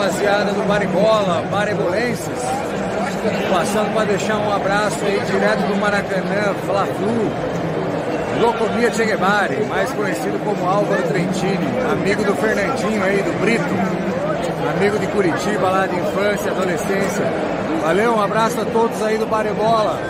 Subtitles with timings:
[0.00, 2.40] rapaziada do Baribola, Barebolenses.
[3.50, 7.60] Passando para deixar um abraço aí direto do Maracanã, Fla-Flu.
[8.40, 13.64] Locomia Che Guevara, mais conhecido como Álvaro Trentini, amigo do Fernandinho aí, do Brito,
[14.74, 17.24] amigo de Curitiba lá de infância, adolescência.
[17.82, 20.00] Valeu, um abraço a todos aí do Barebola.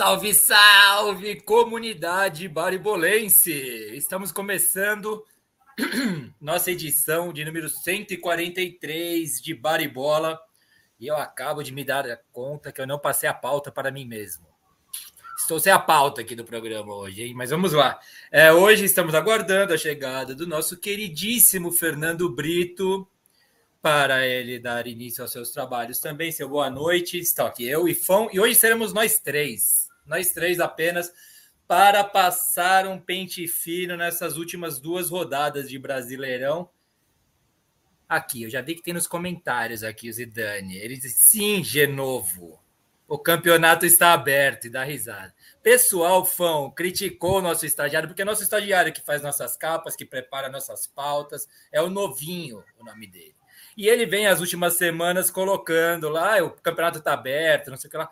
[0.00, 3.52] Salve, salve, comunidade baribolense!
[3.94, 5.26] Estamos começando
[6.40, 10.40] nossa edição de número 143 de Baribola
[10.98, 14.06] e eu acabo de me dar conta que eu não passei a pauta para mim
[14.06, 14.46] mesmo.
[15.38, 17.34] Estou sem a pauta aqui do programa hoje, hein?
[17.34, 18.00] Mas vamos lá.
[18.32, 23.06] É, hoje estamos aguardando a chegada do nosso queridíssimo Fernando Brito
[23.82, 26.32] para ele dar início aos seus trabalhos também.
[26.32, 27.18] Seu boa noite.
[27.18, 29.79] Estão aqui eu e Fão, e hoje seremos nós três
[30.10, 31.10] nós três apenas,
[31.66, 36.68] para passar um pente fino nessas últimas duas rodadas de Brasileirão.
[38.08, 40.76] Aqui, eu já vi que tem nos comentários aqui o Zidane.
[40.76, 42.60] Ele diz: sim, Genovo.
[43.06, 45.34] O campeonato está aberto e dá risada.
[45.62, 50.04] Pessoal, fã, criticou o nosso estagiário, porque é nosso estagiário que faz nossas capas, que
[50.04, 53.34] prepara nossas pautas, é o novinho o nome dele.
[53.76, 57.88] E ele vem as últimas semanas colocando lá, ah, o campeonato está aberto, não sei
[57.88, 58.10] o que lá.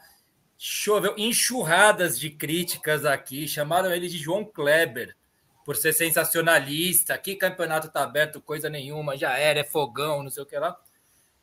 [0.60, 5.16] Choveu enxurradas de críticas aqui, chamaram ele de João Kleber
[5.64, 7.14] por ser sensacionalista.
[7.14, 10.76] Aqui campeonato tá aberto, coisa nenhuma, já era, é fogão, não sei o que lá.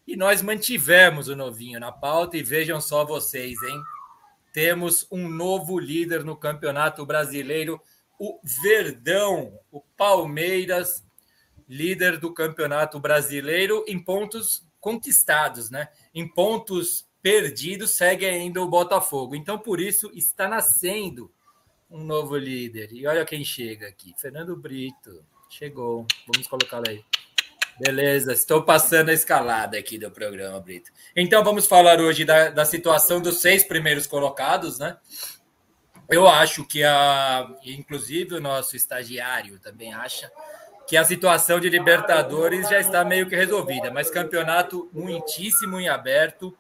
[0.05, 3.81] E nós mantivemos o novinho na pauta e vejam só vocês, hein?
[4.51, 7.81] Temos um novo líder no Campeonato Brasileiro,
[8.19, 11.05] o Verdão, o Palmeiras,
[11.69, 15.87] líder do Campeonato Brasileiro em pontos conquistados, né?
[16.13, 19.35] Em pontos perdido, segue ainda o Botafogo.
[19.35, 21.31] Então, por isso, está nascendo
[21.89, 22.93] um novo líder.
[22.93, 25.25] E olha quem chega aqui: Fernando Brito.
[25.49, 26.05] Chegou.
[26.27, 27.03] Vamos colocá-lo aí.
[27.79, 30.91] Beleza, estou passando a escalada aqui do programa, Brito.
[31.15, 34.95] Então, vamos falar hoje da, da situação dos seis primeiros colocados, né?
[36.07, 37.51] Eu acho que a.
[37.65, 40.31] Inclusive, o nosso estagiário também acha
[40.87, 46.55] que a situação de Libertadores já está meio que resolvida, mas campeonato muitíssimo em aberto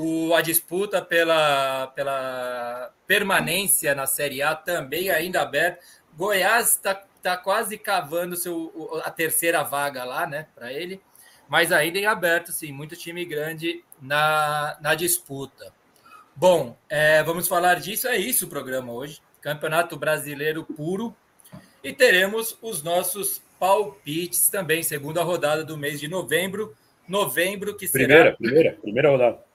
[0.00, 5.84] o, a disputa pela, pela permanência na Série A também ainda aberta.
[6.16, 11.02] Goiás está tá quase cavando seu, a terceira vaga lá, né, para ele,
[11.48, 15.72] mas ainda em aberto, sim, muito time grande na, na disputa.
[16.34, 18.08] Bom, é, vamos falar disso.
[18.08, 19.20] É isso o programa hoje.
[19.42, 21.14] Campeonato Brasileiro puro.
[21.84, 26.74] E teremos os nossos palpites também, segunda rodada do mês de novembro.
[27.06, 28.06] Novembro que será.
[28.06, 29.49] Primeira, primeira, primeira rodada.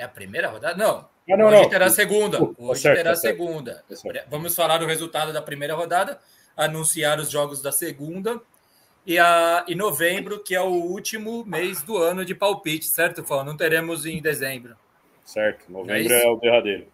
[0.00, 0.74] É a primeira rodada?
[0.78, 1.06] Não.
[1.30, 1.68] Ah, não Hoje não.
[1.68, 2.38] terá a segunda.
[2.38, 3.84] Tá Hoje certo, terá a tá segunda.
[3.86, 6.18] Tá Vamos falar o resultado da primeira rodada,
[6.56, 8.40] anunciar os jogos da segunda.
[9.04, 13.44] E a, em novembro, que é o último mês do ano de palpite, certo, Fão?
[13.44, 14.74] Não teremos em dezembro.
[15.22, 16.86] Certo, novembro é, é o derradeiro.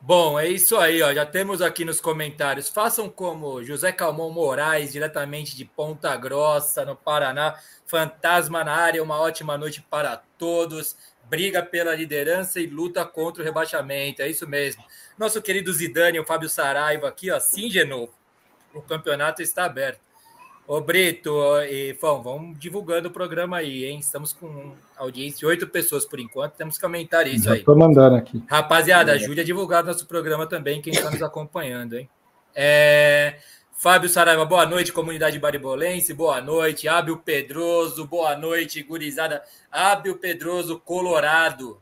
[0.00, 1.12] Bom, é isso aí, ó.
[1.12, 2.68] Já temos aqui nos comentários.
[2.68, 7.58] Façam como José Calmon Moraes, diretamente de Ponta Grossa, no Paraná.
[7.86, 10.96] Fantasma na área, uma ótima noite para todos
[11.30, 14.20] briga pela liderança e luta contra o rebaixamento.
[14.20, 14.82] É isso mesmo.
[15.16, 18.12] Nosso querido Zidane, o Fábio Saraiva aqui, ó, sim, Genovo.
[18.74, 20.00] O campeonato está aberto.
[20.66, 21.32] Ô Brito
[21.68, 23.98] e Fão, vamos divulgando o programa aí, hein?
[23.98, 27.58] Estamos com audiência de oito pessoas por enquanto, temos que aumentar isso Já aí.
[27.60, 28.42] Estou mandando aqui.
[28.48, 32.08] Rapaziada, ajude a divulgar nosso programa também, quem está nos acompanhando, hein?
[32.54, 33.38] É...
[33.80, 36.86] Fábio Saraiva, boa noite, comunidade baribolense, boa noite.
[36.86, 39.42] Ábio Pedroso, boa noite, gurizada.
[39.72, 41.80] Ábio Pedroso, Colorado.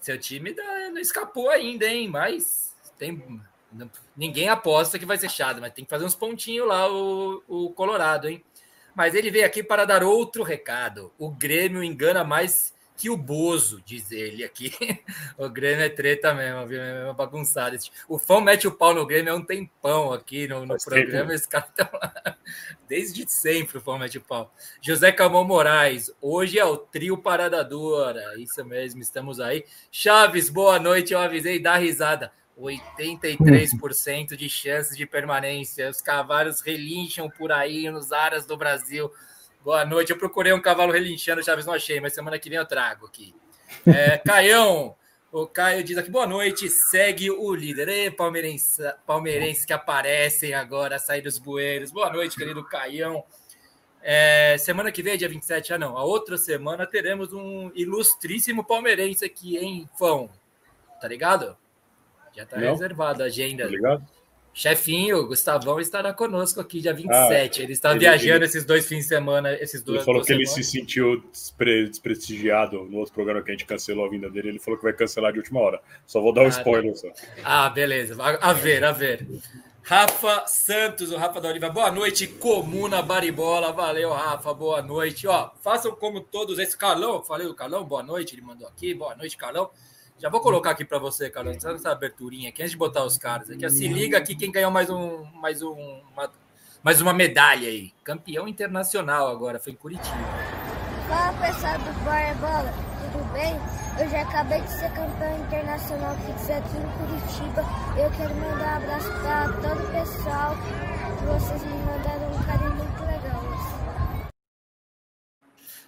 [0.00, 0.56] Seu time
[0.90, 2.08] não escapou ainda, hein?
[2.08, 3.22] Mas tem
[4.16, 7.70] ninguém aposta que vai ser chato, mas tem que fazer uns pontinhos lá o, o
[7.74, 8.42] Colorado, hein?
[8.94, 11.12] Mas ele veio aqui para dar outro recado.
[11.18, 14.72] O Grêmio engana mais que o Bozo, diz ele aqui.
[15.36, 16.80] o Grêmio é treta mesmo, viu?
[16.80, 17.76] É bagunçado.
[18.08, 21.34] O fã mete o pau no Grêmio há um tempão aqui no, no programa.
[21.34, 22.36] Esse cara tá lá.
[22.88, 24.54] Desde sempre o fã mete o pau.
[24.80, 28.38] José Camão Moraes, hoje é o trio Parada Dura.
[28.38, 29.64] Isso mesmo, estamos aí.
[29.90, 31.12] Chaves, boa noite.
[31.12, 32.32] Eu avisei, dá risada.
[32.56, 35.90] 83% de chances de permanência.
[35.90, 39.10] Os cavalos relincham por aí nos aras do Brasil.
[39.64, 40.10] Boa noite.
[40.10, 43.34] Eu procurei um cavalo relinchando, Chaves, não achei, mas semana que vem eu trago aqui.
[43.86, 44.94] É, Caião,
[45.32, 47.88] o Caio diz aqui, boa noite, segue o líder.
[47.88, 51.90] Ei, palmeirense, palmeirense que aparecem agora, sair dos bueiros.
[51.90, 53.24] Boa noite, querido Caião.
[54.02, 59.24] É, semana que vem, dia 27, ah não, a outra semana teremos um ilustríssimo palmeirense
[59.24, 60.28] aqui em Fão.
[61.00, 61.56] Tá ligado?
[62.36, 63.64] Já tá reservada a agenda.
[63.64, 64.06] Tá ligado?
[64.54, 67.60] Chefinho, Gustavão estará conosco aqui dia 27.
[67.60, 69.52] Ah, ele está ele, viajando ele, esses dois fins de semana.
[69.52, 70.56] Esses dois, ele falou que semanas.
[70.56, 74.50] ele se sentiu despre, desprestigiado no outro programa que a gente cancelou a vinda dele.
[74.50, 75.80] Ele falou que vai cancelar de última hora.
[76.06, 76.96] Só vou dar um ah, spoiler.
[76.96, 77.08] Só.
[77.42, 78.16] Ah, beleza.
[78.22, 79.26] A, a ver, a ver.
[79.82, 81.68] Rafa Santos, o Rafa da Oliva.
[81.68, 83.72] Boa noite, Comuna Baribola.
[83.72, 84.54] Valeu, Rafa.
[84.54, 85.26] Boa noite.
[85.26, 87.24] Ó, façam como todos esse Carlão.
[87.24, 88.36] Falei do Carlão, boa noite.
[88.36, 88.94] Ele mandou aqui.
[88.94, 89.68] Boa noite, Carlão.
[90.18, 93.50] Já vou colocar aqui para você, Carlos, essa aberturinha aqui, antes de botar os caras
[93.50, 93.68] aqui.
[93.68, 95.72] Se liga aqui quem ganhou mais, um, mais, um,
[96.12, 96.30] uma,
[96.82, 97.92] mais uma medalha aí.
[98.04, 100.16] Campeão internacional agora, foi em Curitiba.
[101.08, 102.72] Fala pessoal do Bola,
[103.12, 103.54] tudo bem?
[103.98, 107.62] Eu já acabei de ser campeão internacional Fix aqui em Curitiba.
[107.96, 112.93] Eu quero mandar um abraço para todo o pessoal que vocês me mandaram um carinho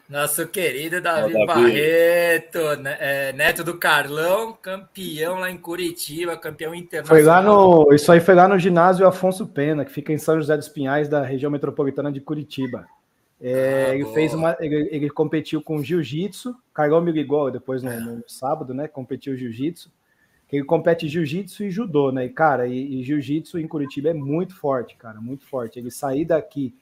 [0.08, 1.46] Nosso querido Davi, Davi.
[1.46, 7.16] Barreto, né, é, neto do Carlão, campeão lá em Curitiba, campeão internacional.
[7.16, 10.36] Foi lá no, isso aí foi lá no ginásio Afonso Pena, que fica em São
[10.36, 12.86] José dos Pinhais, da região metropolitana de Curitiba.
[13.40, 14.14] É, ah, ele boa.
[14.14, 18.86] fez uma, ele, ele competiu com jiu-jitsu, Carlão ligou depois no, no sábado, né?
[18.86, 19.90] Competiu jiu-jitsu.
[20.52, 22.26] Ele compete jiu-jitsu e judô, né?
[22.26, 25.78] E, cara, e, e jiu-jitsu em Curitiba é muito forte, cara, muito forte.
[25.78, 26.72] Ele sair daqui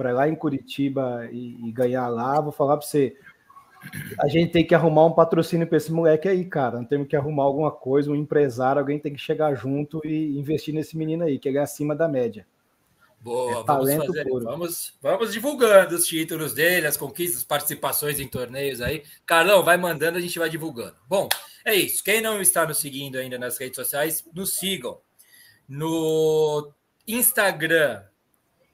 [0.00, 3.14] para lá em Curitiba e, e, ganhar lá, vou falar para você.
[4.18, 6.78] A gente tem que arrumar um patrocínio para esse moleque aí, cara.
[6.78, 10.74] Não temos que arrumar alguma coisa, um empresário, alguém tem que chegar junto e investir
[10.74, 12.46] nesse menino aí, que ele é acima da média.
[13.20, 18.80] Boa, é vamos, fazer, vamos, vamos divulgando os títulos dele, as conquistas, participações em torneios
[18.80, 19.02] aí.
[19.26, 20.96] Carlão, vai mandando, a gente vai divulgando.
[21.06, 21.28] Bom,
[21.62, 22.02] é isso.
[22.02, 24.98] Quem não está nos seguindo ainda nas redes sociais, nos sigam.
[25.68, 26.72] No
[27.06, 28.02] Instagram,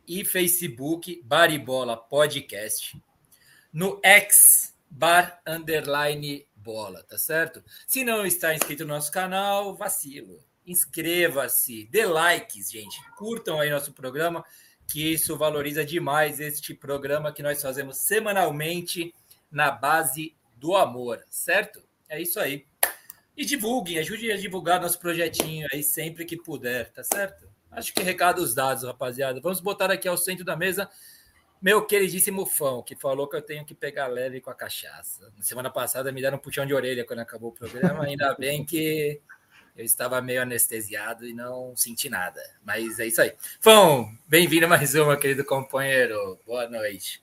[0.06, 2.96] e Facebook Baribola Podcast.
[3.72, 7.62] No X Bar Underline Bola, tá certo?
[7.86, 10.42] Se não está inscrito no nosso canal, vacilo.
[10.66, 12.98] Inscreva-se, dê likes, gente.
[13.16, 14.44] Curtam aí nosso programa,
[14.86, 19.14] que isso valoriza demais este programa que nós fazemos semanalmente
[19.50, 21.82] na base do amor, certo?
[22.08, 22.66] É isso aí.
[23.36, 27.45] E divulguem, ajudem a divulgar nosso projetinho aí sempre que puder, tá certo?
[27.76, 29.38] Acho que recados dados, rapaziada.
[29.40, 30.88] Vamos botar aqui ao centro da mesa
[31.60, 35.30] meu queridíssimo fã, que falou que eu tenho que pegar leve com a cachaça.
[35.36, 38.64] Na semana passada me deram um puxão de orelha quando acabou o programa, ainda bem
[38.64, 39.20] que
[39.76, 42.40] eu estava meio anestesiado e não senti nada.
[42.64, 43.34] Mas é isso aí.
[43.60, 46.38] Fão, bem-vindo mais uma, querido companheiro.
[46.46, 47.22] Boa noite.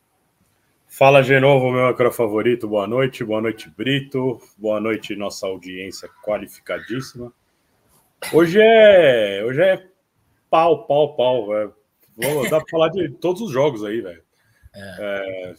[0.88, 2.68] Fala de novo, meu acro favorito.
[2.68, 4.40] Boa noite, boa noite, Brito.
[4.56, 7.34] Boa noite, nossa audiência qualificadíssima.
[8.32, 9.93] Hoje é, hoje é
[10.54, 11.74] pau, pau, pau, velho.
[12.48, 14.22] Dá pra falar de todos os jogos aí, velho.
[14.76, 14.96] É.
[15.00, 15.56] É,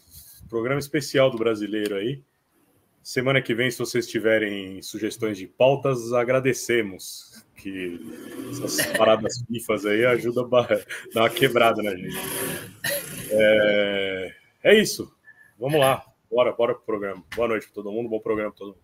[0.49, 2.23] programa especial do brasileiro aí.
[3.02, 7.44] Semana que vem, se vocês tiverem sugestões de pautas, agradecemos.
[7.56, 8.00] Que
[8.50, 10.62] essas paradas FIFAs aí ajudam a
[11.12, 12.17] dar uma quebrada na gente.
[13.31, 14.32] É,
[14.62, 15.12] é isso.
[15.58, 16.05] Vamos lá.
[16.31, 17.25] Bora, bora pro programa.
[17.35, 18.08] Boa noite para todo mundo.
[18.08, 18.84] Bom programa para todo mundo.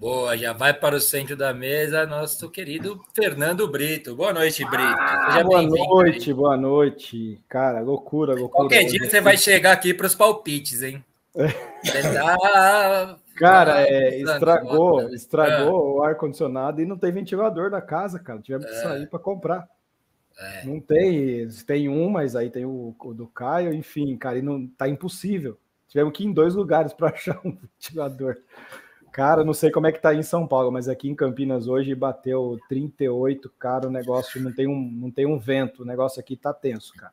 [0.00, 4.16] Boa, já vai para o centro da mesa nosso querido Fernando Brito.
[4.16, 4.96] Boa noite, Brito.
[4.98, 7.38] Ah, boa noite, boa noite.
[7.46, 8.62] Cara, loucura, loucura.
[8.62, 11.04] Qualquer dia você vai chegar aqui para os palpites, hein?
[11.34, 13.18] Tá...
[13.36, 18.40] Cara, é, estragou, estragou o ar-condicionado e não tem ventilador na casa, cara.
[18.40, 18.82] Tivemos que é.
[18.82, 19.68] sair para comprar.
[20.38, 20.64] É.
[20.64, 24.66] Não tem, tem um, mas aí tem o, o, do Caio, enfim, cara, e não
[24.66, 25.58] tá impossível.
[25.88, 28.38] Tivemos que ir em dois lugares para achar um ventilador.
[29.12, 31.66] Cara, não sei como é que tá aí em São Paulo, mas aqui em Campinas
[31.66, 36.20] hoje bateu 38, cara, o negócio não tem um, não tem um vento, o negócio
[36.20, 37.12] aqui tá tenso, cara.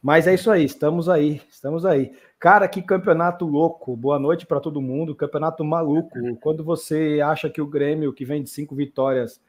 [0.00, 2.12] Mas é isso aí, estamos aí, estamos aí.
[2.38, 3.96] Cara, que campeonato louco.
[3.96, 5.12] Boa noite para todo mundo.
[5.12, 6.36] Campeonato maluco.
[6.36, 9.40] Quando você acha que o Grêmio, que vem de cinco vitórias,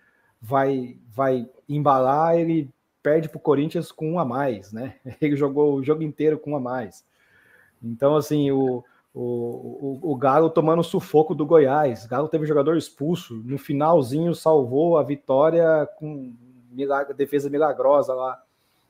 [0.42, 2.68] vai vai embalar, ele
[3.04, 4.96] perde para o Corinthians com um a mais, né?
[5.22, 7.06] Ele jogou o jogo inteiro com um a mais.
[7.82, 8.84] Então, assim, o,
[9.22, 12.06] o, o, o, Galo tomando sufoco do Goiás.
[12.06, 13.36] Galo teve jogador expulso.
[13.44, 16.34] No finalzinho salvou a vitória com
[16.72, 18.42] milagre, defesa milagrosa lá.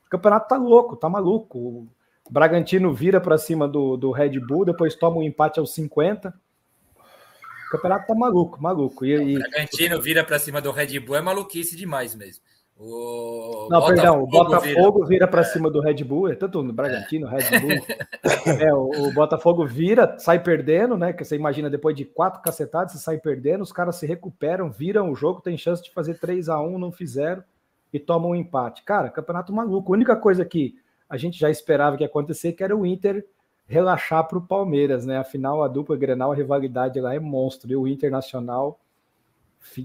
[0.05, 1.57] O campeonato tá louco, tá maluco.
[1.57, 1.89] O
[2.29, 6.29] Bragantino vira para cima do, do Red Bull, depois toma um empate aos 50.
[6.29, 9.03] O campeonato tá maluco, maluco.
[9.03, 12.43] E, o Bragantino vira para cima do Red Bull é maluquice demais mesmo.
[12.81, 16.63] O não, Botafogo perdão, o Botafogo vira, vira para cima do Red Bull, é tanto
[16.63, 17.27] no Bragantino.
[17.27, 17.85] Red Bull.
[18.57, 21.11] é, o, o, Botafogo vira, sai perdendo, né?
[21.11, 25.11] Que você imagina, depois de quatro cacetadas, você sai perdendo, os caras se recuperam, viram
[25.11, 27.43] o jogo, tem chance de fazer 3 a 1 não fizeram
[27.91, 28.81] e tomam um empate.
[28.83, 29.91] Cara, campeonato maluco.
[29.91, 30.75] A única coisa que
[31.09, 33.25] a gente já esperava que ia acontecer, que era o Inter
[33.67, 35.17] relaxar para o Palmeiras, né?
[35.17, 37.69] Afinal, a dupla Grenal, a rivalidade lá é monstro.
[37.69, 38.79] E o Internacional,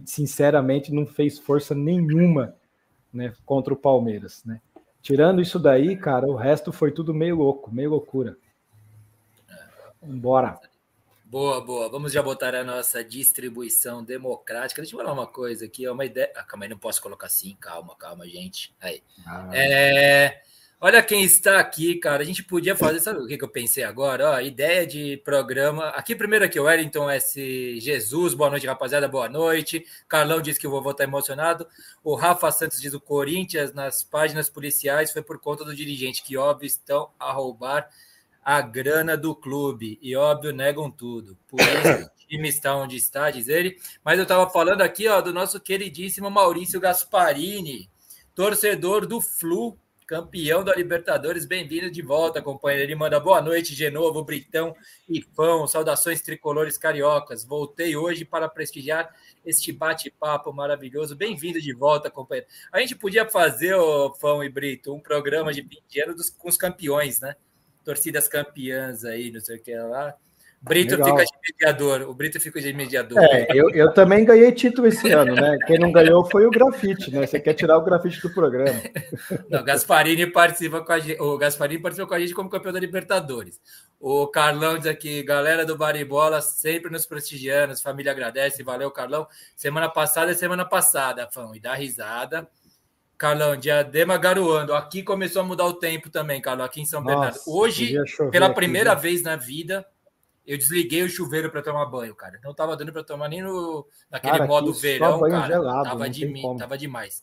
[0.07, 2.55] sinceramente, não fez força nenhuma
[3.15, 4.61] né, contra o Palmeiras, né?
[5.01, 8.37] Tirando isso daí, cara, o resto foi tudo meio louco, meio loucura.
[10.03, 10.59] Bora.
[11.25, 11.89] Boa, boa.
[11.89, 14.81] Vamos já botar a nossa distribuição democrática.
[14.81, 16.31] Deixa eu falar uma coisa aqui, é uma ideia.
[16.37, 17.57] Ah, calma aí, não posso colocar assim.
[17.61, 18.75] Calma, calma, gente.
[18.81, 19.03] Aí.
[19.27, 19.51] Ah.
[19.53, 20.43] É...
[20.87, 22.23] Olha quem está aqui, cara.
[22.23, 24.33] A gente podia fazer, sabe o que, eu pensei agora?
[24.33, 25.89] Ó, ideia de programa.
[25.89, 27.81] Aqui, primeiro aqui, o Wellington S.
[27.81, 29.87] Jesus, boa noite, rapaziada, boa noite.
[30.07, 31.67] Carlão diz que o vovô está emocionado.
[32.03, 36.37] O Rafa Santos diz o Corinthians nas páginas policiais foi por conta do dirigente, que
[36.37, 37.89] óbvio estão a roubar
[38.45, 39.99] a grana do clube.
[40.03, 41.35] E óbvio, negam tudo.
[41.49, 43.79] Por isso o time está onde está, diz ele.
[44.05, 47.89] Mas eu estava falando aqui ó, do nosso queridíssimo Maurício Gasparini,
[48.35, 51.47] torcedor do Flu, campeão da Libertadores.
[51.47, 52.85] Bem-vindo de volta, companheiro.
[52.85, 54.75] Ele manda boa noite de novo, Britão
[55.09, 55.67] e Fão.
[55.67, 57.45] Saudações tricolores cariocas.
[57.45, 61.17] Voltei hoje para prestigiar este bate-papo maravilhoso.
[61.17, 62.49] Bem-vindo de volta, companheiro.
[62.71, 66.49] A gente podia fazer, ô Fão e Brito, um programa de 20 anos dos, com
[66.49, 67.35] os campeões, né?
[67.85, 70.15] torcidas campeãs aí, não sei o que lá.
[70.67, 71.19] Brito Legal.
[71.19, 72.09] fica de mediador.
[72.09, 73.19] O Brito fica de mediador.
[73.23, 75.59] É, eu, eu também ganhei título esse ano, né?
[75.67, 77.27] Quem não ganhou foi o grafite, né?
[77.27, 78.81] Você quer tirar o grafite do programa.
[79.51, 81.21] Não, Gasparini participa com a gente.
[81.21, 83.61] O Gasparini participou com a gente como campeão da Libertadores.
[84.01, 89.27] O Carlão diz aqui, galera do Baribola, sempre nos prestigiando, família agradece, valeu, Carlão.
[89.55, 92.49] Semana passada é semana passada, fã, e dá risada.
[93.19, 94.75] Carlão, Diadema garoando.
[94.75, 97.41] Aqui começou a mudar o tempo também, Carlão, aqui em São Nossa, Bernardo.
[97.47, 97.95] Hoje,
[98.31, 99.87] pela primeira aqui, vez na vida,
[100.47, 102.39] eu desliguei o chuveiro para tomar banho, cara.
[102.43, 105.47] Não tava dando para tomar nem no naquele cara, modo verão, cara.
[105.47, 107.23] Gelado, tava, de, mim, tava demais.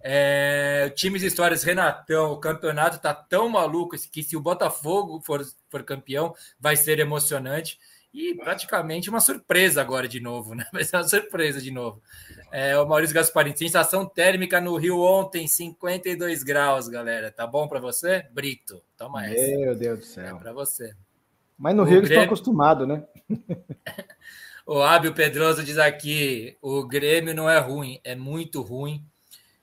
[0.00, 5.82] É, times histórias, Renatão, o campeonato tá tão maluco que se o Botafogo for, for
[5.82, 7.78] campeão, vai ser emocionante.
[8.12, 10.66] E praticamente uma surpresa agora de novo, né?
[10.72, 12.02] Vai ser uma surpresa de novo.
[12.50, 17.30] É, o Maurício Gasparini, sensação térmica no Rio ontem, 52 graus, galera.
[17.30, 18.26] Tá bom para você?
[18.32, 19.56] Brito, toma essa.
[19.58, 20.36] Meu Deus do céu.
[20.36, 20.96] É para você.
[21.58, 22.06] Mas no o Rio Grêmio...
[22.06, 23.04] eles estão acostumados, né?
[24.64, 29.04] o Ábio Pedroso diz aqui: o Grêmio não é ruim, é muito ruim.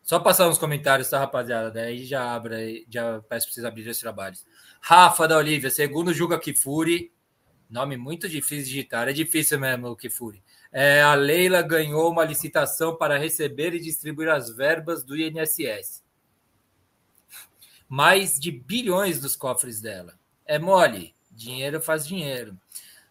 [0.03, 1.71] Só passar nos comentários, tá, rapaziada?
[1.71, 4.45] Daí já abre, já peço para vocês abrirem os trabalhos.
[4.79, 7.11] Rafa da Olivia, segundo Juga Kifuri,
[7.67, 10.43] nome muito difícil de digitar, é difícil mesmo o Kifuri.
[10.71, 16.03] É, a Leila ganhou uma licitação para receber e distribuir as verbas do INSS.
[17.89, 20.13] Mais de bilhões dos cofres dela.
[20.45, 21.14] É mole.
[21.35, 22.57] Dinheiro faz dinheiro.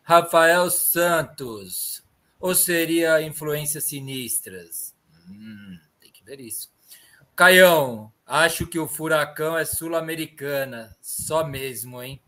[0.03, 2.03] Rafael Santos.
[2.41, 4.95] Ou seria influências sinistras?
[5.29, 6.71] Hum, tem que ver isso.
[7.37, 10.95] Caião, acho que o furacão é sul-americana.
[11.01, 12.21] Só mesmo, hein?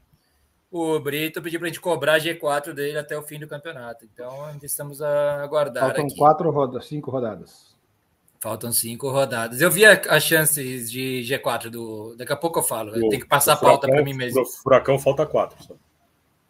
[0.71, 4.05] o Brito pediu para a gente cobrar a G4 dele até o fim do campeonato.
[4.05, 5.85] Então, ainda estamos a aguardar.
[5.85, 6.17] Faltam aqui.
[6.17, 7.75] quatro rodadas, cinco rodadas.
[8.41, 9.61] Faltam cinco rodadas.
[9.61, 12.15] Eu vi as chances de G4 do.
[12.17, 12.95] Daqui a pouco eu falo.
[12.95, 14.45] Eu tenho que passar a pauta para mim mesmo.
[14.45, 15.63] Furacão falta quatro.
[15.65, 15.75] Só.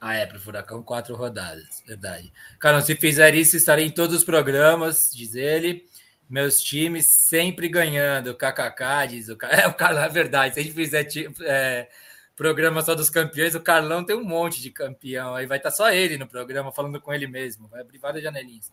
[0.01, 1.83] Ah, é, para o Furacão, quatro rodadas.
[1.87, 2.33] Verdade.
[2.59, 5.87] Cara, se fizer isso, estarei em todos os programas, diz ele.
[6.29, 8.35] Meus times sempre ganhando.
[8.35, 9.57] KKK, diz o cara.
[9.63, 10.55] É, o é verdade.
[10.55, 11.07] Se a gente fizer.
[11.43, 11.89] É,
[12.37, 15.35] programa só dos campeões, o Carlão tem um monte de campeão.
[15.35, 17.67] Aí vai estar só ele no programa, falando com ele mesmo.
[17.69, 18.71] Vai abrir várias janelinhas.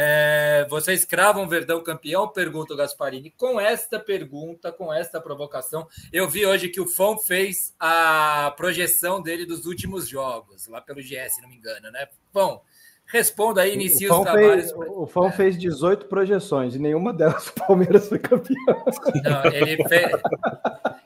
[0.00, 2.28] É, vocês cravam Verdão campeão?
[2.28, 3.32] Pergunta o Gasparini.
[3.36, 9.20] Com esta pergunta, com esta provocação, eu vi hoje que o Fão fez a projeção
[9.20, 12.06] dele dos últimos jogos, lá pelo GS, se não me engano, né?
[12.32, 12.60] Fão,
[13.06, 14.70] Responda aí, inicia os trabalhos.
[14.70, 15.32] Fez, o Fão é.
[15.32, 18.84] fez 18 projeções e nenhuma delas o Palmeiras foi campeão.
[19.24, 20.12] Não, ele, fez,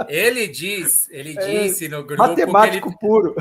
[0.08, 2.20] ele diz, ele é, disse no grupo.
[2.20, 3.34] Matemático ele, puro.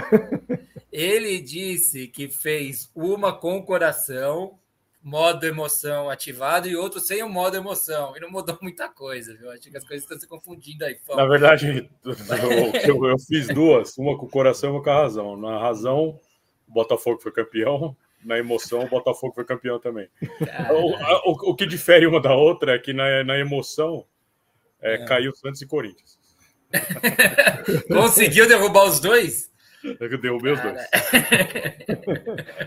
[0.92, 4.60] Ele disse que fez uma com o coração,
[5.04, 8.16] modo emoção ativado, e outro sem o modo emoção.
[8.16, 9.50] E não mudou muita coisa, viu?
[9.52, 10.98] Acho que as coisas estão se confundindo aí.
[11.06, 11.16] Fão.
[11.16, 11.90] Na verdade,
[12.88, 15.38] eu, eu fiz duas, uma com o coração e uma com a razão.
[15.38, 16.20] Na razão,
[16.68, 20.08] o Botafogo foi campeão na emoção, o Botafogo foi campeão também.
[20.72, 24.06] O, o, o, que difere uma da outra é que na, na emoção
[24.80, 25.06] é, é.
[25.06, 26.20] caiu Santos e Corinthians.
[27.88, 29.51] Conseguiu derrubar os dois?
[29.84, 30.78] Eu derrubei os dois.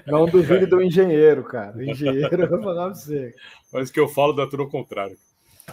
[0.06, 1.76] Não duvide do engenheiro, cara.
[1.76, 3.35] O engenheiro, eu vou falar pra você.
[3.73, 5.16] Mas que eu falo dá tudo ao contrário.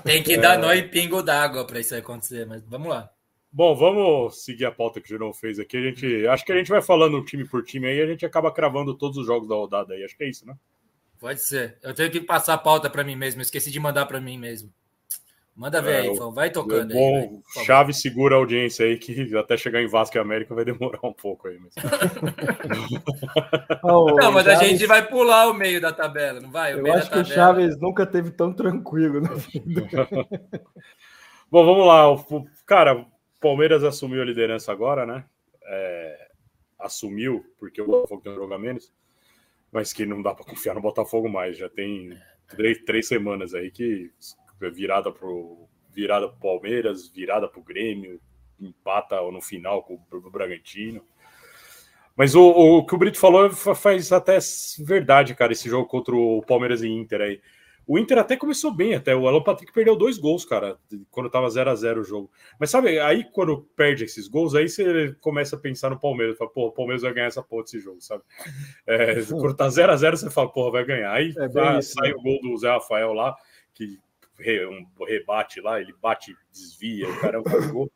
[0.03, 0.38] Tem que é...
[0.38, 3.10] dar nó e pingo d'água para isso acontecer, mas vamos lá.
[3.51, 5.75] Bom, vamos seguir a pauta que o Jerão fez aqui.
[5.75, 8.51] A gente, acho que a gente vai falando time por time aí, a gente acaba
[8.51, 10.03] cravando todos os jogos da rodada aí.
[10.05, 10.55] Acho que é isso, né?
[11.19, 11.77] Pode ser.
[11.83, 13.41] Eu tenho que passar a pauta para mim mesmo.
[13.41, 14.74] esqueci de mandar para mim mesmo.
[15.55, 16.34] Manda ver é, aí, Fão.
[16.34, 17.29] Vai tocando bom, aí.
[17.55, 21.00] Vai, chave segura a audiência aí, que até chegar em Vasco e América vai demorar
[21.03, 21.60] um pouco aí.
[21.60, 21.74] Mas...
[23.84, 24.60] oh, não, mas Chaves...
[24.60, 26.74] a gente vai pular o meio da tabela, não vai?
[26.74, 29.88] O Eu acho que o Chaves nunca teve tão tranquilo na vida.
[31.51, 32.05] bom, vamos lá.
[32.65, 33.05] Cara,
[33.39, 35.25] Palmeiras assumiu a liderança agora, né?
[35.63, 36.27] É,
[36.79, 38.91] assumiu, porque o Botafogo tem um jogo a menos,
[39.72, 41.58] mas que não dá para confiar no Botafogo mais.
[41.58, 42.17] Já tem
[42.48, 44.10] três, três semanas aí que
[44.70, 48.20] virada pro virada pro Palmeiras, virada pro Grêmio,
[48.60, 51.03] empata no final com o Bragantino.
[52.15, 54.38] Mas o, o, que o Brito falou faz até
[54.80, 57.41] verdade, cara, esse jogo contra o Palmeiras e Inter aí.
[57.88, 60.77] O Inter até começou bem, até o Alan Patrick perdeu dois gols, cara,
[61.10, 62.32] quando tava 0 a 0 o jogo.
[62.60, 66.51] Mas sabe, aí quando perde esses gols, aí você começa a pensar no Palmeiras, fala,
[66.51, 68.24] pô, o Palmeiras vai ganhar essa porra desse jogo, sabe?
[68.86, 71.12] É, quando tá 0 a 0 você fala, pô, vai ganhar.
[71.12, 72.15] Aí é isso, sai né?
[72.15, 73.36] o gol do Zé Rafael lá,
[73.74, 74.00] que
[74.69, 77.91] um rebate lá, ele bate, desvia, o cara faz gol.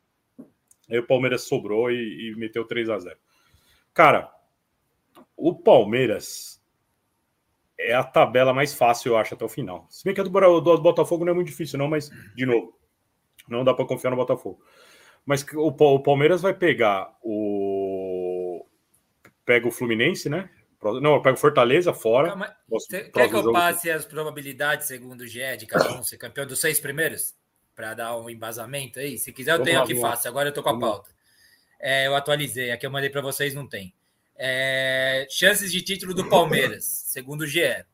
[0.88, 3.16] Aí o Palmeiras sobrou e, e meteu 3 a 0
[3.92, 4.30] Cara,
[5.36, 6.62] o Palmeiras
[7.78, 9.86] é a tabela mais fácil, eu acho, até o final.
[9.90, 12.78] Se bem que a do, do Botafogo não é muito difícil, não, mas, de novo,
[13.48, 14.62] não dá para confiar no Botafogo.
[15.24, 18.64] Mas o, o, Palmeiras vai pegar o.
[19.44, 20.48] Pega o Fluminense, né?
[21.00, 22.28] Não, pega o Fortaleza fora.
[22.28, 22.56] Calma,
[22.88, 26.60] quer que eu passe as probabilidades, segundo o GE, de cada um ser campeão dos
[26.60, 27.34] seis primeiros?
[27.74, 29.18] Para dar um embasamento aí?
[29.18, 30.28] Se quiser, eu tenho aqui fácil.
[30.28, 31.10] Agora eu tô com a pauta.
[31.78, 32.70] É, eu atualizei.
[32.70, 33.94] Aqui eu mandei para vocês, não tem.
[34.34, 37.84] É, chances de título do Palmeiras, segundo o GE,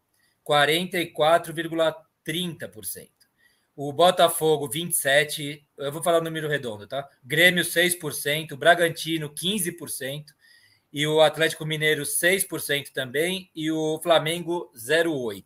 [0.46, 3.08] 44,30%.
[3.74, 5.62] O Botafogo, 27%.
[5.78, 7.08] Eu vou falar o número redondo, tá?
[7.24, 8.54] Grêmio, 6%.
[8.56, 10.26] Bragantino, 15%.
[10.92, 13.50] E o Atlético Mineiro, 6% também.
[13.54, 15.44] E o Flamengo, 0,8%.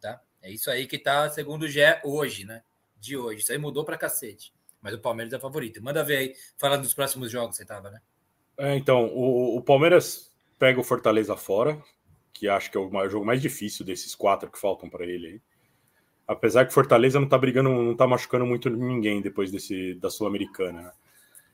[0.00, 0.20] Tá?
[0.42, 2.62] É isso aí que tá, segundo o GE, hoje, né?
[2.98, 3.40] De hoje.
[3.40, 4.52] Isso aí mudou pra cacete.
[4.80, 5.82] Mas o Palmeiras é favorito.
[5.82, 8.00] Manda ver aí, falando dos próximos jogos, você tava, né?
[8.56, 11.82] É, então, o, o, Palmeiras pega o Fortaleza fora,
[12.32, 15.26] que acho que é o maior, jogo mais difícil desses quatro que faltam para ele
[15.26, 15.40] aí.
[16.26, 20.82] Apesar que Fortaleza não tá brigando, não tá machucando muito ninguém depois desse da Sul-Americana.
[20.82, 20.92] Né?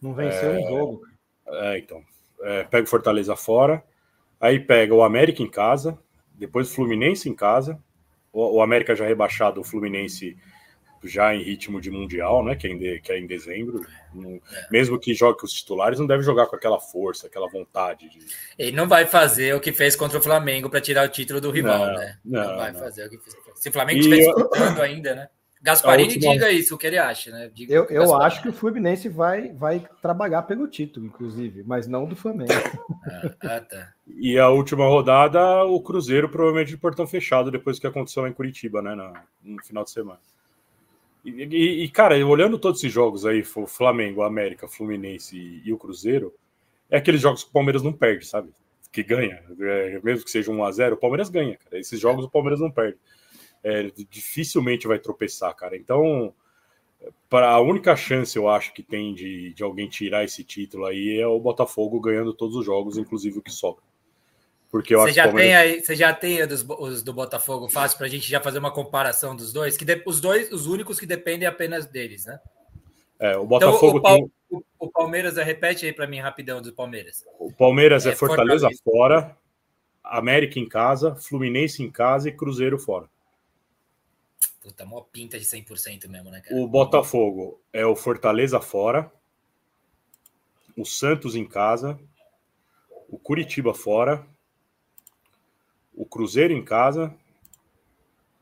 [0.03, 1.07] Não venceu é, um jogo.
[1.47, 2.05] É, então.
[2.42, 3.83] É, pega o Fortaleza fora,
[4.40, 5.99] aí pega o América em casa,
[6.35, 7.79] depois o Fluminense em casa.
[8.33, 10.37] O, o América já rebaixado, o Fluminense
[11.05, 12.55] já em ritmo de mundial, né?
[12.57, 13.87] Que é em, de, que é em dezembro.
[14.14, 14.66] é.
[14.70, 18.09] Mesmo que jogue com os titulares, não deve jogar com aquela força, aquela vontade.
[18.09, 18.18] De...
[18.59, 21.51] Ele não vai fazer o que fez contra o Flamengo para tirar o título do
[21.51, 22.18] rival, não, né?
[22.25, 22.79] Não, não vai não.
[22.81, 23.37] fazer o que fez.
[23.55, 25.29] Se o Flamengo estiver disputando ainda, né?
[25.66, 26.33] Gasparini última...
[26.33, 27.50] diga isso, o que ele acha, né?
[27.52, 32.07] Diga eu eu acho que o Fluminense vai, vai trabalhar pelo título, inclusive, mas não
[32.07, 32.52] do Flamengo.
[33.09, 33.92] Ah, ah, tá.
[34.16, 38.33] E a última rodada, o Cruzeiro provavelmente de portão fechado, depois que aconteceu lá em
[38.33, 38.94] Curitiba, né?
[38.94, 40.20] No, no final de semana.
[41.24, 45.72] E, e, cara, olhando todos esses jogos aí, o Flamengo, a América, Fluminense e, e,
[45.72, 46.33] o Cruzeiro,
[46.88, 48.50] é aqueles jogos que o Palmeiras não perde, sabe?
[48.92, 49.42] Que ganha.
[49.61, 51.81] É, mesmo que seja 1 a 0 o Palmeiras ganha, cara.
[51.81, 52.98] Esses jogos o Palmeiras não perde.
[53.68, 55.76] É, dificilmente vai tropeçar, cara.
[55.76, 56.33] Então,
[57.29, 61.18] para a única chance, eu acho, que tem de, de alguém tirar esse título aí
[61.18, 63.83] é o Botafogo ganhando todos os jogos, inclusive o que sobra.
[64.70, 65.50] Porque eu você, já Palmeiras...
[65.50, 68.61] tem aí, você já tem os, os do Botafogo fácil para a gente já fazer
[68.61, 72.38] uma comparação dos dois, que de, os dois, os únicos que dependem apenas deles, né?
[73.18, 74.33] É, o Botafogo então, o, tem...
[74.50, 77.24] o, o, Palmeiras, repete aí para mim rapidão do Palmeiras.
[77.40, 79.37] O Palmeiras é, é Fortaleza, Fortaleza fora,
[80.05, 83.09] América em casa, Fluminense em casa e Cruzeiro fora.
[84.66, 86.61] Puta, mó pinta de 100% mesmo, né, cara?
[86.61, 89.12] O Botafogo é o Fortaleza fora,
[90.76, 91.96] o Santos em casa,
[93.09, 94.26] o Curitiba fora,
[95.94, 97.14] o Cruzeiro em casa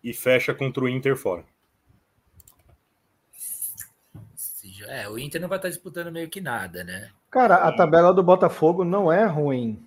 [0.03, 1.45] e fecha contra o Inter fora.
[4.89, 7.11] É, o Inter não vai estar disputando meio que nada, né?
[7.31, 9.84] Cara, a tabela do Botafogo não é ruim.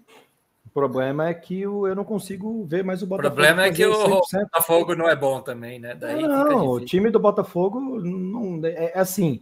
[0.78, 3.34] O problema é que eu não consigo ver mais o Botafogo.
[3.34, 5.96] O problema é que o Botafogo não é bom também, né?
[5.96, 9.42] Daí não, o time do Botafogo não é, é assim.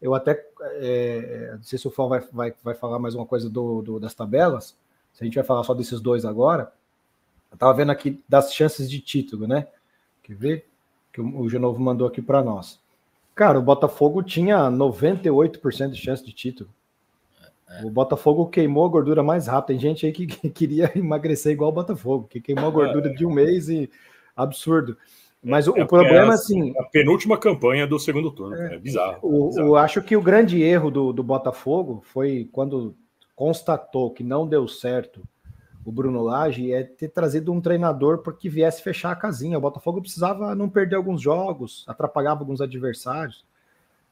[0.00, 3.50] Eu até é, não sei se o Fão vai, vai, vai falar mais uma coisa
[3.50, 4.76] do, do, das tabelas.
[5.12, 6.72] Se a gente vai falar só desses dois agora,
[7.50, 9.66] eu tava vendo aqui das chances de título, né?
[10.22, 10.68] Quer ver?
[11.12, 12.78] Que o Genovo mandou aqui para nós.
[13.34, 16.70] Cara, o Botafogo tinha 98% de chance de título.
[17.68, 17.84] É.
[17.84, 19.68] O Botafogo queimou a gordura mais rápido.
[19.68, 23.32] Tem gente aí que, queria emagrecer igual o Botafogo, que queimou a gordura de um
[23.32, 23.90] mês e
[24.36, 24.96] absurdo.
[25.42, 26.72] Mas o, é, o problema, é assim.
[26.78, 28.56] A penúltima campanha do segundo turno.
[28.56, 29.18] É, é bizarro.
[29.22, 29.68] O, bizarro.
[29.68, 32.96] Eu acho que o grande erro do, do Botafogo foi quando
[33.34, 35.22] constatou que não deu certo
[35.86, 39.56] o Bruno Lage é ter trazido um treinador porque viesse fechar a casinha.
[39.56, 43.46] O Botafogo precisava não perder alguns jogos, atrapalhava alguns adversários.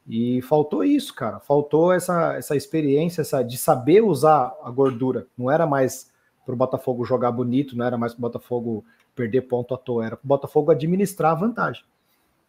[0.06, 1.40] E faltou isso, cara.
[1.40, 5.26] Faltou essa, essa experiência essa, de saber usar a gordura.
[5.36, 6.12] Não era mais
[6.44, 10.04] para o Botafogo jogar bonito, não era mais para o Botafogo perder ponto à toa,
[10.04, 11.84] era para o Botafogo administrar a vantagem.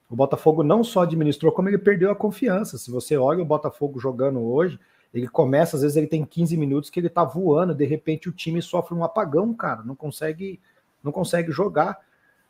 [0.10, 2.78] O Botafogo não só administrou, como ele perdeu a confiança.
[2.78, 4.80] Se você olha o Botafogo jogando hoje,
[5.14, 8.34] ele começa, às vezes ele tem 15 minutos que ele tá voando, de repente o
[8.34, 10.60] time sofre um apagão, cara, não consegue,
[11.02, 12.00] não consegue jogar.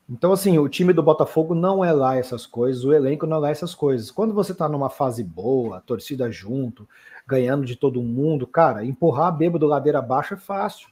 [0.07, 3.39] Então, assim, o time do Botafogo não é lá essas coisas, o elenco não é
[3.39, 4.11] lá essas coisas.
[4.11, 6.87] Quando você tá numa fase boa, torcida junto,
[7.25, 10.89] ganhando de todo mundo, cara, empurrar bêbado ladeira abaixo é fácil.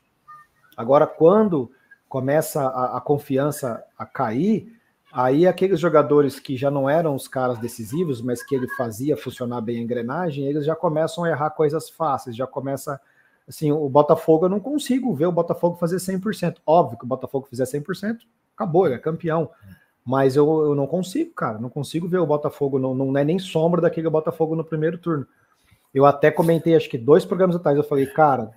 [0.75, 1.71] Agora, quando
[2.09, 4.75] começa a, a confiança a cair,
[5.11, 9.61] aí aqueles jogadores que já não eram os caras decisivos, mas que ele fazia funcionar
[9.61, 12.99] bem a engrenagem, eles já começam a errar coisas fáceis, já começa
[13.47, 16.57] assim, o Botafogo eu não consigo ver o Botafogo fazer 100%.
[16.65, 18.21] Óbvio que o Botafogo fizer 100%,
[18.55, 19.49] acabou, ele é campeão.
[20.05, 23.39] Mas eu, eu não consigo, cara, não consigo ver o Botafogo, não, não é nem
[23.39, 25.25] sombra daquele Botafogo no primeiro turno.
[25.93, 28.51] Eu até comentei, acho que dois programas atrás, eu falei, cara,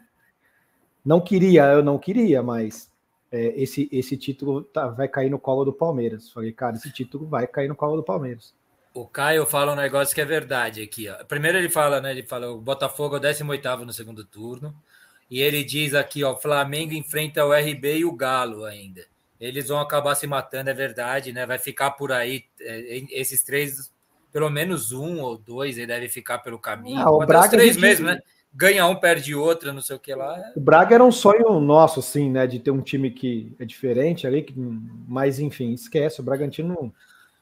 [1.05, 2.91] não queria, eu não queria, mas
[3.31, 6.31] é, esse, esse título tá, vai cair no colo do Palmeiras.
[6.31, 8.55] Falei, cara, esse título vai cair no colo do Palmeiras.
[8.95, 11.07] O Caio fala um negócio que é verdade aqui.
[11.07, 11.23] Ó.
[11.25, 12.13] Primeiro ele fala, né?
[12.13, 14.75] Ele fala o Botafogo é o 18 no segundo turno.
[15.31, 19.05] E ele diz aqui, ó, Flamengo enfrenta o RB e o Galo ainda.
[19.41, 21.45] Eles vão acabar se matando, é verdade, né?
[21.47, 22.45] Vai ficar por aí.
[22.61, 23.93] É, esses três,
[24.33, 27.01] pelo menos um ou dois, ele deve ficar pelo caminho.
[27.01, 27.81] Ah, o Braga, os três gente...
[27.81, 28.19] mesmo, né?
[28.55, 30.41] Ganha um, perde outro, não sei o que lá.
[30.57, 32.47] O Braga era um sonho nosso, assim, né?
[32.47, 34.55] De ter um time que é diferente ali, que...
[34.57, 36.21] mas enfim, esquece.
[36.21, 36.95] O Bragantino.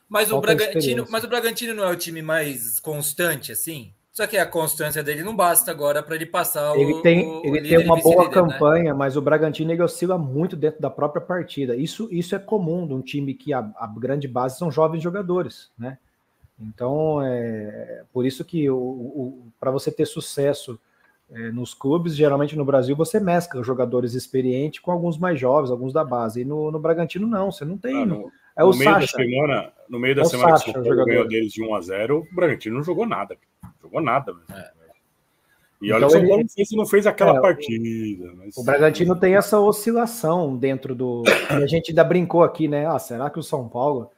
[0.08, 3.92] Mas o Bragantino, mas o Bragantino não é o time mais constante, assim?
[4.14, 7.02] Só que a constância dele não basta agora para ele passar ele o.
[7.02, 8.30] Tem, o ele tem uma boa né?
[8.30, 8.94] campanha, né?
[8.94, 11.74] mas o Bragantino ele oscila muito dentro da própria partida.
[11.74, 15.68] Isso, isso é comum de um time que a, a grande base são jovens jogadores,
[15.76, 15.98] né?
[16.60, 20.78] Então, é por isso que o, o para você ter sucesso
[21.28, 25.92] é, nos clubes, geralmente no Brasil, você mescla jogadores experientes com alguns mais jovens, alguns
[25.92, 26.42] da base.
[26.42, 28.02] E no, no Bragantino, não, você não tem.
[28.02, 29.16] Ah, no, é o no meio Sacha.
[29.16, 31.74] da semana, no meio da é semana Sacha, que o São ganhou deles de 1
[31.74, 33.36] a 0 o Bragantino não jogou nada.
[33.82, 34.32] Jogou nada.
[34.50, 34.84] É.
[35.82, 36.76] E olha então, que o São Paulo ele...
[36.76, 38.32] não fez aquela é, partida.
[38.36, 38.56] Mas...
[38.56, 41.24] O Bragantino tem essa oscilação dentro do.
[41.50, 42.86] a gente ainda brincou aqui, né?
[42.86, 44.10] Ah, será que o São Paulo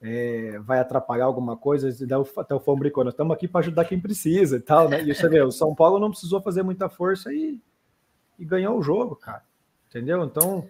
[0.00, 1.88] é, vai atrapalhar alguma coisa,
[2.38, 5.02] até o Fão brincou, nós estamos aqui para ajudar quem precisa e tal, né?
[5.02, 7.60] E você vê, o São Paulo não precisou fazer muita força e,
[8.38, 9.42] e ganhou o jogo, cara.
[9.88, 10.24] Entendeu?
[10.24, 10.66] Então.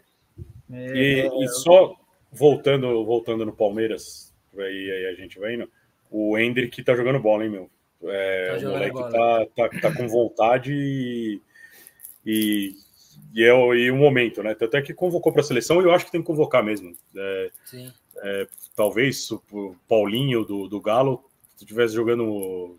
[0.73, 1.95] É, e, e, só
[2.33, 5.71] voltando, voltando no Palmeiras, aí, aí a gente vai indo,
[6.11, 7.71] o Hendrick tá jogando bola, hein, meu?
[8.03, 11.41] É, tá o moleque tá, tá, tá, com vontade e,
[12.25, 12.73] e,
[13.35, 14.53] e é o, e o momento, né?
[14.53, 16.97] Até que convocou para a seleção e eu acho que tem que convocar mesmo.
[17.17, 17.93] É, Sim.
[18.23, 21.25] É, talvez o Paulinho do, do Galo
[21.57, 22.79] estivesse jogando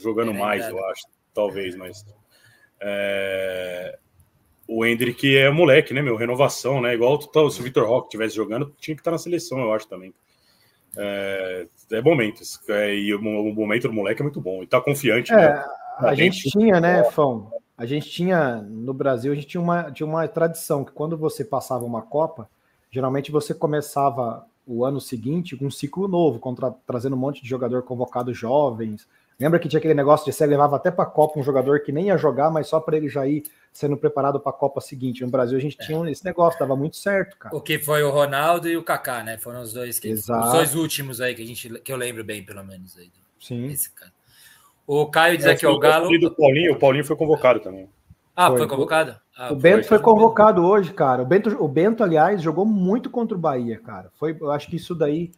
[0.00, 2.04] jogando é mais, eu acho, talvez, mas
[2.80, 3.98] é,
[4.68, 6.16] o Hendrick é moleque, né, meu?
[6.16, 6.94] Renovação, né?
[6.94, 10.12] Igual se o Vitor Roque estivesse jogando, tinha que estar na seleção, eu acho também.
[10.96, 14.80] É, é momento, é, e o, o, momento do moleque é muito bom, e tá
[14.80, 15.32] confiante.
[15.32, 15.64] É, né?
[15.98, 17.50] A, a gente tinha, né, Fão?
[17.76, 21.44] A gente tinha no Brasil, a gente tinha uma, tinha uma tradição que quando você
[21.44, 22.48] passava uma Copa,
[22.90, 27.48] geralmente você começava o ano seguinte com um ciclo novo, contra, trazendo um monte de
[27.48, 29.06] jogador convocado jovens.
[29.38, 31.92] Lembra que tinha aquele negócio de você levava até para a Copa um jogador que
[31.92, 35.22] nem ia jogar, mas só para ele já ir sendo preparado para a Copa seguinte.
[35.22, 36.10] No Brasil a gente tinha é.
[36.10, 37.54] esse negócio, dava muito certo, cara.
[37.54, 39.36] O que foi o Ronaldo e o Kaká, né?
[39.36, 40.46] Foram os dois que, Exato.
[40.46, 43.10] os dois últimos aí que a gente que eu lembro bem, pelo menos aí.
[43.38, 43.74] Sim.
[44.86, 46.08] O Caio diz é, aqui o Galo.
[46.08, 47.90] O Paulinho, o Paulinho foi convocado também.
[48.34, 49.16] Ah, foi, foi convocado?
[49.36, 51.22] Ah, o Bento foi, convocado hoje, cara.
[51.22, 54.10] O Bento, o Bento, aliás, jogou muito contra o Bahia, cara.
[54.14, 55.32] Foi, eu acho que isso daí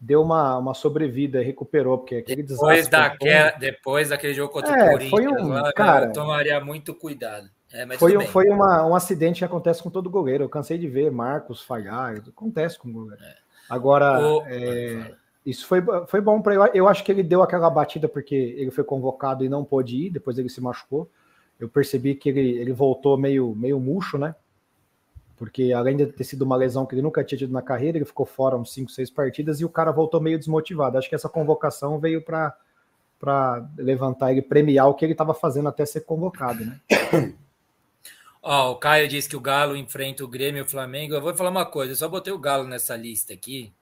[0.00, 2.90] deu uma, uma sobrevida, recuperou, porque aquele depois desastre.
[2.90, 7.48] Daquela, depois daquele jogo contra é, o Corinthians, foi um, cara, eu tomaria muito cuidado.
[7.72, 10.44] É, foi um, foi uma, um acidente que acontece com todo goleiro.
[10.44, 13.22] Eu cansei de ver Marcos falhar, acontece com o goleiro.
[13.22, 13.34] É.
[13.68, 14.42] Agora, o...
[14.46, 15.12] é,
[15.44, 16.70] isso foi, foi bom para ele.
[16.74, 20.10] Eu acho que ele deu aquela batida porque ele foi convocado e não pôde ir,
[20.10, 21.10] depois ele se machucou
[21.58, 24.34] eu percebi que ele, ele voltou meio, meio murcho, né?
[25.38, 28.04] Porque além de ter sido uma lesão que ele nunca tinha tido na carreira, ele
[28.04, 30.98] ficou fora uns 5, 6 partidas e o cara voltou meio desmotivado.
[30.98, 32.56] Acho que essa convocação veio para
[33.76, 36.80] levantar ele, premiar o que ele estava fazendo até ser convocado, né?
[38.42, 41.14] Oh, o Caio disse que o Galo enfrenta o Grêmio e o Flamengo.
[41.14, 43.72] Eu vou falar uma coisa, eu só botei o Galo nessa lista aqui,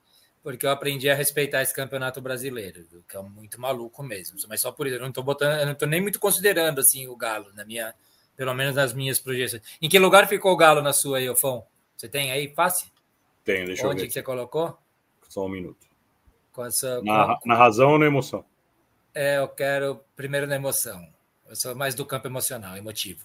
[0.42, 4.38] porque eu aprendi a respeitar esse campeonato brasileiro, que é muito maluco mesmo.
[4.48, 7.94] Mas só por isso, eu não estou nem muito considerando assim o Galo na minha,
[8.36, 9.62] pelo menos nas minhas projeções.
[9.80, 11.64] Em que lugar ficou o Galo na sua aí, Ofão?
[11.96, 12.88] Você tem aí fácil?
[13.44, 14.02] Tenho, deixa Onde eu ver.
[14.02, 14.76] Onde que você colocou?
[15.28, 15.86] Só um minuto.
[16.58, 17.48] Essa, na, com...
[17.48, 18.44] na razão ou na emoção?
[19.16, 21.02] é, eu quero primeiro na emoção.
[21.48, 23.24] Eu sou mais do campo emocional, emotivo.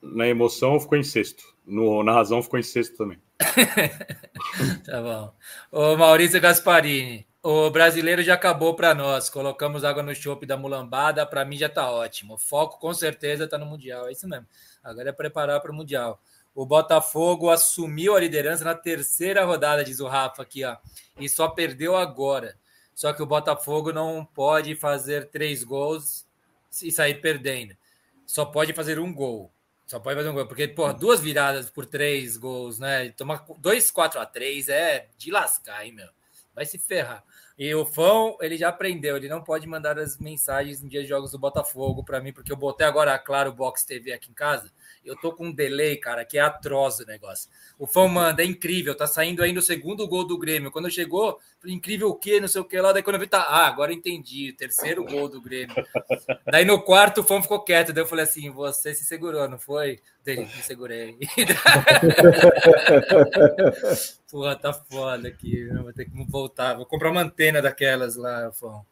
[0.00, 1.44] Na emoção ficou em sexto.
[1.66, 3.18] No, na razão ficou em sexto também.
[4.86, 5.34] tá bom.
[5.70, 7.25] O Maurício Gasparini.
[7.48, 9.30] O brasileiro já acabou para nós.
[9.30, 11.24] Colocamos água no chope da mulambada.
[11.24, 12.34] Para mim já está ótimo.
[12.34, 14.08] O foco com certeza está no Mundial.
[14.08, 14.48] É isso mesmo.
[14.82, 16.20] Agora é preparar para o Mundial.
[16.56, 20.76] O Botafogo assumiu a liderança na terceira rodada, diz o Rafa aqui, ó.
[21.20, 22.58] E só perdeu agora.
[22.92, 26.26] Só que o Botafogo não pode fazer três gols
[26.82, 27.76] e sair perdendo.
[28.26, 29.52] Só pode fazer um gol.
[29.86, 30.46] Só pode fazer um gol.
[30.46, 33.10] Porque, pô, duas viradas por três gols, né?
[33.10, 36.08] Tomar dois, quatro a três é de lascar, hein, meu?
[36.56, 37.22] vai se ferrar.
[37.58, 41.08] E o Fão, ele já aprendeu, ele não pode mandar as mensagens em dia de
[41.08, 44.34] jogos do Botafogo para mim, porque eu botei agora, claro, o Box TV aqui em
[44.34, 44.70] casa.
[45.06, 47.48] Eu tô com um delay, cara, que é atroz o negócio.
[47.78, 50.70] O Fão manda, é incrível, tá saindo aí no segundo gol do Grêmio.
[50.70, 52.92] Quando chegou, incrível o quê, não sei o que lá.
[52.92, 55.74] Daí quando eu vi, tá, ah, agora entendi, terceiro gol do Grêmio.
[56.44, 57.92] Daí no quarto o Fão ficou quieto.
[57.92, 60.00] Daí eu falei assim: você se segurou, não foi?
[60.24, 61.16] Dele, me segurei.
[64.28, 65.68] Porra, tá foda aqui.
[65.68, 66.74] Vou ter que voltar.
[66.74, 68.84] Vou comprar uma antena daquelas lá, Fão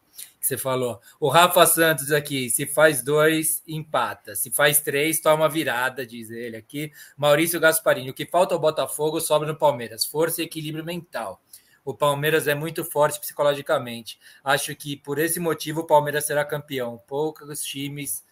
[0.44, 1.00] que você falou.
[1.18, 4.36] O Rafa Santos aqui, se faz dois, empata.
[4.36, 6.92] Se faz três, toma virada, diz ele aqui.
[7.16, 10.04] Maurício Gasparini, o que falta ao Botafogo sobra no Palmeiras.
[10.04, 11.40] Força e equilíbrio mental.
[11.82, 14.18] O Palmeiras é muito forte psicologicamente.
[14.42, 17.00] Acho que por esse motivo o Palmeiras será campeão.
[17.06, 18.22] Poucos times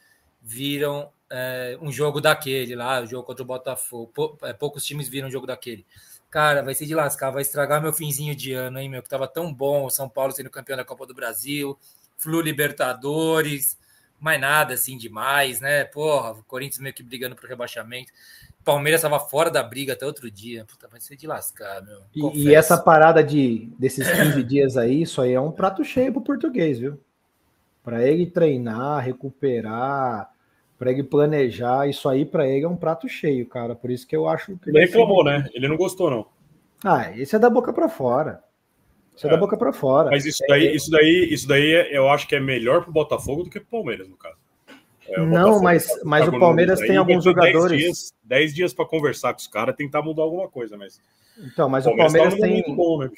[0.41, 4.39] viram é, um jogo daquele lá, o jogo contra o Botafogo.
[4.43, 5.87] É, poucos times viram um jogo daquele.
[6.33, 9.03] Cara, vai ser de lascar, vai estragar meu finzinho de ano, hein, meu?
[9.03, 11.79] Que tava tão bom o São Paulo sendo campeão da Copa do Brasil.
[12.23, 13.77] Flu Libertadores,
[14.21, 15.85] mais nada assim demais, né?
[15.85, 18.13] Porra, o Corinthians meio que brigando pro rebaixamento.
[18.65, 20.65] Palmeiras estava fora da briga até outro dia.
[20.65, 22.03] Puta, vai ser de lascar, meu.
[22.15, 26.13] E, e, essa parada de desses 15 dias aí, isso aí é um prato cheio
[26.13, 26.97] pro português, viu?
[27.83, 30.31] Para ele treinar, recuperar,
[30.79, 33.75] para ele planejar, isso aí para ele é um prato cheio, cara.
[33.75, 35.49] Por isso que eu acho que ele reclamou, né?
[35.53, 36.27] Ele não gostou não.
[36.85, 38.45] Ah, esse é da boca para fora.
[39.17, 40.11] Isso é, é da boca para fora.
[40.11, 40.75] Mas isso daí, é...
[40.75, 43.69] isso daí, isso daí é, eu acho que é melhor pro Botafogo do que pro
[43.69, 44.37] Palmeiras, no caso.
[45.09, 48.13] É, não, mas, tá, mas tá o Palmeiras tem alguns jogadores.
[48.25, 51.01] 10 dias, dias para conversar com os caras, tentar mudar alguma coisa, mas.
[51.39, 52.77] Então, mas o Palmeiras, o Palmeiras tá tem.
[52.77, 53.11] Bom, né,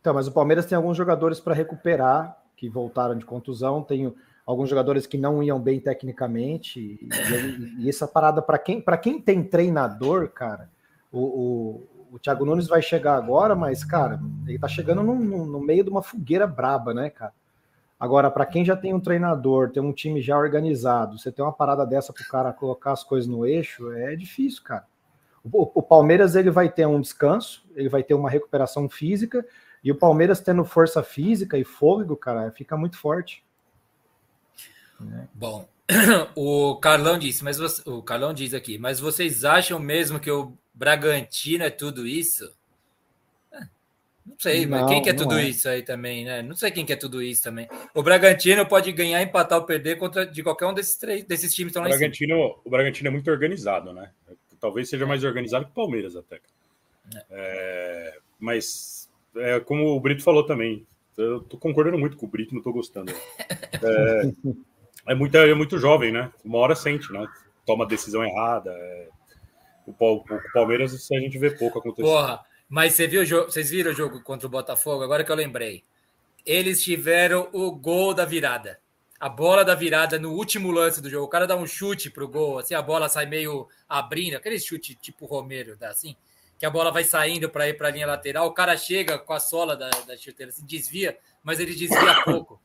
[0.00, 3.82] então, mas o Palmeiras tem alguns jogadores para recuperar que voltaram de contusão.
[3.82, 4.12] Tem
[4.46, 6.80] alguns jogadores que não iam bem tecnicamente.
[6.80, 7.08] E,
[7.84, 10.70] e essa parada, para quem, quem tem treinador, cara,
[11.12, 15.46] o, o, o Thiago Nunes vai chegar agora, mas, cara, ele tá chegando no, no,
[15.46, 17.32] no meio de uma fogueira braba, né, cara?
[17.98, 21.52] Agora, para quem já tem um treinador, tem um time já organizado, você tem uma
[21.52, 24.86] parada dessa para o cara colocar as coisas no eixo, é difícil, cara.
[25.42, 29.46] O, o, Palmeiras ele vai ter um descanso, ele vai ter uma recuperação física,
[29.82, 33.44] e o Palmeiras tendo força física e fôlego, cara, fica muito forte.
[35.32, 35.66] Bom,
[36.34, 40.52] o Carlão disse, mas você, o Carlão diz aqui, mas vocês acham mesmo que o
[40.76, 42.54] Bragantino é tudo isso?
[44.26, 45.48] Não sei, não, mas quem quer é tudo é.
[45.48, 46.42] isso aí também, né?
[46.42, 47.68] Não sei quem quer tudo isso também.
[47.94, 51.72] O Bragantino pode ganhar, empatar ou perder contra de qualquer um desses três desses times
[51.72, 54.10] que estão lá o Bragantino, O Bragantino é muito organizado, né?
[54.60, 56.40] Talvez seja mais organizado que o Palmeiras até.
[57.14, 57.24] É.
[57.30, 60.84] É, mas, é, como o Brito falou também,
[61.16, 63.12] eu tô concordando muito com o Brito, não tô gostando.
[63.82, 64.32] É,
[65.12, 66.32] é, muito, é muito jovem, né?
[66.44, 67.26] Uma hora sente, né?
[67.64, 68.70] Toma decisão errada.
[68.72, 69.08] É,
[69.86, 72.02] o, Palmeiras a gente vê pouco acontecer.
[72.02, 75.04] Porra, mas você viu, vocês viram o jogo contra o Botafogo?
[75.04, 75.84] Agora que eu lembrei.
[76.44, 78.78] Eles tiveram o gol da virada.
[79.18, 81.24] A bola da virada no último lance do jogo.
[81.24, 84.94] O cara dá um chute pro gol, assim, a bola sai meio abrindo, aquele chute
[84.94, 86.14] tipo Romero, dá assim,
[86.58, 88.46] que a bola vai saindo para ir para a linha lateral.
[88.46, 92.60] O cara chega com a sola da, da chuteira, assim, desvia, mas ele desvia pouco.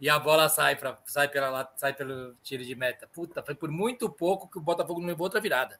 [0.00, 3.06] E a bola sai, pra, sai, pela, sai pelo tiro de meta.
[3.06, 5.78] Puta, foi por muito pouco que o Botafogo não levou outra virada.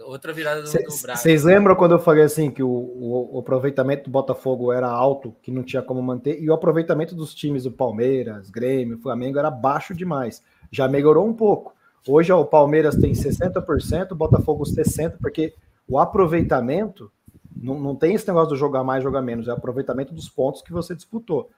[0.00, 1.18] Outra virada do, do Braga.
[1.18, 5.34] Vocês lembram quando eu falei assim que o, o, o, aproveitamento do Botafogo era alto,
[5.42, 9.50] que não tinha como manter, e o aproveitamento dos times do Palmeiras, Grêmio, Flamengo era
[9.50, 10.42] baixo demais.
[10.70, 11.74] Já melhorou um pouco.
[12.06, 15.54] Hoje ó, o Palmeiras tem 60%, o Botafogo 60%, porque
[15.88, 17.10] o aproveitamento
[17.54, 20.62] não, não tem esse negócio do jogar mais, jogar menos, é o aproveitamento dos pontos
[20.62, 21.50] que você disputou.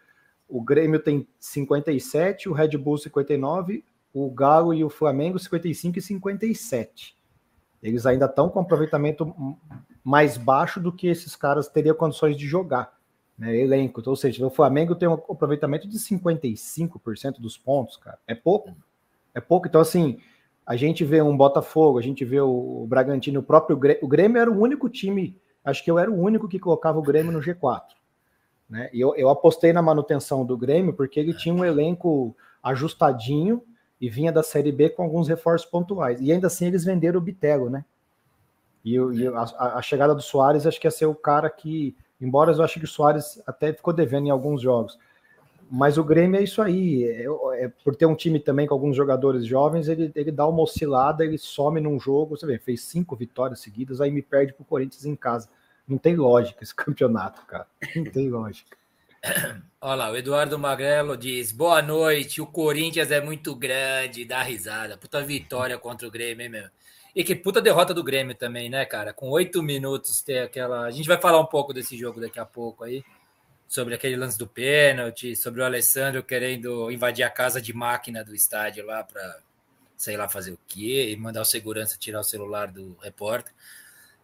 [0.49, 6.03] O Grêmio tem 57, o Red Bull 59, o Galo e o Flamengo 55 e
[6.03, 7.20] 57.
[7.83, 9.35] Eles ainda estão com aproveitamento
[10.05, 12.93] mais baixo do que esses caras teriam condições de jogar,
[13.39, 13.57] né?
[13.57, 14.03] Elenco.
[14.05, 18.19] Ou seja, o Flamengo tem um aproveitamento de 55% dos pontos, cara.
[18.27, 18.75] É pouco.
[19.35, 19.67] É pouco.
[19.67, 20.19] Então, assim,
[20.67, 24.05] a gente vê um Botafogo, a gente vê o Bragantino, o próprio Grêmio.
[24.05, 27.03] O Grêmio era o único time, acho que eu era o único que colocava o
[27.03, 27.83] Grêmio no G4.
[28.69, 28.89] Né?
[28.93, 33.63] E eu, eu apostei na manutenção do Grêmio porque ele tinha um elenco ajustadinho
[34.01, 36.21] e vinha da Série B com alguns reforços pontuais.
[36.21, 37.85] E ainda assim eles venderam o Bitego, né?
[38.85, 42.51] E, e a, a, chegada do Soares acho que ia ser o cara que, embora
[42.51, 44.99] eu acho que o Soares até ficou devendo em alguns jogos,
[45.71, 47.27] mas o Grêmio é isso aí, é,
[47.63, 51.25] é, por ter um time também com alguns jogadores jovens, ele, ele dá uma oscilada,
[51.25, 55.05] ele some num jogo, você vê, fez cinco vitórias seguidas, aí me perde pro Corinthians
[55.05, 55.49] em casa.
[55.87, 57.67] Não tem lógica esse campeonato, cara.
[57.95, 58.80] Não tem lógica.
[59.81, 64.97] Olha lá, o Eduardo Magrelo diz: boa noite, o Corinthians é muito grande, dá risada.
[64.97, 66.69] Puta vitória contra o Grêmio, hein, meu?
[67.15, 69.13] E que puta derrota do Grêmio também, né, cara?
[69.13, 70.87] Com oito minutos ter aquela.
[70.87, 73.05] A gente vai falar um pouco desse jogo daqui a pouco aí.
[73.69, 78.35] Sobre aquele lance do pênalti, sobre o Alessandro querendo invadir a casa de máquina do
[78.35, 79.39] estádio lá para
[79.97, 83.53] sei lá fazer o quê, e mandar o segurança tirar o celular do repórter.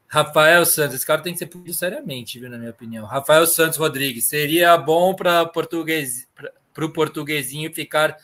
[0.09, 3.07] Rafael Santos, esse cara tem que ser punido seriamente, viu, na minha opinião.
[3.07, 6.29] Rafael Santos Rodrigues, seria bom para português,
[6.79, 8.17] o portuguesinho ficar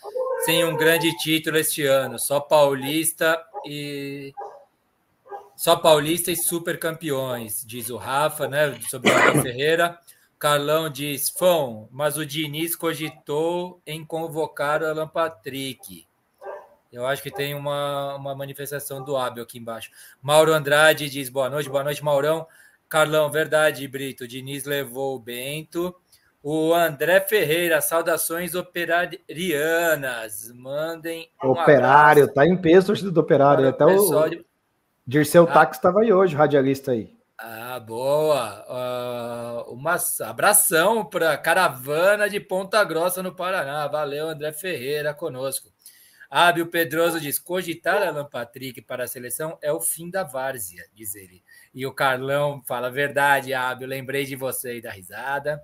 [0.45, 4.33] sem um grande título este ano, só paulista e
[5.57, 9.99] só paulista e super campeões, diz o Rafa, né, sobre o Ferreira.
[10.39, 16.05] Carlão diz, Fão, mas o Diniz cogitou em convocar o Alan Patrick.
[16.93, 19.91] Eu acho que tem uma, uma manifestação do Abel aqui embaixo.
[20.21, 22.47] Mauro Andrade diz boa noite, boa noite, Maurão.
[22.89, 24.29] Carlão, verdade, Brito.
[24.29, 25.95] Diniz levou o Bento.
[26.43, 30.53] O André Ferreira, saudações operarianas.
[30.55, 31.31] Mandem.
[31.43, 32.35] Um Operário, abraço.
[32.35, 33.67] tá em peso do Operário.
[33.69, 34.45] Até o, de...
[35.07, 35.53] Dirceu ah.
[35.53, 37.17] Tax estava aí hoje, radialista aí.
[37.39, 39.65] Ah, boa.
[39.67, 43.89] Uh, uma abração para caravana de Ponta Grossa no Paraná.
[43.89, 45.71] Valeu, André Ferreira, conosco.
[46.35, 51.15] Ábio Pedroso diz: cogitar Alan Patrick para a seleção é o fim da várzea, diz
[51.15, 51.45] ele.
[51.75, 55.63] E o Carlão fala: verdade, Ábio, lembrei de você e da risada.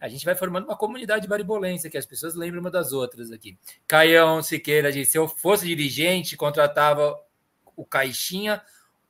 [0.00, 3.58] A gente vai formando uma comunidade baribolense, que as pessoas lembram uma das outras aqui.
[3.88, 7.18] Caião Siqueira diz: se eu fosse dirigente, contratava
[7.74, 8.62] o Caixinha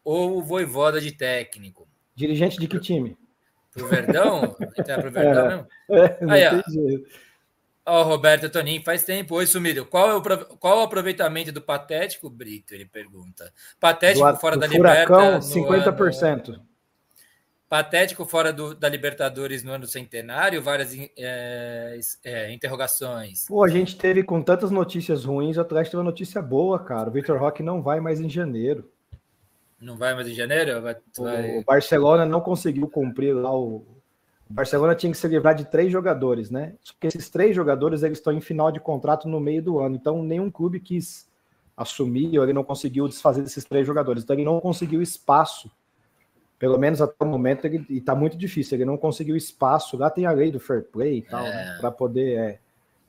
[0.02, 1.86] ou o Voivoda de técnico.
[2.14, 3.14] Dirigente de que time?
[3.72, 4.56] Pro Verdão?
[4.74, 6.32] Entrar pro Verdão é, mesmo?
[6.32, 7.27] É, Aí, ó.
[7.88, 9.34] Ó, oh, Roberto Toninho, faz tempo.
[9.36, 9.86] Oi, sumido.
[9.86, 10.22] Qual é o,
[10.58, 12.74] qual é o aproveitamento do Patético, Brito?
[12.74, 13.50] Ele pergunta.
[13.80, 15.46] Patético do, fora do da Libertadores.
[15.46, 16.48] 50%.
[16.50, 16.66] Ano...
[17.66, 23.46] Patético fora do, da Libertadores no ano centenário, várias é, é, interrogações.
[23.46, 27.08] Pô, a gente teve com tantas notícias ruins, o Atlético teve uma notícia boa, cara.
[27.08, 28.90] O Vitor Roque não vai mais em janeiro.
[29.80, 30.82] Não vai mais em janeiro?
[30.82, 31.58] Vai, vai...
[31.58, 33.97] O Barcelona não conseguiu cumprir lá o,
[34.50, 36.74] o Barcelona tinha que se livrar de três jogadores, né?
[36.86, 40.22] Porque esses três jogadores eles estão em final de contrato no meio do ano, então
[40.22, 41.28] nenhum clube quis
[41.76, 44.24] assumir ou ele não conseguiu desfazer desses três jogadores.
[44.24, 45.70] Então ele não conseguiu espaço,
[46.58, 49.96] pelo menos até o momento, ele, e tá muito difícil, ele não conseguiu espaço.
[49.96, 51.50] Lá tem a lei do fair play e tal, né?
[51.50, 51.64] é.
[51.66, 51.76] né?
[51.78, 52.38] para poder.
[52.38, 52.58] É,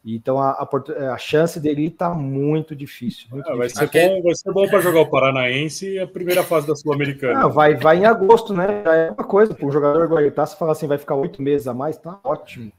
[0.05, 3.27] então a, a, a, chance dele está muito difícil.
[3.29, 3.87] Muito é, vai, difícil.
[3.89, 7.47] Ser bom, vai ser bom para jogar o Paranaense e a primeira fase da Sul-Americana.
[7.49, 8.81] vai, vai em agosto, né?
[8.83, 10.47] Já é uma coisa para o jogador aguentar.
[10.47, 12.71] Se falar assim, vai ficar oito meses a mais, tá ótimo.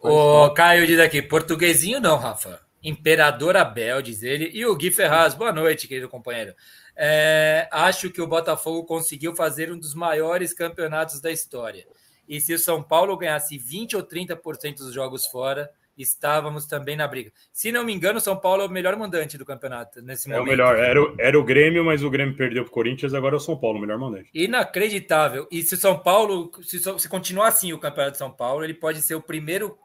[0.00, 2.60] O Caio diz aqui: portuguesinho não, Rafa.
[2.82, 4.50] Imperador Abel, diz ele.
[4.54, 6.54] E o Gui Ferraz, boa noite, querido companheiro.
[6.96, 11.86] É, acho que o Botafogo conseguiu fazer um dos maiores campeonatos da história.
[12.28, 17.06] E se o São Paulo ganhasse 20 ou 30% dos jogos fora, estávamos também na
[17.06, 17.32] briga.
[17.52, 20.40] Se não me engano, São Paulo é o melhor mandante do campeonato nesse momento.
[20.40, 20.76] É o melhor.
[20.76, 23.40] Era o, era o Grêmio, mas o Grêmio perdeu para o Corinthians, agora é o
[23.40, 24.30] São Paulo, o melhor mandante.
[24.32, 25.48] Inacreditável.
[25.50, 28.74] E se o São Paulo, se, se continuar assim o campeonato de São Paulo, ele
[28.74, 29.76] pode ser o primeiro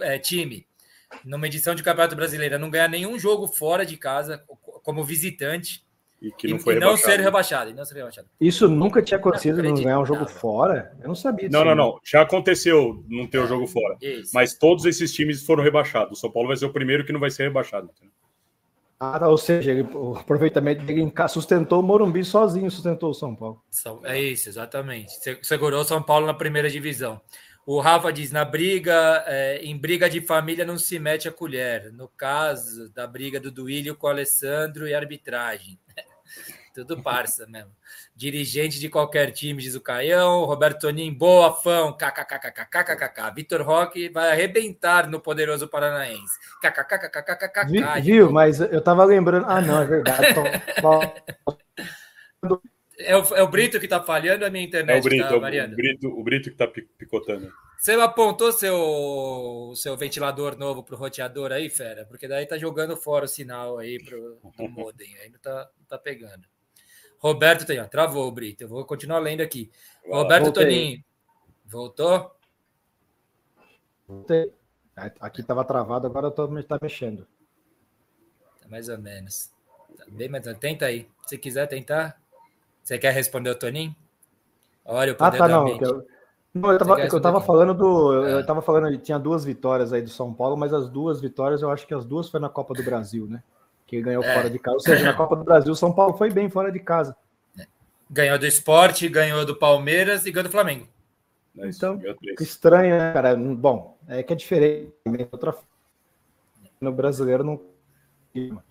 [0.00, 0.66] é, time
[1.24, 4.44] numa edição de Campeonato Brasileiro a não ganhar nenhum jogo fora de casa
[4.82, 5.84] como visitante
[6.20, 8.28] e que não foi e, e não ser rebaixado, não ser rebaixado.
[8.40, 10.92] Isso nunca tinha acontecido não ganhar um jogo fora?
[11.00, 11.58] Eu não sabia disso.
[11.58, 12.00] Não, não, não.
[12.04, 13.96] Já aconteceu não ter o um jogo fora.
[14.02, 14.30] Isso.
[14.34, 16.18] Mas todos esses times foram rebaixados.
[16.18, 17.90] O São Paulo vai ser o primeiro que não vai ser rebaixado.
[18.98, 19.28] Ah, tá.
[19.28, 23.62] ou seja, ele, o aproveitamento dele sustentou o Morumbi sozinho, sustentou o São Paulo.
[24.04, 25.12] É isso, exatamente.
[25.40, 27.18] Segurou o São Paulo na primeira divisão.
[27.64, 31.92] O Rafa diz: na briga, é, em briga de família não se mete a colher.
[31.92, 35.78] No caso da briga do Duílio com o Alessandro e arbitragem.
[36.74, 37.72] Tudo parça mesmo.
[38.14, 40.44] Dirigente de qualquer time, diz o Caião.
[40.44, 41.92] Roberto Tonin, boa fã.
[41.92, 43.34] KKKKKKKK.
[43.34, 46.38] Vitor Roque vai arrebentar no poderoso Paranaense.
[46.60, 48.00] KKKKKKK.
[48.02, 49.46] Viu, mas eu tava lembrando.
[49.48, 50.26] Ah, não, é verdade.
[52.98, 55.36] É o, é o Brito que tá falhando, a minha internet é o Brito, tá.
[55.36, 57.50] O Brito, o Brito que tá picotando.
[57.78, 62.04] Você apontou seu, seu ventilador novo pro roteador aí, fera?
[62.04, 65.16] Porque daí tá jogando fora o sinal aí pro, pro modem.
[65.16, 66.46] Aí não tá, não tá pegando.
[67.20, 68.64] Roberto tem, ó, travou, Brito.
[68.64, 69.70] Eu vou continuar lendo aqui.
[70.06, 70.64] Ah, Roberto voltei.
[70.64, 71.04] Toninho.
[71.66, 72.34] Voltou?
[74.08, 74.52] Voltei.
[75.20, 77.26] Aqui estava travado, agora eu tô tá mexendo.
[78.68, 79.50] mais ou menos.
[79.96, 81.08] Tá bem, mas tenta aí.
[81.26, 82.18] Se quiser tentar.
[82.82, 83.94] Você quer responder o Toninho?
[84.84, 85.68] Olha o ah, poder ah, tá, não.
[85.68, 86.06] Eu,
[86.54, 88.12] não, eu tava, eu tava falando do.
[88.14, 88.42] Eu é.
[88.42, 91.86] tava falando, tinha duas vitórias aí do São Paulo, mas as duas vitórias, eu acho
[91.86, 93.42] que as duas foi na Copa do Brasil, né?
[93.90, 94.34] Que ganhou é.
[94.34, 94.76] fora de casa.
[94.76, 97.16] Ou seja, na Copa do Brasil, o São Paulo foi bem fora de casa.
[98.08, 100.86] Ganhou do esporte, ganhou do Palmeiras e ganhou do Flamengo.
[101.58, 102.00] É então,
[102.38, 103.34] estranho, né, cara?
[103.34, 104.92] Bom, é que é diferente.
[105.32, 105.56] Outra...
[106.80, 107.60] No brasileiro não.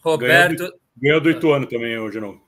[0.02, 0.56] Roberto.
[0.56, 2.40] Ganhou do, ganhou do Ituano também hoje, não.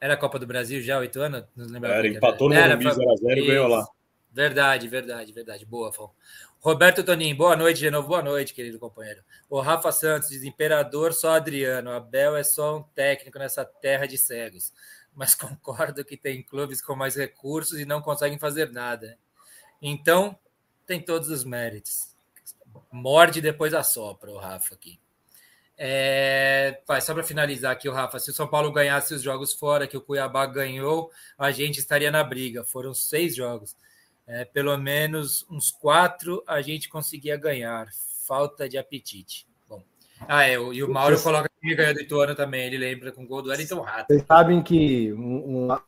[0.00, 1.44] Era a Copa do Brasil já, oito anos?
[1.54, 3.86] Não Era, empatou no Morumbi 0x0 e ganhou lá.
[4.32, 5.66] Verdade, verdade, verdade.
[5.66, 6.10] Boa, Fão.
[6.58, 8.08] Roberto Toninho, boa noite de novo.
[8.08, 9.22] Boa noite, querido companheiro.
[9.50, 11.90] O Rafa Santos diz: Imperador só Adriano.
[11.90, 14.72] Abel é só um técnico nessa terra de cegos.
[15.14, 19.18] Mas concordo que tem clubes com mais recursos e não conseguem fazer nada.
[19.82, 20.38] Então,
[20.86, 22.14] tem todos os méritos.
[22.90, 24.98] Morde e depois assopra o Rafa aqui.
[25.76, 29.86] É, só para finalizar aqui, o Rafa, se o São Paulo ganhasse os jogos fora
[29.86, 32.64] que o Cuiabá ganhou, a gente estaria na briga.
[32.64, 33.76] Foram seis jogos.
[34.32, 37.86] É, pelo menos uns quatro a gente conseguia ganhar.
[38.26, 39.46] Falta de apetite.
[39.68, 39.82] Bom.
[40.26, 41.22] Ah, é, e o Mauro Vocês...
[41.22, 42.66] coloca que ganhou do Ituano também.
[42.66, 44.06] Ele lembra com o gol do Wellington Rato.
[44.06, 45.78] Vocês sabem que um, um...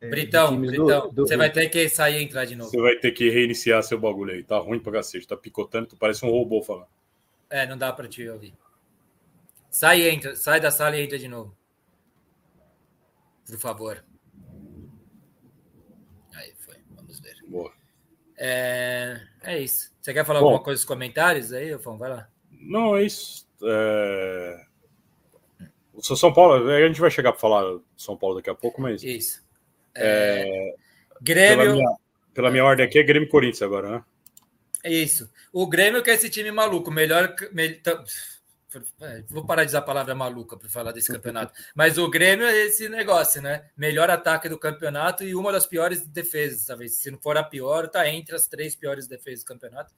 [0.00, 1.26] Britão, Britão, do, do...
[1.26, 2.70] você vai ter que sair e entrar de novo.
[2.70, 4.42] Você vai ter que reiniciar seu bagulho aí.
[4.42, 6.88] Tá ruim pra cacete, tá picotando, tu parece um robô falando.
[7.48, 8.54] É, não dá pra te ouvir.
[9.70, 11.56] Sai e entra, sai da sala e entra de novo.
[13.46, 14.04] Por favor.
[16.34, 17.36] Aí foi, vamos ver.
[17.46, 17.72] Boa.
[18.42, 19.92] É, é isso.
[20.00, 21.98] Você quer falar Bom, alguma coisa nos comentários aí, Fão?
[21.98, 22.28] Vai lá.
[22.50, 23.46] Não, é isso.
[23.62, 24.64] É...
[25.92, 29.02] O São Paulo, a gente vai chegar para falar São Paulo daqui a pouco, mas.
[29.02, 29.42] Isso.
[29.94, 30.74] É,
[31.20, 31.58] Grêmio.
[31.58, 31.96] Pela minha,
[32.32, 34.04] pela minha, ordem aqui é Grêmio Corinthians agora, né?
[34.84, 35.30] Isso.
[35.52, 37.34] O Grêmio que é esse time maluco, melhor.
[39.28, 41.52] Vou parar de usar a palavra maluca para falar desse campeonato.
[41.74, 43.68] Mas o Grêmio é esse negócio, né?
[43.76, 46.96] Melhor ataque do campeonato e uma das piores defesas, talvez.
[46.96, 49.92] Se não for a pior, tá entre as três piores defesas do campeonato.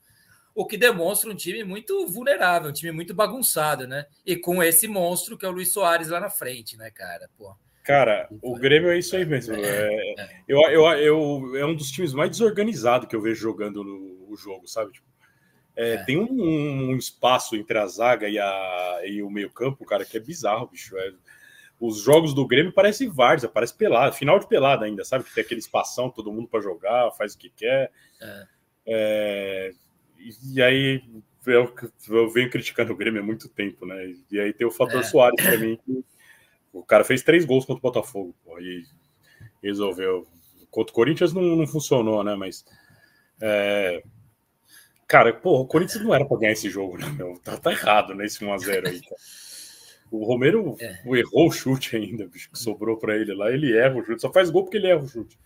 [0.55, 4.05] O que demonstra um time muito vulnerável, um time muito bagunçado, né?
[4.25, 7.29] E com esse monstro que é o Luiz Soares lá na frente, né, cara?
[7.37, 7.55] Pô.
[7.83, 9.55] Cara, o Grêmio é isso aí mesmo.
[9.55, 10.43] É, é.
[10.47, 14.37] eu, eu, eu, é um dos times mais desorganizados que eu vejo jogando no, o
[14.37, 14.91] jogo, sabe?
[14.93, 15.07] Tipo,
[15.75, 16.03] é, é.
[16.03, 20.19] Tem um, um, espaço entre a zaga e, a, e o meio-campo, cara, que é
[20.19, 20.97] bizarro, bicho.
[20.97, 21.13] É,
[21.79, 25.23] os jogos do Grêmio parecem várzea, parece pelada, final de pelada ainda, sabe?
[25.23, 27.91] Que tem aquele espação, todo mundo para jogar, faz o que quer.
[28.21, 28.47] É.
[28.85, 29.71] é
[30.53, 31.03] e aí
[31.45, 31.73] eu,
[32.09, 34.13] eu, venho criticando o Grêmio há muito tempo, né?
[34.31, 35.03] E aí tem o fator é.
[35.03, 36.03] Soares para mim, que
[36.71, 38.83] o cara fez três gols contra o Botafogo pô, e
[39.61, 40.25] resolveu.
[40.71, 42.35] Contra o Corinthians não, não funcionou, né?
[42.35, 42.63] Mas.
[43.41, 44.01] É...
[45.07, 47.07] Cara, pô, o Corinthians não era para ganhar esse jogo, né?
[47.09, 47.39] Meu?
[47.43, 49.21] Tá, tá errado nesse 1x0 aí, cara.
[50.11, 50.99] O Romero é.
[51.17, 53.51] errou o chute ainda, bicho, que sobrou para ele lá.
[53.51, 55.37] Ele erra o chute, só faz gol porque ele erra o chute.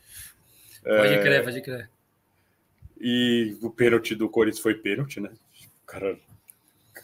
[0.83, 1.21] Pode é...
[1.21, 1.89] crer, pode crer.
[2.99, 5.29] E o pênalti do Corinthians foi pênalti, né?
[5.83, 6.17] O cara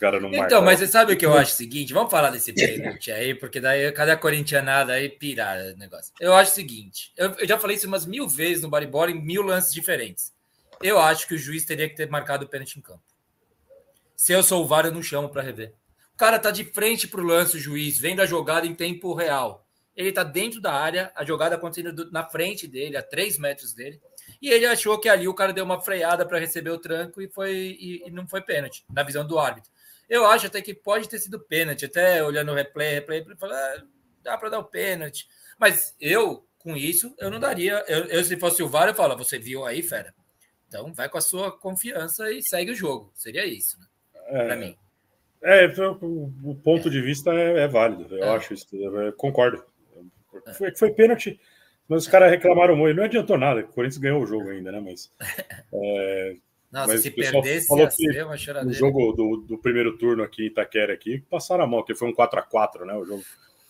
[0.03, 1.93] cara não Então, mas você sabe o que eu acho o seguinte?
[1.93, 6.13] Vamos falar desse pênalti aí, porque daí cada corintianada aí pirar o negócio.
[6.19, 9.21] Eu acho o seguinte: eu, eu já falei isso umas mil vezes no Baribola em
[9.21, 10.33] mil lances diferentes.
[10.84, 13.01] Eu acho que o juiz teria que ter marcado o pênalti em campo.
[14.15, 15.73] Se eu sou o VAR, eu não chamo para rever.
[16.13, 19.65] O cara tá de frente pro lance, o juiz, vendo a jogada em tempo real.
[19.95, 24.01] Ele tá dentro da área, a jogada acontecendo na frente dele, a três metros dele.
[24.41, 27.29] E ele achou que ali o cara deu uma freada para receber o tranco e
[27.29, 29.71] foi e, e não foi pênalti, na visão do árbitro.
[30.09, 33.84] Eu acho até que pode ter sido pênalti, até olhando o replay, replay, falar, ah,
[34.21, 35.27] dá para dar o pênalti.
[35.57, 37.84] Mas eu, com isso, eu não daria.
[37.88, 40.13] Eu, eu, se fosse o VAR, eu falo, você viu aí, fera?
[40.74, 43.11] Então vai com a sua confiança e segue o jogo.
[43.13, 43.86] Seria isso, né?
[44.26, 44.76] É, para mim.
[45.43, 45.65] É,
[46.01, 48.15] o ponto de vista é, é válido.
[48.17, 48.36] Eu é.
[48.36, 48.65] acho isso.
[48.76, 49.63] Eu concordo.
[50.57, 51.39] Foi, foi pênalti,
[51.88, 52.97] mas os caras reclamaram muito.
[52.97, 53.59] Não adiantou nada.
[53.59, 54.80] O Corinthians ganhou o jogo ainda, né?
[54.80, 55.11] Mas.
[55.76, 56.36] É,
[56.71, 58.76] nossa, mas se perdesse, ia ser uma choradeira.
[58.76, 62.07] O jogo do, do, primeiro turno aqui em Itaquera, aqui, passaram a mão, que foi
[62.07, 62.93] um 4x4, né?
[62.95, 63.24] O jogo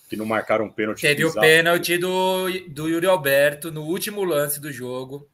[0.09, 1.01] que não marcaram um pênalti.
[1.01, 1.39] Teve bizarro.
[1.39, 5.29] o pênalti do, do Yuri Alberto no último lance do jogo,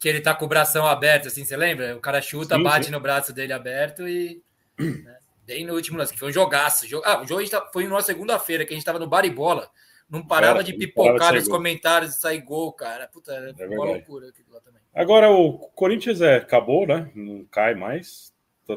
[0.00, 1.94] que ele tá com o bração aberto, assim, você lembra?
[1.94, 2.92] O cara chuta, sim, bate sim.
[2.92, 4.42] no braço dele aberto e.
[4.78, 6.86] Né, bem no último lance, que foi um jogaço.
[7.04, 9.70] Ah, o jogo tá, foi numa segunda-feira, que a gente tava no Baribola.
[10.08, 13.06] Não parava de pipocar nos comentários e sair gol, cara.
[13.08, 14.80] Puta, era é uma loucura aquilo lá também.
[14.92, 17.10] Agora o Corinthians é, acabou, né?
[17.14, 18.32] Não cai mais.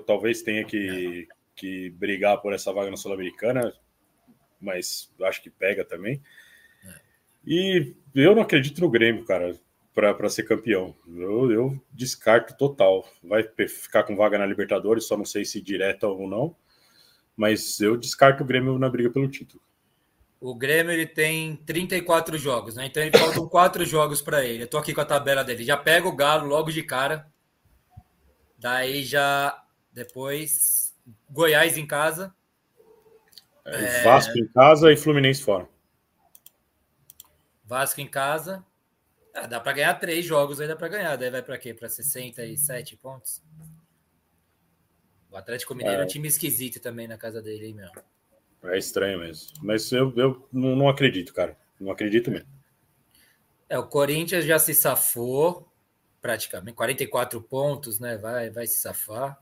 [0.05, 3.74] Talvez tenha que, que brigar por essa vaga na Sul-Americana,
[4.59, 6.21] mas acho que pega também.
[7.45, 9.55] E eu não acredito no Grêmio, cara.
[9.94, 10.96] Para ser campeão.
[11.08, 13.08] Eu, eu, descarto total.
[13.24, 16.56] Vai ficar com vaga na Libertadores, só não sei se direta ou não.
[17.36, 19.62] Mas eu descarto o Grêmio na briga pelo título.
[20.41, 22.88] O Grêmio ele tem 34 jogos, né?
[22.88, 24.64] Então ele faltam quatro jogos para ele.
[24.64, 25.64] Eu tô aqui com a tabela dele.
[25.64, 27.28] Já pega o Galo logo de cara.
[28.58, 30.94] Daí já depois
[31.30, 32.34] Goiás em casa.
[33.66, 35.68] É, Vasco em casa e Fluminense fora.
[37.64, 38.66] Vasco em casa.
[39.34, 41.16] Ah, dá para ganhar três jogos aí, dá para ganhar.
[41.16, 41.74] Daí vai para quê?
[41.74, 43.42] Para 67 pontos?
[45.32, 46.04] O Atlético Mineiro é.
[46.04, 47.90] é um time esquisito também na casa dele, hein, meu?
[48.72, 49.50] É estranho mesmo.
[49.62, 51.58] Mas eu, eu não, não acredito, cara.
[51.80, 52.48] Não acredito mesmo.
[53.68, 55.68] É, o Corinthians já se safou,
[56.22, 56.76] praticamente.
[56.76, 58.18] 44 pontos, né?
[58.18, 59.42] Vai, vai se safar.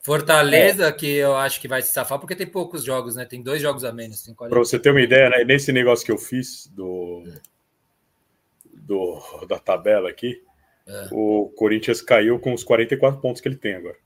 [0.00, 0.92] Fortaleza, é.
[0.92, 3.24] que eu acho que vai se safar, porque tem poucos jogos, né?
[3.24, 4.24] Tem dois jogos a menos.
[4.36, 5.44] Para você ter uma ideia, né?
[5.44, 7.24] Nesse negócio que eu fiz do,
[8.86, 10.42] do da tabela aqui,
[10.86, 11.08] é.
[11.10, 13.96] o Corinthians caiu com os 44 pontos que ele tem agora.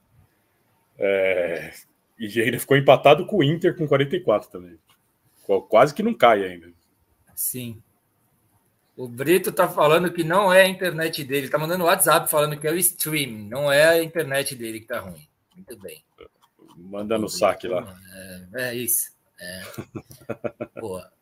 [0.99, 1.73] É,
[2.19, 4.79] e ainda ficou empatado com o Inter com 44 também.
[5.69, 6.73] Quase que não cai ainda.
[7.35, 7.83] Sim.
[8.97, 11.51] O Brito tá falando que não é a internet dele.
[11.51, 15.01] Tá mandando WhatsApp falando que é o stream, não é a internet dele que tá
[15.01, 15.29] ruim.
[15.55, 16.03] Muito bem.
[16.77, 17.97] Manda no saque lá.
[18.55, 19.13] É, é isso.
[19.39, 19.63] É.
[20.81, 21.13] Boa.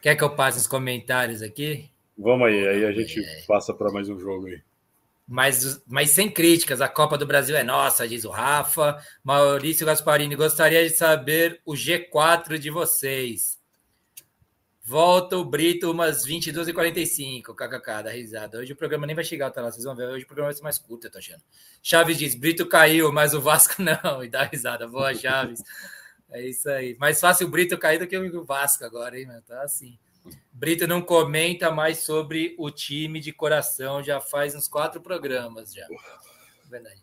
[0.00, 1.90] Quer que eu passe os comentários aqui?
[2.18, 3.42] Vamos aí, aí a gente é.
[3.46, 4.60] passa para mais um jogo aí
[5.28, 6.80] mas, mas sem críticas.
[6.80, 8.98] A Copa do Brasil é nossa, diz o Rafa.
[9.22, 13.58] Maurício Gasparini, gostaria de saber o G4 de vocês.
[14.82, 18.58] Volta o Brito umas 22h45, kkk, da risada.
[18.58, 20.08] Hoje o programa nem vai chegar até lá, vocês vão ver.
[20.08, 21.42] Hoje o programa vai ser mais curto, eu tô achando.
[21.82, 24.24] Chaves diz: Brito caiu, mas o Vasco não.
[24.24, 24.88] E dá risada.
[24.88, 25.62] Boa, Chaves.
[26.30, 26.96] É isso aí.
[26.98, 29.42] Mais fácil o Brito cair do que o Vasco agora, hein, meu?
[29.42, 29.98] Tá assim.
[30.52, 35.86] Brito não comenta mais sobre o time de coração, já faz uns quatro programas já.
[36.68, 37.02] Verdade.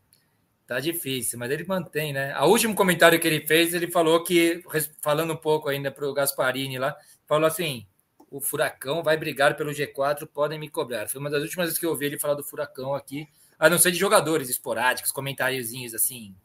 [0.67, 2.35] Tá difícil, mas ele mantém, né?
[2.39, 4.63] O último comentário que ele fez, ele falou que,
[5.01, 6.95] falando um pouco ainda para o Gasparini lá,
[7.27, 7.85] falou assim:
[8.31, 11.07] o Furacão vai brigar pelo G4, podem me cobrar.
[11.07, 13.27] Foi uma das últimas vezes que eu ouvi ele falar do Furacão aqui,
[13.59, 16.35] a não ser de jogadores esporádicos, comentáriozinhos assim,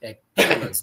[0.00, 0.18] é,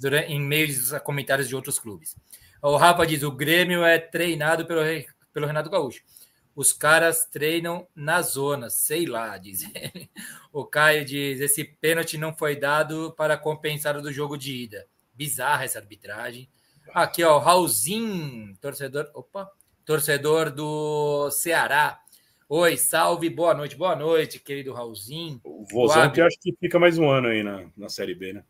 [0.02, 2.16] durante, em meio dos comentários de outros clubes.
[2.62, 4.82] O Rafa diz: o Grêmio é treinado pelo
[5.34, 6.02] pelo Renato Gaúcho.
[6.56, 10.10] Os caras treinam na zona, sei lá, diz ele.
[10.52, 14.86] O Caio diz: esse pênalti não foi dado para compensar o do jogo de ida.
[15.14, 16.50] Bizarra essa arbitragem.
[16.94, 19.10] Aqui, ó, Raulzinho, torcedor.
[19.14, 19.50] Opa!
[19.86, 22.00] Torcedor do Ceará.
[22.48, 25.40] Oi, salve, boa noite, boa noite, querido Raulzinho.
[25.44, 28.44] O Vozão que acho que fica mais um ano aí na, na Série B, né?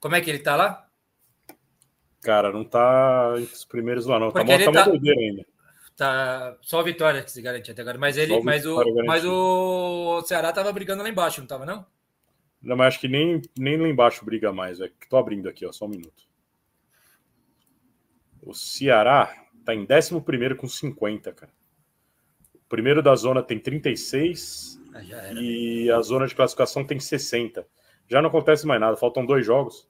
[0.00, 0.86] Como é que ele tá lá?
[2.22, 4.30] Cara, não tá entre os primeiros lá, não.
[4.30, 4.90] Tá Porque tá, tá, tá...
[4.90, 5.46] ainda.
[6.00, 7.98] Tá só a vitória que se garante até agora.
[7.98, 11.84] Mas ele, mas o, mas o Ceará tava brigando lá embaixo, não tava, não?
[12.62, 14.80] Não, mas acho que nem, nem lá embaixo briga mais.
[14.80, 16.24] É tô abrindo aqui, ó, só um minuto.
[18.40, 19.30] O Ceará
[19.62, 21.52] tá em 11 com 50, cara.
[22.54, 25.02] O primeiro da zona tem 36 ah,
[25.34, 27.66] e a zona de classificação tem 60.
[28.08, 29.86] Já não acontece mais nada, faltam dois jogos.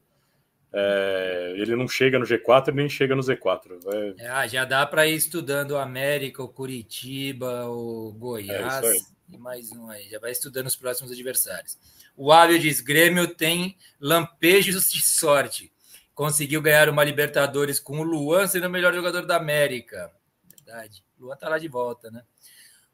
[0.73, 4.15] É, ele não chega no G4 nem chega no Z4.
[4.17, 4.27] É...
[4.27, 8.93] Ah, já dá para ir estudando o América, o Curitiba, o Goiás é
[9.33, 10.09] e mais um aí.
[10.09, 11.77] Já vai estudando os próximos adversários.
[12.15, 15.71] O Ávio diz: Grêmio tem lampejos de sorte.
[16.13, 20.09] Conseguiu ganhar uma Libertadores com o Luan sendo o melhor jogador da América.
[20.55, 21.03] Verdade.
[21.19, 22.23] O Luan tá lá de volta, né?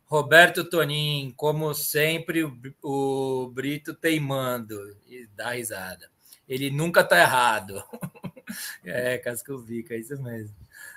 [0.06, 4.98] Roberto Tonin, como sempre, o, o Brito teimando.
[5.06, 6.10] E dá risada
[6.48, 7.84] ele nunca tá errado.
[8.84, 10.56] é, Cascovica, é isso mesmo.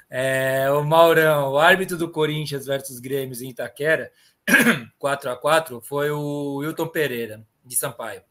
[0.08, 4.10] É, o Maurão, o árbitro do Corinthians versus Grêmio em Itaquera,
[4.98, 8.22] 4 a 4 foi o Wilton Pereira, de Sampaio.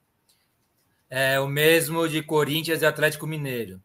[1.10, 3.82] É, o mesmo de Corinthians e Atlético Mineiro.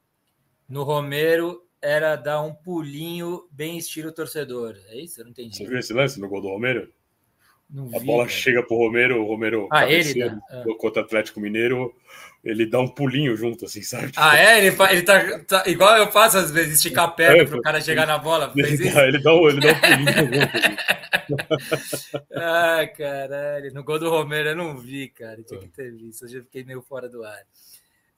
[0.68, 4.76] No Romero era dar um pulinho bem estilo torcedor.
[4.89, 5.20] É isso?
[5.20, 5.57] Eu não entendi.
[5.57, 6.93] Você viu esse lance no gol do Romero?
[7.71, 8.37] Não a vi, bola cara.
[8.37, 10.39] chega pro Romero, o Romero ah, ele dá.
[10.51, 10.65] Ah.
[10.79, 11.95] contra o Atlético Mineiro,
[12.45, 14.12] ele dá um pulinho junto, assim, sabe?
[14.17, 14.59] Ah, é?
[14.59, 17.81] Ele, ele tá, tá igual eu faço às vezes, esticar a perna é, pro cara
[17.81, 18.53] chegar na bola.
[18.55, 22.25] Ele dá, ele, dá um, ele dá um pulinho junto.
[22.37, 23.73] Ah, caralho.
[23.73, 25.43] No gol do Romero eu não vi, cara.
[25.43, 26.25] Tinha que ter visto.
[26.25, 27.41] Hoje eu fiquei meio fora do ar.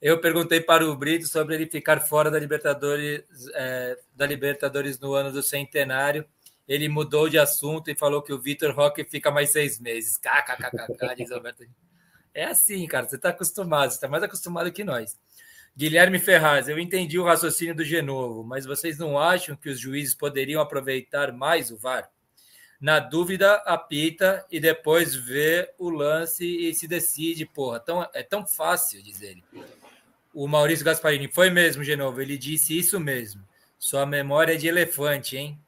[0.01, 3.23] Eu perguntei para o Brito sobre ele ficar fora da Libertadores,
[3.55, 6.25] é, da Libertadores no ano do centenário
[6.67, 10.17] ele mudou de assunto e falou que o Vitor Roque fica mais seis meses.
[10.17, 11.65] KKKK, diz Alberto.
[12.33, 15.17] É assim, cara, você está acostumado, você está mais acostumado que nós.
[15.75, 20.15] Guilherme Ferraz, eu entendi o raciocínio do Genovo, mas vocês não acham que os juízes
[20.15, 22.09] poderiam aproveitar mais o VAR?
[22.79, 27.79] Na dúvida, apita e depois vê o lance e se decide, porra.
[27.79, 29.43] Tão, é tão fácil, diz ele.
[30.33, 33.43] O Maurício Gasparini, foi mesmo, Genovo, ele disse isso mesmo.
[33.79, 35.59] Sua memória é de elefante, hein?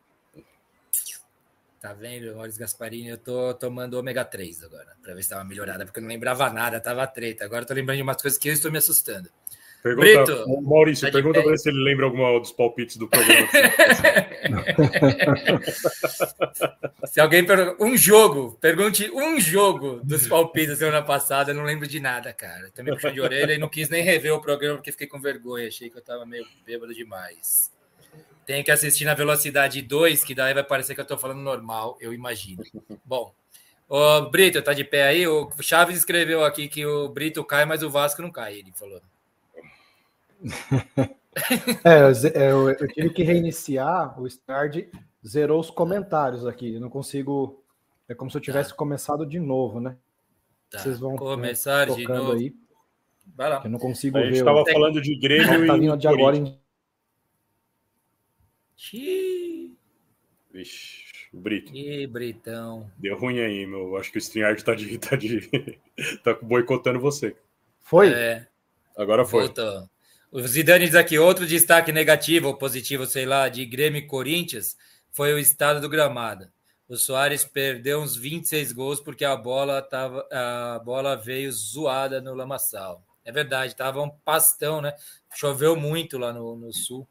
[1.79, 3.09] Tá vendo, Maurício Gasparini?
[3.09, 6.49] Eu tô tomando ômega 3 agora, para ver se tava melhorada, porque eu não lembrava
[6.49, 7.45] nada, tava treta.
[7.45, 9.29] Agora eu tô lembrando de umas coisas que eu estou me assustando.
[9.81, 13.47] Pergunta, Brito, Maurício, tá pergunta para se ele lembra alguma dos palpites do programa.
[17.07, 21.63] se alguém pergunta, um jogo, pergunte um jogo dos palpites da semana passada, eu não
[21.63, 22.69] lembro de nada, cara.
[22.71, 25.69] Também puxando de orelha e não quis nem rever o programa porque fiquei com vergonha,
[25.69, 27.71] achei que eu tava meio bêbado demais.
[28.49, 31.95] Tem que assistir na velocidade 2, que daí vai parecer que eu tô falando normal,
[32.01, 32.63] eu imagino.
[33.05, 33.31] Bom,
[33.87, 35.27] o Brito, tá de pé aí?
[35.27, 38.99] O Chaves escreveu aqui que o Brito cai, mas o Vasco não cai, ele falou.
[41.85, 44.89] é, eu, eu, tive que reiniciar o Stard,
[45.23, 46.73] zerou os comentários aqui.
[46.73, 47.63] Eu não consigo.
[48.07, 48.75] É como se eu tivesse tá.
[48.75, 49.95] começado de novo, né?
[50.71, 50.79] Tá.
[50.79, 52.31] Vocês vão começar né, de novo.
[52.31, 52.51] Aí,
[53.35, 53.61] Vai lá.
[53.63, 54.29] Eu não consigo a ver.
[54.29, 56.59] Gente estava falando de Grêmio tá vindo de agora em...
[60.51, 61.03] Vixe,
[61.33, 61.75] o Brito.
[61.75, 62.89] Ih, Britão.
[62.97, 63.97] Deu ruim aí, meu.
[63.97, 65.77] Acho que o StreamYard tá, de, tá, de,
[66.23, 67.35] tá boicotando você.
[67.81, 68.13] Foi?
[68.13, 68.47] É.
[68.97, 69.43] Agora foi.
[69.43, 69.89] Voltou.
[70.31, 74.77] O Zidane diz aqui, outro destaque negativo ou positivo, sei lá, de Grêmio e Corinthians
[75.11, 76.47] foi o estado do gramado.
[76.87, 82.33] O Soares perdeu uns 26 gols porque a bola, tava, a bola veio zoada no
[82.33, 83.03] lamaçal.
[83.25, 84.95] É verdade, tava um pastão, né?
[85.35, 87.07] Choveu muito lá no, no sul.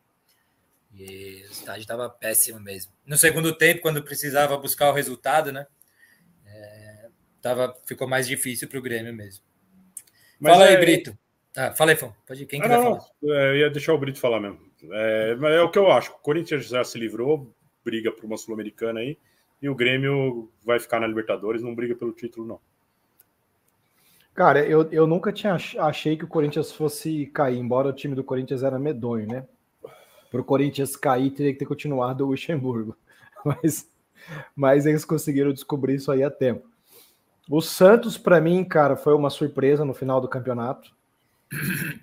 [0.99, 2.93] E o estádio estava péssimo mesmo.
[3.07, 5.65] No segundo tempo, quando precisava buscar o resultado, né?
[6.45, 7.09] É,
[7.41, 9.45] tava, ficou mais difícil para o Grêmio mesmo.
[10.41, 10.71] Mas Fala é...
[10.71, 11.17] aí, Brito.
[11.57, 12.13] Ah, fala aí, Fão.
[12.27, 12.47] Pode ir.
[12.47, 13.07] Quem ah, não, falar?
[13.23, 14.61] É, eu ia deixar o Brito falar mesmo.
[14.91, 16.11] É, é o que eu acho.
[16.11, 19.17] O Corinthians já se livrou, briga por uma Sul-Americana aí,
[19.63, 22.61] e o Grêmio vai ficar na Libertadores, não briga pelo título, não.
[24.35, 28.23] Cara, eu, eu nunca tinha achei que o Corinthians fosse cair, embora o time do
[28.23, 29.45] Corinthians era medonho, né?
[30.31, 32.97] Para o Corinthians cair, teria que ter continuado o Luxemburgo.
[33.45, 33.89] Mas,
[34.55, 36.69] mas eles conseguiram descobrir isso aí a tempo.
[37.49, 40.91] O Santos, para mim, cara, foi uma surpresa no final do campeonato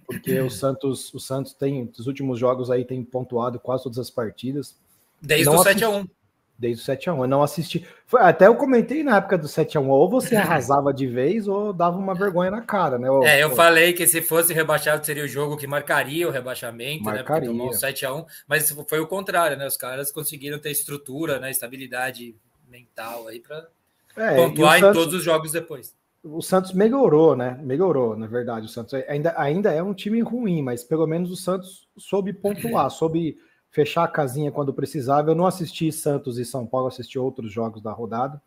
[0.05, 4.09] porque o Santos, o Santos tem, nos últimos jogos aí, tem pontuado quase todas as
[4.09, 4.75] partidas.
[5.21, 6.09] Desde não o 7x1.
[6.57, 7.19] Desde o 7x1.
[7.19, 7.85] Eu não assisti.
[8.07, 11.97] Foi, até eu comentei na época do 7x1, ou você arrasava de vez ou dava
[11.97, 13.07] uma vergonha na cara, né?
[13.25, 17.51] é, eu falei que se fosse rebaixado seria o jogo que marcaria o rebaixamento, marcaria.
[17.51, 17.57] né?
[17.57, 19.67] Porque 7x1, mas foi o contrário, né?
[19.67, 21.51] Os caras conseguiram ter estrutura, né?
[21.51, 22.35] Estabilidade
[22.69, 23.67] mental aí para
[24.15, 24.97] é, pontuar Santos...
[24.97, 25.93] em todos os jogos depois
[26.25, 27.59] o Santos melhorou, né?
[27.61, 28.65] Melhorou, na verdade.
[28.65, 32.89] O Santos ainda, ainda é um time ruim, mas pelo menos o Santos soube pontuar,
[32.91, 33.37] soube
[33.75, 35.29] fechar a casinha quando precisava.
[35.29, 38.41] Eu não assisti Santos e São Paulo, assisti outros jogos da rodada.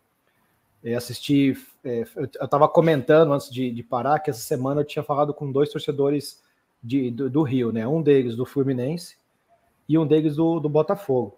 [0.83, 1.55] É, assisti.
[1.83, 5.51] É, eu estava comentando antes de, de, parar que essa semana eu tinha falado com
[5.51, 6.41] dois torcedores
[6.83, 7.87] de, do, do, Rio, né?
[7.87, 9.17] Um deles do Fluminense
[9.87, 11.37] e um deles do, do Botafogo.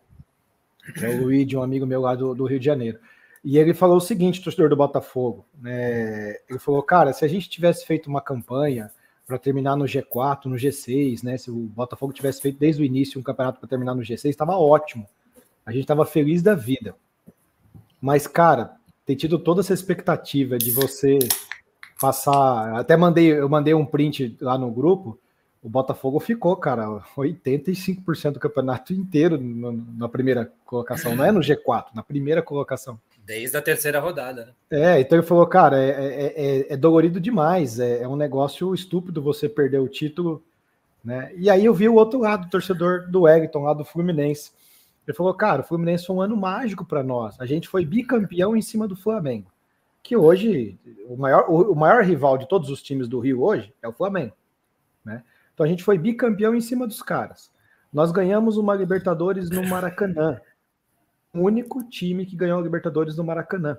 [1.02, 2.98] É o Luiz, um amigo meu lá do, do Rio de Janeiro.
[3.44, 6.38] E ele falou o seguinte, torcedor do Botafogo, né?
[6.50, 8.90] Ele falou, cara, se a gente tivesse feito uma campanha
[9.26, 11.38] para terminar no G4, no G6, né?
[11.38, 14.58] Se o Botafogo tivesse feito desde o início um campeonato para terminar no G6, estava
[14.58, 15.08] ótimo.
[15.66, 16.96] A gente estava feliz da vida.
[18.02, 21.20] Mas, cara, ter tido toda essa expectativa de você
[22.00, 22.76] passar.
[22.76, 25.20] Até mandei, eu mandei um print lá no grupo.
[25.62, 31.16] O Botafogo ficou, cara, 85% do campeonato inteiro na primeira colocação.
[31.16, 33.00] Não é no G4, na primeira colocação.
[33.26, 34.54] Desde a terceira rodada, né?
[34.72, 38.74] É, então ele falou, cara, é, é, é, é dolorido demais, é, é, um negócio
[38.74, 40.44] estúpido você perder o título,
[41.04, 41.32] né?
[41.36, 44.52] E aí eu vi o outro lado, o torcedor do Egton, lá do Fluminense.
[45.08, 47.40] Ele falou, cara, o Fluminense foi um ano mágico para nós.
[47.40, 49.52] A gente foi bicampeão em cima do Flamengo.
[50.04, 53.74] Que hoje, o maior, o, o maior rival de todos os times do Rio hoje
[53.82, 54.34] é o Flamengo,
[55.06, 55.24] né?
[55.54, 57.52] Então a gente foi bicampeão em cima dos caras.
[57.94, 60.40] Nós ganhamos uma Libertadores no Maracanã
[61.34, 63.78] único time que ganhou a Libertadores no Maracanã.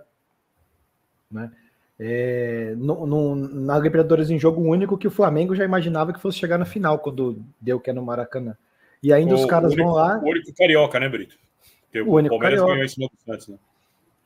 [1.30, 1.50] Né?
[1.98, 6.38] É, no, no, na Libertadores em jogo único que o Flamengo já imaginava que fosse
[6.38, 8.56] chegar na final quando deu que é no Maracanã.
[9.02, 10.18] E ainda o, os caras único, vão lá.
[10.18, 11.36] O único carioca, né, Brito?
[11.94, 12.72] o, o único Palmeiras carioca.
[12.72, 13.58] ganhou esse Santos, né?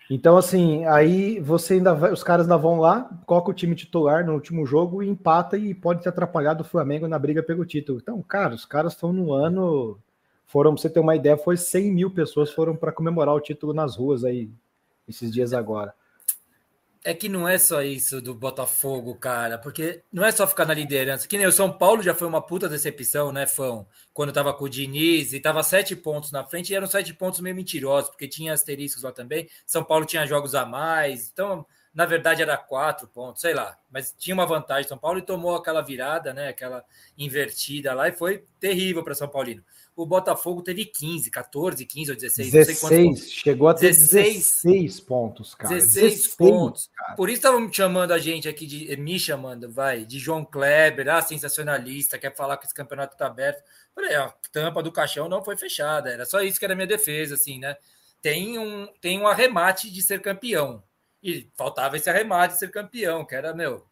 [0.08, 4.24] Então, assim, aí você ainda vai, os caras ainda vão lá, coloca o time titular
[4.24, 7.98] no último jogo e empata e pode te atrapalhar do Flamengo na briga pelo título.
[8.00, 9.98] Então, cara, os caras estão no ano
[10.46, 13.74] foram, pra você ter uma ideia, foi 100 mil pessoas foram para comemorar o título
[13.74, 14.48] nas ruas aí,
[15.08, 15.94] esses dias agora.
[17.04, 20.74] é que não é só isso do Botafogo, cara, porque não é só ficar na
[20.74, 21.28] liderança.
[21.28, 23.86] Que nem o São Paulo já foi uma puta decepção, né, Fão?
[24.12, 27.40] Quando tava com o Diniz e tava sete pontos na frente, e eram sete pontos
[27.40, 29.48] meio mentirosos, porque tinha asteriscos lá também.
[29.64, 33.78] São Paulo tinha jogos a mais, então, na verdade, era quatro pontos, sei lá.
[33.90, 36.84] Mas tinha uma vantagem São Paulo e tomou aquela virada, né, aquela
[37.16, 39.62] invertida lá, e foi terrível para São Paulino
[39.96, 45.54] o Botafogo teve 15, 14, 15 ou 16, 16, chegou a ter 16, 16 pontos,
[45.54, 45.74] cara.
[45.74, 46.90] 16, 16 pontos.
[46.94, 47.14] Cara.
[47.14, 51.22] Por isso estavam chamando a gente aqui, de, me chamando, vai, de João Kleber, ah,
[51.22, 53.64] sensacionalista, quer falar que esse campeonato tá aberto.
[53.94, 56.86] Falei, a tampa do caixão não foi fechada, era só isso que era a minha
[56.86, 57.74] defesa, assim, né?
[58.20, 60.82] Tem um, tem um arremate de ser campeão.
[61.22, 63.86] E faltava esse arremate de ser campeão, que era, meu,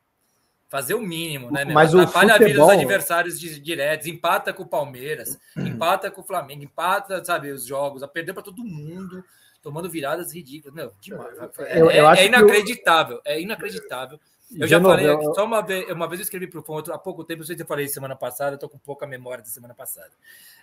[0.74, 1.64] fazer o mínimo, né?
[1.64, 2.00] Mas Meu?
[2.00, 2.46] o Atrapalha futebol...
[2.46, 7.52] a vida dos adversários diretos, empata com o Palmeiras, empata com o Flamengo, empata, sabe,
[7.52, 9.24] os jogos, a perder para todo mundo,
[9.62, 10.74] tomando viradas ridículas.
[10.74, 11.38] Meu, demais.
[11.58, 13.22] É, eu, eu é, é inacreditável, eu...
[13.24, 14.18] é inacreditável.
[14.58, 15.34] Eu já falei, eu...
[15.34, 17.56] só uma vez, uma vez eu escrevi para o Fon, há pouco tempo, não sei
[17.56, 20.10] se eu falei semana passada, eu tô com pouca memória da semana passada.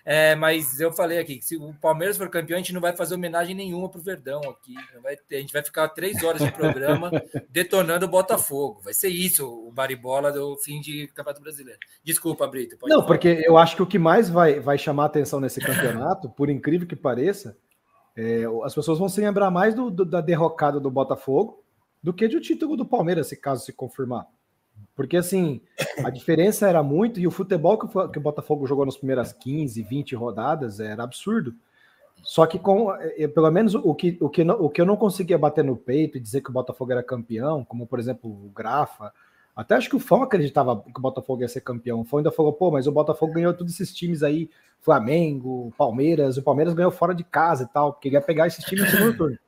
[0.06, 2.96] É, mas eu falei aqui que se o Palmeiras for campeão, a gente não vai
[2.96, 4.74] fazer homenagem nenhuma pro Verdão aqui.
[5.28, 7.12] Ter, a gente vai ficar três horas de programa
[7.50, 8.82] detonando o Botafogo.
[8.84, 11.80] Vai ser isso o baribola do fim de Campeonato Brasileiro.
[12.04, 12.78] Desculpa, Brito.
[12.84, 13.08] não, falar.
[13.08, 16.88] porque eu acho que o que mais vai, vai chamar atenção nesse campeonato, por incrível
[16.88, 17.58] que pareça,
[18.16, 21.62] é, as pessoas vão se lembrar mais do, do, da derrocada do Botafogo
[22.02, 24.28] do que do título do Palmeiras, se caso se confirmar.
[24.96, 25.62] Porque, assim,
[26.04, 29.32] a diferença era muito, e o futebol que o, que o Botafogo jogou nas primeiras
[29.34, 31.54] 15, 20 rodadas era absurdo.
[32.24, 34.96] Só que, com, eh, pelo menos, o que, o, que não, o que eu não
[34.96, 38.50] conseguia bater no peito e dizer que o Botafogo era campeão, como, por exemplo, o
[38.50, 39.12] Grafa,
[39.56, 42.02] até acho que o Fão acreditava que o Botafogo ia ser campeão.
[42.02, 44.50] O Fão ainda falou, pô, mas o Botafogo ganhou todos esses times aí,
[44.80, 48.86] Flamengo, Palmeiras, o Palmeiras ganhou fora de casa e tal, porque ia pegar esses times
[48.86, 49.40] no segundo turno.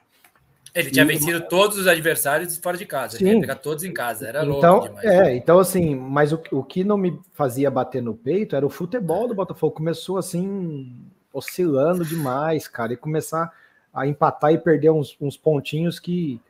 [0.73, 3.17] Ele tinha e, vencido todos os adversários fora de casa.
[3.17, 3.25] Sim.
[3.25, 4.27] Ele ia pegar todos em casa.
[4.27, 5.05] Era então, louco demais.
[5.05, 8.69] É, então assim, mas o, o que não me fazia bater no peito era o
[8.69, 9.75] futebol do Botafogo.
[9.75, 10.95] Começou assim,
[11.31, 13.51] oscilando demais, cara, e começar
[13.93, 16.41] a empatar e perder uns, uns pontinhos que,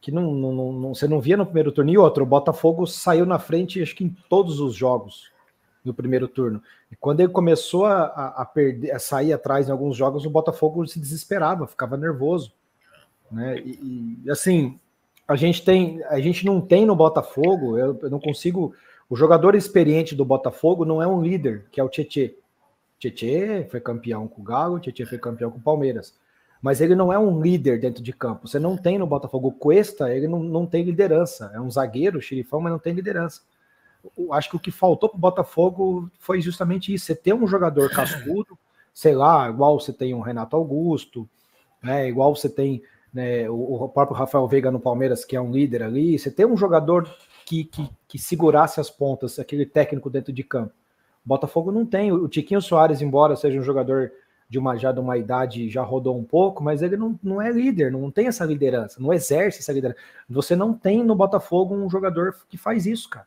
[0.00, 1.90] que não, não, não, você não via no primeiro turno.
[1.90, 5.30] E outro, o Botafogo saiu na frente, acho que em todos os jogos
[5.84, 6.62] no primeiro turno.
[6.90, 8.04] E quando ele começou a,
[8.36, 12.52] a, perder, a sair atrás em alguns jogos, o Botafogo se desesperava, ficava nervoso.
[13.30, 13.58] Né?
[13.58, 14.78] E, e, assim,
[15.26, 18.74] a gente tem, a gente não tem no Botafogo, eu, eu, não consigo.
[19.08, 22.36] O jogador experiente do Botafogo não é um líder, que é o Tietê.
[22.98, 26.14] Tietê foi campeão com o Galo, Tietê foi campeão com o Palmeiras.
[26.60, 28.48] Mas ele não é um líder dentro de campo.
[28.48, 31.50] Você não tem no Botafogo o Cuesta, ele não, não tem liderança.
[31.54, 33.42] É um zagueiro, xerifão, mas não tem liderança.
[34.32, 37.90] Acho que o que faltou para o Botafogo foi justamente isso: você ter um jogador
[37.90, 38.58] cascudo,
[38.94, 41.28] sei lá, igual você tem um Renato Augusto,
[41.82, 42.82] né, igual você tem
[43.16, 46.44] né, o, o, próprio Rafael Veiga no Palmeiras, que é um líder ali, você tem
[46.44, 47.10] um jogador
[47.46, 50.74] que, que, que segurasse as pontas, aquele técnico dentro de campo.
[51.24, 52.12] O Botafogo não tem.
[52.12, 54.12] O Tiquinho Soares, embora seja um jogador
[54.50, 57.50] de uma já de uma idade já rodou um pouco, mas ele não, não é
[57.50, 59.98] líder, não tem essa liderança, não exerce essa liderança.
[60.28, 63.26] Você não tem no Botafogo um jogador que faz isso, cara.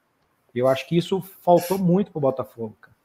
[0.54, 2.96] Eu acho que isso faltou muito pro Botafogo, cara.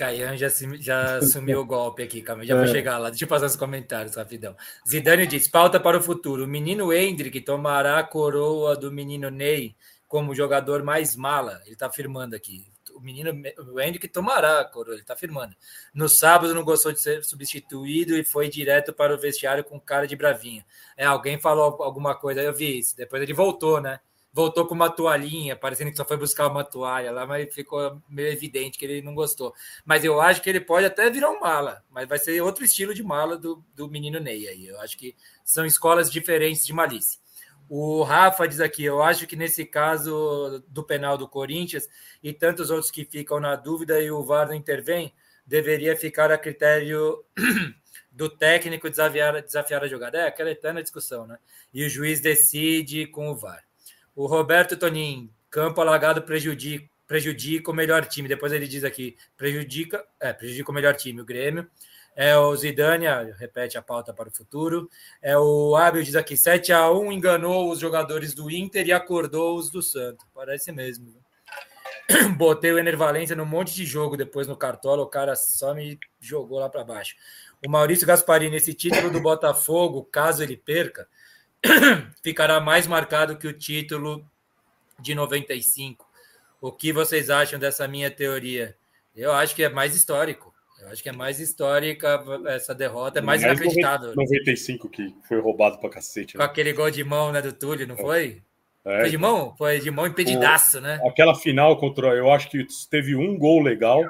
[0.00, 0.48] Caian já,
[0.78, 2.58] já assumiu o golpe aqui, calma, já é.
[2.58, 3.10] vou chegar lá.
[3.10, 4.56] Deixa eu fazer os comentários rapidão.
[4.88, 6.44] Zidane diz: pauta para o futuro.
[6.44, 9.76] O menino Hendrick tomará a coroa do menino Ney
[10.08, 11.60] como jogador mais mala.
[11.64, 12.66] Ele está afirmando aqui.
[12.94, 13.30] O menino
[13.72, 15.54] o Hendrick tomará a coroa, ele está afirmando.
[15.94, 20.06] No sábado não gostou de ser substituído e foi direto para o vestiário com cara
[20.06, 20.64] de bravinha.
[20.96, 22.96] É, alguém falou alguma coisa, eu vi isso.
[22.96, 24.00] Depois ele voltou, né?
[24.32, 28.28] Voltou com uma toalhinha, parecendo que só foi buscar uma toalha lá, mas ficou meio
[28.28, 29.54] evidente que ele não gostou.
[29.84, 32.94] Mas eu acho que ele pode até virar um mala, mas vai ser outro estilo
[32.94, 34.66] de mala do, do menino Ney aí.
[34.66, 37.18] Eu acho que são escolas diferentes de malícia.
[37.68, 41.88] O Rafa diz aqui: eu acho que nesse caso do penal do Corinthians
[42.22, 45.14] e tantos outros que ficam na dúvida e o VAR não intervém,
[45.46, 47.24] deveria ficar a critério
[48.10, 50.18] do técnico desafiar, desafiar a jogada.
[50.18, 51.38] É aquela eterna discussão, né?
[51.72, 53.69] E o juiz decide com o VAR.
[54.20, 58.28] O Roberto Tonin, campo alagado prejudica, prejudica o melhor time.
[58.28, 61.66] Depois ele diz aqui, prejudica, é, prejudica o melhor time, o Grêmio.
[62.14, 63.06] É o Zidane,
[63.38, 64.90] repete a pauta para o futuro.
[65.22, 69.56] É o Abel diz aqui, 7 a 1 enganou os jogadores do Inter e acordou
[69.56, 70.26] os do Santo.
[70.34, 71.14] Parece mesmo.
[72.36, 76.58] Botei o Enervalência num monte de jogo depois no Cartola, o cara só me jogou
[76.58, 77.16] lá para baixo.
[77.66, 81.08] O Maurício Gasparini, esse título do Botafogo, caso ele perca,
[82.22, 84.24] ficará mais marcado que o título
[84.98, 86.06] de 95.
[86.60, 88.76] O que vocês acham dessa minha teoria?
[89.14, 90.52] Eu acho que é mais histórico.
[90.80, 94.14] Eu acho que é mais histórica essa derrota, é mais, mais inacreditável.
[94.14, 96.36] 95 que foi roubado pra cacete.
[96.36, 96.38] Né?
[96.44, 97.98] Com aquele gol de mão né, do Túlio, não é.
[97.98, 98.42] foi?
[98.84, 99.00] É.
[99.00, 99.54] Foi de mão?
[99.56, 100.98] Foi de mão impedidaço, o, né?
[101.06, 102.08] Aquela final contra.
[102.14, 104.02] Eu acho que teve um gol legal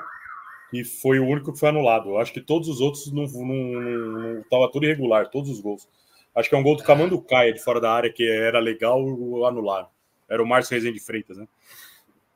[0.73, 2.11] e foi o único que foi anulado.
[2.11, 5.89] Eu acho que todos os outros não, não, não, tava tudo irregular, todos os gols.
[6.35, 8.99] Acho que é um gol do Camando Caia de fora da área que era legal
[9.45, 9.91] anular.
[10.29, 11.47] Era o Márcio Rezende Freitas, né?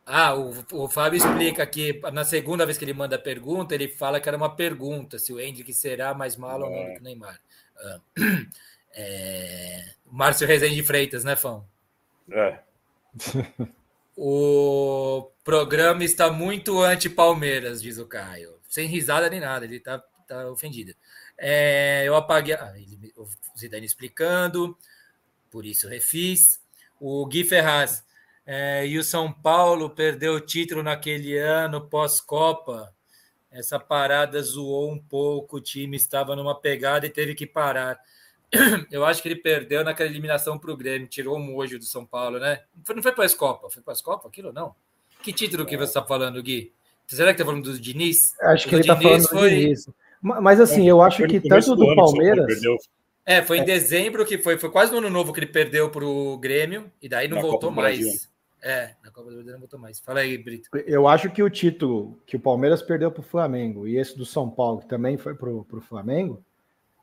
[0.07, 3.89] Ah, o, o Fábio explica que na segunda vez que ele manda a pergunta, ele
[3.89, 6.69] fala que era uma pergunta se o Hendrick será mais malo é.
[6.69, 7.41] ou não do que o Neymar.
[7.79, 8.01] Ah,
[8.93, 11.67] é, Márcio Rezende Freitas, né, Fão?
[12.31, 12.59] É.
[14.17, 18.55] O programa está muito anti-Palmeiras, diz o Caio.
[18.69, 20.95] Sem risada nem nada, ele está tá ofendido.
[21.39, 22.55] É, eu apaguei.
[22.55, 23.27] Ah, ele, o
[23.59, 24.77] Zidane explicando,
[25.51, 26.61] por isso refiz.
[27.01, 28.05] O Gui Ferraz.
[28.47, 32.93] É, e o São Paulo perdeu o título naquele ano pós-Copa.
[33.51, 37.99] Essa parada zoou um pouco, o time estava numa pegada e teve que parar.
[38.91, 42.05] Eu acho que ele perdeu naquela eliminação para o Grêmio, tirou o mojo do São
[42.05, 42.63] Paulo, né?
[42.95, 44.75] Não foi para a Copa, foi para a Copa aquilo não?
[45.23, 46.73] Que título que você está falando, Gui?
[47.07, 48.39] Será que está falando do Diniz?
[48.41, 49.51] Acho que ele está falando foi...
[49.51, 49.89] do Diniz.
[50.25, 52.47] Mas assim, eu acho que tanto do Palmeiras.
[53.27, 53.65] É, foi em é.
[53.65, 57.09] dezembro que foi, foi quase no ano novo que ele perdeu para o Grêmio e
[57.09, 58.31] daí não Na voltou mais.
[58.63, 60.01] É, na Copa do Brasil não voltou mais.
[60.01, 60.71] Fala aí, Brito.
[60.87, 64.25] Eu acho que o título que o Palmeiras perdeu para o Flamengo e esse do
[64.25, 66.43] São Paulo, que também foi para o Flamengo,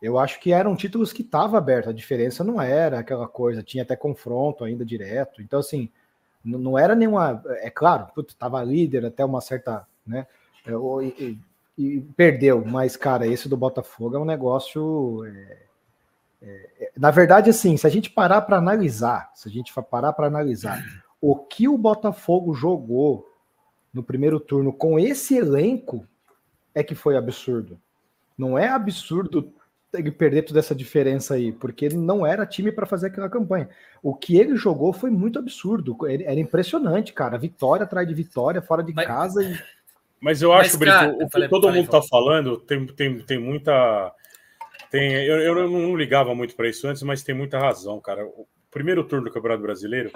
[0.01, 1.89] eu acho que eram títulos que estava aberto.
[1.89, 5.43] A diferença não era aquela coisa, tinha até confronto ainda direto.
[5.43, 5.89] Então, assim,
[6.43, 7.43] não era nenhuma.
[7.59, 9.85] É claro, estava líder até uma certa.
[10.05, 10.25] né?
[11.77, 15.25] E, perdeu, mas, cara, esse do Botafogo é um negócio.
[15.25, 15.57] É,
[16.41, 20.13] é, é na verdade, assim, se a gente parar para analisar, se a gente parar
[20.13, 20.83] para analisar
[21.19, 23.27] o que o Botafogo jogou
[23.93, 26.07] no primeiro turno com esse elenco,
[26.73, 27.79] é que foi absurdo.
[28.37, 29.53] Não é absurdo
[29.93, 33.69] ele perder toda essa diferença aí, porque não era time para fazer aquela campanha.
[34.01, 37.37] O que ele jogou foi muito absurdo, era impressionante, cara.
[37.37, 39.43] Vitória atrás de vitória, fora de mas, casa.
[39.43, 39.59] E...
[40.21, 43.39] Mas eu acho, Brito, o que falei, todo falei, mundo está falando tem, tem, tem
[43.39, 44.13] muita.
[44.91, 48.25] Tem, eu, eu não ligava muito para isso antes, mas tem muita razão, cara.
[48.25, 50.11] O primeiro turno do Campeonato Brasileiro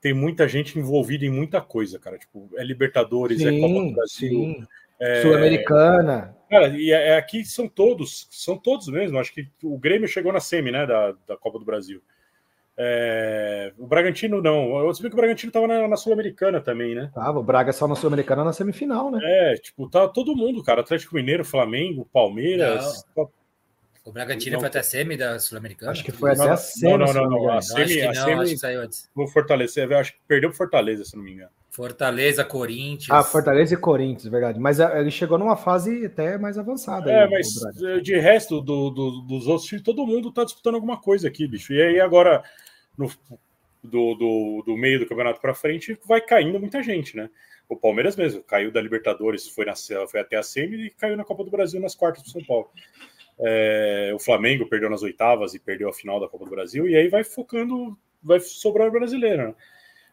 [0.00, 2.18] tem muita gente envolvida em muita coisa, cara.
[2.18, 4.30] Tipo, é Libertadores, sim, é Copa do Brasil.
[4.30, 4.66] Sim
[5.00, 6.36] é, Sul-Americana.
[6.50, 9.18] Cara, e é, é, aqui são todos, são todos mesmo.
[9.18, 12.02] Acho que o Grêmio chegou na semi, né, da, da Copa do Brasil.
[12.80, 14.78] É, o Bragantino não.
[14.78, 17.10] Eu sabia que o Bragantino estava na, na Sul-Americana também, né?
[17.12, 19.18] Tava, o Braga só na Sul-Americana na semifinal, né?
[19.20, 20.82] É, tipo, tá todo mundo, cara.
[20.82, 23.04] Atlético Mineiro, Flamengo, Palmeiras.
[23.16, 23.28] Não.
[24.04, 25.92] O Bragantino não, foi até a semi da Sul-Americana?
[25.92, 26.96] Acho que foi até a semi.
[26.96, 27.30] Não, não, não.
[27.30, 27.50] não.
[27.50, 29.10] A semi, acho que, não, a semi, acho que saiu antes.
[29.12, 31.50] Vou Fortaleza, acho que perdeu pro Fortaleza, se não me engano.
[31.70, 33.10] Fortaleza, Corinthians.
[33.10, 34.58] Ah, Fortaleza e Corinthians, verdade.
[34.58, 37.10] Mas é, ele chegou numa fase até mais avançada.
[37.10, 41.00] É, aí, mas de resto do, do, dos outros times, todo mundo tá disputando alguma
[41.00, 41.72] coisa aqui, bicho.
[41.72, 42.42] E aí agora,
[42.98, 43.10] no,
[43.82, 47.30] do, do, do meio do campeonato para frente, vai caindo muita gente, né?
[47.68, 49.74] O Palmeiras mesmo caiu da Libertadores, foi, na,
[50.08, 52.68] foi até a semi e caiu na Copa do Brasil nas quartas do São Paulo.
[53.38, 56.96] É, o Flamengo perdeu nas oitavas e perdeu a final da Copa do Brasil, e
[56.96, 59.48] aí vai focando, vai sobrar o brasileiro.
[59.48, 59.54] Né?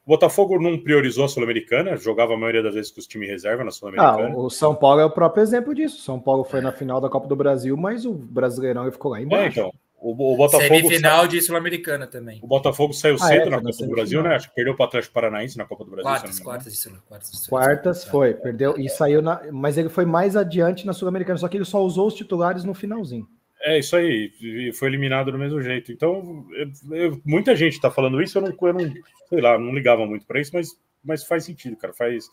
[0.05, 3.63] O Botafogo não priorizou a Sul-Americana, jogava a maioria das vezes com os times reserva
[3.63, 4.35] na Sul-Americana.
[4.35, 6.01] Ah, o São Paulo é o próprio exemplo disso.
[6.01, 9.61] São Paulo foi na final da Copa do Brasil, mas o Brasileirão ficou lá embaixo.
[9.61, 9.73] É, então.
[9.97, 11.27] O, o Botafogo Semifinal sa...
[11.27, 12.39] de Sul-Americana também.
[12.43, 14.35] O Botafogo saiu ah, cedo é, na Copa do Brasil, né?
[14.35, 16.03] Acho que perdeu para o Atlético Paranaense na Copa do Brasil.
[16.03, 16.93] Quartas, quartas de Sul.
[17.07, 19.41] Quartas, quartas foi, perdeu e saiu na.
[19.51, 22.73] Mas ele foi mais adiante na Sul-Americana, só que ele só usou os titulares no
[22.73, 23.27] finalzinho.
[23.61, 24.31] É isso aí,
[24.73, 25.91] foi eliminado do mesmo jeito.
[25.91, 28.93] Então, eu, eu, muita gente está falando isso, eu não, eu não,
[29.27, 31.91] sei lá, não ligava muito para isso, mas, mas faz sentido, cara.
[31.91, 32.29] Faz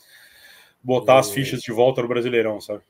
[0.83, 2.83] botar as fichas de volta no Brasileirão, sabe?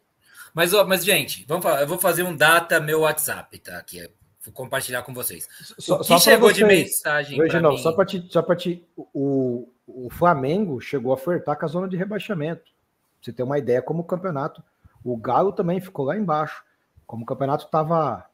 [0.52, 3.78] Mas, mas gente, vamos falar, eu vou fazer um data meu WhatsApp, tá?
[3.78, 4.08] Aqui,
[4.44, 5.48] vou compartilhar com vocês.
[5.78, 7.78] Só, o que chegou vocês, de mensagem para mim...
[7.78, 11.88] Só para ti, só para ti, o, o Flamengo chegou a flertar com a zona
[11.88, 12.64] de rebaixamento.
[12.64, 12.72] Pra
[13.20, 14.62] você ter uma ideia como o campeonato.
[15.04, 16.64] O Galo também ficou lá embaixo.
[17.06, 18.24] Como o campeonato estava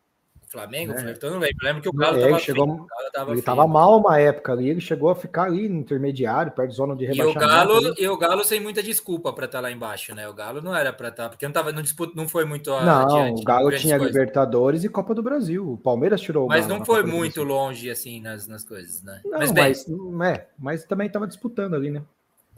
[0.49, 1.19] Flamengo, é.
[1.21, 1.57] eu não lembro.
[1.61, 2.87] Eu lembro que o Galo estava chegou,
[3.29, 6.77] Ele estava mal uma época ali, ele chegou a ficar ali no intermediário, perto de
[6.77, 7.39] zona de rebaixamento.
[7.39, 10.29] E o Galo, e o Galo sem muita desculpa para estar tá lá embaixo, né?
[10.29, 12.71] O Galo não era para estar, tá, porque não tava no disputa, não foi muito
[12.71, 14.15] Não, adiante, o Galo tinha coisas.
[14.15, 15.73] Libertadores e Copa do Brasil.
[15.73, 19.21] O Palmeiras tirou o Mas não foi muito longe assim nas, nas coisas, né?
[19.25, 19.73] Não, mas, bem,
[20.13, 22.03] mas, é, mas também estava disputando ali, né?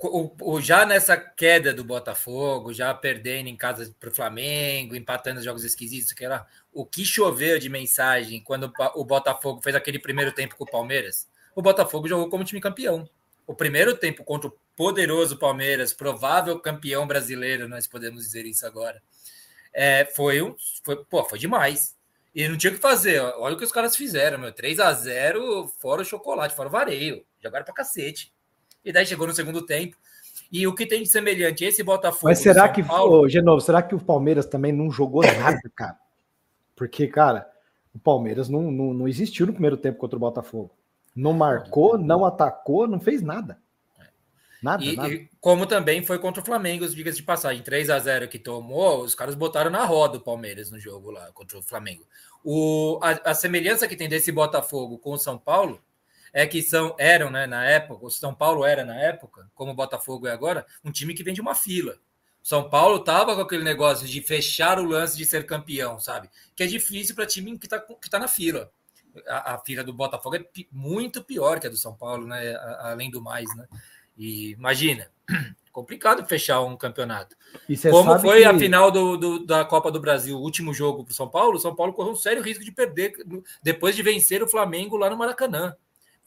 [0.02, 5.38] O, o, já nessa queda do Botafogo, já perdendo em casa para o Flamengo, empatando
[5.38, 9.98] os jogos esquisitos, que lá, o que choveu de mensagem quando o Botafogo fez aquele
[9.98, 11.28] primeiro tempo com o Palmeiras?
[11.54, 13.08] O Botafogo jogou como time campeão.
[13.46, 19.02] O primeiro tempo contra o poderoso Palmeiras, provável campeão brasileiro, nós podemos dizer isso agora,
[19.72, 21.98] é, foi um, foi, pô, foi demais.
[22.34, 23.20] E não tinha o que fazer.
[23.20, 24.52] Olha o que os caras fizeram, meu.
[24.52, 27.24] 3 a 0 fora o chocolate, fora o vareio.
[27.42, 28.32] Jogaram pra cacete.
[28.84, 29.96] E daí chegou no segundo tempo.
[30.52, 32.26] E o que tem de semelhante esse Botafogo?
[32.26, 33.28] Mas será que, Paulo...
[33.28, 35.96] Genovo, será que o Palmeiras também não jogou nada, cara?
[36.74, 37.48] Porque, cara,
[37.94, 40.70] o Palmeiras não, não, não existiu no primeiro tempo contra o Botafogo.
[41.14, 43.58] Não marcou, não atacou, não fez nada.
[44.62, 45.08] Nada, e, nada.
[45.08, 49.02] E como também foi contra o Flamengo, diga-se de passagem, 3 a 0 que tomou,
[49.02, 52.04] os caras botaram na roda o Palmeiras no jogo lá contra o Flamengo.
[52.44, 55.80] O, a, a semelhança que tem desse Botafogo com o São Paulo
[56.32, 59.74] é que são eram, né, na época, o São Paulo era na época, como o
[59.74, 61.96] Botafogo é agora, um time que vem de uma fila.
[62.42, 66.30] São Paulo tava com aquele negócio de fechar o lance de ser campeão, sabe?
[66.56, 68.70] Que é difícil para time que está que tá na fila.
[69.26, 72.54] A, a, fila do Botafogo é muito pior que a do São Paulo, né?
[72.54, 73.66] A, além do mais, né?
[74.16, 75.10] E imagina,
[75.72, 77.36] complicado fechar um campeonato.
[77.90, 78.44] Como foi que...
[78.44, 81.56] a final do, do, da Copa do Brasil, o último jogo para o São Paulo,
[81.56, 83.12] o São Paulo correu um sério risco de perder
[83.62, 85.76] depois de vencer o Flamengo lá no Maracanã.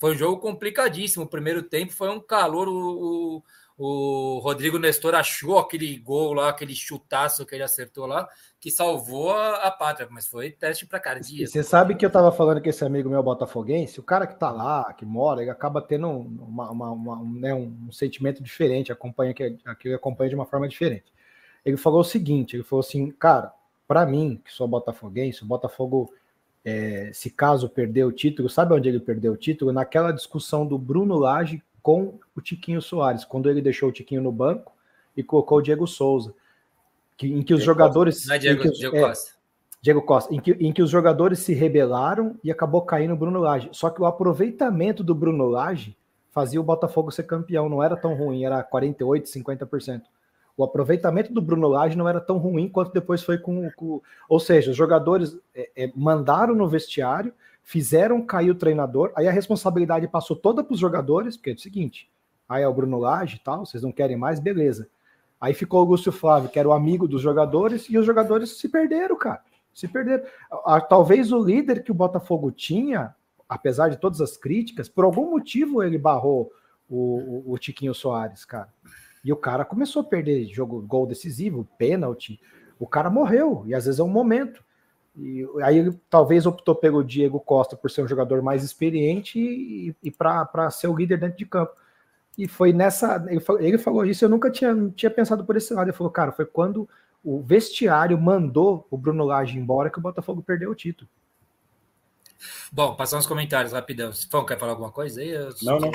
[0.04, 1.24] Foi um jogo complicadíssimo.
[1.24, 2.68] O primeiro tempo foi um calor.
[2.68, 8.28] O, o, o Rodrigo Nestor achou aquele gol lá, aquele chutaço que ele acertou lá,
[8.60, 11.50] que salvou a, a pátria, mas foi teste para cardíaco.
[11.50, 14.52] Você sabe que eu estava falando com esse amigo meu botafoguense, o cara que está
[14.52, 19.34] lá, que mora, ele acaba tendo uma, uma, uma, um, né, um, sentimento diferente, acompanha
[19.34, 21.14] que aquilo acompanha de uma forma diferente.
[21.64, 23.54] Ele falou o seguinte, ele falou assim, cara,
[23.88, 26.14] para mim, que sou botafoguense, o Botafogo,
[26.66, 29.74] é, se caso perder o título, sabe onde ele perdeu o título?
[29.74, 34.32] Naquela discussão do Bruno Lage com o Tiquinho Soares, quando ele deixou o Tiquinho no
[34.32, 34.72] banco
[35.16, 36.34] e colocou o Diego Souza
[37.18, 38.16] que, em que os Diego jogadores.
[38.16, 38.28] Costa.
[38.30, 39.32] Não é Diego, que, Diego é, Costa.
[39.82, 43.40] Diego Costa, em que, em que os jogadores se rebelaram e acabou caindo o Bruno
[43.40, 43.70] Lage.
[43.72, 45.98] Só que o aproveitamento do Bruno Lage
[46.32, 50.02] fazia o Botafogo ser campeão, não era tão ruim, era 48%, 50%.
[50.56, 53.70] O aproveitamento do Bruno Lage não era tão ruim quanto depois foi com.
[54.30, 57.34] ou seja, os jogadores é, é, mandaram no vestiário,
[57.64, 61.60] fizeram cair o treinador, aí a responsabilidade passou toda para os jogadores, porque é o
[61.60, 62.08] seguinte:
[62.48, 64.88] aí é o Bruno Lage e tal, vocês não querem mais, beleza.
[65.42, 68.70] Aí ficou o Augusto Flávio, que era o amigo dos jogadores, e os jogadores se
[68.70, 69.42] perderam, cara.
[69.74, 70.24] Se perderam.
[70.88, 73.14] Talvez o líder que o Botafogo tinha,
[73.50, 76.50] apesar de todas as críticas, por algum motivo ele barrou
[76.90, 78.70] o, o, o Tiquinho Soares, cara.
[79.24, 82.40] E o cara começou a perder jogo, gol decisivo, pênalti.
[82.80, 84.64] O cara morreu, e às vezes é um momento.
[85.16, 89.96] E aí ele talvez optou pelo Diego Costa por ser um jogador mais experiente e,
[90.04, 91.74] e para ser o líder dentro de campo.
[92.38, 93.24] E foi nessa.
[93.60, 95.88] Ele falou isso, eu nunca tinha, tinha pensado por esse lado.
[95.88, 96.90] Ele falou, cara, foi quando
[97.24, 101.10] o vestiário mandou o Bruno Lage embora que o Botafogo perdeu o título.
[102.72, 104.12] Bom, passar uns comentários rapidão.
[104.30, 105.30] Fão, quer falar alguma coisa aí?
[105.30, 105.92] Eu não, não.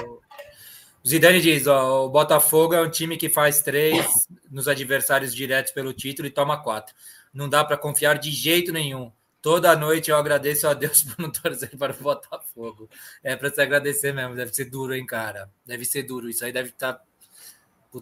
[1.09, 4.07] Zidane diz: ó, o Botafogo é um time que faz três
[4.51, 6.95] nos adversários diretos pelo título e toma quatro.
[7.33, 9.11] Não dá para confiar de jeito nenhum.
[9.41, 12.91] Toda noite eu agradeço a Deus por não torcer para o Botafogo.
[13.25, 14.35] É para se agradecer mesmo.
[14.35, 15.51] Deve ser duro, hein, cara?
[15.65, 16.29] Deve ser duro.
[16.29, 17.01] Isso aí deve estar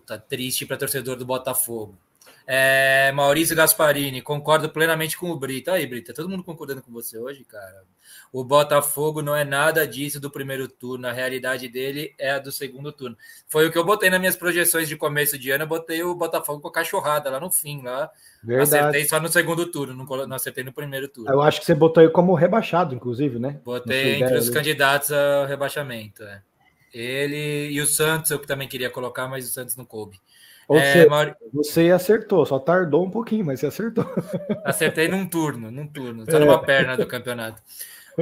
[0.05, 1.97] tá, triste para torcedor do Botafogo.
[2.47, 5.73] É, Maurício Gasparini, concordo plenamente com o Brita.
[5.73, 7.83] Aí, Brita, todo mundo concordando com você hoje, cara.
[8.33, 12.53] O Botafogo não é nada disso do primeiro turno, a realidade dele é a do
[12.53, 13.17] segundo turno.
[13.49, 16.15] Foi o que eu botei nas minhas projeções de começo de ano, eu botei o
[16.15, 18.11] Botafogo com a cachorrada lá no fim, lá.
[18.45, 18.77] Verdade.
[18.77, 21.31] Acertei só no segundo turno, não, acertei no primeiro turno.
[21.31, 23.61] Eu acho que você botou ele como rebaixado, inclusive, né?
[23.65, 24.55] Botei entre os ali.
[24.55, 26.43] candidatos ao rebaixamento, é.
[26.95, 30.21] Ele e o Santos, eu também queria colocar, mas o Santos não coube.
[30.69, 31.35] Ou é, seja, Mauri...
[31.53, 34.05] você acertou, só tardou um pouquinho, mas você acertou.
[34.65, 36.65] Acertei num turno, num turno, só numa é.
[36.65, 37.63] perna do campeonato.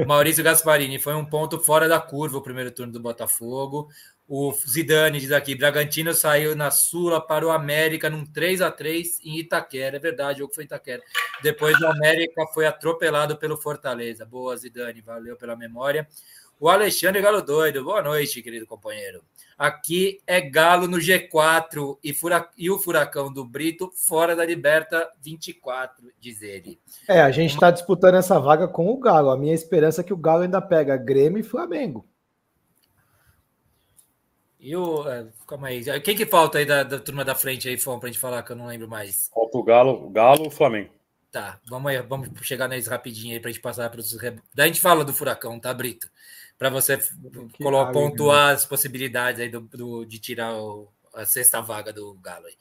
[0.05, 3.89] Maurício Gasparini foi um ponto fora da curva o primeiro turno do Botafogo.
[4.27, 9.19] O Zidane diz aqui: Bragantino saiu na Sula para o América num 3 a 3
[9.23, 9.97] em Itaquera.
[9.97, 11.01] É verdade, o jogo foi Itaquera.
[11.43, 14.25] Depois o América foi atropelado pelo Fortaleza.
[14.25, 16.07] Boa, Zidane, valeu pela memória.
[16.57, 19.21] O Alexandre Galo Doido, boa noite, querido companheiro.
[19.57, 22.49] Aqui é Galo no G4 e, fura...
[22.57, 26.79] e o Furacão do Brito fora da Liberta 24, diz ele.
[27.09, 29.31] É, a gente está disputando essa vaga com o Galo.
[29.31, 32.07] A minha esperança é que o Galo ainda pega Grêmio e Flamengo.
[34.57, 35.07] E o.
[35.09, 35.83] É, calma aí.
[35.99, 38.51] Quem que falta aí da, da turma da frente aí, Fom, pra gente falar que
[38.53, 39.29] eu não lembro mais?
[39.33, 40.89] Falta o Galo, o Galo o Flamengo.
[41.31, 44.17] Tá, vamos aí, vamos chegar neles rapidinho aí pra gente passar para os.
[44.17, 46.07] Daí a gente fala do Furacão, tá, Brito?
[46.57, 46.97] Para você
[47.57, 52.45] colocar, pontuar as possibilidades aí do, do de tirar o, a sexta vaga do Galo.
[52.45, 52.55] Aí.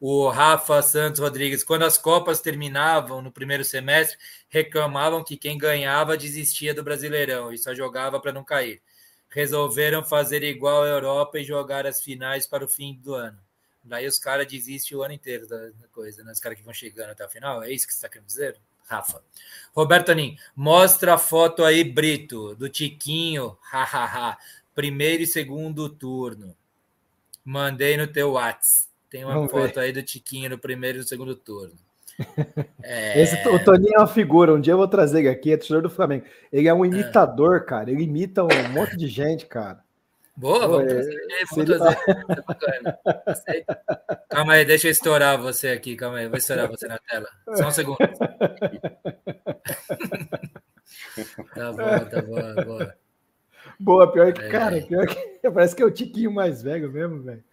[0.00, 4.16] O Rafa Santos Rodrigues, quando as Copas terminavam no primeiro semestre,
[4.48, 8.80] reclamavam que quem ganhava desistia do Brasileirão e só jogava para não cair.
[9.28, 13.38] Resolveram fazer igual a Europa e jogar as finais para o fim do ano.
[13.84, 16.32] Daí os caras desistem o ano inteiro da coisa, né?
[16.32, 18.56] Os caras que vão chegando até o final, é isso que você está querendo dizer?
[18.90, 19.22] Rafa.
[19.72, 24.36] Roberto Anin, mostra a foto aí, Brito, do Tiquinho, hahaha,
[24.74, 26.56] primeiro e segundo turno.
[27.44, 28.90] Mandei no teu WhatsApp.
[29.08, 29.80] Tem uma Vamos foto ver.
[29.80, 31.74] aí do Tiquinho no primeiro e no segundo turno.
[32.82, 33.20] É...
[33.20, 34.52] Esse, o Toninho é uma figura.
[34.52, 36.24] Um dia eu vou trazer ele aqui, é torcedor do Flamengo.
[36.52, 37.60] Ele é um imitador, é.
[37.60, 37.90] cara.
[37.90, 39.82] Ele imita um monte de gente, cara.
[40.40, 40.94] Boa, vamos é...
[40.94, 41.20] trazer.
[41.50, 41.98] Vamos trazer.
[44.30, 45.94] Calma aí, deixa eu estourar você aqui.
[45.94, 47.28] Calma aí, vou estourar você na tela.
[47.56, 47.98] Só um segundo.
[51.54, 52.96] tá bom, tá bom, boa.
[53.78, 54.48] Boa, pior que, é.
[54.48, 55.14] cara, pior que
[55.52, 57.44] parece que é o Tiquinho mais velho mesmo, velho.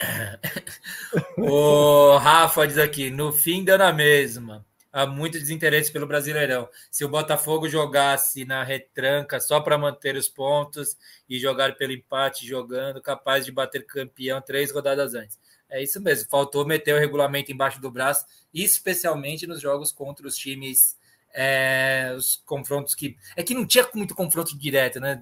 [1.38, 4.66] o Rafa diz aqui: no fim deu na mesma.
[4.92, 6.68] Há muito desinteresse pelo Brasileirão.
[6.90, 10.98] Se o Botafogo jogasse na retranca só para manter os pontos
[11.30, 15.40] e jogar pelo empate, jogando, capaz de bater campeão três rodadas antes.
[15.70, 16.30] É isso mesmo.
[16.30, 20.98] Faltou meter o regulamento embaixo do braço, especialmente nos jogos contra os times,
[21.34, 23.18] é, os confrontos que.
[23.36, 25.22] É que não tinha muito confronto direto, né?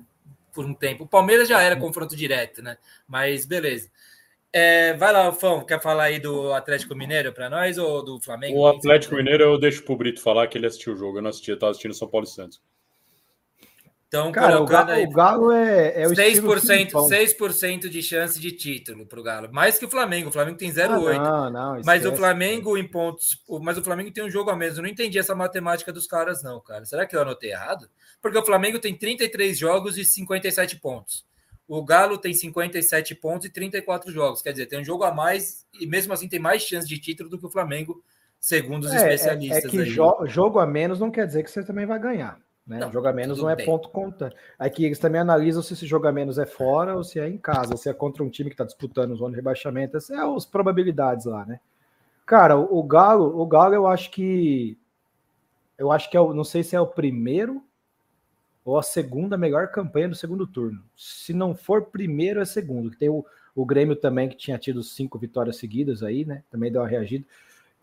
[0.56, 1.04] por um tempo.
[1.04, 2.78] O Palmeiras já era confronto direto, né?
[3.06, 3.92] Mas beleza.
[4.52, 8.58] É, vai lá, Fão, quer falar aí do Atlético Mineiro para nós ou do Flamengo?
[8.58, 11.18] O Atlético Mineiro eu deixo pro Brito falar que ele assistiu o jogo.
[11.18, 12.62] Eu não assisti, eu estava assistindo São Paulo e Santos.
[14.08, 18.52] Então, Cara, o Galo, aí, o Galo é, é o 6%, 6% de chance de
[18.52, 19.52] título para o Galo.
[19.52, 20.30] Mais que o Flamengo.
[20.30, 21.18] O Flamengo tem 0,8.
[21.20, 23.44] Ah, não, não, mas o Flamengo em pontos.
[23.62, 24.78] Mas o Flamengo tem um jogo a menos.
[24.78, 26.86] Eu não entendi essa matemática dos caras, não, cara.
[26.86, 27.90] Será que eu anotei errado?
[28.22, 31.26] Porque o Flamengo tem 33 jogos e 57 pontos.
[31.68, 34.42] O Galo tem 57 pontos e 34 jogos.
[34.42, 37.30] Quer dizer, tem um jogo a mais e mesmo assim tem mais chance de título
[37.30, 38.04] do que o Flamengo,
[38.40, 39.64] segundo os é, especialistas.
[39.64, 42.40] É, é que jo jogo a menos não quer dizer que você também vai ganhar.
[42.66, 42.80] Né?
[42.80, 43.66] Não, jogo a menos não é bem.
[43.66, 44.34] ponto conta.
[44.58, 47.38] Aqui eles também analisam se esse jogo a menos é fora ou se é em
[47.38, 49.98] casa, se é contra um time que está disputando zona de rebaixamento.
[49.98, 51.60] Essas são as probabilidades lá, né?
[52.26, 54.78] Cara, o, o Galo, o Galo eu acho que.
[55.78, 56.34] Eu acho que é o.
[56.34, 57.64] Não sei se é o primeiro
[58.66, 60.82] ou a segunda melhor campanha do segundo turno.
[60.98, 62.90] Se não for primeiro, é segundo.
[62.90, 63.24] Tem o,
[63.56, 66.44] o Grêmio também, que tinha tido cinco vitórias seguidas aí, né?
[66.50, 67.24] Também deu uma reagida.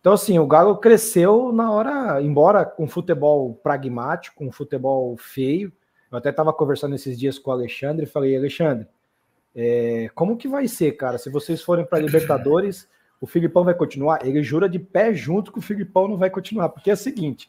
[0.01, 5.73] Então, assim, o Galo cresceu na hora, embora com futebol pragmático, com futebol feio.
[6.11, 8.89] Eu até estava conversando esses dias com o Alexandre e falei, Alexandre,
[9.55, 11.17] é, como que vai ser, cara?
[11.17, 12.89] Se vocês forem para Libertadores,
[13.21, 14.27] o Filipão vai continuar?
[14.27, 17.49] Ele jura de pé junto que o Filipão não vai continuar, porque é o seguinte: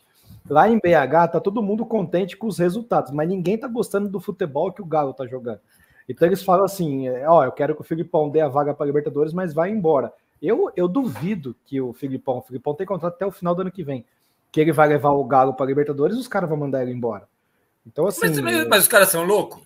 [0.49, 4.19] lá em BH tá todo mundo contente com os resultados, mas ninguém tá gostando do
[4.19, 5.59] futebol que o Galo tá jogando.
[6.07, 8.85] Então eles falam assim: é, ó, eu quero que o Filipão dê a vaga para
[8.85, 10.11] Libertadores, mas vai embora.
[10.41, 13.71] Eu, eu duvido que o Filipão, o Filipão tem contrato até o final do ano
[13.71, 14.05] que vem,
[14.51, 17.27] que ele vai levar o Galo para Libertadores, os caras vão mandar ele embora.
[17.87, 18.41] Então, assim.
[18.41, 19.61] Mas, mas os caras são loucos?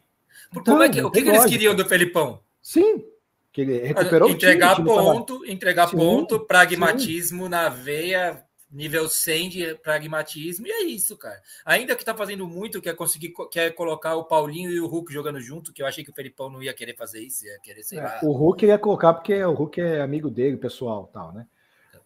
[0.56, 2.40] Então, é que, o que, que eles queriam do Felipão?
[2.62, 3.04] Sim.
[3.52, 5.98] Que ele recuperou entregar o time, ponto, entregar Sim.
[5.98, 7.50] ponto, pragmatismo Sim.
[7.50, 11.42] na veia, nível 100 de pragmatismo, e é isso, cara.
[11.66, 15.40] Ainda que tá fazendo muito, quer conseguir quer colocar o Paulinho e o Hulk jogando
[15.40, 18.00] junto, que eu achei que o Felipão não ia querer fazer isso, ia querer, sei
[18.00, 18.20] é, lá.
[18.24, 21.48] O Hulk ia colocar porque o Hulk é amigo dele, pessoal, tal, né?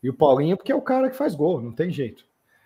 [0.04, 2.26] E o Paulinho porque é o cara que faz gol, não tem jeito.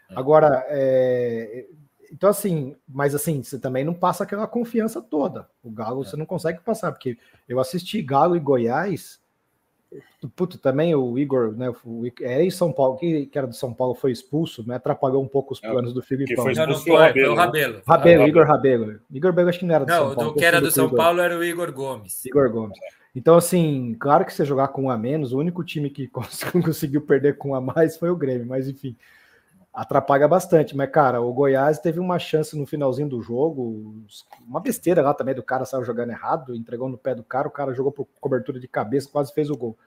[0.09, 0.15] É.
[0.17, 1.65] Agora, é...
[2.11, 5.49] então assim, mas assim, você também não passa aquela confiança toda.
[5.63, 6.05] O Galo é.
[6.05, 7.17] você não consegue passar, porque
[7.47, 9.19] eu assisti Galo e Goiás
[10.35, 11.71] Puto, também o Igor, né?
[11.83, 14.75] O, é em São Paulo, que, que era do São Paulo, foi expulso, né?
[14.75, 16.43] Atrapalhou um pouco os é, planos do Filipão.
[16.43, 17.81] Foi não, não foi, Rabelo, o Rabelo.
[17.87, 18.99] Rabelo, ah, Igor Rabelo.
[19.11, 20.21] Igor Rabelo acho que não era do não, São Paulo.
[20.21, 20.97] Não, o que era do São Igor.
[20.97, 22.25] Paulo era o Igor Gomes.
[22.25, 22.77] Igor Gomes.
[23.15, 26.07] Então, assim, claro que você jogar com um a menos, o único time que
[26.61, 28.95] conseguiu perder com um a mais foi o Grêmio, mas enfim,
[29.75, 30.75] atrapalha bastante.
[30.75, 34.05] Mas, cara, o Goiás teve uma chance no finalzinho do jogo,
[34.47, 37.51] uma besteira lá também do cara saiu jogando errado, entregou no pé do cara, o
[37.51, 39.77] cara jogou por cobertura de cabeça, quase fez o gol.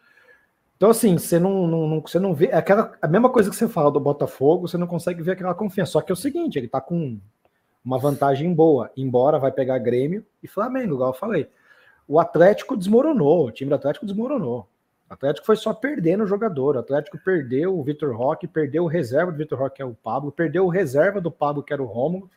[0.79, 2.47] Então, assim, você não, não, você não vê.
[2.47, 5.53] É aquela, a mesma coisa que você fala do Botafogo, você não consegue ver aquela
[5.53, 5.91] confiança.
[5.91, 7.19] Só que é o seguinte, ele tá com
[7.85, 11.49] uma vantagem boa, embora vai pegar Grêmio e Flamengo, igual eu falei.
[12.07, 14.69] O Atlético desmoronou, o time do Atlético desmoronou.
[15.11, 16.77] O Atlético foi só perdendo o jogador.
[16.77, 19.95] O Atlético perdeu o Vitor Roque, perdeu o reserva do Vitor Roque, que é o
[19.95, 22.31] Pablo, perdeu o reserva do Pablo, que era o Rômulo,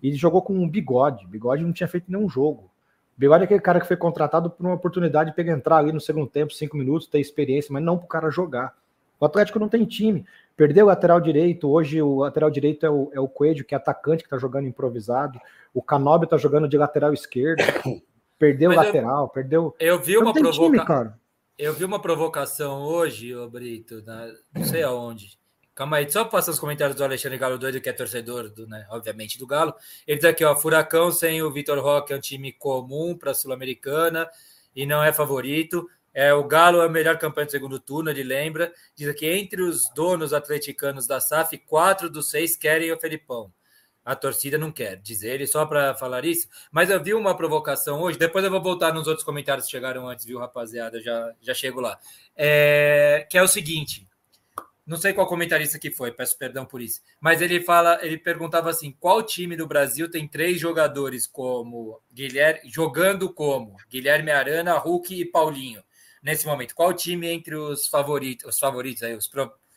[0.00, 1.24] e jogou com um bigode.
[1.24, 2.70] O bigode não tinha feito nenhum jogo.
[3.18, 6.00] Bigode é aquele cara que foi contratado por uma oportunidade de pegar entrar ali no
[6.00, 8.76] segundo tempo, cinco minutos, ter experiência, mas não para o cara jogar.
[9.18, 10.24] O Atlético não tem time.
[10.56, 11.68] Perdeu o lateral direito.
[11.68, 14.68] Hoje o lateral direito é o, é o Coelho, que é atacante, que está jogando
[14.68, 15.40] improvisado.
[15.74, 17.60] O Canobi está jogando de lateral esquerdo.
[18.38, 19.76] Perdeu o lateral, eu, perdeu.
[19.80, 21.12] Eu vi uma provocação.
[21.58, 25.36] Eu vi uma provocação hoje, ô Brito, na, não sei aonde
[25.78, 28.84] Calma aí, só passar os comentários do Alexandre Galo Doido, que é torcedor, do, né,
[28.90, 29.72] obviamente, do Galo.
[30.08, 33.34] Ele diz aqui, ó, Furacão sem o Vitor Roque é um time comum para a
[33.34, 34.28] Sul-Americana
[34.74, 35.88] e não é favorito.
[36.12, 38.72] É, o Galo é a melhor campanha do segundo turno, ele lembra.
[38.96, 43.52] Diz aqui, entre os donos atleticanos da SAF, quatro dos seis querem o Felipão.
[44.04, 46.48] a torcida não quer, diz ele, só para falar isso.
[46.72, 50.08] Mas eu vi uma provocação hoje, depois eu vou voltar nos outros comentários que chegaram
[50.08, 51.00] antes, viu, rapaziada?
[51.00, 51.96] Já, já chego lá.
[52.34, 54.07] É, que é o seguinte:
[54.88, 57.02] não sei qual comentarista que foi, peço perdão por isso.
[57.20, 62.70] Mas ele fala, ele perguntava assim: qual time do Brasil tem três jogadores como Guilherme,
[62.70, 65.84] jogando como Guilherme Arana, Hulk e Paulinho
[66.22, 66.74] nesse momento?
[66.74, 69.30] Qual time entre os favoritos, os favoritos aí, os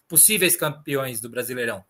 [0.08, 1.84] possíveis campeões do Brasileirão?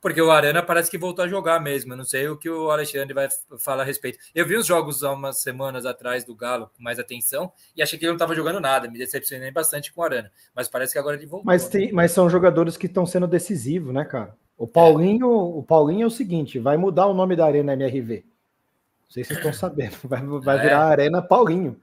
[0.00, 1.92] Porque o Arana parece que voltou a jogar mesmo.
[1.92, 4.18] Eu não sei o que o Alexandre vai falar a respeito.
[4.34, 7.98] Eu vi os jogos há umas semanas atrás do Galo com mais atenção e achei
[7.98, 8.88] que ele não estava jogando nada.
[8.88, 11.46] Me decepcionei bastante com o Arana, mas parece que agora ele voltou.
[11.46, 14.36] Mas, tem, mas são jogadores que estão sendo decisivos, né, cara?
[14.56, 15.58] O Paulinho, é.
[15.58, 18.24] o Paulinho é o seguinte: vai mudar o nome da Arena MRV.
[18.24, 19.96] Não sei se vocês estão sabendo.
[20.04, 20.62] Vai, vai é.
[20.62, 21.76] virar Arena Paulinho.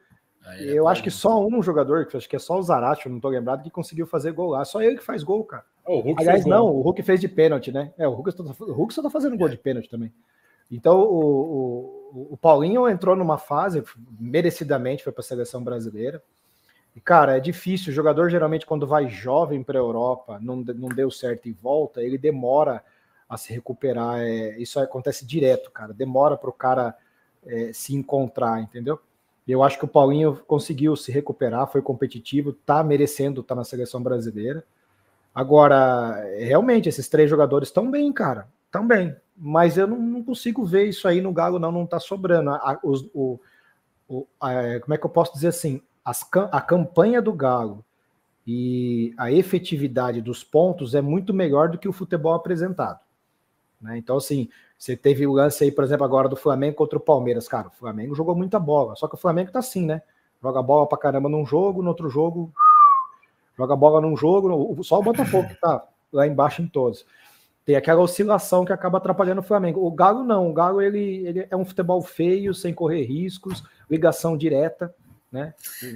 [0.59, 3.31] eu acho que só um jogador, que acho que é só o Zarate, não estou
[3.31, 4.63] lembrado, que conseguiu fazer gol lá.
[4.63, 5.65] Só ele que faz gol, cara.
[5.87, 7.93] Oh, Aliás, não, o Hulk fez de pênalti, né?
[7.97, 10.11] É, o Hulk, o Hulk só tá fazendo gol de pênalti também.
[10.71, 13.83] Então, o, o, o Paulinho entrou numa fase,
[14.19, 16.23] merecidamente foi para a seleção brasileira.
[16.95, 17.91] E, cara, é difícil.
[17.91, 22.01] O jogador, geralmente, quando vai jovem para a Europa, não, não deu certo e volta,
[22.01, 22.83] ele demora
[23.27, 24.19] a se recuperar.
[24.21, 25.93] É, isso acontece direto, cara.
[25.93, 26.95] Demora para o cara
[27.45, 28.99] é, se encontrar, entendeu?
[29.47, 33.63] Eu acho que o Paulinho conseguiu se recuperar, foi competitivo, tá merecendo estar tá na
[33.63, 34.65] seleção brasileira.
[35.35, 38.47] Agora, realmente, esses três jogadores estão bem, cara.
[38.67, 39.13] Estão bem.
[39.35, 41.73] Mas eu não, não, consigo ver isso aí no Galo, não.
[41.73, 42.51] Não está sobrando.
[42.51, 43.37] A, os, o,
[44.07, 45.81] o, a, como é que eu posso dizer assim?
[46.05, 47.83] As, a campanha do Galo
[48.47, 53.01] e a efetividade dos pontos é muito melhor do que o futebol apresentado.
[53.81, 53.97] Né?
[53.97, 54.47] Então, assim,
[54.77, 57.45] você teve o lance aí, por exemplo, agora do Flamengo contra o Palmeiras.
[57.45, 58.95] Cara, o Flamengo jogou muita bola.
[58.95, 60.01] Só que o Flamengo tá assim, né?
[60.41, 62.53] Joga bola pra caramba num jogo, no outro jogo
[63.57, 67.05] joga bola num jogo, só o Botafogo que tá lá embaixo em todos.
[67.65, 69.85] Tem aquela oscilação que acaba atrapalhando o Flamengo.
[69.85, 74.37] O Galo não, o Galo ele, ele é um futebol feio, sem correr riscos, ligação
[74.37, 74.93] direta,
[75.31, 75.53] né?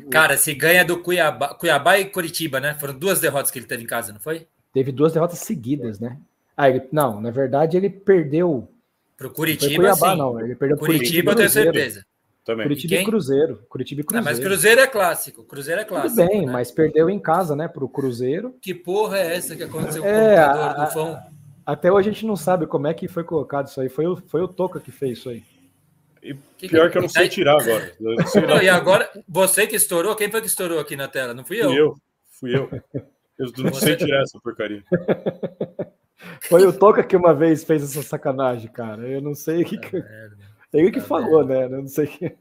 [0.10, 2.74] Cara, se ganha do Cuiabá, Cuiabá e Curitiba, né?
[2.74, 4.48] Foram duas derrotas que ele teve em casa, não foi?
[4.74, 6.18] Teve duas derrotas seguidas, né?
[6.58, 8.68] Ah, ele, não, na verdade ele perdeu
[9.16, 10.18] pro Curitiba, Cuiabá, sim.
[10.18, 12.06] não, ele perdeu Curitiba, Curitiba eu tenho certeza.
[12.50, 12.66] Também.
[12.66, 13.64] Curitiba e, Cruzeiro.
[13.70, 14.28] Curitiba e Cruzeiro.
[14.28, 15.44] Ah, mas Cruzeiro é clássico.
[15.44, 16.16] Cruzeiro é clássico.
[16.16, 16.52] Tudo bem, né?
[16.52, 17.68] mas perdeu em casa, né?
[17.68, 18.56] Para o Cruzeiro.
[18.60, 21.20] Que porra é essa que aconteceu com é, o computador do Fão?
[21.64, 23.88] Até hoje a gente não sabe como é que foi colocado isso aí.
[23.88, 25.44] Foi o, foi o Toca que fez isso aí.
[26.24, 26.34] E
[26.68, 27.94] pior que eu não sei tirar agora.
[28.48, 31.36] Não, e agora, você que estourou, quem foi que estourou aqui na tela?
[31.36, 31.70] Não fui eu?
[31.70, 31.98] Fui eu,
[32.32, 32.70] fui eu.
[33.38, 33.86] Eu não você...
[33.86, 34.84] sei tirar essa porcaria.
[36.50, 39.08] Foi o Toca que uma vez fez essa sacanagem, cara.
[39.08, 39.78] Eu não sei o que.
[39.78, 40.04] que...
[40.74, 41.68] Ele que tá falou, né?
[41.68, 42.36] Não sei que.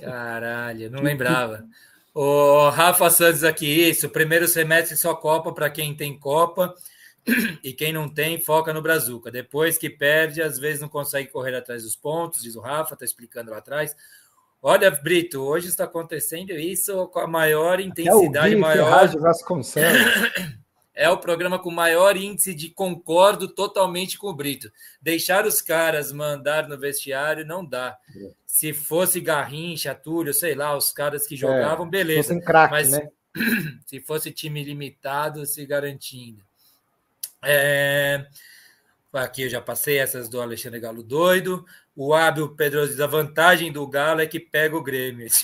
[0.00, 1.66] Caralho, não lembrava.
[2.14, 4.08] O Rafa Santos aqui, isso.
[4.08, 6.74] Primeiro semestre só Copa para quem tem Copa
[7.62, 9.30] e quem não tem, foca no Brazuca.
[9.30, 13.04] Depois que perde, às vezes não consegue correr atrás dos pontos, diz o Rafa, está
[13.04, 13.96] explicando lá atrás.
[14.62, 19.08] Olha, Brito, hoje está acontecendo isso com a maior intensidade, maior.
[19.18, 20.00] Vasconcelos.
[20.94, 24.70] é o programa com maior índice de concordo totalmente com o Brito.
[25.02, 27.98] Deixar os caras mandar no vestiário não dá.
[28.46, 32.34] Se fosse Garrincha, Túlio, sei lá, os caras que é, jogavam, é, beleza.
[32.34, 33.08] Se crack, Mas né?
[33.86, 36.40] se fosse time limitado, se garantindo.
[37.42, 38.26] É...
[39.12, 41.64] Aqui eu já passei essas do Alexandre Galo doido.
[41.94, 45.28] O Ábio Pedroso, a vantagem do Galo é que pega o Grêmio.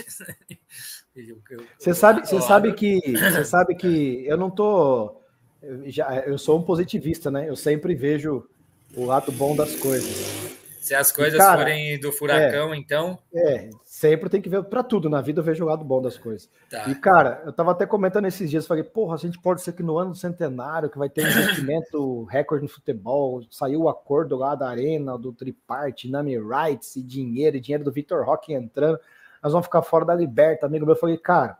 [1.78, 5.19] Você sabe, você sabe que você sabe que eu não tô
[5.62, 7.48] eu, já, eu sou um positivista, né?
[7.48, 8.48] Eu sempre vejo
[8.96, 10.58] o lado bom das coisas.
[10.80, 13.18] Se as coisas cara, forem do furacão, é, então.
[13.34, 16.16] É, sempre tem que ver para tudo na vida, eu vejo o lado bom das
[16.16, 16.48] coisas.
[16.70, 16.88] Tá.
[16.88, 19.82] E, cara, eu tava até comentando esses dias, falei, porra, a gente pode ser que
[19.82, 24.54] no ano do centenário, que vai ter investimento recorde no futebol, saiu o acordo lá
[24.54, 28.98] da Arena, do Triparte, Nami Rights e dinheiro, e dinheiro do Vitor Roque entrando,
[29.42, 30.94] nós vamos ficar fora da Liberta, amigo meu.
[30.94, 31.58] Eu falei, cara,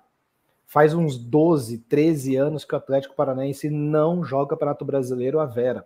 [0.71, 5.85] Faz uns 12, 13 anos que o Atlético Paranaense não joga Campeonato Brasileiro a Vera.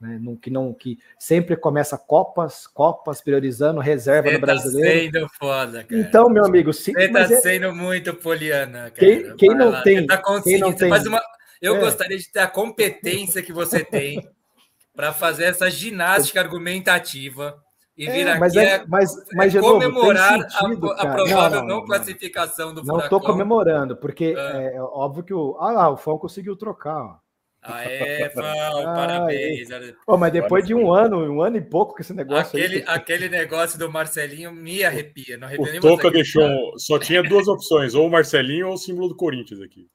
[0.00, 0.20] Né?
[0.40, 5.10] que, não, que sempre começa Copas, Copas, priorizando reserva Você no tá brasileiro.
[5.10, 6.00] Tá sendo foda, cara.
[6.00, 7.40] Então, meu amigo, se, Você tá é...
[7.40, 8.92] sendo muito poliana, cara.
[8.94, 10.06] Quem, quem não tem.
[10.06, 10.92] Tá quem não tem...
[10.92, 11.20] Uma...
[11.60, 11.80] Eu é.
[11.80, 14.24] gostaria de ter a competência que você tem
[14.94, 17.60] para fazer essa ginástica argumentativa
[17.98, 21.60] e vir é, mas aqui é, é, mas, mas, é comemorar sentido, a, a, provável
[21.62, 24.62] não, não, não, classificação do Não estou comemorando, porque ah.
[24.62, 25.56] é óbvio que o.
[25.58, 27.02] Ah lá, o Fão conseguiu trocar.
[27.02, 27.16] Ó.
[27.60, 29.68] Ah, é, Fão, ah, parabéns.
[30.06, 32.56] Oh, mas depois de um ano, um ano e pouco com esse negócio.
[32.56, 35.36] Aquele, aí, aquele negócio do Marcelinho me arrepia.
[35.36, 36.78] Não arrepia o Toca deixou.
[36.78, 39.88] Só tinha duas opções, ou o Marcelinho ou o símbolo do Corinthians aqui.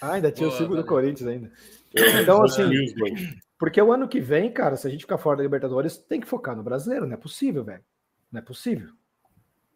[0.00, 0.84] ah, ainda tinha Boa, o símbolo valeu.
[0.84, 1.52] do Corinthians ainda.
[1.94, 2.64] Então, assim,
[3.58, 6.26] porque o ano que vem, cara, se a gente ficar fora da Libertadores, tem que
[6.26, 7.06] focar no brasileiro.
[7.06, 7.82] Não é possível, velho.
[8.30, 8.90] Não é possível.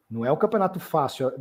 [0.09, 1.33] Não é um campeonato fácil.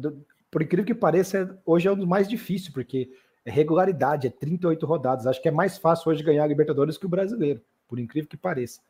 [0.49, 3.11] Por incrível que pareça, hoje é um dos mais difíceis, porque
[3.45, 5.27] é regularidade, é 38 rodadas.
[5.27, 8.37] Acho que é mais fácil hoje ganhar a Libertadores que o brasileiro, por incrível que
[8.37, 8.81] pareça.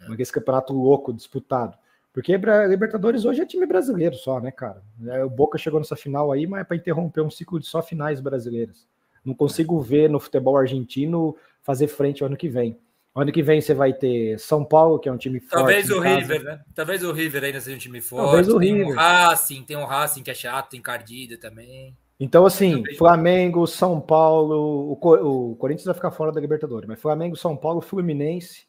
[0.00, 0.22] É.
[0.22, 1.76] Esse campeonato louco, disputado.
[2.12, 4.82] Porque a Libertadores hoje é time brasileiro só, né, cara?
[5.06, 7.82] É, o Boca chegou nessa final aí, mas é para interromper um ciclo de só
[7.82, 8.88] finais brasileiras.
[9.26, 12.78] Não consigo ver no futebol argentino fazer frente ao ano que vem.
[13.12, 15.54] Ano que vem você vai ter São Paulo, que é um time forte.
[15.54, 16.00] Talvez o.
[16.00, 16.60] River, né?
[16.74, 18.24] Talvez o River ainda seja um time forte.
[18.24, 18.92] Talvez o tem River.
[18.92, 21.96] um Racing, tem um Racing que é chato, encardido também.
[22.20, 27.36] Então, assim, Flamengo, São Paulo, o, o, Corinthians vai ficar fora da Libertadores, mas Flamengo,
[27.36, 28.66] São Paulo, Fluminense,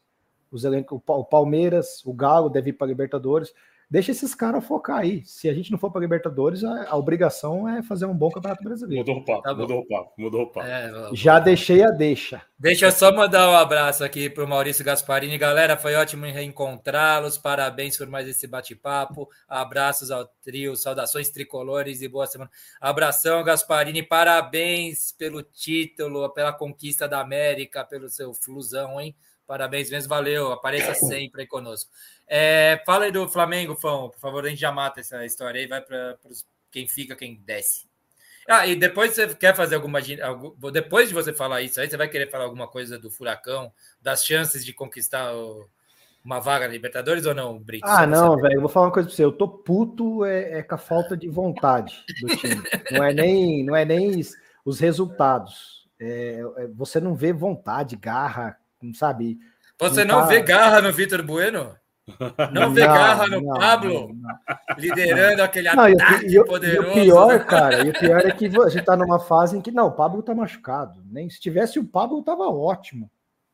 [0.51, 3.53] os elencos, o Palmeiras, o Galo deve ir para a Libertadores.
[3.89, 5.23] Deixa esses caras focar aí.
[5.25, 8.61] Se a gente não for para Libertadores, a, a, obrigação é fazer um bom campeonato
[8.61, 9.07] brasileiro.
[9.07, 10.67] Mudou o papo, tá mudou o papo, mudou o papo.
[10.67, 12.41] É, Já deixei a deixa.
[12.59, 15.37] Deixa eu só mandar um abraço aqui para o Maurício Gasparini.
[15.37, 17.37] Galera, foi ótimo reencontrá-los.
[17.37, 19.29] Parabéns por mais esse bate-papo.
[19.47, 22.51] Abraços ao trio, saudações tricolores e boa semana.
[22.81, 24.03] Abração, Gasparini.
[24.03, 29.15] Parabéns pelo título, pela conquista da América, pelo seu flusão, hein?
[29.47, 30.51] Parabéns mesmo, valeu.
[30.51, 31.89] Apareça sempre aí conosco.
[32.27, 35.67] É, fala aí do Flamengo, Fão, por favor, a gente já mata essa história aí,
[35.67, 36.17] vai para
[36.71, 37.87] quem fica, quem desce.
[38.49, 39.99] Ah, e depois você quer fazer alguma.
[40.71, 43.71] Depois de você falar isso aí, você vai querer falar alguma coisa do Furacão,
[44.01, 45.67] das chances de conquistar o,
[46.23, 47.85] uma vaga na Libertadores ou não, Brito?
[47.85, 49.23] Ah, não, velho, eu vou falar uma coisa para você.
[49.25, 52.63] Eu tô puto é, é, com a falta de vontade do time.
[52.91, 54.21] não é nem, não é nem
[54.63, 55.85] os resultados.
[55.99, 59.37] É, é você não vê vontade, garra, não sabe?
[59.77, 60.27] Você não, não tá...
[60.27, 61.75] vê garra no Vitor Bueno?
[62.53, 64.39] Não vê garra no não, Pablo não,
[64.77, 66.87] liderando aquele ataque e, poderoso.
[66.87, 69.61] E o pior, cara, e o pior é que a gente tá numa fase em
[69.61, 71.01] que não, o Pablo tá machucado.
[71.05, 73.11] Nem se tivesse o Pablo, tava ótimo.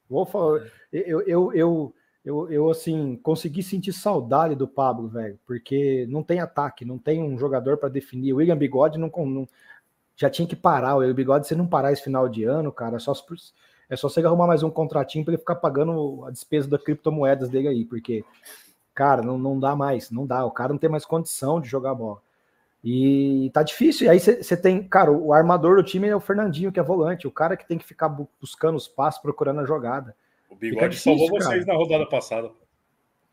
[0.08, 0.62] Vou falar,
[0.92, 6.40] eu, eu, eu, eu, eu assim consegui sentir saudade do Pablo, velho, porque não tem
[6.40, 8.34] ataque, não tem um jogador para definir.
[8.34, 9.50] O William Bigode não, não,
[10.16, 10.96] já tinha que parar.
[10.96, 13.16] O William Bigode, se não parar esse final de ano, cara, só
[13.90, 17.50] é só você arrumar mais um contratinho para ele ficar pagando a despesa das criptomoedas
[17.50, 18.24] dele aí, porque,
[18.94, 20.46] cara, não, não dá mais, não dá.
[20.46, 22.22] O cara não tem mais condição de jogar bola.
[22.84, 24.08] E tá difícil.
[24.08, 27.28] E aí você tem, cara, o armador do time é o Fernandinho, que é volante,
[27.28, 28.10] o cara que tem que ficar
[28.42, 30.16] buscando os passos, procurando a jogada.
[30.50, 31.52] O Bigode difícil, salvou cara.
[31.52, 32.52] vocês na rodada passada.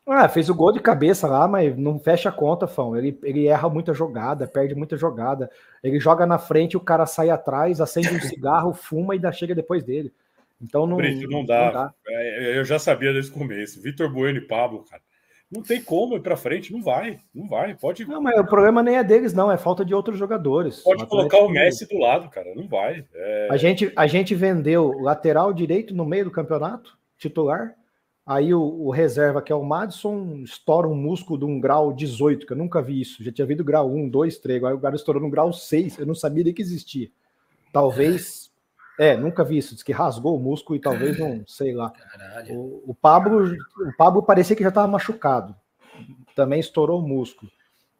[0.06, 2.96] Ah, fez o gol de cabeça lá, mas não fecha a conta, Fão.
[2.96, 5.50] Ele, ele erra muita jogada, perde muita jogada.
[5.82, 9.54] Ele joga na frente, o cara sai atrás, acende um cigarro, fuma e dá, chega
[9.54, 10.12] depois dele.
[10.60, 11.66] Então não, Brito, não, dá.
[11.66, 11.94] não dá.
[12.08, 13.80] É, eu já sabia desde o começo.
[13.80, 15.02] Vitor Bueno e Pablo, cara.
[15.50, 17.74] Não tem como ir para frente, não vai, não vai.
[17.74, 18.06] Pode.
[18.06, 20.80] Não, mas o problema nem é deles, não, é falta de outros jogadores.
[20.80, 23.04] Pode colocar o Messi do lado, cara, não vai.
[23.12, 23.48] É...
[23.50, 27.74] A, gente, a gente vendeu lateral direito no meio do campeonato, titular.
[28.24, 32.46] Aí o, o, reserva, que é o Madison, estoura um músculo de um grau 18,
[32.46, 33.24] que eu nunca vi isso.
[33.24, 34.62] Já tinha visto grau 1, 2, 3.
[34.62, 37.08] Aí o cara estourou no grau 6, eu não sabia nem que existia.
[37.72, 38.49] Talvez
[39.00, 39.74] é, nunca vi isso.
[39.74, 41.90] Diz que rasgou o músculo e talvez não, sei lá.
[42.50, 45.56] O, o, Pablo, o Pablo parecia que já estava machucado.
[46.36, 47.50] Também estourou o músculo.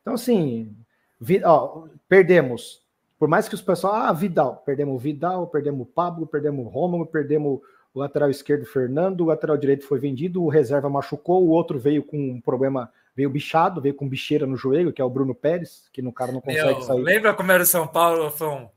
[0.03, 0.77] Então, assim,
[1.19, 2.83] vi, ó, perdemos.
[3.19, 6.69] Por mais que os pessoal, ah, Vidal, perdemos o Vidal, perdemos o Pablo, perdemos o
[6.69, 7.61] Romulo, perdemos
[7.95, 12.03] o lateral esquerdo Fernando, o lateral direito foi vendido, o reserva machucou, o outro veio
[12.03, 15.89] com um problema, veio bichado, veio com bicheira no joelho, que é o Bruno Pérez,
[15.93, 17.03] que no cara não consegue Meu, sair.
[17.03, 18.71] Lembra como era o São Paulo, Fão?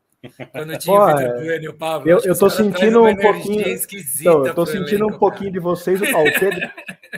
[0.51, 2.09] Quando tinha Pô, o Vitor Bueno e o Pablo.
[2.09, 3.79] Eu, eu tô sentindo um pouquinho.
[4.19, 5.51] Então, eu tô sentindo elenco, um pouquinho cara.
[5.51, 6.01] de vocês.
[6.01, 6.71] Ó, o, Pedro,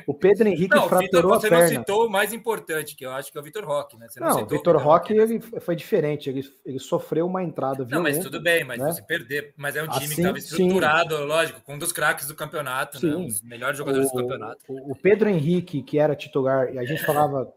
[0.08, 1.68] o Pedro Henrique não, fraturou Victor, a perna.
[1.68, 4.08] Você não citou o mais importante, que eu acho que é o Vitor Roque, né?
[4.10, 6.30] Você não, não o Vitor Roque ele foi diferente.
[6.30, 7.96] Ele, ele sofreu uma entrada violenta.
[7.96, 8.92] Não, mas tudo bem, mas né?
[8.92, 9.54] você perder.
[9.56, 11.24] Mas é um time assim, que estava estruturado, sim.
[11.26, 13.14] lógico, com um dos craques do campeonato, né?
[13.14, 13.20] sim.
[13.20, 13.28] né?
[13.28, 14.58] Os melhores jogadores o, do campeonato.
[14.68, 17.54] O, o Pedro Henrique, que era titular, e a gente falava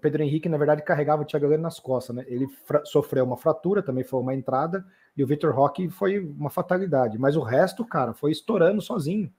[0.00, 2.24] Pedro Henrique, na verdade, carregava o Thiago Heleno nas costas, né?
[2.28, 2.46] Ele
[2.84, 4.84] sofreu uma fratura, também foi uma entrada,
[5.16, 7.18] e o Vitor Roque foi uma fatalidade.
[7.18, 9.32] Mas o resto, cara, foi estourando sozinho.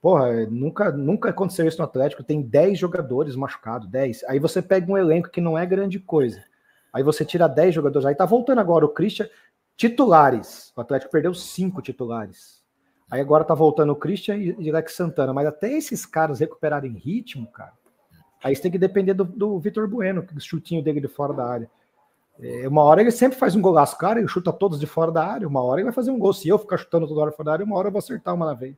[0.00, 2.22] Porra, nunca, nunca aconteceu isso no Atlético.
[2.22, 4.24] Tem 10 jogadores machucados, 10.
[4.24, 6.44] Aí você pega um elenco que não é grande coisa.
[6.92, 8.06] Aí você tira 10 jogadores.
[8.06, 9.28] Aí tá voltando agora o Christian.
[9.76, 10.72] Titulares.
[10.76, 12.62] O Atlético perdeu cinco titulares.
[13.10, 15.32] Aí agora tá voltando o Christian e Lex Santana.
[15.32, 17.72] Mas até esses caras recuperarem ritmo, cara,
[18.44, 21.46] aí você tem que depender do, do Vitor Bueno, o chutinho dele de fora da
[21.46, 21.70] área.
[22.38, 25.26] É, uma hora ele sempre faz um golaço, cara, ele chuta todos de fora da
[25.26, 26.32] área, uma hora ele vai fazer um gol.
[26.32, 28.44] Se eu ficar chutando toda hora fora da área, uma hora eu vou acertar uma
[28.44, 28.76] na vez.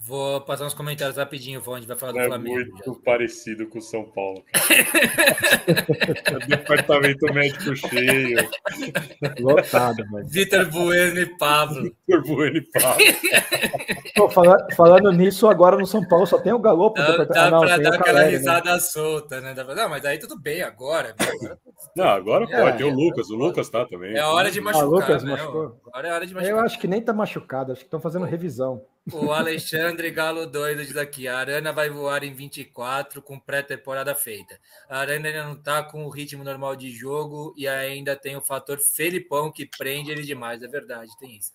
[0.00, 2.54] Vou passar uns comentários rapidinho, a gente vai falar do é Flamengo.
[2.54, 3.00] Muito já.
[3.04, 4.44] parecido com o São Paulo.
[6.46, 8.48] Departamento médico cheio.
[9.40, 11.82] Lotado, Vitor Bueno e Pablo.
[11.82, 13.04] Vitor Bueno e Pablo.
[14.14, 16.96] Pô, falando, falando, nisso, agora no São Paulo só tem o Galopo.
[16.96, 18.38] Dá, dá ah, não, pra dar aquela Caleri, né?
[18.38, 18.80] risada né?
[18.80, 19.54] solta, né?
[19.54, 21.14] Não, mas aí tudo bem agora.
[21.94, 22.78] Não, agora é, pode.
[22.78, 23.30] Tem o Lucas.
[23.30, 24.16] O Lucas tá também.
[24.16, 24.86] É hora de machucar.
[24.86, 25.32] Ah, Lucas né?
[25.32, 25.80] machucou.
[25.88, 26.56] Agora é hora de machucar.
[26.56, 27.72] Eu acho que nem tá machucado.
[27.72, 28.80] Acho que estão fazendo revisão.
[29.12, 34.58] O Alexandre Galo doido diz aqui: a Arana vai voar em 24 com pré-temporada feita.
[34.88, 38.40] A Arana ainda não está com o ritmo normal de jogo e ainda tem o
[38.40, 40.62] fator Felipão que prende ele demais.
[40.62, 41.52] É verdade, tem isso.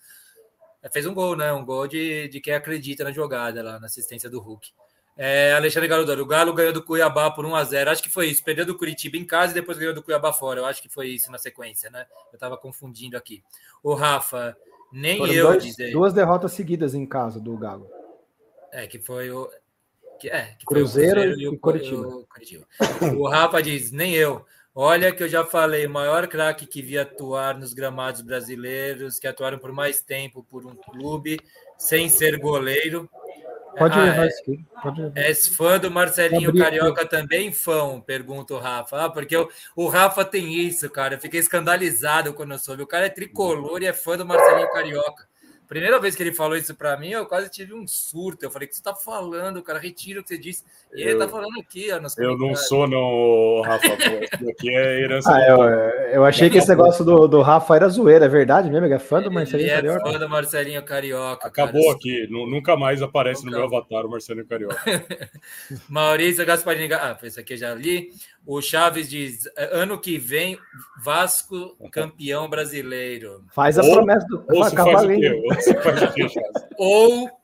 [0.91, 1.53] Fez um gol, né?
[1.53, 4.71] Um gol de, de quem acredita na jogada lá, na assistência do Hulk.
[5.15, 6.23] É, Alexandre Galo doido.
[6.23, 8.43] O Galo ganhou do Cuiabá por 1 a 0 Acho que foi isso.
[8.43, 10.59] Perdeu do Curitiba em casa e depois ganhou do Cuiabá fora.
[10.59, 12.05] Eu acho que foi isso na sequência, né?
[12.31, 13.43] Eu estava confundindo aqui.
[13.83, 14.57] O Rafa.
[14.93, 15.91] Nem Foram eu dois, dizer.
[15.91, 17.89] Duas derrotas seguidas em casa do Galo.
[18.71, 19.49] É, que foi o.
[20.19, 22.07] Que, é, que Cruzeiro, o Cruzeiro e o, Curitiba.
[22.07, 22.65] O, Curitiba.
[23.17, 24.45] o Rafa diz: nem eu.
[24.75, 29.59] Olha que eu já falei, maior craque que vi atuar nos gramados brasileiros, que atuaram
[29.59, 31.39] por mais tempo por um clube,
[31.77, 33.07] sem ser goleiro,
[33.77, 34.65] Pode ah, levar isso aqui.
[34.81, 35.19] Pode levar.
[35.19, 37.99] És fã do Marcelinho Carioca também, fã?
[37.99, 39.05] Pergunta o Rafa.
[39.05, 41.15] Ah, porque o, o Rafa tem isso, cara.
[41.15, 42.83] Eu fiquei escandalizado quando eu soube.
[42.83, 45.27] O cara é tricolor e é fã do Marcelinho Carioca.
[45.73, 48.45] Primeira vez que ele falou isso para mim, eu quase tive um surto.
[48.45, 49.79] Eu falei, o que você está falando, cara?
[49.79, 50.63] Retira o que você disse.
[50.93, 51.99] E eu, ele está falando aqui, ó.
[52.19, 53.87] Eu não sou, não, Rafa.
[53.87, 55.33] Isso aqui é herança.
[55.33, 55.63] ah, eu,
[56.11, 58.85] eu, achei que esse negócio do, do Rafa era zoeira, é verdade mesmo?
[58.85, 60.09] Ele é fã do Marcelinho ele Carioca?
[60.09, 61.47] é fã do Marcelinho Carioca.
[61.47, 61.95] Acabou cara.
[61.95, 62.27] aqui.
[62.29, 63.57] Nunca mais aparece Nunca.
[63.57, 64.77] no meu avatar o Marcelinho Carioca.
[65.89, 66.93] Maurício Gasparini.
[66.93, 68.11] Ah, esse aqui eu já li.
[68.45, 70.59] O Chaves diz: ano que vem,
[71.01, 73.43] Vasco campeão brasileiro.
[73.55, 75.43] Faz a ou, promessa do ou se faz o quê?
[76.13, 76.67] Quê, Chaves?
[76.77, 77.29] Ou.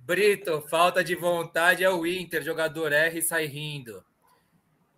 [0.00, 4.04] Brito, falta de vontade é o Inter, jogador R sai rindo.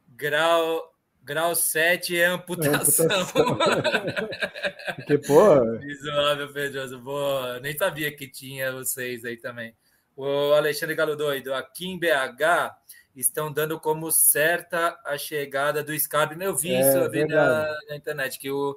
[0.08, 0.92] Grau,
[1.22, 3.06] grau 7 é amputação.
[3.06, 3.58] É amputação.
[5.26, 5.78] Pô.
[5.78, 6.98] Visual, Pedroso.
[6.98, 7.58] Boa.
[7.60, 9.74] Nem sabia que tinha vocês aí também.
[10.14, 12.74] O Alexandre Galo Doido, aqui em BH
[13.14, 16.34] estão dando como certa a chegada do Scarpa.
[16.42, 18.76] Eu vi é, isso eu vi na, na, internet, que, o,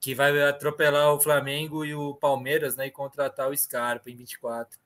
[0.00, 4.78] que vai atropelar o Flamengo e o Palmeiras né, e contratar o Scarpa em 24.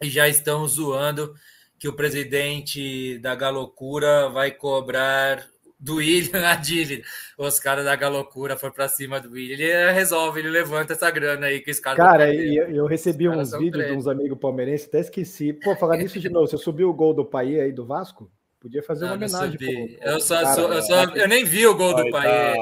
[0.00, 1.34] E já estão zoando
[1.78, 5.46] que o presidente da Galocura vai cobrar
[5.78, 7.04] do William a dívida.
[7.36, 9.54] Os caras da Galocura foram para cima do William.
[9.54, 11.98] Ele resolve, ele levanta essa grana aí que os caras.
[11.98, 15.52] Cara, eu, eu recebi uns vídeos de uns amigos palmeirenses, até esqueci.
[15.52, 18.30] Pô, falar nisso de novo, você subiu o gol do Pai aí do Vasco?
[18.68, 19.56] Podia fazer uma homenagem.
[19.56, 22.54] Pro, eu, só, cara, sou, eu, só, eu nem vi o gol do pai.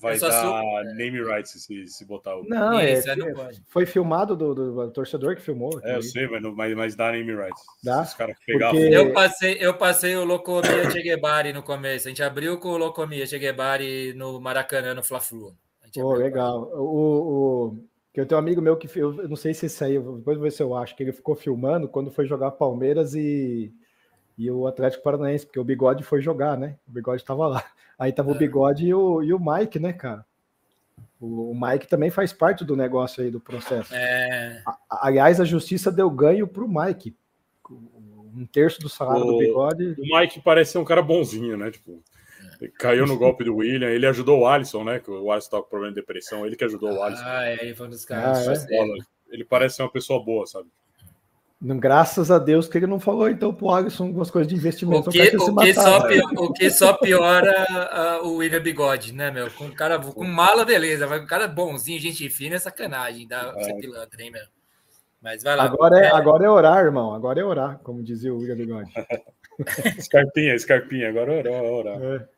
[0.00, 0.84] vai dar sou...
[0.94, 2.44] name rights se, se botar o.
[2.44, 5.78] Não, é, não foi filmado do, do, do, torcedor que filmou.
[5.84, 7.62] É, eu sei, mas, mas, mas dá name rights.
[7.84, 8.00] Dá?
[8.00, 8.76] Os caras Porque...
[8.76, 12.08] eu, passei, eu passei o Locomia Cheguebari no começo.
[12.08, 15.54] A gente abriu com o Locomia Cheguebari no Maracanã, no Fla-Flu.
[15.92, 16.70] Pô, legal.
[16.72, 17.84] O, o,
[18.14, 20.44] que eu tenho um amigo meu que eu não sei se isso aí, depois vou
[20.44, 23.74] ver se eu acho, que ele ficou filmando quando foi jogar Palmeiras e
[24.40, 26.76] e o Atlético Paranaense, porque o Bigode foi jogar, né?
[26.88, 27.62] O Bigode estava lá.
[27.98, 28.34] Aí tava é.
[28.34, 30.24] o Bigode e o, e o Mike, né, cara?
[31.20, 33.94] O, o, Mike também faz parte do negócio aí do processo.
[33.94, 34.62] É...
[34.66, 37.14] A, aliás, a justiça deu ganho pro Mike.
[38.34, 39.94] Um terço do salário o, do Bigode.
[39.98, 41.70] O Mike parece ser um cara bonzinho, né?
[41.70, 42.02] Tipo,
[42.78, 43.90] caiu no golpe do William.
[43.90, 45.00] Ele ajudou o Alisson, né?
[45.00, 46.46] Que o Alisson estava com problema de depressão.
[46.46, 47.24] Ele que ajudou o Alisson.
[47.26, 48.48] Ah, é, ele foi um dos caras.
[48.48, 48.86] Ah, é?
[49.28, 50.70] Ele parece ser uma pessoa boa, sabe?
[51.62, 55.10] Graças a Deus que ele não falou, então, pro Alisson algumas coisas de investimento.
[55.10, 59.30] O que, o que, só, piora, o que só piora uh, o William Bigode, né,
[59.30, 59.50] meu?
[59.50, 63.28] Com cara com mala, beleza, mas um cara bonzinho, gente fina, é sacanagem.
[63.28, 63.74] Dá é.
[63.74, 64.44] pilantra, hein, meu?
[65.20, 65.64] Mas vai lá.
[65.64, 67.14] Agora é, é, agora é orar, irmão.
[67.14, 68.90] Agora é orar, como dizia o William Bigode.
[69.98, 71.62] escarpinha, escarpinha, agora é orar.
[71.62, 72.02] orar.
[72.02, 72.28] É.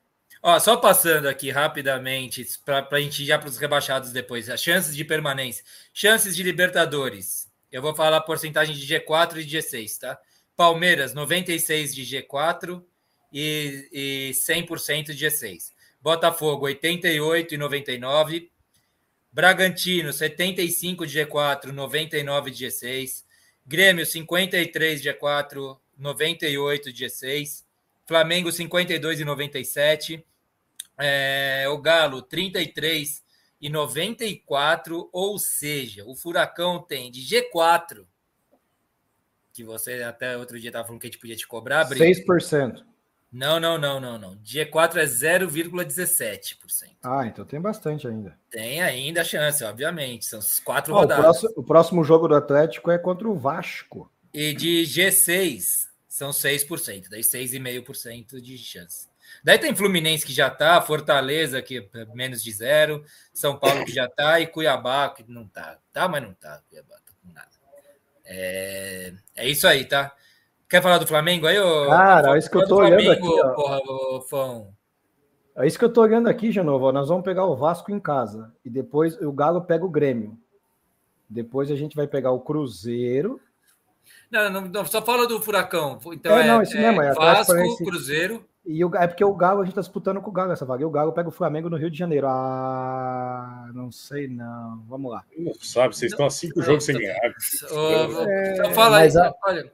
[0.43, 4.51] Ó, só passando aqui rapidamente, para a gente ir já para os rebaixados depois.
[4.51, 5.62] As chances de permanência.
[5.94, 7.41] Chances de Libertadores.
[7.73, 10.20] Eu vou falar a porcentagem de G4 e de G6, tá?
[10.55, 12.85] Palmeiras, 96 de G4
[13.32, 15.73] e, e 100% de G6.
[16.03, 18.51] Botafogo, 88 e 99.
[19.32, 23.24] Bragantino, 75 de G4, 99 de G6.
[23.66, 27.65] Grêmio, 53 de G4, 98 de G6.
[28.07, 30.27] Flamengo, 52 e 97.
[30.99, 33.23] É, o Galo, 33
[33.62, 38.05] e 94, ou seja, o Furacão tem de G4,
[39.52, 42.05] que você até outro dia estava falando que a gente podia te cobrar, Brito.
[42.05, 42.82] 6%.
[43.32, 44.36] Não, não, não, não, não.
[44.39, 46.56] G4 é 0,17%.
[47.02, 48.36] Ah, então tem bastante ainda.
[48.51, 50.26] Tem ainda a chance, obviamente.
[50.26, 51.20] São quatro oh, rodadas.
[51.20, 54.10] O próximo, o próximo, jogo do Atlético é contra o Vasco.
[54.34, 59.11] E de G6 são 6%, daí 6,5% de chance.
[59.44, 63.05] Daí tem Fluminense que já tá, Fortaleza que é menos de zero,
[63.35, 65.78] São Paulo que já tá e Cuiabá que não tá.
[65.93, 66.62] Tá, mas não tá.
[66.69, 67.48] Cuiabá tá com nada.
[68.24, 70.14] É, é isso aí, tá?
[70.69, 71.59] Quer falar do Flamengo aí?
[71.59, 73.27] Ô, Cara, é isso que eu tô olhando aqui.
[73.27, 73.55] Ó.
[73.55, 74.73] Porra, ô, Fão.
[75.56, 76.90] É isso que eu tô olhando aqui, Genovo.
[76.93, 78.55] Nós vamos pegar o Vasco em casa.
[78.64, 80.39] E depois o Galo pega o Grêmio.
[81.28, 83.40] Depois a gente vai pegar o Cruzeiro.
[84.31, 85.98] Não, não, não só fala do Furacão.
[86.12, 87.02] Então é, é não, isso mesmo.
[87.02, 87.55] É Vasco,
[87.85, 88.47] Cruzeiro.
[88.64, 90.82] E o, é porque o Galo, a gente tá disputando com o Galo essa vaga.
[90.82, 92.28] E o Galo pega o Flamengo no Rio de Janeiro.
[92.28, 94.82] Ah, não sei não.
[94.89, 95.24] Vamos lá.
[95.36, 97.16] Não sabe, vocês estão a cinco jogos sem ganhar.
[97.16, 99.34] É, então fala aí, a...
[99.44, 99.72] olha.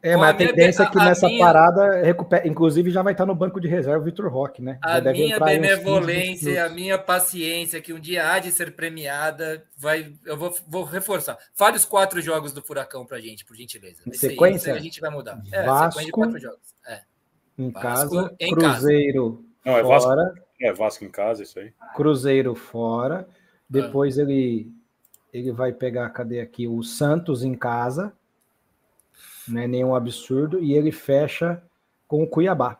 [0.00, 1.44] É, mas a, tendência é que nessa minha...
[1.44, 4.78] parada, recupera, inclusive já vai estar no banco de reserva o Vitor Roque, né?
[4.84, 10.14] Já a minha benevolência, a minha paciência, que um dia há de ser premiada, vai,
[10.24, 11.36] eu vou, vou reforçar.
[11.52, 14.00] Fale os quatro jogos do Furacão pra gente, por gentileza.
[14.06, 14.72] Em sequência?
[14.72, 15.42] a gente vai mudar.
[15.50, 16.77] É, Vasco, sequência de quatro jogos.
[17.58, 17.62] É.
[17.62, 19.48] Em Vasco, casa, em Cruzeiro casa.
[19.64, 20.34] Não, é Vasco, fora.
[20.60, 21.72] É Vasco em casa, isso aí.
[21.94, 23.28] Cruzeiro fora.
[23.68, 24.22] Depois ah.
[24.22, 24.72] ele,
[25.32, 26.66] ele vai pegar, cadê aqui?
[26.66, 28.12] O Santos em casa
[29.48, 31.62] não é nenhum absurdo, e ele fecha
[32.06, 32.78] com o Cuiabá.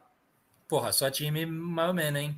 [0.68, 2.36] Porra, só time mais ou menos, hein?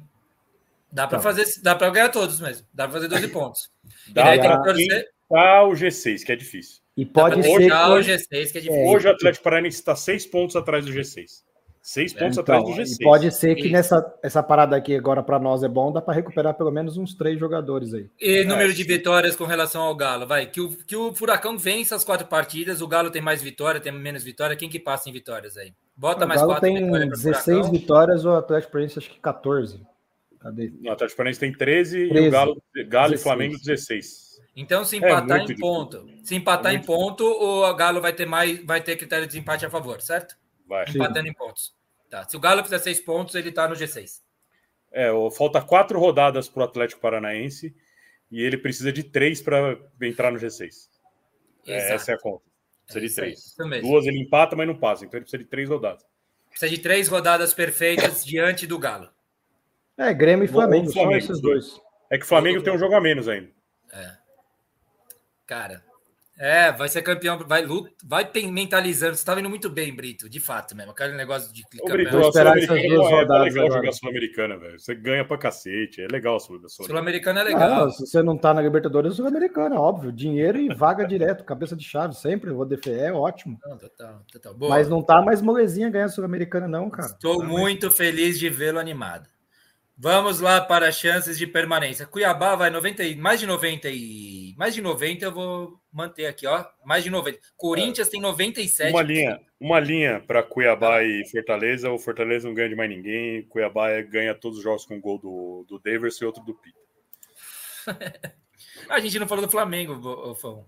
[0.93, 2.67] Dá para fazer, dá para ganhar todos mesmo.
[2.73, 3.71] Dá para fazer 12 pontos.
[4.09, 5.09] Dá, e daí tem que torcer.
[5.29, 6.81] Tá o G6, que é difícil.
[6.97, 7.59] E pode ser.
[7.59, 7.73] Que...
[7.73, 8.87] o G6, que é difícil.
[8.87, 11.45] Hoje o Atlético Paranaense está seis pontos atrás do G6.
[11.83, 13.03] Seis pontos então, atrás do G6.
[13.03, 16.55] pode ser que nessa essa parada aqui agora para nós é bom, dá para recuperar
[16.55, 18.11] pelo menos uns três jogadores aí.
[18.21, 20.45] E número é, de vitórias com relação ao Galo, vai.
[20.45, 23.93] Que o, que o Furacão vence as quatro partidas, o Galo tem mais vitória, tem
[23.93, 24.55] menos vitória.
[24.57, 25.73] Quem que passa em vitórias aí?
[25.97, 29.81] Bota o mais Galo quatro tem 16 vitórias, o Atlético Paranaense acho que 14.
[30.39, 30.73] Cadê?
[30.85, 34.31] O Atlético Paranaense tem 13, 13 e o Galo, Galo e Flamengo 16.
[34.55, 38.27] Então, se empatar é em ponto, se empatar é em ponto, o Galo vai ter
[38.27, 40.37] mais, vai ter critério de empate a favor, certo?
[40.71, 40.85] Vai.
[40.89, 41.31] Empatando Sim.
[41.31, 41.75] em pontos.
[42.09, 42.29] Tá.
[42.29, 44.21] Se o Galo fizer seis pontos, ele está no G6.
[44.93, 47.75] É, falta quatro rodadas para o Atlético Paranaense
[48.31, 50.89] e ele precisa de três para entrar no G6.
[51.67, 52.45] É, essa é a conta.
[52.87, 53.57] Precisa é de três.
[53.61, 55.05] Aí, Duas ele empata, mas não passa.
[55.05, 56.05] Então ele precisa de três rodadas.
[56.49, 59.11] Precisa de três rodadas perfeitas diante do Galo.
[59.99, 61.81] É, Grêmio e Flamengo, Flamengo só esses dois.
[62.09, 63.51] É que o Flamengo tem um jogo a menos ainda.
[63.93, 64.17] É.
[65.47, 65.85] Cara,
[66.43, 67.67] é, vai ser campeão, vai,
[68.03, 69.15] vai mentalizando.
[69.15, 70.93] Você tá vendo muito bem, Brito, de fato mesmo.
[70.93, 74.81] Aquele negócio de Ô, Brito, a Sul-Americana é, é legal jogar Sul-Americana, velho.
[74.81, 76.87] Você ganha pra cacete, é legal a Sul-Americana.
[76.87, 77.85] Sul-Americana é legal.
[77.85, 80.11] Ah, se você não tá na Libertadores, Sul-Americana, óbvio.
[80.11, 82.51] Dinheiro e vaga direto, cabeça de chave, sempre.
[82.51, 83.59] O DFE é ótimo.
[83.67, 84.57] Não, total, total.
[84.59, 87.09] Mas não tá mais molezinha ganhar Sul-Americana, não, cara.
[87.09, 87.97] Estou tá muito mais...
[87.99, 89.29] feliz de vê-lo animado.
[90.03, 92.07] Vamos lá para as chances de permanência.
[92.07, 96.65] Cuiabá vai 90 mais de 90 e mais de 90 eu vou manter aqui, ó.
[96.87, 97.39] Mais de 90.
[97.55, 98.11] Corinthians é.
[98.11, 98.95] tem 97.
[98.95, 101.91] Uma linha, uma linha para Cuiabá e Fortaleza.
[101.91, 103.43] O Fortaleza não ganha de mais ninguém.
[103.43, 106.79] Cuiabá é, ganha todos os jogos com gol do do Davis e outro do Pita.
[108.89, 110.67] a gente não falou do Flamengo, Fão.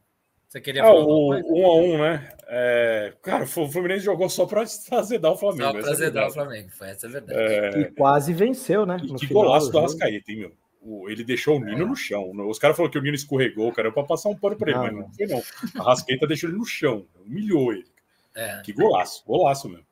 [0.53, 1.07] Você queria ah, falar?
[1.07, 2.29] O, um a um, né?
[2.47, 4.61] É, cara, o Fluminense jogou só para
[4.93, 5.62] azedar o Flamengo.
[5.62, 7.41] Só para é azedar é o Flamengo, foi essa a verdade.
[7.41, 7.81] É...
[7.81, 8.99] E quase venceu, né?
[9.03, 10.53] E que golaço do Arrascaeta, hein,
[10.85, 11.09] meu?
[11.09, 11.87] Ele deixou o Nino é.
[11.87, 12.31] no chão.
[12.47, 14.85] Os caras falaram que o Nino escorregou, cara, para passar um pano para ele, não,
[14.85, 14.95] mas
[15.31, 15.83] não foi, não.
[15.83, 17.87] A Rasqueta deixou ele no chão, humilhou ele.
[18.35, 18.61] É.
[18.62, 19.87] Que golaço, golaço mesmo.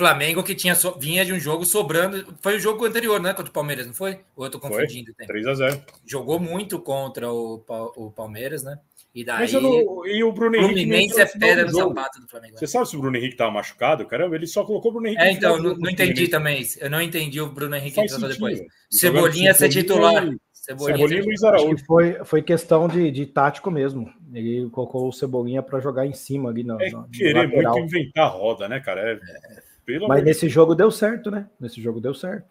[0.00, 0.98] Flamengo que tinha so...
[0.98, 2.34] vinha de um jogo sobrando.
[2.40, 3.34] Foi o jogo anterior, né?
[3.34, 4.20] Contra o Palmeiras, não foi?
[4.34, 5.12] Ou eu tô confundindo?
[5.14, 7.62] 3 a 0 Jogou muito contra o,
[7.96, 8.78] o Palmeiras, né?
[9.14, 9.52] E daí.
[9.52, 10.06] Não...
[10.06, 10.72] e o Bruno Henrique.
[10.72, 12.56] Fluminense é pedra no sapato do Flamengo.
[12.56, 14.06] Você sabe se o Bruno Henrique tava machucado?
[14.06, 15.22] Caramba, ele só colocou o Bruno Henrique.
[15.22, 16.64] É, então, não, não entendi também.
[16.78, 18.58] Eu não entendi o Bruno Henrique entrando depois.
[18.90, 20.26] Cebolinha ser titular.
[20.52, 21.84] Cebolinha, Cebolinha Luiz Araújo.
[21.84, 24.12] Foi, foi questão de, de tático mesmo.
[24.32, 26.76] Ele colocou o Cebolinha para jogar em cima ali na.
[26.80, 29.00] É querer muito inventar roda, né, cara?
[29.00, 29.59] É, é.
[29.90, 31.48] Pelo Mas nesse jogo deu certo, né?
[31.58, 32.46] Nesse jogo deu certo.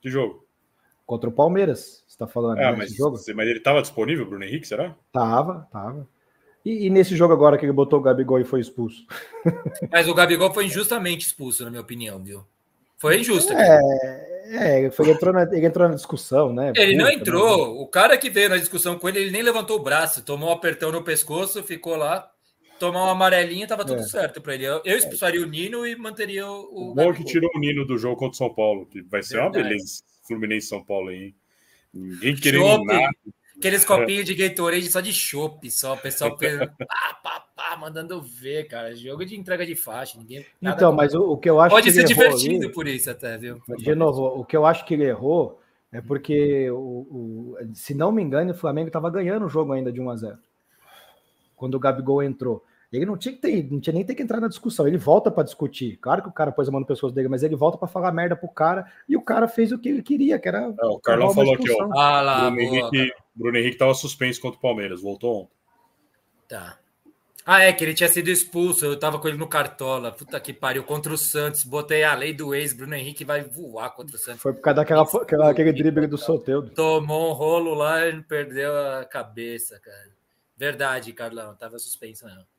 [0.00, 0.46] Que jogo?
[1.06, 2.58] Contra o Palmeiras, você tá falando.
[2.58, 3.18] É, né, mas, jogo?
[3.34, 4.94] mas ele estava disponível, Bruno Henrique, será?
[5.12, 6.06] Tava, tava.
[6.64, 9.04] E, e, nesse jogo agora que ele botou o Gabigol e foi expulso?
[9.90, 12.44] Mas o Gabigol foi injustamente expulso, na minha opinião, viu?
[12.98, 13.52] Foi injusto.
[13.52, 16.72] É, é foi, ele, entrou na, ele entrou na discussão, né?
[16.76, 17.74] Ele Puta, não entrou.
[17.74, 17.80] Né?
[17.82, 20.52] O cara que veio na discussão com ele, ele nem levantou o braço, tomou um
[20.52, 22.31] apertão no pescoço, ficou lá
[22.82, 24.02] tomar uma amarelinha, tava tudo é.
[24.02, 24.64] certo para ele.
[24.64, 26.90] Eu, eu, expulsaria o Nino e manteria o.
[26.90, 29.34] O bom que tirou o Nino do jogo contra o São Paulo, que vai ser
[29.34, 29.58] Verdade.
[29.58, 30.02] uma beleza.
[30.26, 31.32] Fluminense São Paulo aí.
[31.94, 33.10] Ninguém querendo Chope, nada.
[33.56, 35.94] Aqueles copinhos de Gatorade só de chopp, só.
[35.94, 38.96] O pessoal pá, pá, pá, mandando ver, cara.
[38.96, 40.18] Jogo de entrega de faixa.
[40.18, 43.08] Ninguém, então, mas o, o, que eu acho Pode que ser divertido ali, por isso,
[43.08, 43.62] até, viu?
[43.78, 45.60] De novo, o que eu acho que ele errou
[45.92, 49.92] é porque, o, o se não me engano, o Flamengo estava ganhando o jogo ainda
[49.92, 50.38] de 1 a 0
[51.54, 52.64] quando o Gabigol entrou.
[52.92, 54.86] Ele não tinha que ter, não tinha nem ter que entrar na discussão.
[54.86, 55.96] Ele volta para discutir.
[55.96, 58.12] Claro que o cara pôs a mão no pescoço dele, mas ele volta para falar
[58.12, 60.60] merda pro cara e o cara fez o que ele queria, que era.
[60.60, 61.90] Não, o Carlão falou aqui, ó.
[61.98, 65.54] Ah, lá, Bruno, boa, Henrique, Bruno Henrique tava suspenso contra o Palmeiras, voltou ontem.
[66.48, 66.78] Tá.
[67.44, 68.84] Ah, é, que ele tinha sido expulso.
[68.84, 70.12] Eu tava com ele no Cartola.
[70.12, 70.84] Puta que pariu.
[70.84, 71.64] Contra o Santos.
[71.64, 72.72] Botei a lei do ex.
[72.72, 74.40] Bruno Henrique vai voar contra o Santos.
[74.40, 76.70] Foi por causa daquela, aquela, aquele drible do Soteudo.
[76.70, 80.12] Tomou um rolo lá e perdeu a cabeça, cara.
[80.56, 81.56] Verdade, Carlão.
[81.56, 82.51] Tava suspenso mesmo.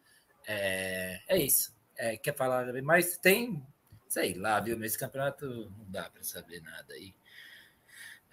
[0.47, 1.73] É, é isso.
[1.97, 3.17] É, quer falar mais?
[3.17, 3.63] Tem,
[4.09, 4.77] sei lá, viu?
[4.77, 7.13] Nesse campeonato não dá para saber nada aí.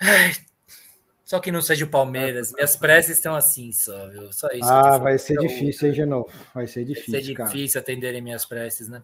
[0.01, 0.33] Ai,
[1.25, 2.53] só que não seja o Palmeiras.
[2.53, 4.33] Minhas preces estão assim só, viu?
[4.33, 4.69] Só isso.
[4.69, 6.33] Ah, vai ser difícil, hein, Genovo?
[6.53, 7.13] Vai ser difícil.
[7.13, 7.93] Vai ser difícil cara.
[7.93, 9.03] atenderem minhas preces, né?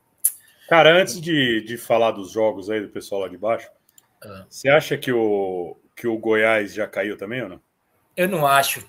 [0.68, 3.70] Cara, antes de, de falar dos jogos aí do pessoal lá de baixo,
[4.24, 4.44] ah.
[4.50, 7.60] você acha que o, que o Goiás já caiu também ou não?
[8.16, 8.84] Eu não acho.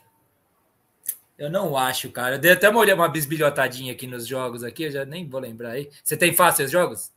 [1.38, 2.36] Eu não acho, cara.
[2.36, 5.72] Eu dei até uma, uma bisbilhotadinha aqui nos jogos aqui, eu já nem vou lembrar
[5.72, 5.90] aí.
[6.04, 7.12] Você tem fácil os jogos?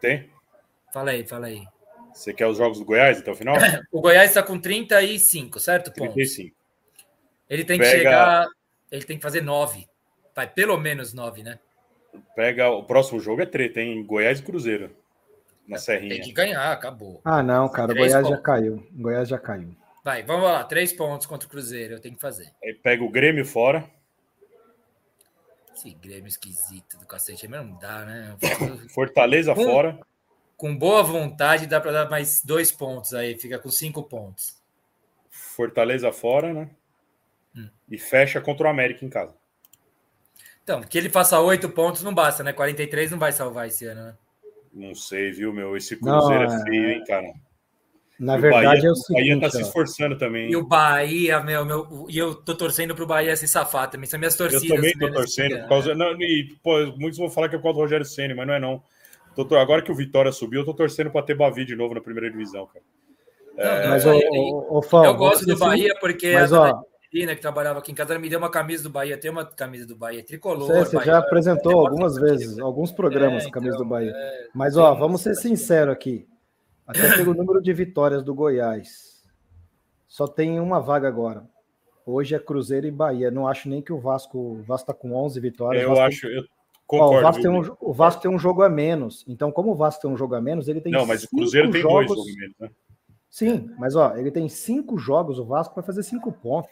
[0.00, 0.30] Tem.
[0.92, 1.64] Fala aí, fala aí.
[2.14, 3.56] Você quer os jogos do Goiás até o final?
[3.92, 5.92] o Goiás está com 35, certo?
[5.92, 6.48] 35.
[6.48, 6.62] Pontos.
[7.48, 7.90] Ele tem Pega...
[7.90, 8.48] que chegar.
[8.90, 9.86] Ele tem que fazer 9.
[10.34, 11.58] Vai, pelo menos 9, né?
[12.34, 12.70] Pega.
[12.70, 14.04] O próximo jogo é treta, hein?
[14.04, 14.90] Goiás e Cruzeiro.
[15.66, 16.14] Na Serrinha.
[16.14, 17.20] Tem que ganhar, acabou.
[17.24, 17.92] Ah, não, cara.
[17.92, 18.30] O Goiás pontos.
[18.30, 18.86] já caiu.
[18.94, 19.74] O Goiás já caiu.
[20.04, 20.64] Vai, vamos lá.
[20.64, 22.52] Três pontos contra o Cruzeiro, eu tenho que fazer.
[22.62, 23.88] Aí pega o Grêmio fora.
[25.74, 28.36] Esse Grêmio esquisito do cacete, mas não dá, né?
[28.90, 30.00] Fortaleza com, fora.
[30.56, 34.60] Com boa vontade, dá para dar mais dois pontos aí, fica com cinco pontos.
[35.30, 36.70] Fortaleza fora, né?
[37.56, 37.68] Hum.
[37.88, 39.34] E fecha contra o América em casa.
[40.62, 42.52] Então, que ele faça oito pontos não basta, né?
[42.52, 44.16] 43 não vai salvar esse ano, né?
[44.72, 45.76] Não sei, viu, meu?
[45.76, 47.32] Esse Cruzeiro não, é feio, hein, cara?
[48.18, 49.32] Na verdade, Bahia, é o seguinte.
[49.32, 50.50] O Bahia tá se esforçando também.
[50.50, 54.08] E o Bahia, meu, meu, e eu tô torcendo pro Bahia se safar também.
[54.08, 54.68] São minhas torcidas.
[54.68, 55.58] Eu também tô torcendo.
[55.60, 58.34] Por causa, não, e, pô, muitos vão falar que é por causa do Rogério Senna,
[58.34, 58.82] mas não é não.
[59.34, 62.00] Tô, agora que o Vitória subiu, eu tô torcendo para ter Bavi de novo na
[62.00, 62.84] primeira divisão, cara.
[63.56, 63.88] É...
[63.88, 66.82] mas, o, o, o Fão, eu gosto do Bahia porque mas, a ó,
[67.12, 69.18] Menina que trabalhava aqui em casa me deu uma camisa do Bahia.
[69.18, 70.66] Tem uma camisa do Bahia tricolor.
[70.66, 74.12] Você, você Bahia, já apresentou algumas vezes, alguns programas, é, então, camisa do Bahia.
[74.14, 76.26] É, mas, ó, vamos ser sinceros aqui.
[76.86, 79.22] Até pelo número de vitórias do Goiás.
[80.06, 81.48] Só tem uma vaga agora.
[82.04, 83.30] Hoje é Cruzeiro e Bahia.
[83.30, 84.38] Não acho nem que o Vasco.
[84.38, 85.82] O Vasco está com 11 vitórias.
[85.82, 86.26] Eu acho.
[86.26, 86.36] Tem...
[86.36, 86.44] Eu
[86.86, 89.24] concordo, Ó, o, Vasco tem um, o Vasco tem um jogo a menos.
[89.26, 90.92] Então, como o Vasco tem um jogo a menos, ele tem.
[90.92, 92.06] Não, mas o Cruzeiro tem jogos...
[92.06, 92.70] dois jogos a menos, né?
[93.30, 95.38] Sim, mas ó, ele tem cinco jogos.
[95.38, 96.70] O Vasco vai fazer cinco pontos.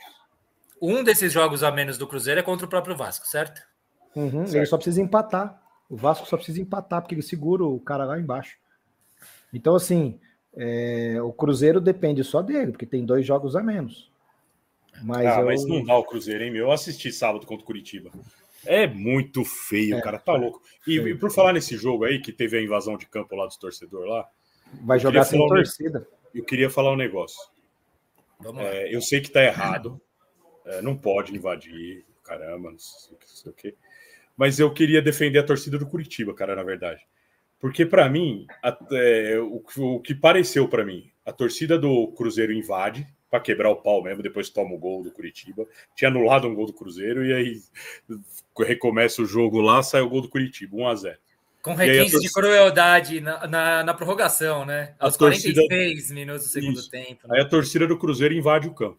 [0.83, 3.63] Um desses jogos a menos do Cruzeiro é contra o próprio Vasco, certo?
[4.15, 4.57] Uhum, certo.
[4.57, 5.59] Ele só precisa empatar.
[5.89, 8.57] O Vasco só precisa empatar, porque ele segura o cara lá embaixo.
[9.53, 10.19] Então, assim,
[10.55, 14.11] é, o Cruzeiro depende só dele, porque tem dois jogos a menos.
[15.03, 15.47] Mas, ah, eu...
[15.47, 16.67] mas não dá o Cruzeiro, hein, meu?
[16.67, 18.11] Eu assisti sábado contra o Curitiba.
[18.67, 20.61] É muito feio, é, cara, tá louco.
[20.87, 23.57] E, e, por falar nesse jogo aí, que teve a invasão de campo lá dos
[23.57, 24.29] torcedores lá.
[24.85, 26.01] Vai jogar sem torcida.
[26.35, 26.39] Um...
[26.39, 27.41] Eu queria falar um negócio.
[28.59, 30.01] É, eu sei que tá errado.
[30.67, 33.75] É, não pode invadir, caramba, não sei, não sei o quê.
[34.37, 37.01] Mas eu queria defender a torcida do Curitiba, cara, na verdade.
[37.61, 38.47] Porque, para mim,
[38.91, 43.77] é, o, o, que pareceu para mim, a torcida do Cruzeiro invade para quebrar o
[43.77, 45.67] pau mesmo, depois toma o gol do Curitiba.
[45.95, 47.61] Tinha anulado um gol do Cruzeiro e aí
[48.59, 51.19] recomeça o jogo lá, sai o gol do Curitiba, 1 a 0
[51.63, 52.21] Com requinte torcida...
[52.21, 54.95] de crueldade na, na, na, prorrogação, né?
[54.99, 55.61] Aos torcida...
[55.61, 56.91] 46 minutos do segundo Isso.
[56.91, 57.29] tempo.
[57.29, 57.37] Né?
[57.37, 58.99] Aí a torcida do Cruzeiro invade o campo.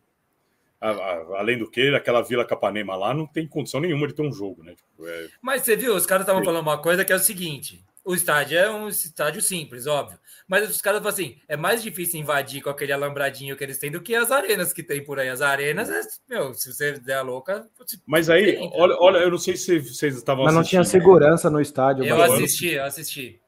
[0.80, 4.64] Além do que, aquela Vila Capanema lá não tem condição nenhuma de ter um jogo,
[4.64, 4.74] né?
[4.74, 5.28] Tipo, é...
[5.40, 8.58] Mas você viu, os caras estavam falando uma coisa que é o seguinte: o estádio
[8.58, 10.20] é um estádio simples, óbvio.
[10.48, 13.92] Mas os caras falam assim: é mais difícil invadir com aquele alambradinho que eles têm
[13.92, 15.30] do que as arenas que tem por aí.
[15.30, 17.68] As arenas, é, meu, se você der a louca.
[18.06, 21.50] Mas aí, tem, olha, olha, eu não sei se vocês estavam Mas não tinha segurança
[21.50, 22.04] no estádio.
[22.04, 23.40] Eu assisti, eu assisti.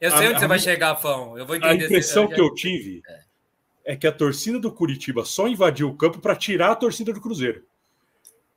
[0.00, 1.36] Eu sei a, onde você vai chegar, Fão.
[1.36, 1.84] Eu vou entender.
[1.84, 2.34] A impressão se...
[2.34, 3.02] que eu tive
[3.84, 3.92] é.
[3.92, 7.20] é que a torcida do Curitiba só invadiu o campo para tirar a torcida do
[7.20, 7.62] Cruzeiro.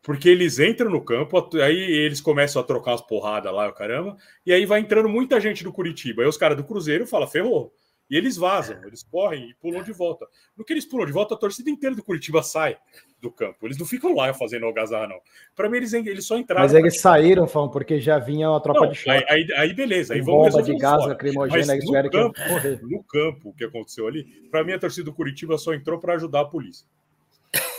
[0.02, 4.52] Porque eles entram no campo, aí eles começam a trocar as porradas lá, caramba, e
[4.52, 6.24] aí vai entrando muita gente do Curitiba.
[6.24, 7.72] Aí os caras do Cruzeiro falam, ferrou.
[8.12, 10.28] E eles vazam, eles correm e pulam de volta.
[10.58, 12.78] No que eles pulam de volta, a torcida inteira do Curitiba sai
[13.22, 13.66] do campo.
[13.66, 15.20] Eles não ficam lá fazendo algazarra, não.
[15.56, 16.64] Para mim, eles, eles só entraram.
[16.64, 19.26] Mas eles saíram, falam, porque já vinha uma tropa não, de choque.
[19.30, 20.14] Aí, aí, beleza.
[20.14, 22.86] Aí vamos bomba de gás lacrimogênea, eles tiveram campo, que.
[22.86, 26.16] No campo, o que aconteceu ali, para mim, a torcida do Curitiba só entrou para
[26.16, 26.86] ajudar a polícia.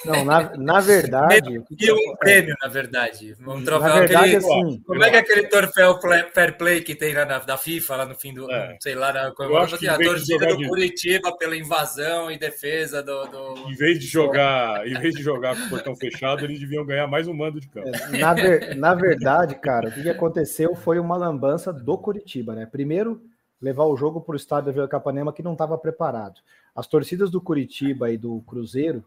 [0.05, 1.62] Não, na, na verdade.
[1.78, 3.35] E um prêmio, na verdade.
[3.40, 3.89] Um troféu.
[3.89, 5.99] Na verdade, aquele, assim, como é que é aquele troféu
[6.35, 8.51] fair play que tem lá na, da FIFA, lá no fim do.
[8.51, 8.77] É.
[8.81, 10.69] Sei lá, na, como, assim, a torcida do de...
[10.69, 13.70] Curitiba pela invasão e defesa do, do.
[13.70, 17.07] Em vez de jogar, em vez de jogar com o portão fechado, eles deviam ganhar
[17.07, 17.89] mais um mando de campo.
[17.89, 22.66] É, na, ver, na verdade, cara, o que aconteceu foi uma lambança do Curitiba, né?
[22.66, 23.23] Primeiro,
[23.61, 26.40] levar o jogo para o estádio da Vila Capanema que não estava preparado.
[26.74, 29.05] As torcidas do Curitiba e do Cruzeiro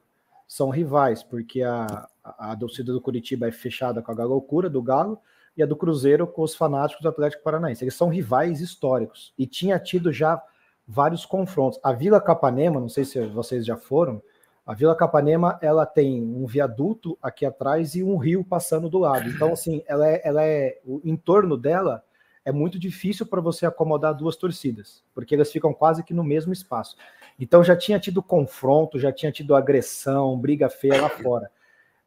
[0.47, 4.81] são rivais, porque a, a, a torcida do Curitiba é fechada com a loucura do
[4.81, 5.19] Galo
[5.57, 7.83] e a do Cruzeiro com os fanáticos do Atlético Paranaense.
[7.83, 10.41] Eles são rivais históricos e tinha tido já
[10.87, 11.79] vários confrontos.
[11.83, 14.21] A Vila Capanema, não sei se vocês já foram,
[14.65, 19.29] a Vila Capanema ela tem um viaduto aqui atrás e um rio passando do lado.
[19.29, 22.03] Então, assim, ela é, ela é o entorno dela
[22.45, 26.53] é muito difícil para você acomodar duas torcidas, porque elas ficam quase que no mesmo
[26.53, 26.95] espaço.
[27.39, 31.49] Então já tinha tido confronto, já tinha tido agressão, briga feia lá fora.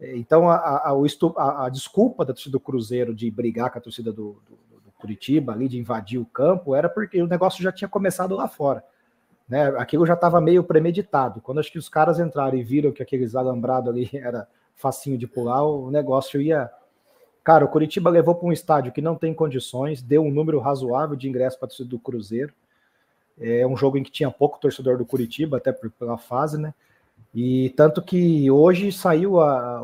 [0.01, 4.12] Então a, a, a, a desculpa da torcida do Cruzeiro de brigar com a torcida
[4.12, 7.89] do, do, do, Curitiba, ali de invadir o campo, era porque o negócio já tinha
[7.89, 8.85] começado lá fora.
[9.48, 9.66] Né?
[9.77, 11.40] Aquilo já estava meio premeditado.
[11.40, 14.47] Quando acho que os caras entraram e viram que aqueles alambrados ali era
[14.77, 16.70] facinho de pular, o negócio ia
[17.48, 21.16] Cara, o Curitiba levou para um estádio que não tem condições, deu um número razoável
[21.16, 22.52] de ingressos para a torcida do Cruzeiro.
[23.40, 26.74] É um jogo em que tinha pouco torcedor do Curitiba, até pela fase, né?
[27.34, 29.80] E tanto que hoje saiu a,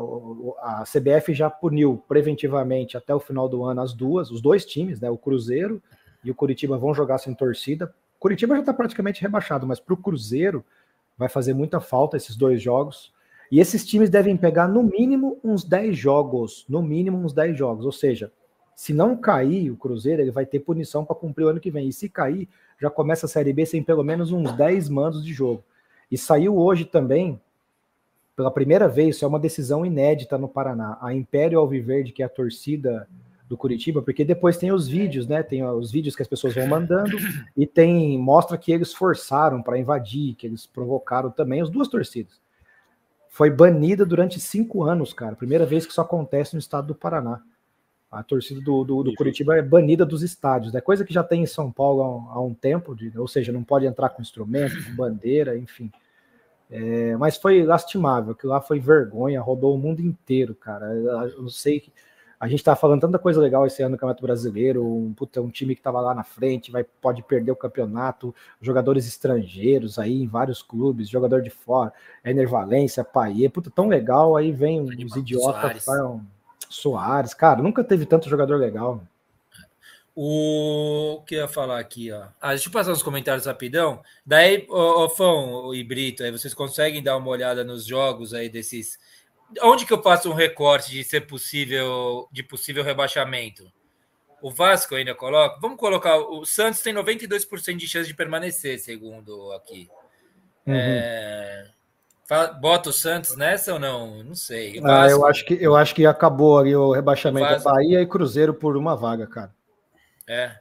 [0.59, 4.99] a CBF já puniu preventivamente até o final do ano as duas, os dois times,
[4.99, 5.09] né?
[5.09, 5.81] O Cruzeiro
[6.23, 7.91] e o Curitiba vão jogar sem torcida.
[8.19, 10.63] Curitiba já está praticamente rebaixado, mas para o Cruzeiro
[11.17, 13.11] vai fazer muita falta esses dois jogos.
[13.51, 17.85] E esses times devem pegar no mínimo uns 10 jogos, no mínimo uns 10 jogos.
[17.85, 18.31] Ou seja,
[18.75, 21.87] se não cair o Cruzeiro, ele vai ter punição para cumprir o ano que vem.
[21.87, 22.49] E se cair,
[22.79, 25.63] já começa a Série B sem pelo menos uns 10 mandos de jogo.
[26.11, 27.39] E saiu hoje também,
[28.35, 30.97] pela primeira vez, isso é uma decisão inédita no Paraná.
[31.01, 33.07] A Império Alviverde, que é a torcida
[33.47, 35.43] do Curitiba, porque depois tem os vídeos, né?
[35.43, 37.15] Tem os vídeos que as pessoas vão mandando
[37.55, 42.44] e tem mostra que eles forçaram para invadir, que eles provocaram também as duas torcidas
[43.35, 45.35] foi banida durante cinco anos, cara.
[45.35, 47.41] Primeira vez que isso acontece no estado do Paraná.
[48.09, 50.81] A torcida do, do, do Curitiba é banida dos estádios, é né?
[50.81, 53.51] coisa que já tem em São Paulo há um, há um tempo, de, ou seja,
[53.51, 55.91] não pode entrar com instrumentos, bandeira, enfim.
[56.71, 60.85] É, mas foi lastimável, que lá foi vergonha, rodou o mundo inteiro, cara.
[60.93, 61.91] Eu não sei
[62.45, 65.49] a gente tá falando tanta coisa legal esse ano no Campeonato Brasileiro, um, puta, um
[65.49, 70.27] time que estava lá na frente, vai, pode perder o campeonato, jogadores estrangeiros aí em
[70.27, 71.91] vários clubes, jogador de fora,
[72.23, 76.21] Ener Valência, Paier, puta, tão legal, aí vem os idiotas, Soares.
[76.69, 79.01] Soares, cara, nunca teve tanto jogador legal.
[80.13, 82.27] O que eu ia falar aqui, ó.
[82.39, 84.01] Ah, deixa eu passar uns comentários rapidão.
[84.23, 88.47] Daí, ô, ô Fão e Brito, aí vocês conseguem dar uma olhada nos jogos aí
[88.47, 88.99] desses
[89.61, 93.71] onde que eu faço um recorte de ser possível de possível rebaixamento?
[94.41, 95.59] O Vasco ainda coloca.
[95.59, 96.17] Vamos colocar.
[96.17, 99.89] O Santos tem 92% de chance de permanecer, segundo aqui.
[100.67, 100.73] Uhum.
[100.75, 101.67] É,
[102.59, 104.23] bota o Santos nessa ou não?
[104.23, 104.81] Não sei.
[104.83, 108.53] Ah, eu acho que eu acho que acabou ali o rebaixamento da Bahia e Cruzeiro
[108.53, 109.53] por uma vaga, cara.
[110.27, 110.55] É.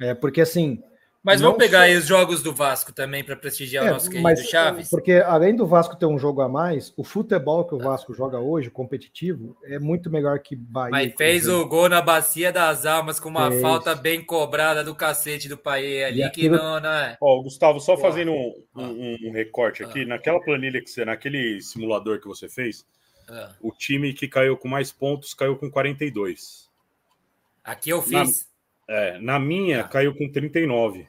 [0.00, 0.82] É porque assim
[1.22, 4.22] mas vamos pegar aí os jogos do Vasco também para prestigiar é, o nosso querido
[4.22, 4.88] mas, Chaves.
[4.88, 8.38] Porque além do Vasco ter um jogo a mais, o futebol que o Vasco joga
[8.38, 10.90] hoje, competitivo, é muito melhor que Bahia.
[10.90, 13.60] Mas fez o gol na Bacia das Almas com uma fez.
[13.60, 16.56] falta bem cobrada do cacete do Paê ali, aquilo...
[16.56, 17.18] que não, não é.
[17.20, 20.06] Ó, Gustavo, só fazendo um, um, um, recorte aqui, ah.
[20.06, 22.86] naquela planilha que você, naquele simulador que você fez,
[23.28, 23.52] ah.
[23.60, 26.70] o time que caiu com mais pontos caiu com 42.
[27.62, 28.49] Aqui eu fiz.
[28.92, 29.84] É, na minha, ah.
[29.84, 31.06] caiu com 39.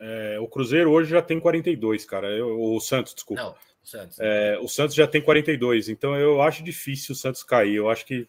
[0.00, 2.28] É, o Cruzeiro hoje já tem 42, cara.
[2.28, 3.40] Eu, o Santos, desculpa.
[3.40, 4.18] Não, o Santos.
[4.18, 7.76] É, o Santos já tem 42, então eu acho difícil o Santos cair.
[7.76, 8.26] Eu acho que.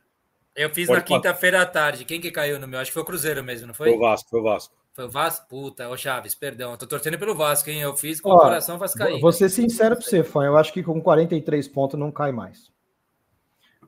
[0.56, 2.06] Eu fiz na quinta-feira à tarde.
[2.06, 2.80] Quem que caiu no meu?
[2.80, 3.88] Acho que foi o Cruzeiro mesmo, não foi?
[3.88, 4.76] Foi o Vasco, foi o Vasco.
[4.94, 5.48] Foi o Vasco?
[5.50, 6.72] Puta, ô Chaves, perdão.
[6.72, 7.82] Eu tô torcendo pelo Vasco, hein?
[7.82, 9.22] Eu fiz com Ó, o coração vascaíno.
[9.22, 10.44] Vou ser sincero pra você, fã.
[10.44, 12.70] Eu acho que com 43 pontos não cai mais.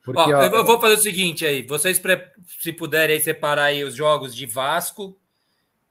[0.03, 1.61] Porque, ó, ó, eu vou fazer o seguinte aí.
[1.65, 2.01] Vocês,
[2.59, 5.17] se puderem aí, separar aí os jogos de Vasco.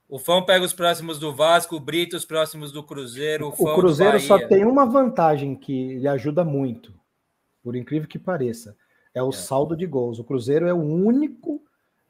[0.07, 3.47] O Fão pega os próximos do Vasco, o Brito os próximos do Cruzeiro.
[3.47, 6.93] O, o Cruzeiro só tem uma vantagem que lhe ajuda muito,
[7.63, 8.77] por incrível que pareça.
[9.15, 9.31] É o é.
[9.31, 10.19] saldo de gols.
[10.19, 11.63] O Cruzeiro é o único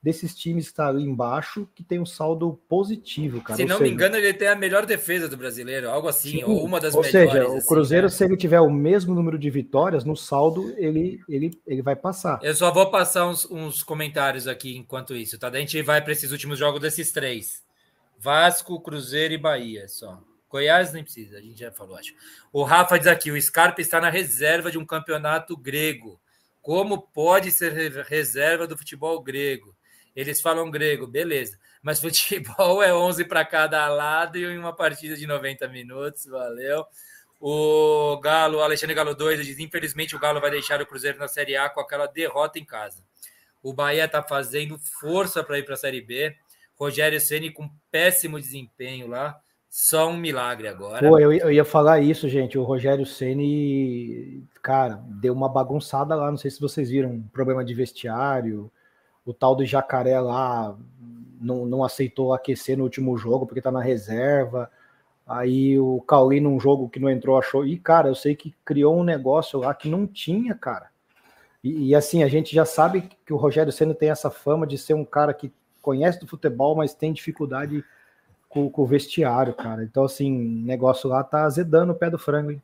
[0.03, 3.55] desses times que está ali embaixo que tem um saldo positivo, cara.
[3.55, 6.43] Se não seja, me engano, ele tem a melhor defesa do brasileiro, algo assim, sim,
[6.43, 7.27] ou uma das ou melhores.
[7.27, 10.17] Ou seja, o assim, Cruzeiro, assim, se ele tiver o mesmo número de vitórias, no
[10.17, 12.37] saldo ele, ele, ele vai passar.
[12.43, 15.49] Eu só vou passar uns, uns comentários aqui enquanto isso, tá?
[15.49, 17.63] Daí a gente vai para esses últimos jogos desses três.
[18.19, 20.21] Vasco, Cruzeiro e Bahia, só.
[20.49, 22.13] Goiás nem precisa, a gente já falou, acho.
[22.51, 26.19] O Rafa diz aqui: o Scarpa está na reserva de um campeonato grego.
[26.61, 27.73] Como pode ser
[28.05, 29.73] reserva do futebol grego?
[30.15, 31.57] Eles falam grego, beleza.
[31.81, 36.85] Mas futebol é 11 para cada lado e uma partida de 90 minutos, valeu.
[37.39, 41.57] O Galo, Alexandre Galo 2, diz: infelizmente o Galo vai deixar o Cruzeiro na Série
[41.57, 43.03] A com aquela derrota em casa.
[43.61, 46.35] O Bahia está fazendo força para ir para a Série B.
[46.75, 49.39] Rogério Ceni com péssimo desempenho lá.
[49.69, 50.99] Só um milagre agora.
[50.99, 52.57] Pô, eu, eu ia falar isso, gente.
[52.57, 56.29] O Rogério Ceni, cara, deu uma bagunçada lá.
[56.29, 58.71] Não sei se vocês viram, problema de vestiário.
[59.25, 60.77] O tal do Jacaré lá
[61.39, 64.69] não, não aceitou aquecer no último jogo porque tá na reserva.
[65.25, 67.65] Aí o Cauli num jogo que não entrou achou.
[67.65, 70.89] E, cara, eu sei que criou um negócio lá que não tinha, cara.
[71.63, 74.77] E, e assim, a gente já sabe que o Rogério Senna tem essa fama de
[74.77, 75.51] ser um cara que
[75.81, 77.83] conhece do futebol, mas tem dificuldade
[78.49, 79.83] com, com o vestiário, cara.
[79.83, 82.61] Então, assim, o negócio lá tá azedando o pé do frango, hein?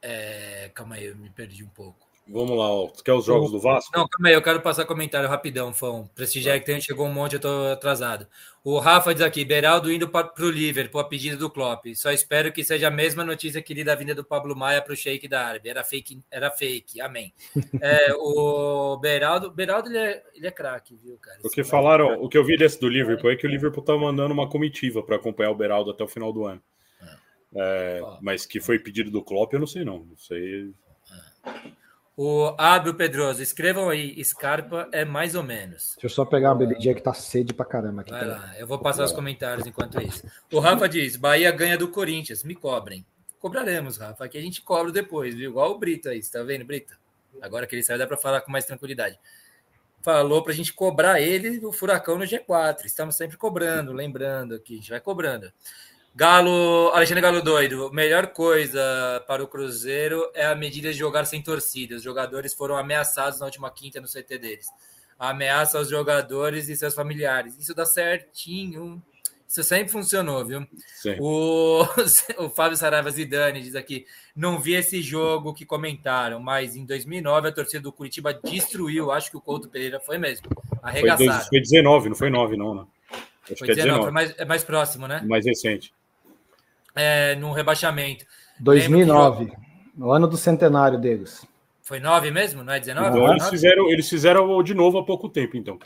[0.00, 2.05] É, calma aí, eu me perdi um pouco.
[2.28, 2.88] Vamos lá, ó.
[3.04, 3.96] quer os jogos do Vasco?
[3.96, 6.10] Não, calma aí, eu quero passar comentário rapidão, Fão.
[6.12, 8.26] Prestigiar que tem, chegou um monte, eu tô atrasado.
[8.64, 11.86] O Rafa diz aqui, Beraldo indo para o Liverpool, a pedido do Klopp.
[11.94, 14.92] Só espero que seja a mesma notícia que li da vinda do Pablo Maia para
[14.92, 15.68] o Sheik da Árabe.
[15.68, 17.32] Era fake, era fake, amém.
[17.80, 21.38] É, o Beraldo, Beraldo ele é, ele é craque, viu, cara?
[21.42, 23.96] Porque falaram, é o que eu vi desse do Liverpool é que o Liverpool tá
[23.96, 26.60] mandando uma comitiva para acompanhar o Beraldo até o final do ano.
[27.54, 30.00] É, é mas que foi pedido do Klopp, eu não sei não.
[30.00, 30.72] Não sei.
[32.16, 35.92] O Abel Pedroso, escrevam aí, Scarpa é mais ou menos.
[35.96, 38.10] Deixa eu só pegar uma bebidinha que tá sede pra caramba aqui.
[38.10, 40.26] Vai lá, eu vou passar os comentários enquanto isso.
[40.50, 43.04] O Rafa diz: Bahia ganha do Corinthians, me cobrem.
[43.38, 45.50] Cobraremos, Rafa, aqui a gente cobra depois, viu?
[45.50, 46.96] Igual o Brito aí, tá vendo, Brito?
[47.42, 49.18] Agora que ele saiu, dá para falar com mais tranquilidade.
[50.00, 52.86] Falou para a gente cobrar ele o furacão no G4.
[52.86, 55.52] Estamos sempre cobrando, lembrando aqui, a gente vai cobrando.
[56.16, 57.92] Galo, Alexandre Galo doido.
[57.92, 61.94] Melhor coisa para o Cruzeiro é a medida de jogar sem torcida.
[61.94, 64.66] Os jogadores foram ameaçados na última quinta no CT deles.
[65.18, 67.58] Ameaça aos jogadores e seus familiares.
[67.58, 69.02] Isso dá certinho.
[69.46, 70.66] Isso sempre funcionou, viu?
[71.20, 71.84] O,
[72.42, 77.48] o Fábio Saraiva Zidane diz aqui: não vi esse jogo que comentaram, mas em 2009
[77.48, 79.12] a torcida do Curitiba destruiu.
[79.12, 80.46] Acho que o Couto Pereira foi mesmo.
[80.82, 81.40] Arregaçaram.
[81.40, 82.86] Foi, foi 19, não foi 9, não, né?
[83.50, 84.02] Acho foi 19, que é 19.
[84.02, 85.20] Foi mais, é mais próximo, né?
[85.22, 85.92] Mais recente
[86.96, 88.24] é, no rebaixamento.
[88.58, 89.52] 2009,
[89.94, 91.46] no ano do centenário deles.
[91.82, 92.64] Foi 9 mesmo?
[92.64, 93.16] Não é 19?
[93.16, 95.78] Não, eles, fizeram, eles fizeram de novo há pouco tempo, então.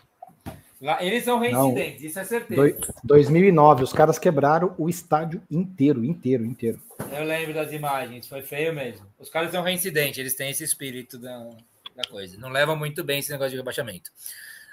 [0.81, 2.09] Lá, eles são reincidentes, Não.
[2.09, 2.63] isso é certeza.
[2.63, 6.81] Do, 2009, os caras quebraram o estádio inteiro, inteiro, inteiro.
[7.13, 9.05] Eu lembro das imagens, foi feio mesmo.
[9.19, 11.51] Os caras são reincidentes, eles têm esse espírito da,
[11.95, 12.39] da coisa.
[12.39, 14.11] Não levam muito bem esse negócio de rebaixamento.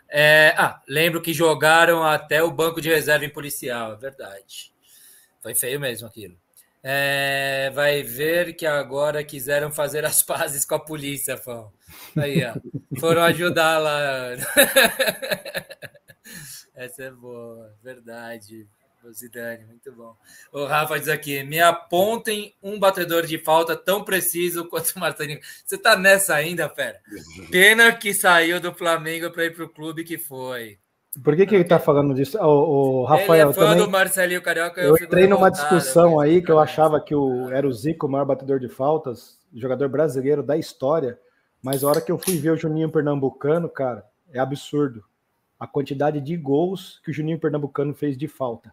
[0.08, 4.72] É, ah, lembro que jogaram até o banco de reserva em policial, é verdade.
[5.42, 6.38] Foi feio mesmo aquilo.
[6.84, 11.74] É, vai ver que agora quiseram fazer as pazes com a polícia, Fão.
[12.16, 12.54] Aí, ó.
[13.00, 14.30] Foram ajudar lá.
[16.76, 18.68] Essa é boa, verdade.
[19.12, 20.16] Zidane, muito bom.
[20.52, 25.40] O Rafa diz aqui: me apontem um batedor de falta tão preciso quanto o Marcelinho.
[25.66, 27.00] Você tá nessa ainda, fera?
[27.52, 30.80] Pena que saiu do Flamengo para ir para o clube que foi.
[31.24, 32.38] Por que, que ele está falando disso?
[32.40, 33.50] O, o Rafael.
[33.50, 34.82] Ele é fã também, do Marcelinho Carioca.
[34.82, 38.10] Eu, eu entrei numa discussão aí que eu achava que o, era o Zico o
[38.10, 41.20] maior batedor de faltas, jogador brasileiro da história.
[41.62, 45.04] Mas a hora que eu fui ver o Juninho Pernambucano, cara, é absurdo.
[45.60, 48.72] A quantidade de gols que o Juninho Pernambucano fez de falta.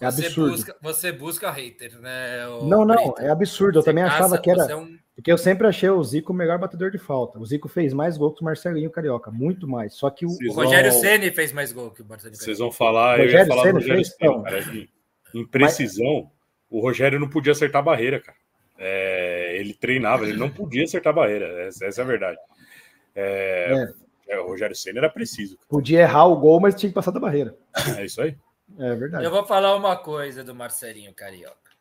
[0.00, 0.50] É você absurdo.
[0.50, 2.46] Busca, você busca hater, né?
[2.62, 3.78] não, não, é absurdo.
[3.78, 4.64] Eu também caça, achava que era.
[4.70, 4.98] É um...
[5.14, 7.38] Porque eu sempre achei o Zico o melhor batedor de falta.
[7.38, 9.94] O Zico fez mais gol que o Marcelinho Carioca, muito mais.
[9.94, 11.00] Só que o, o Rogério vão...
[11.00, 12.38] Ceni fez mais gol que o Marcelinho.
[12.38, 14.88] Vocês vão falar, o eu ia falar Ceni do Rogério fez, Ceni, cara,
[15.34, 16.30] em precisão, Mas...
[16.70, 18.36] o Rogério não podia acertar a barreira, cara.
[18.78, 21.46] É, ele treinava, ele não podia acertar a barreira.
[21.66, 22.38] Essa, essa é a verdade.
[23.14, 23.94] É,
[24.28, 24.34] é.
[24.34, 25.56] é o Rogério Ceni era preciso.
[25.56, 25.66] Cara.
[25.70, 27.56] Podia errar o gol, mas tinha que passar da barreira.
[27.98, 28.36] É isso aí.
[28.78, 29.24] É verdade.
[29.24, 31.72] Eu vou falar uma coisa do Marcelinho Carioca.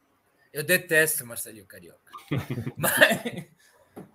[0.54, 2.00] Eu detesto o Marcelinho Carioca.
[2.78, 3.46] mas,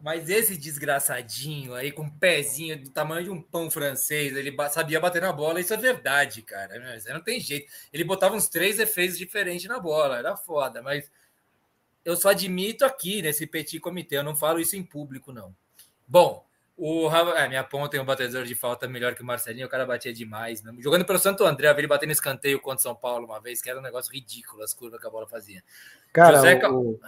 [0.01, 5.01] mas esse desgraçadinho aí, com um pezinho do tamanho de um pão francês, ele sabia
[5.01, 6.99] bater na bola, isso é verdade, cara.
[7.09, 7.71] Não tem jeito.
[7.93, 11.11] Ele botava uns três efeitos diferentes na bola, era foda, mas
[12.05, 15.55] eu só admito aqui nesse petit comitê, eu não falo isso em público, não.
[16.09, 16.45] Bom,
[16.81, 19.85] o é, minha ponta tem um batedor de falta melhor que o Marcelinho, o cara
[19.85, 20.63] batia demais.
[20.63, 20.73] Né?
[20.79, 23.61] Jogando pelo Santo André, eu vi ele batendo escanteio contra o São Paulo uma vez,
[23.61, 25.63] que era um negócio ridículo as curvas que a bola fazia.
[26.13, 26.61] Cara, José...
[26.69, 26.99] o...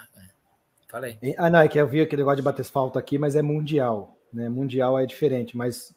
[0.88, 1.18] Falei.
[1.38, 4.18] Ah, não, é que eu vi aquele negócio de bater falta aqui, mas é mundial.
[4.30, 4.50] Né?
[4.50, 5.94] Mundial é diferente, mas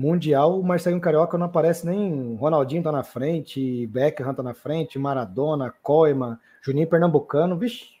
[0.00, 2.34] Mundial, o Marcelinho Carioca não aparece nem.
[2.36, 7.99] Ronaldinho tá na frente, Beckham tá na frente, Maradona, Koeman, Juninho Pernambucano, vixe.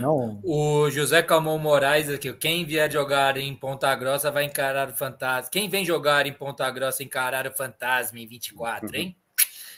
[0.00, 0.40] Não.
[0.42, 5.50] O José Calmon Moraes aqui, quem vier jogar em Ponta Grossa vai encarar o fantasma.
[5.50, 9.16] Quem vem jogar em Ponta Grossa encarar o fantasma em 24, hein?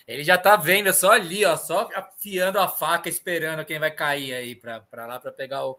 [0.07, 4.35] Ele já tá vendo só ali, ó, só afiando a faca, esperando quem vai cair
[4.35, 5.79] aí para lá para pegar o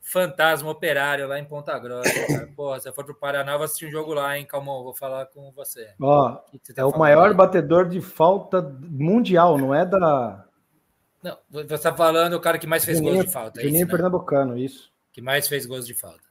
[0.00, 2.10] fantasma operário lá em Ponta Grossa.
[2.26, 2.46] Cara.
[2.56, 4.82] Porra, se eu for pro Paraná, eu vou assistir um jogo lá, hein, Calmon?
[4.82, 5.90] Vou falar com você.
[6.00, 7.34] Ó, que que tá é o maior aí?
[7.34, 10.44] batedor de falta mundial, não é da.
[11.22, 13.60] Não, você tá falando o cara que mais fez Juninho, gols de falta.
[13.60, 14.92] É Juninho isso, Pernambucano, isso.
[15.12, 16.28] Que mais fez gols de falta.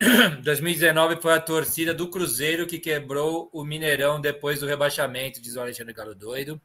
[0.42, 5.60] 2019 foi a torcida do Cruzeiro que quebrou o Mineirão depois do rebaixamento, diz o
[5.60, 6.60] Alexandre Galo Doido.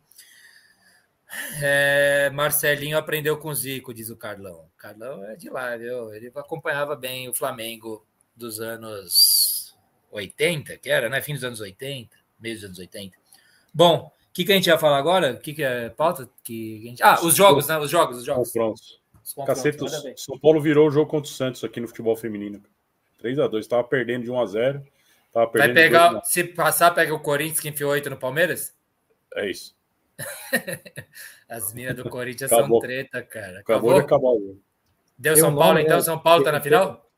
[1.61, 4.65] É, Marcelinho aprendeu com Zico, diz o Carlão.
[4.77, 6.13] Carlão é de lá, viu?
[6.13, 9.75] Ele acompanhava bem o Flamengo dos anos
[10.09, 11.21] 80, que era, né?
[11.21, 13.17] Fim dos anos 80, meio dos anos 80.
[13.73, 15.33] Bom, que, que a gente ia falar agora?
[15.33, 16.29] O que, que é pauta?
[16.43, 17.01] Que gente...
[17.01, 17.77] Ah, os jogos, né?
[17.79, 18.51] Os jogos, os jogos.
[18.51, 19.01] Confrontos.
[19.45, 19.79] Cacete,
[20.15, 22.61] São Paulo virou o jogo contra o Santos aqui no futebol feminino.
[23.21, 23.59] 3x2.
[23.59, 24.83] Estava perdendo de 1x0.
[25.33, 28.75] Tava perdendo Vai pegar, se passar, pega o Corinthians que enfiou 8 no Palmeiras?
[29.33, 29.75] É isso.
[31.49, 32.79] As minas do Corinthians Acabou.
[32.79, 33.59] são treta, cara.
[33.59, 34.57] Acabou, Acabou de acabar
[35.17, 35.97] Deu São Paulo, então?
[35.97, 36.01] É...
[36.01, 37.09] São Paulo tá na final?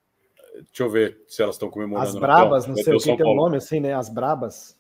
[0.56, 2.08] Deixa eu ver se elas estão comemorando.
[2.08, 3.94] As Brabas, não sei o que tem um nome assim, né?
[3.94, 4.79] As Brabas.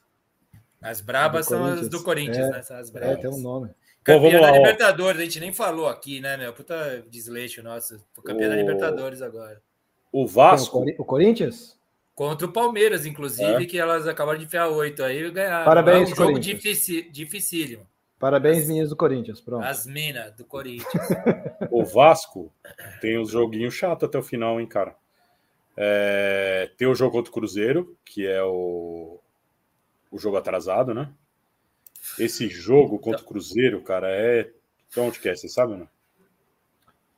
[0.81, 2.63] As Brabas são as do Corinthians, é, né?
[2.79, 3.17] As Brabas.
[3.17, 3.69] É, tem um nome.
[4.03, 6.53] Campeã da Libertadores, a gente nem falou aqui, né, meu?
[6.53, 7.97] Puta desleixo nosso.
[8.23, 8.49] Campeã o...
[8.49, 9.61] da Libertadores agora.
[10.11, 10.85] O Vasco.
[10.97, 11.77] O Corinthians?
[12.15, 13.65] Contra o Palmeiras, inclusive, é.
[13.65, 15.65] que elas acabaram de enfiar oito aí e ganharam.
[15.65, 17.87] Parabéns, é um jogo dificil, dificílimo.
[18.17, 19.39] Parabéns, meninas do Corinthians.
[19.39, 19.63] Pronto.
[19.63, 21.07] As minas do Corinthians.
[21.71, 22.51] o Vasco
[22.99, 24.95] tem os joguinhos chato até o final, hein, cara?
[25.77, 29.18] É, tem o jogo contra o Cruzeiro, que é o,
[30.11, 31.09] o jogo atrasado, né?
[32.17, 34.49] Esse jogo contra o Cruzeiro, cara, é.
[34.89, 35.35] Então, onde que é?
[35.35, 35.87] Você sabe, né?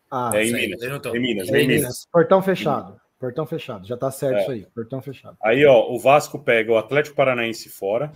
[0.10, 0.82] Ah, é em Minas.
[0.82, 2.08] Em Minas, é em Minas.
[2.12, 3.00] Portão fechado.
[3.20, 3.88] Portão fechado.
[3.88, 4.42] Já tá certo é.
[4.42, 4.66] isso aí.
[4.74, 5.38] Portão fechado.
[5.42, 8.12] Aí, ó, o Vasco pega o Atlético Paranaense fora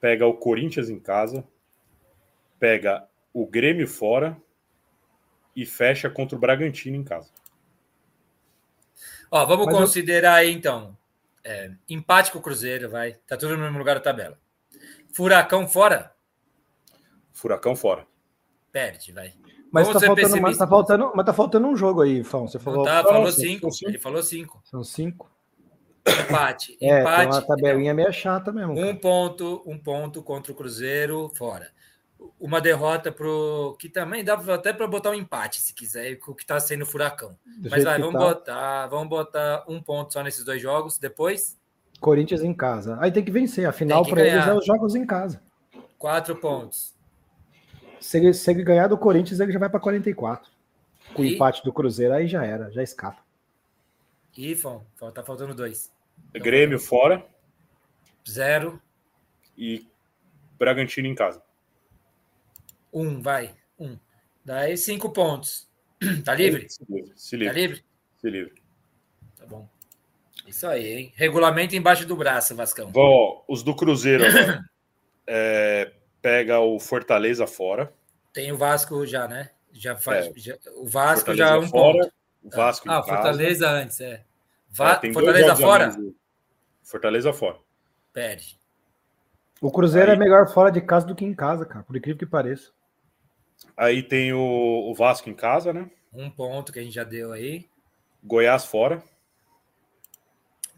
[0.00, 1.44] pega o Corinthians em casa,
[2.58, 4.36] pega o Grêmio fora
[5.54, 7.30] e fecha contra o Bragantino em casa.
[9.30, 10.48] Ó, vamos Mas considerar eu...
[10.48, 10.96] aí então.
[11.48, 13.12] É, empate com o Cruzeiro, vai.
[13.24, 14.36] Tá tudo no mesmo lugar da tabela.
[15.12, 16.12] Furacão fora?
[17.32, 18.04] Furacão fora.
[18.72, 19.32] Perde, vai.
[19.70, 22.48] Mas tá faltando, mas tá, faltando, mas tá faltando um jogo aí, Fão.
[22.48, 22.84] Você falou.
[22.84, 23.68] Não tá, falou cinco.
[23.82, 24.60] Ele falou cinco.
[24.64, 25.30] São cinco.
[26.04, 26.76] Empate.
[26.80, 27.32] É, empate.
[27.32, 28.72] uma tabelinha meio chata mesmo.
[28.72, 31.70] Um ponto, um ponto contra o Cruzeiro fora.
[32.40, 36.42] Uma derrota pro que também dá até para botar um empate se quiser, o que
[36.42, 37.36] está sendo furacão.
[37.58, 38.18] Do Mas vai, vamos tá.
[38.18, 40.98] botar, vamos botar um ponto só nesses dois jogos.
[40.98, 41.56] Depois
[42.00, 42.98] Corinthians em casa.
[43.00, 43.66] Aí tem que vencer.
[43.66, 45.42] Afinal, para eles é os jogos em casa.
[45.98, 46.94] Quatro pontos.
[48.00, 50.50] Se ele, se ele ganhar do Corinthians, ele já vai para 44.
[51.14, 51.32] Com e...
[51.32, 53.24] o empate do Cruzeiro, aí já era, já escapa.
[54.36, 54.54] E,
[55.14, 55.90] tá faltando dois.
[56.34, 57.24] Grêmio fora.
[58.28, 58.80] Zero.
[59.56, 59.86] E
[60.58, 61.42] Bragantino em casa.
[62.92, 63.54] Um, vai.
[63.78, 63.98] Um.
[64.44, 65.66] Daí cinco pontos.
[66.24, 66.68] Tá livre?
[66.68, 67.12] Se livre.
[67.16, 67.54] Se livre.
[67.54, 67.84] Tá livre?
[68.18, 68.62] Se livre.
[69.36, 69.68] Tá bom.
[70.46, 71.12] Isso aí, hein?
[71.16, 72.90] Regulamento embaixo do braço, Vascão.
[72.90, 74.24] Bom, os do Cruzeiro
[75.26, 75.92] é,
[76.22, 77.92] pega o Fortaleza fora.
[78.32, 79.50] Tem o Vasco já, né?
[79.72, 80.26] Já faz.
[80.26, 80.32] É.
[80.36, 82.12] Já, o Vasco Fortaleza já é um fora, ponto.
[82.42, 84.24] O Vasco ah, Fortaleza antes, é.
[84.68, 85.96] Va é, Fortaleza fora?
[86.82, 87.58] Fortaleza fora.
[88.12, 88.58] Perde.
[89.60, 90.16] O Cruzeiro é Aí...
[90.16, 92.70] é melhor fora de casa do que em casa, cara, por incrível que pareça.
[93.76, 95.90] Aí tem o, o Vasco em casa, né?
[96.12, 97.68] Um ponto que a gente já deu aí.
[98.22, 99.02] Goiás fora.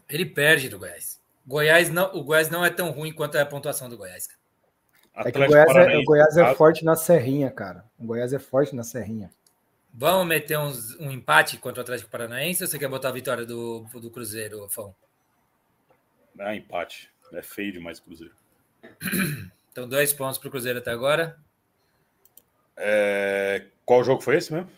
[0.09, 1.19] Ele perde do Goiás.
[1.45, 4.27] Goiás não, o Goiás não é tão ruim quanto é a pontuação do Goiás.
[5.15, 7.85] É que o Goiás, é, o Goiás é forte na serrinha, cara.
[7.97, 9.31] O Goiás é forte na serrinha.
[9.93, 13.45] Vamos meter uns, um empate contra o Atlético Paranaense ou você quer botar a vitória
[13.45, 14.95] do, do Cruzeiro, Fão?
[16.37, 17.09] Ah, empate.
[17.33, 18.33] É feio demais o Cruzeiro.
[19.71, 21.37] Então, dois pontos para o Cruzeiro até agora.
[22.79, 23.65] É...
[23.85, 24.69] Qual jogo foi esse mesmo?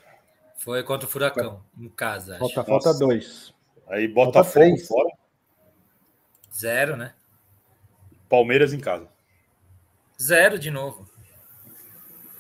[0.58, 2.38] Foi contra o Furacão, em casa.
[2.38, 3.54] Falta, falta dois.
[3.88, 5.10] Aí Botafogo fora.
[6.54, 7.14] Zero, né?
[8.30, 9.08] Palmeiras em casa.
[10.22, 11.10] Zero de novo.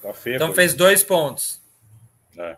[0.01, 0.35] Tá feio.
[0.35, 1.61] Então fez dois pontos.
[2.37, 2.57] É.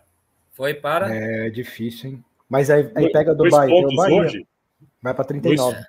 [0.51, 1.13] Foi para.
[1.13, 2.25] É difícil, hein?
[2.49, 3.87] Mas aí, aí pega do Bahia.
[3.87, 4.47] O Bahia hoje.
[5.01, 5.73] Vai para 39.
[5.73, 5.85] Dois,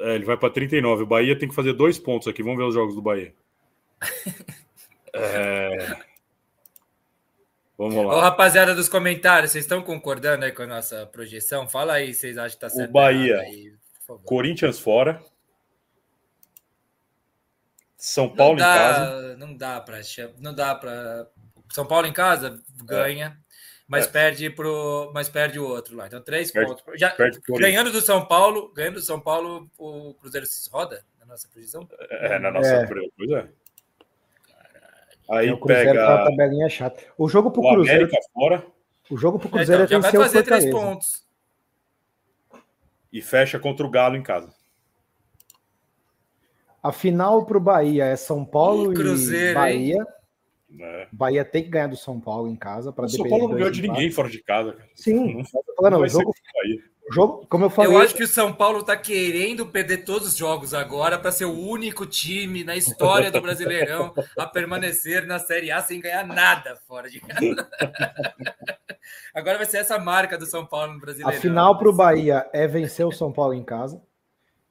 [0.00, 1.04] é, ele vai para 39.
[1.04, 2.42] O Bahia tem que fazer dois pontos aqui.
[2.42, 3.32] Vamos ver os jogos do Bahia.
[5.14, 5.96] é...
[7.82, 8.16] Vamos lá.
[8.16, 11.68] Ô, rapaziada dos comentários, vocês estão concordando aí com a nossa projeção?
[11.68, 12.90] Fala aí, vocês acham que tá certo.
[12.90, 13.40] O Bahia.
[13.40, 13.74] Aí,
[14.24, 15.20] Corinthians fora.
[17.96, 19.36] São Paulo dá, em casa.
[19.36, 20.00] Não dá para.
[20.38, 21.28] Não dá para.
[21.72, 23.36] São Paulo em casa ganha.
[23.38, 23.42] É.
[23.88, 24.08] Mas, é.
[24.08, 26.06] perde pro, mas perde o outro lá.
[26.06, 26.84] Então, três perde, pontos.
[26.98, 27.14] Já,
[27.58, 31.86] ganhando do São Paulo, ganhando do São Paulo, o Cruzeiro se roda na nossa posição?
[32.08, 32.86] É, na nossa é.
[32.86, 33.48] pois é.
[35.30, 36.06] Aí é, o Cruzeiro pega...
[36.06, 37.02] tá tabelinha chata.
[37.16, 38.04] O jogo pro o Cruzeiro.
[38.04, 38.66] América fora.
[39.10, 41.24] O jogo pro Cruzeiro é, então, já vai fazer três pontos.
[43.12, 44.52] E fecha contra o Galo em casa.
[46.82, 50.06] A final pro Bahia é São Paulo e, Cruzeiro, e Bahia.
[50.80, 51.06] É.
[51.12, 53.70] Bahia tem que ganhar do São Paulo em casa para O São Paulo não ganhou
[53.70, 54.72] de ninguém fora de casa.
[54.72, 54.88] Cara.
[54.94, 55.44] Sim, não,
[55.76, 56.34] falando, não, o jogo,
[57.12, 57.92] jogo, como eu falei.
[57.92, 61.44] Eu acho que o São Paulo está querendo perder todos os jogos agora para ser
[61.44, 66.76] o único time na história do Brasileirão a permanecer na Série A sem ganhar nada
[66.86, 67.68] fora de casa.
[69.34, 71.38] agora vai ser essa marca do São Paulo no Brasileirão.
[71.38, 74.02] A final para o Bahia é vencer o São Paulo em casa.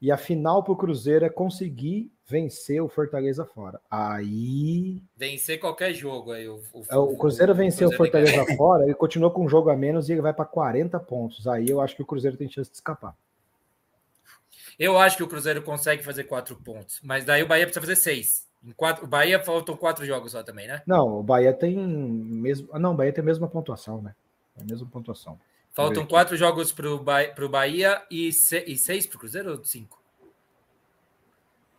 [0.02, 3.80] E a final para o Cruzeiro é conseguir vencer o Fortaleza fora.
[3.92, 5.04] Aí.
[5.18, 6.48] Vencer qualquer jogo aí.
[6.48, 9.76] O, o, é, o Cruzeiro venceu o, Fortaleza fora, ele continua com um jogo a
[9.76, 11.46] menos e ele vai para 40 pontos.
[11.46, 13.14] Aí eu acho que o Cruzeiro tem chance de escapar.
[14.80, 17.98] Eu acho que o Cruzeiro consegue fazer quatro pontos, mas daí o Bahia precisa fazer
[17.98, 18.48] seis.
[18.64, 20.82] Em quatro, o Bahia faltam quatro jogos só também, né?
[20.88, 22.70] Não, o Bahia tem mesmo.
[22.72, 24.16] Ah, não, o Bahia tem a mesma pontuação, né?
[24.58, 25.38] É a mesma pontuação.
[25.72, 29.64] Faltam quatro jogos para o Bahia, Bahia e, se, e seis para o Cruzeiro ou
[29.64, 30.01] cinco?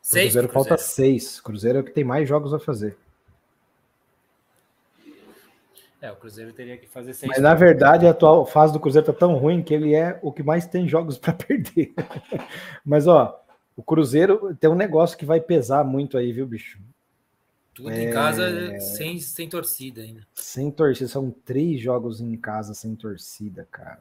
[0.03, 1.41] Seis Cruzeiro, Cruzeiro falta seis.
[1.41, 2.97] Cruzeiro é o que tem mais jogos a fazer.
[6.01, 7.31] É, o Cruzeiro teria que fazer seis.
[7.31, 10.33] Mas na verdade a atual fase do Cruzeiro tá tão ruim que ele é o
[10.33, 11.95] que mais tem jogos para perder.
[12.85, 13.41] Mas ó,
[13.77, 16.81] o Cruzeiro tem um negócio que vai pesar muito aí, viu, bicho?
[17.73, 18.03] Tudo é...
[18.03, 20.27] em casa sem, sem torcida ainda.
[20.35, 24.01] Sem torcida, são três jogos em casa sem torcida, cara.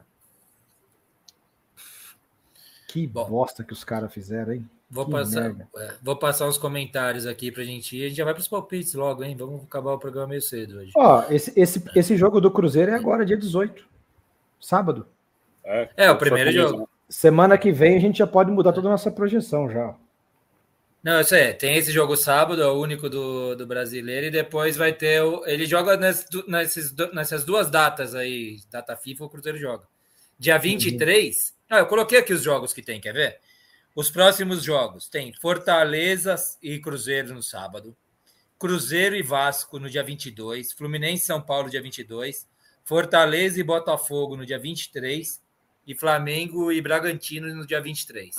[2.92, 4.68] Que Bom, bosta que os caras fizeram, hein?
[4.90, 8.04] Vou passar, é, vou passar uns comentários aqui pra gente ir.
[8.04, 9.34] A gente já vai para os palpites logo, hein?
[9.34, 10.92] Vamos acabar o programa meio cedo hoje.
[10.94, 13.82] Ó, esse, esse, esse jogo do Cruzeiro é agora, dia 18.
[14.60, 15.06] Sábado.
[15.64, 16.86] É, é o primeiro jogo.
[17.08, 19.94] Semana que vem a gente já pode mudar toda a nossa projeção já.
[21.02, 21.54] Não, isso é.
[21.54, 25.22] Tem esse jogo sábado, é o único do, do brasileiro, e depois vai ter.
[25.22, 29.84] O, ele joga nessas, nessas, nessas duas datas aí, data FIFA, o Cruzeiro joga.
[30.38, 31.48] Dia 23.
[31.48, 31.61] Uhum.
[31.74, 33.38] Ah, eu coloquei aqui os jogos que tem, quer ver?
[33.96, 37.96] Os próximos jogos tem Fortaleza e Cruzeiro no sábado,
[38.58, 42.46] Cruzeiro e Vasco no dia 22, Fluminense e São Paulo dia 22,
[42.84, 45.40] Fortaleza e Botafogo no dia 23
[45.86, 48.36] e Flamengo e Bragantino no dia 23.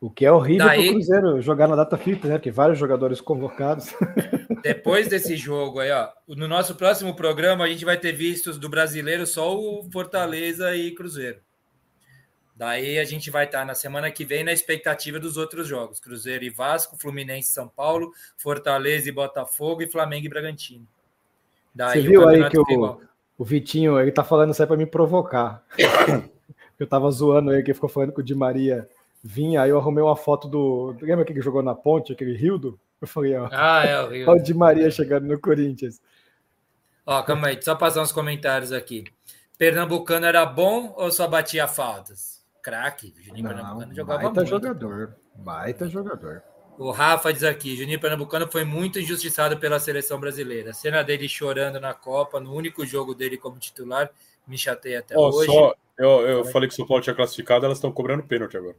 [0.00, 2.34] O que é horrível para o Cruzeiro jogar na data FIFA, né?
[2.38, 3.94] Porque vários jogadores convocados.
[4.64, 8.70] Depois desse jogo aí, ó, no nosso próximo programa a gente vai ter vistos do
[8.70, 11.44] brasileiro só o Fortaleza e Cruzeiro.
[12.56, 16.42] Daí a gente vai estar na semana que vem na expectativa dos outros jogos: Cruzeiro
[16.42, 20.86] e Vasco, Fluminense e São Paulo, Fortaleza e Botafogo e Flamengo e Bragantino.
[21.74, 23.00] Daí Você viu aí que o,
[23.36, 25.62] o Vitinho ele tá falando isso aí para me provocar.
[26.80, 28.88] eu tava zoando ele que ficou falando que o Di Maria
[29.22, 30.96] vinha, aí eu arrumei uma foto do.
[31.02, 32.80] Lembra que ele jogou na ponte, aquele Rildo?
[33.02, 33.50] Eu falei, ó.
[33.52, 34.30] Ah, é o Rildo.
[34.32, 36.00] Olha o Di Maria chegando no Corinthians.
[37.04, 39.04] Ó, calma aí, só passar uns comentários aqui.
[39.58, 42.35] Pernambucano era bom ou só batia faltas?
[42.66, 43.14] Craque.
[43.20, 44.50] Juninho Não, Pernambucano jogava baita muito.
[44.50, 45.16] jogador.
[45.36, 46.42] Baita jogador.
[46.76, 50.70] O Rafa diz aqui: Juninho Pernambucano foi muito injustiçado pela seleção brasileira.
[50.70, 54.10] A cena dele chorando na Copa, no único jogo dele como titular,
[54.46, 55.46] me chateia até oh, hoje.
[55.46, 58.76] Só, eu, eu falei que o São Paulo tinha classificado, elas estão cobrando pênalti agora.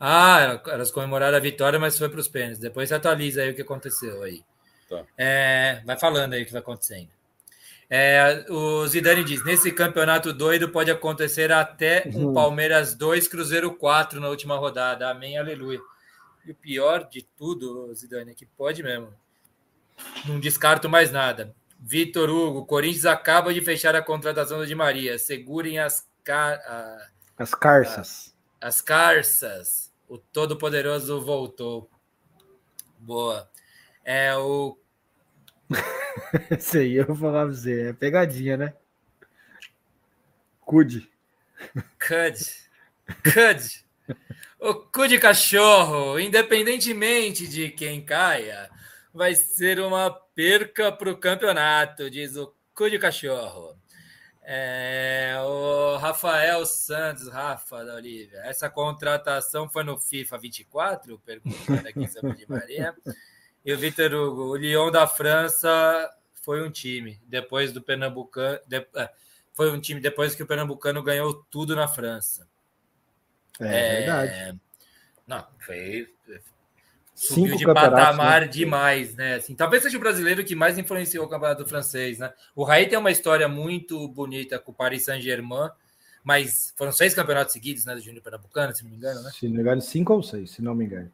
[0.00, 2.58] Ah, elas comemoraram a vitória, mas foi para os pênaltis.
[2.58, 4.42] Depois você atualiza aí o que aconteceu aí.
[4.88, 5.04] Tá.
[5.16, 7.08] É, vai falando aí o que vai acontecendo.
[7.90, 12.34] É, o Zidane diz: nesse campeonato doido pode acontecer até um uhum.
[12.34, 15.08] Palmeiras 2, Cruzeiro 4 na última rodada.
[15.08, 15.80] Amém, aleluia.
[16.44, 19.12] E o pior de tudo, Zidane, é que pode mesmo.
[20.26, 21.54] Não descarto mais nada.
[21.80, 25.18] Vitor Hugo, Corinthians acaba de fechar a contratação do Di Maria.
[25.18, 26.60] Segurem as, car...
[27.38, 28.34] as carças.
[28.60, 29.92] as carças.
[30.08, 31.88] O Todo-Poderoso voltou.
[32.98, 33.48] Boa.
[34.04, 34.76] É, o
[36.58, 37.88] Isso aí, eu vou falar pra você.
[37.88, 38.74] É pegadinha, né?
[40.60, 41.10] Cude.
[41.98, 42.68] Cude.
[43.22, 43.84] Cude.
[44.60, 48.70] O cu de cachorro, independentemente de quem caia,
[49.12, 53.78] vai ser uma perca para o campeonato, diz o cu de cachorro.
[54.42, 58.40] É, o Rafael Santos, Rafa da Olivia.
[58.44, 61.18] Essa contratação foi no FIFA 24?
[61.18, 62.94] Perguntando aqui sobre Di Maria.
[63.64, 66.10] E o Vitor Hugo, o Lyon da França
[66.42, 68.58] foi um time, depois do Pernambucano.
[68.66, 69.10] De, é,
[69.52, 72.48] foi um time depois que o Pernambucano ganhou tudo na França.
[73.60, 74.60] É, é verdade.
[75.26, 76.08] Não, foi.
[77.14, 78.46] subiu de patamar né?
[78.46, 79.34] demais, né?
[79.34, 82.32] Assim, talvez seja o brasileiro que mais influenciou o campeonato francês, né?
[82.54, 85.70] O Raí tem uma história muito bonita com o Paris Saint-Germain,
[86.24, 89.30] mas foram seis campeonatos seguidos, né, do Júnior Pernambucano, se não me engano, né?
[89.32, 91.10] Se não me engano, cinco ou seis, se não me engano.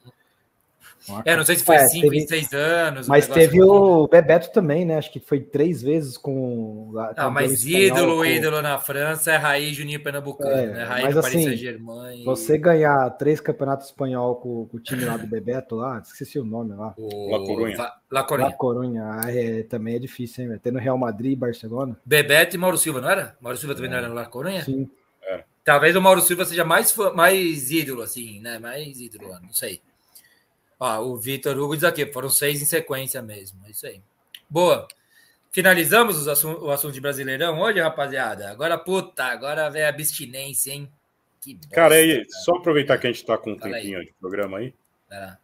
[1.25, 2.19] É, não sei se foi é, cinco teve...
[2.19, 3.07] em seis anos.
[3.07, 4.97] Mas teve o Bebeto também, né?
[4.97, 6.93] Acho que foi três vezes com.
[7.17, 8.25] Não, mas ídolo, com...
[8.25, 10.85] ídolo na França é Raiz Juninho Pernambucano, é, né?
[10.85, 12.25] Raiz mas, assim, Saint-Germain.
[12.25, 16.45] Você ganhar três campeonatos espanhol com, com, o time lá do Bebeto lá, esqueci o
[16.45, 16.95] nome lá.
[16.97, 17.31] O...
[17.31, 17.93] La Corunha.
[18.11, 18.49] La Corunha.
[18.49, 19.21] La Corunha.
[19.23, 20.61] Ah, é, também é difícil, hein?
[20.63, 21.97] Tendo Real Madrid e Barcelona.
[22.05, 23.37] Bebeto e Mauro Silva, não era?
[23.41, 23.93] Mauro Silva também é.
[23.93, 24.65] não era no La Corunha?
[24.65, 24.89] Sim.
[25.23, 25.45] É.
[25.65, 28.59] Talvez o Mauro Silva seja mais, mais ídolo, assim, né?
[28.59, 29.81] Mais ídolo, não sei.
[30.85, 33.59] Ó, o Vitor Hugo diz aqui, foram seis em sequência mesmo.
[33.67, 34.03] É isso aí.
[34.51, 34.87] Boa.
[35.51, 38.51] Finalizamos o assunto de Brasileirão hoje, rapaziada.
[38.51, 40.93] Agora, puta, agora vem a abstinência, hein?
[41.41, 42.27] Que bosta, cara, aí, cara.
[42.45, 44.05] só aproveitar que a gente tá com um Fala tempinho aí.
[44.05, 44.75] de programa aí.
[45.11, 45.37] É.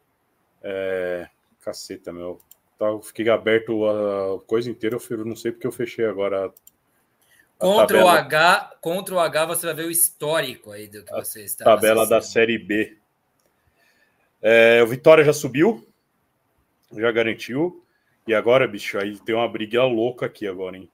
[0.62, 1.28] é...
[1.64, 2.38] Caceta, meu.
[2.78, 6.52] Tá, fiquei aberto a coisa inteira, eu não sei porque eu fechei agora.
[7.58, 11.44] Contra o H, contra o H você vai ver o histórico aí do que você
[11.44, 11.64] está.
[11.64, 12.99] Tabela da Série B.
[14.42, 15.86] É, o Vitória já subiu,
[16.92, 17.84] já garantiu.
[18.26, 20.88] E agora, bicho, aí tem uma briga louca aqui agora, hein?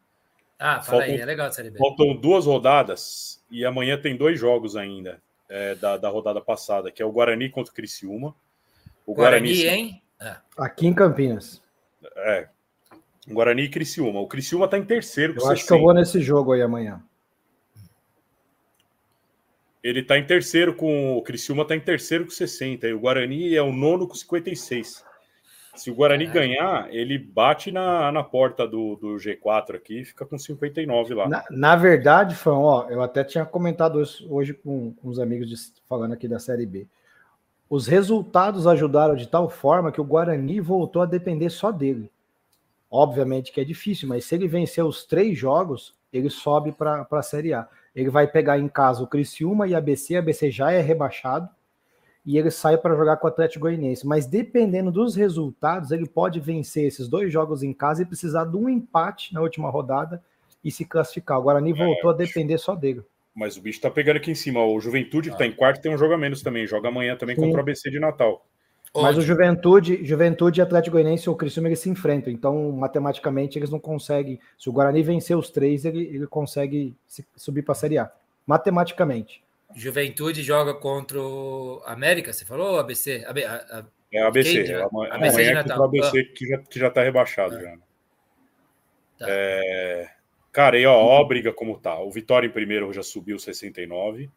[0.58, 1.78] Ah, fala faltam, aí, é legal Série B.
[1.78, 7.02] Faltam duas rodadas e amanhã tem dois jogos ainda é, da, da rodada passada, que
[7.02, 8.34] é o Guarani contra o Criciúma.
[9.04, 10.02] O Guarani, Guarani hein?
[10.20, 10.36] É.
[10.56, 11.62] Aqui em Campinas.
[12.16, 12.48] É.
[13.28, 14.20] Guarani e Criciúma.
[14.20, 15.34] O Criciúma tá em terceiro.
[15.34, 15.66] Eu acho 60.
[15.66, 17.02] que eu vou nesse jogo aí amanhã.
[19.86, 21.16] Ele está em terceiro com.
[21.16, 22.88] O Criciúma está em terceiro com 60.
[22.88, 25.04] E o Guarani é o nono com 56.
[25.76, 30.26] Se o Guarani ganhar, ele bate na, na porta do, do G4 aqui e fica
[30.26, 31.28] com 59 lá.
[31.28, 35.48] Na, na verdade, Fão, ó, eu até tinha comentado isso hoje com, com os amigos
[35.48, 35.54] de,
[35.88, 36.88] falando aqui da Série B.
[37.70, 42.10] Os resultados ajudaram de tal forma que o Guarani voltou a depender só dele.
[42.90, 47.22] Obviamente que é difícil, mas se ele vencer os três jogos, ele sobe para a
[47.22, 47.68] Série A.
[47.96, 51.48] Ele vai pegar em casa o Criciúma e a ABC, a ABC já é rebaixado,
[52.26, 54.06] e ele sai para jogar com o Atlético Goianiense.
[54.06, 58.56] Mas dependendo dos resultados, ele pode vencer esses dois jogos em casa e precisar de
[58.56, 60.22] um empate na última rodada
[60.62, 61.38] e se classificar.
[61.38, 63.02] O Guarani é, voltou a depender só dele.
[63.34, 64.62] Mas o bicho tá pegando aqui em cima.
[64.62, 66.66] O Juventude, que tá em quarto, tem um jogo a menos também.
[66.66, 67.42] Joga amanhã também Sim.
[67.42, 68.44] contra o ABC de Natal.
[69.02, 72.32] Mas o Juventude, Juventude e Atlético Goianiense ou Criciúma eles se enfrentam.
[72.32, 74.40] Então, matematicamente, eles não conseguem.
[74.58, 76.94] Se o Guarani vencer os três, ele, ele consegue
[77.36, 78.10] subir para a Série A.
[78.46, 79.42] Matematicamente.
[79.74, 82.78] Juventude joga contra o América, você falou?
[82.78, 83.24] ABC?
[83.26, 84.64] A, a, a, é ABC.
[84.64, 86.34] Quem, amanhã, ABC amanhã é contra o ABC ah.
[86.34, 87.56] que já, que já tá rebaixado.
[87.56, 87.60] Ah.
[87.60, 87.76] Já.
[89.18, 89.26] Tá.
[89.28, 90.10] É...
[90.52, 91.98] Cara, e ó, ó a briga como tá.
[91.98, 94.30] O Vitória em primeiro já subiu 69.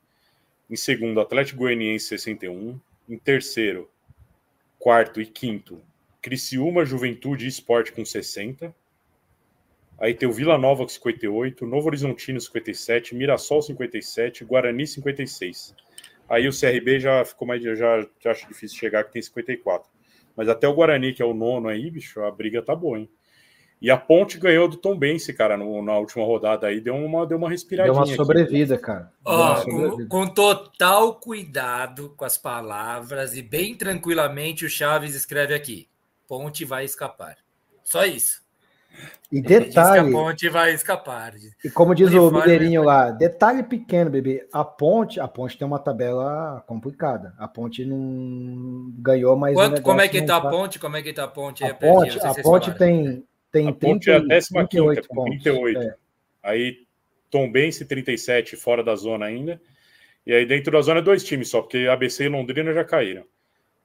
[0.70, 2.80] Em segundo, Atlético Goianiense 61.
[3.08, 3.90] Em terceiro,
[4.80, 5.82] quarto e quinto,
[6.22, 8.74] Criciúma, Juventude e Esporte com 60.
[10.00, 15.76] Aí tem o Vila Nova com 58, Novo Horizontino 57, Mirassol 57, Guarani 56.
[16.30, 17.62] Aí o CRB já ficou mais.
[17.62, 19.90] Já, já acho difícil chegar, que tem 54.
[20.36, 23.10] Mas até o Guarani, que é o nono aí, bicho, a briga tá boa, hein?
[23.82, 27.26] E a Ponte ganhou do Tom Bense, cara, no, na última rodada aí, deu uma,
[27.26, 27.94] deu uma respiradinha.
[27.94, 28.84] Deu uma sobrevida, aqui.
[28.84, 29.12] cara.
[29.26, 30.06] Sobrevida.
[30.10, 35.88] Com, com, total cuidado com as palavras e bem tranquilamente o Chaves escreve aqui:
[36.28, 37.38] Ponte vai escapar.
[37.84, 38.42] Só isso.
[39.32, 40.10] E detalhe.
[40.10, 41.34] a ponte vai escapar.
[41.64, 44.48] E como diz o Mineirinho lá, detalhe pequeno, bebê.
[44.52, 47.34] A ponte, a ponte tem uma tabela complicada.
[47.38, 49.54] A ponte não ganhou, mas.
[49.54, 50.80] Quanto, como é que tá a ponte?
[50.80, 51.64] Como é que tá a ponte?
[51.64, 55.44] A ponte, a ponte tem, tem a 30, é a 38 pontos.
[55.44, 55.82] 38.
[55.82, 55.96] É.
[56.44, 56.86] Aí
[57.30, 59.62] Tombense 37 fora da zona ainda.
[60.26, 63.26] E aí dentro da zona dois times só, porque ABC e Londrina já caíram.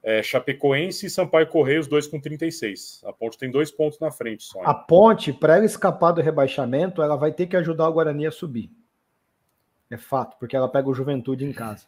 [0.03, 3.01] É, Chapecoense e Sampaio Correia, os dois com 36.
[3.05, 4.61] A Ponte tem dois pontos na frente só.
[4.61, 8.31] A Ponte, para ela escapar do rebaixamento, ela vai ter que ajudar o Guarani a
[8.31, 8.69] subir.
[9.89, 11.87] É fato, porque ela pega o Juventude em casa.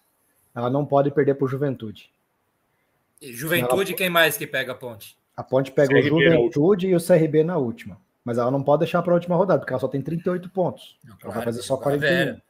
[0.56, 2.10] Ela não pode perder para o Juventude.
[3.22, 3.98] Juventude, ela...
[3.98, 5.16] quem mais que pega a Ponte?
[5.38, 8.02] A Ponte pega CRB o Juventude e o CRB na última.
[8.26, 10.98] Mas ela não pode deixar para a última rodada, porque ela só tem 38 pontos.
[11.04, 12.00] Não, claro, ela vai fazer só 41.
[12.00, 12.42] Vera.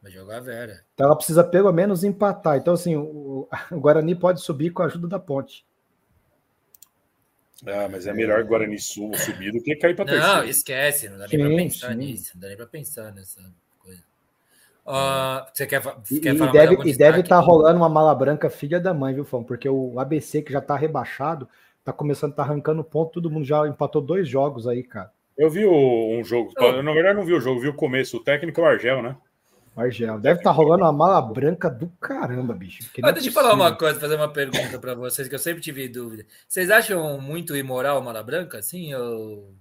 [0.00, 0.84] Vai jogar Vera.
[0.94, 2.56] Então ela precisa pelo menos empatar.
[2.56, 5.66] Então, assim, o, o Guarani pode subir com a ajuda da Ponte.
[7.66, 10.36] Ah, mas é melhor Guarani subir do que cair para terceira.
[10.36, 11.94] Não, esquece, não dá nem para pensar sim.
[11.96, 13.42] nisso, não dá nem para pensar nessa
[13.80, 14.02] coisa.
[14.86, 18.14] Uh, você quer, quer e, falar e deve, e deve estar tá rolando uma mala
[18.14, 19.42] branca filha da mãe, viu, Fão?
[19.42, 21.48] Porque o ABC, que já está rebaixado,
[21.92, 25.10] tá começando, tá arrancando ponto, todo mundo já empatou dois jogos aí, cara.
[25.36, 28.22] Eu vi um jogo, eu, na verdade não vi o jogo, vi o começo, o
[28.22, 29.16] técnico é o Argel, né?
[29.76, 30.18] Argel.
[30.18, 32.90] Deve estar tá rolando uma mala branca do caramba, bicho.
[33.00, 35.62] Mas é deixa eu falar uma coisa, fazer uma pergunta para vocês, que eu sempre
[35.62, 36.26] tive dúvida.
[36.48, 38.92] Vocês acham muito imoral mala branca, assim?
[38.94, 39.54] Ou...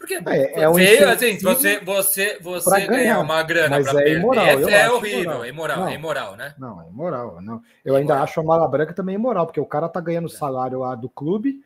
[0.00, 4.46] Porque é, é um feio, assim, você, você, você ganhar uma grana para é imoral,
[4.46, 6.54] é, é horrível, é imoral, é imoral, né?
[6.58, 7.42] Não, é imoral.
[7.42, 7.60] Não.
[7.84, 10.30] Eu ainda acho a mala branca também imoral, porque o cara tá ganhando é.
[10.30, 11.60] salário lá do clube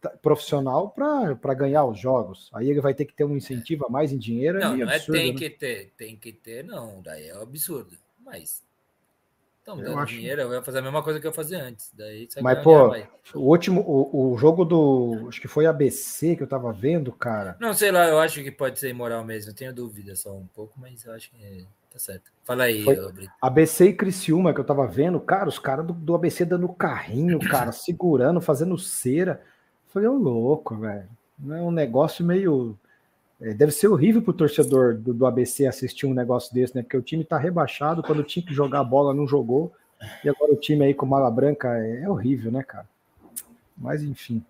[0.00, 2.50] Tá, profissional para ganhar os jogos.
[2.54, 4.58] Aí ele vai ter que ter um incentivo a mais em dinheiro.
[4.58, 5.38] É não, é não absurdo, é tem né?
[5.38, 7.02] que ter, tem que ter, não.
[7.02, 7.98] Daí é um absurdo.
[8.24, 8.62] Mas.
[9.72, 10.14] Então, dando acho...
[10.14, 11.92] dinheiro, eu ia fazer a mesma coisa que eu fazia antes.
[11.92, 12.88] Daí Mas, pô,
[13.34, 15.26] o último, o, o jogo do.
[15.28, 17.54] Acho que foi ABC que eu tava vendo, cara.
[17.60, 19.50] Não, sei lá, eu acho que pode ser imoral mesmo.
[19.50, 22.32] Eu tenho dúvida só um pouco, mas eu acho que tá certo.
[22.44, 22.84] Fala aí,
[23.42, 27.38] ABC e Criciúma que eu tava vendo, cara, os caras do, do ABC dando carrinho,
[27.38, 29.42] cara, segurando, fazendo cera.
[29.88, 31.08] Falei, ô louco, velho.
[31.50, 32.78] É um negócio meio.
[33.40, 36.82] É, deve ser horrível pro torcedor do, do, ABC assistir um negócio desse, né?
[36.82, 39.72] Porque o time tá rebaixado, quando tinha que jogar a bola, não jogou.
[40.24, 42.88] E agora o time aí com mala branca é, é horrível, né, cara?
[43.76, 44.44] Mas enfim.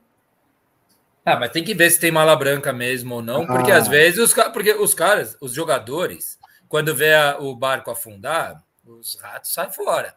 [1.24, 3.76] Ah, mas tem que ver se tem mala branca mesmo ou não, porque ah.
[3.76, 6.38] às vezes os, porque os caras, os jogadores,
[6.68, 10.14] quando vê a, o barco afundar, os ratos saem fora.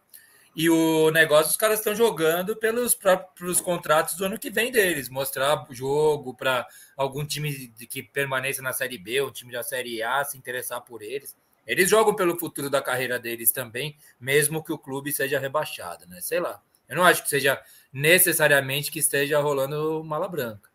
[0.54, 5.08] E o negócio, os caras estão jogando pelos próprios contratos do ano que vem deles,
[5.08, 6.68] mostrar jogo para
[6.98, 11.02] algum time que permaneça na Série B, um time da Série A se interessar por
[11.02, 11.38] eles.
[11.66, 16.20] Eles jogam pelo futuro da carreira deles também, mesmo que o clube seja rebaixado, né?
[16.20, 16.62] Sei lá.
[16.90, 17.62] Eu não acho que seja
[17.94, 20.70] necessariamente que esteja rolando mala branca.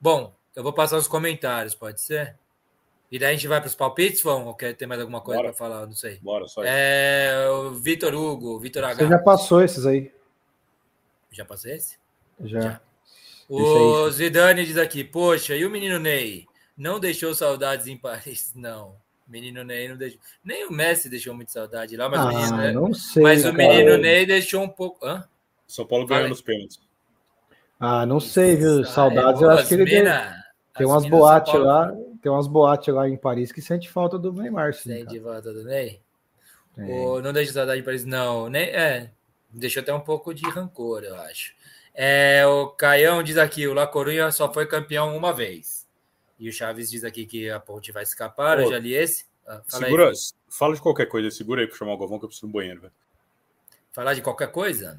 [0.00, 2.38] Bom, eu vou passar os comentários, pode ser?
[3.12, 4.46] E daí a gente vai para os palpites, vão?
[4.46, 5.86] Ou quer ter mais alguma coisa para falar?
[5.86, 6.18] Não sei.
[6.22, 9.04] Bora, só É, o Vitor Hugo, Vitor H.
[9.04, 10.10] Você já passou esses aí?
[11.30, 11.98] Já passei esse?
[12.40, 12.60] Já.
[12.62, 12.80] já.
[13.50, 16.46] O Zidane diz aqui, poxa, e o menino Ney?
[16.74, 18.50] Não deixou saudades em Paris?
[18.56, 18.96] Não.
[19.28, 20.20] Menino Ney não deixou.
[20.44, 22.72] Nem o Messi deixou muito saudade lá, mas ah, o menino, né?
[22.72, 25.06] não sei, Mas o menino Ney deixou um pouco.
[25.06, 25.24] Hã?
[25.66, 26.80] São Paulo ganhou nos pênaltis.
[27.78, 28.84] Ah, não sei, viu?
[28.84, 29.84] Saudades, eu acho que ele.
[29.84, 30.44] Mina,
[30.76, 34.72] Tem umas boates lá tem umas boates lá em Paris que sente falta do Neymar.
[34.72, 36.00] Sim, sente falta do Ney?
[36.78, 37.20] É.
[37.20, 38.48] não deixa saudade de Paris, não.
[38.48, 39.10] Nem, é,
[39.50, 41.52] deixou até um pouco de rancor, eu acho.
[41.92, 45.86] É, o Caião diz aqui: o La Coruña só foi campeão uma vez.
[46.38, 48.58] E o Chaves diz aqui que a ponte vai escapar.
[48.58, 49.26] Ô, eu já li esse.
[49.46, 50.14] Ah, fala segura, aí,
[50.48, 52.80] fala de qualquer coisa, segura aí para chamar o Galvão que eu preciso no banheiro.
[52.80, 52.92] Velho.
[53.90, 54.98] Falar de qualquer coisa?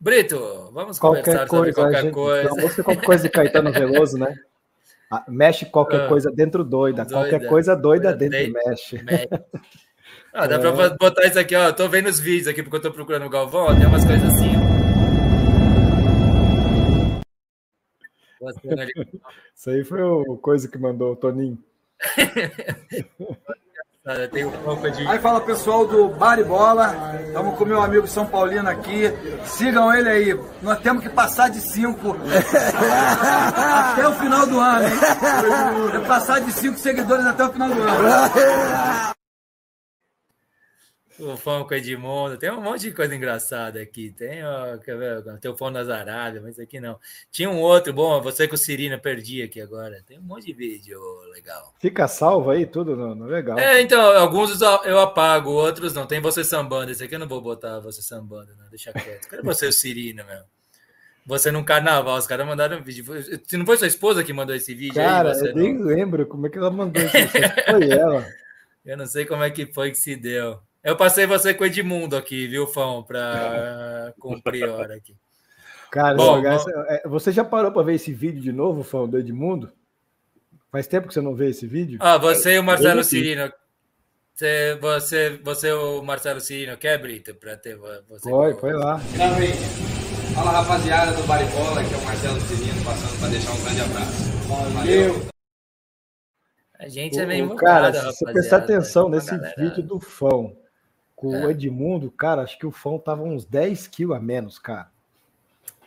[0.00, 0.38] Brito,
[0.72, 2.50] vamos qualquer conversar coisa, sobre qualquer gente, coisa.
[2.50, 4.34] Então, você qualquer coisa de Caetano Veloso, né?
[5.10, 7.04] Ah, mexe qualquer ah, coisa dentro doida.
[7.04, 7.14] doida.
[7.14, 8.50] Qualquer coisa doida dentro de...
[8.50, 9.02] mexe.
[9.02, 9.28] mexe.
[10.30, 10.58] Ah, dá é.
[10.58, 11.72] pra botar isso aqui, ó.
[11.72, 14.28] Tô vendo os vídeos aqui porque eu tô procurando o Galvão, ó, tem umas coisas
[14.34, 14.52] assim.
[19.54, 21.58] Isso aí foi o coisa que mandou o Toninho.
[24.32, 25.06] Tem pouco de...
[25.06, 29.12] Aí fala pessoal do Bar e Bola, estamos com meu amigo São Paulino aqui.
[29.44, 30.40] Sigam ele aí.
[30.62, 32.16] Nós temos que passar de cinco
[33.92, 34.86] até o final do ano.
[34.86, 34.92] Hein?
[35.94, 39.14] É passar de cinco seguidores até o final do ano.
[41.18, 44.10] O fã com Edmundo, tem um monte de coisa engraçada aqui.
[44.10, 45.38] Tem, ó, quer ver?
[45.40, 46.96] Tem o fã das Arábias, mas aqui não.
[47.30, 50.00] Tinha um outro, bom, você com o Cirina, perdi aqui agora.
[50.06, 51.00] Tem um monte de vídeo
[51.32, 51.74] legal.
[51.80, 53.58] Fica salvo aí, tudo não, não legal.
[53.58, 56.06] É, então, alguns eu apago, outros não.
[56.06, 56.92] Tem você sambando.
[56.92, 58.70] Esse aqui eu não vou botar você sambando, não.
[58.70, 59.26] Deixa quieto.
[59.28, 60.42] Cadê você, o Cirina, meu?
[61.26, 63.04] Você num carnaval, os caras mandaram um vídeo.
[63.44, 65.40] Se não foi sua esposa que mandou esse vídeo cara, aí?
[65.40, 65.84] Eu nem não...
[65.84, 67.10] lembro como é que ela mandou isso.
[67.70, 68.26] Foi ela.
[68.86, 70.58] Eu não sei como é que foi que se deu.
[70.82, 75.14] Eu passei você com o Edmundo aqui, viu, Fão, para cumprir a hora aqui.
[75.90, 76.48] Cara, bom, bom,
[76.88, 79.72] é, você já parou para ver esse vídeo de novo, Fão, do Edmundo?
[80.70, 81.98] Faz tempo que você não vê esse vídeo?
[82.00, 83.50] Ah, você e o Marcelo Cirino.
[84.34, 87.34] Você, você, você o Marcelo Cirino quer, Brito?
[87.34, 88.28] Para ter você.
[88.28, 89.00] Foi, foi lá.
[90.34, 94.28] Fala, rapaziada do Baribola, que é o Marcelo Cirino, passando para deixar um grande abraço.
[94.74, 95.28] Valeu.
[96.78, 100.56] A gente é meio Cara, se você prestar atenção nesse vídeo do Fão,
[101.18, 101.46] com é.
[101.46, 104.88] o Edmundo, cara, acho que o Fão tava uns 10 quilos a menos, cara.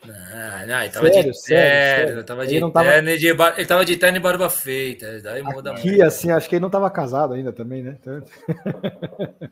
[0.03, 2.89] Não, não, ele tava sério, de sério, terno, tava de ele, tava...
[2.89, 3.53] Terno de bar...
[3.55, 5.21] ele tava de terno e barba feita.
[5.21, 6.03] Daí muda Aqui, muito.
[6.03, 7.97] assim, acho que ele não tava casado ainda também, né?
[8.01, 8.21] Então...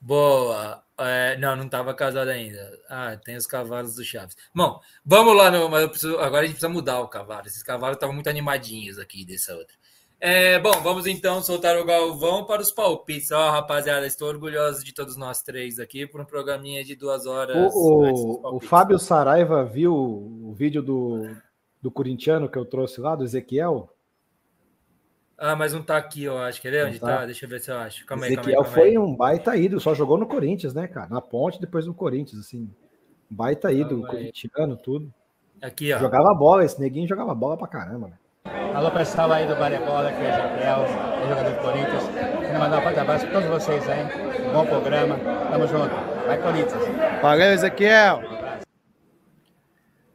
[0.00, 0.82] Boa.
[0.98, 2.78] É, não, não tava casado ainda.
[2.88, 4.36] Ah, tem os cavalos do Chaves.
[4.54, 5.50] Bom, vamos lá.
[5.68, 7.46] Mas preciso, agora a gente precisa mudar o cavalo.
[7.46, 9.74] Esses cavalos estavam muito animadinhos aqui dessa outra.
[10.18, 13.30] É, bom, vamos então soltar o Galvão para os palpites.
[13.30, 17.74] Ó, rapaziada, estou orgulhoso de todos nós três aqui por um programinha de duas horas.
[17.74, 21.36] O, o, o Fábio Saraiva viu o vídeo do,
[21.82, 23.90] do corintiano que eu trouxe lá, do Ezequiel?
[25.36, 26.62] Ah, mas não tá aqui, eu acho.
[26.62, 27.18] Quer ver onde tá?
[27.18, 27.26] tá?
[27.26, 28.06] Deixa eu ver se eu acho.
[28.06, 28.94] Calma aí, Ezequiel calma aí, calma aí.
[28.94, 31.10] foi um baita ídolo, só jogou no Corinthians, né, cara?
[31.10, 32.70] Na ponte, depois no Corinthians, assim.
[33.28, 35.12] Baita ídolo, corintiano, tudo.
[35.60, 35.98] Aqui, ó.
[35.98, 38.18] Jogava bola, esse neguinho jogava bola pra caramba, né?
[38.74, 40.86] Alô, pessoal aí do Barebola, que é Ezequiel,
[41.28, 42.04] jogador do Corinthians.
[42.40, 44.52] Quero mandar um forte abraço para todos vocês aí.
[44.52, 45.16] Bom programa.
[45.50, 45.94] Tamo junto.
[46.26, 46.82] Vai, Corinthians.
[47.22, 48.22] Valeu, Ezequiel.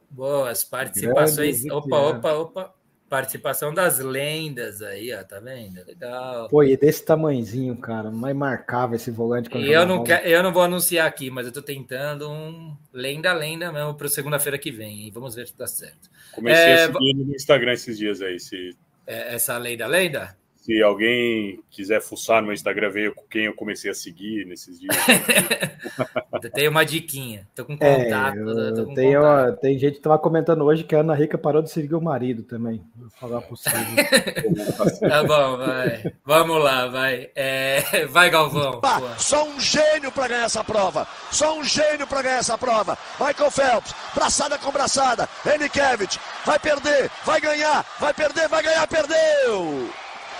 [0.10, 1.66] Boas participações.
[1.66, 2.81] Opa, opa, opa.
[3.12, 5.86] Participação das lendas aí, ó, tá vendo?
[5.86, 6.48] Legal.
[6.48, 9.50] Pô, e desse tamanhozinho, cara, mais marcava esse volante.
[9.58, 13.34] E eu não, quer, eu não vou anunciar aqui, mas eu tô tentando um lenda,
[13.34, 15.08] lenda mesmo para segunda-feira que vem.
[15.08, 16.10] E vamos ver se dá certo.
[16.32, 18.40] Comecei é, a seguir no Instagram esses dias aí.
[18.40, 18.70] Se...
[19.06, 20.38] É, essa lenda, lenda?
[20.62, 24.80] Se alguém quiser fuçar no meu Instagram, ver com quem eu comecei a seguir nesses
[24.80, 24.96] dias.
[26.54, 27.48] tem uma diquinha.
[27.56, 28.38] Tô com é, contato.
[28.38, 29.50] É, tô com tem, contato.
[29.50, 32.02] Uma, tem gente que tava comentando hoje que a Ana Rica parou de seguir o
[32.02, 32.80] marido também.
[32.96, 33.80] Vou falar possível.
[35.02, 36.14] tá bom, vai.
[36.24, 37.32] Vamos lá, vai.
[37.36, 38.80] É, vai, Galvão.
[39.18, 41.08] só um gênio para ganhar essa prova.
[41.32, 42.96] Só um gênio para ganhar essa prova.
[43.20, 45.28] Michael Phelps, braçada com braçada.
[45.44, 49.90] Enikevich, vai perder, vai ganhar, vai perder, vai ganhar, perdeu!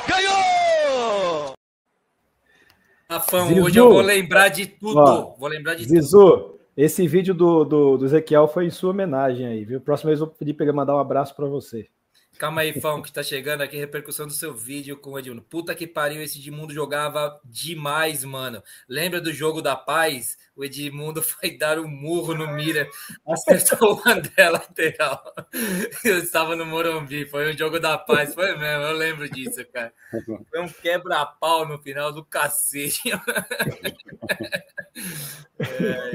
[0.08, 1.54] Ganhou!
[3.10, 4.98] Rafão, Zizu, hoje eu vou lembrar de tudo.
[5.00, 6.60] Ó, vou lembrar de Zizu, tudo.
[6.78, 9.82] esse vídeo do, do, do Ezequiel foi em sua homenagem aí, viu?
[9.82, 11.90] Próxima vez eu vou pedir para ele mandar um abraço para você.
[12.42, 15.44] Calma aí, Fão, que tá chegando aqui repercussão do seu vídeo com o Edmundo.
[15.44, 18.64] Puta que pariu, esse Edmundo jogava demais, mano.
[18.90, 20.40] Lembra do jogo da paz?
[20.56, 22.90] O Edmundo foi dar um murro no Mira,
[23.28, 25.22] acertou o André lateral.
[26.04, 29.94] Eu estava no Morumbi, foi um jogo da paz, foi mesmo, eu lembro disso, cara.
[30.50, 33.12] Foi um quebra-pau no final do cacete.
[35.60, 35.66] é,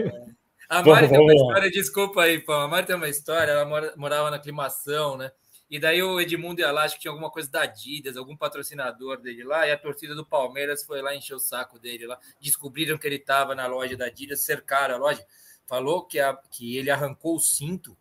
[0.00, 0.26] é.
[0.68, 2.62] A Mari tem uma história, desculpa aí, Fão.
[2.62, 5.30] A Mari tem uma história, ela morava na aclimação, né?
[5.68, 9.20] E daí o Edmundo ia lá, acho que tinha alguma coisa da Adidas, algum patrocinador
[9.20, 12.18] dele lá, e a torcida do Palmeiras foi lá encher o saco dele lá.
[12.40, 15.24] Descobriram que ele estava na loja da Adidas, cercaram a loja.
[15.66, 17.96] Falou que, a, que ele arrancou o cinto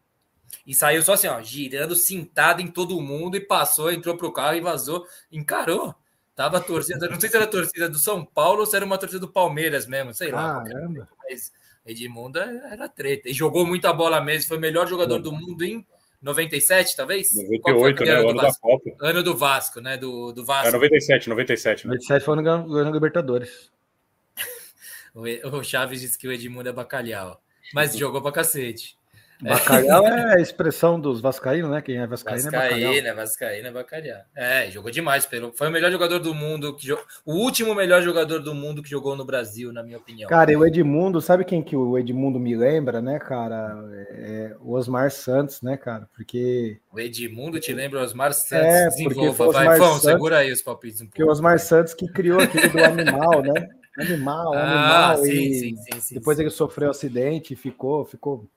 [0.66, 4.56] e saiu só assim, ó, girando, cintado em todo mundo, e passou, entrou pro carro
[4.56, 5.96] e vazou, encarou.
[6.36, 9.22] Tava torcida, não sei se era torcida do São Paulo ou se era uma torcida
[9.22, 10.64] do Palmeiras mesmo, sei lá.
[10.64, 11.08] Caramba.
[11.24, 11.52] Mas
[11.86, 13.30] Edmundo era treta.
[13.30, 15.86] E jogou muita bola mesmo, foi o melhor jogador do mundo em
[16.22, 17.34] 97, talvez?
[17.34, 18.22] 98, né?
[18.22, 18.92] O ano da Copa.
[19.02, 19.98] Ano do Vasco, né?
[19.98, 20.70] Do, do Vasco.
[20.70, 21.88] É 97, 97.
[21.88, 21.94] Né?
[21.94, 23.72] 97 foi no, no Libertadores.
[25.14, 27.42] o, Chaves disse que o Edmundo é bacalhau.
[27.74, 28.98] Mas jogou pra cacete.
[29.42, 31.82] Bacalhau é a expressão dos vascaínos, né?
[31.82, 33.16] Quem é vascaíno, vascaíno é bacalhau.
[33.16, 34.22] Vascaíno é bacalhau.
[34.36, 35.26] É, jogou demais.
[35.26, 35.52] Pelo...
[35.52, 37.00] Foi o melhor jogador do mundo, que o
[37.34, 40.30] último melhor jogador do mundo que jogou no Brasil, na minha opinião.
[40.30, 43.78] Cara, e o Edmundo, sabe quem que o Edmundo me lembra, né, cara?
[44.12, 46.08] É o Osmar Santos, né, cara?
[46.16, 46.80] Porque...
[46.92, 48.66] O Edmundo te lembra o Osmar Santos?
[48.66, 49.52] É, Desenvolva.
[49.52, 51.12] Vai, Fão, segura aí os palpites um pouco.
[51.12, 53.68] Porque o Osmar Santos que criou aquele do animal, né?
[53.98, 55.26] Animal, ah, animal.
[55.26, 58.48] Sim, e sim, sim, sim, depois ele sofreu um acidente e ficou, ficou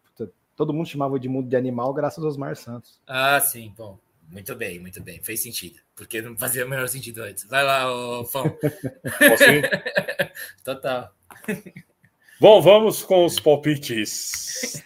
[0.59, 3.01] todo mundo chamava de mundo de animal graças aos Mar Santos.
[3.07, 3.97] Ah, sim, bom.
[4.29, 5.23] Muito bem, muito bem.
[5.23, 5.79] Fez sentido.
[5.95, 7.45] Porque não fazia o menor sentido antes.
[7.45, 8.45] Vai lá, ô Fão.
[10.65, 11.15] Total.
[12.41, 14.85] Bom, vamos com os palpites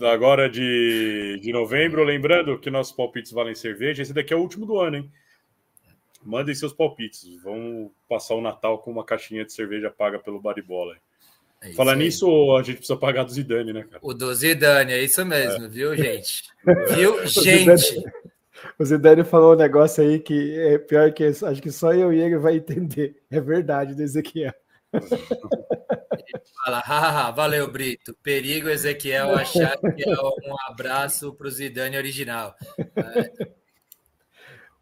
[0.00, 2.04] agora de, de novembro.
[2.04, 4.02] Lembrando que nossos palpites valem cerveja.
[4.02, 5.12] Esse daqui é o último do ano, hein?
[6.22, 7.42] Mandem seus palpites.
[7.42, 10.94] Vamos passar o Natal com uma caixinha de cerveja paga pelo Baribola.
[11.60, 12.26] É Falar nisso,
[12.56, 13.98] a gente precisa pagar do Zidane, né, cara?
[14.02, 15.68] O do Zidane, é isso mesmo, é.
[15.68, 16.44] viu, gente?
[16.94, 18.04] Viu, gente?
[18.78, 22.20] O Zidane falou um negócio aí que é pior que acho que só eu e
[22.20, 23.22] ele vai entender.
[23.30, 24.52] É verdade do Ezequiel.
[26.64, 28.14] Fala, haha, valeu, Brito.
[28.22, 32.54] Perigo, Ezequiel, achar que é um abraço para o Zidane original.
[32.96, 33.46] É.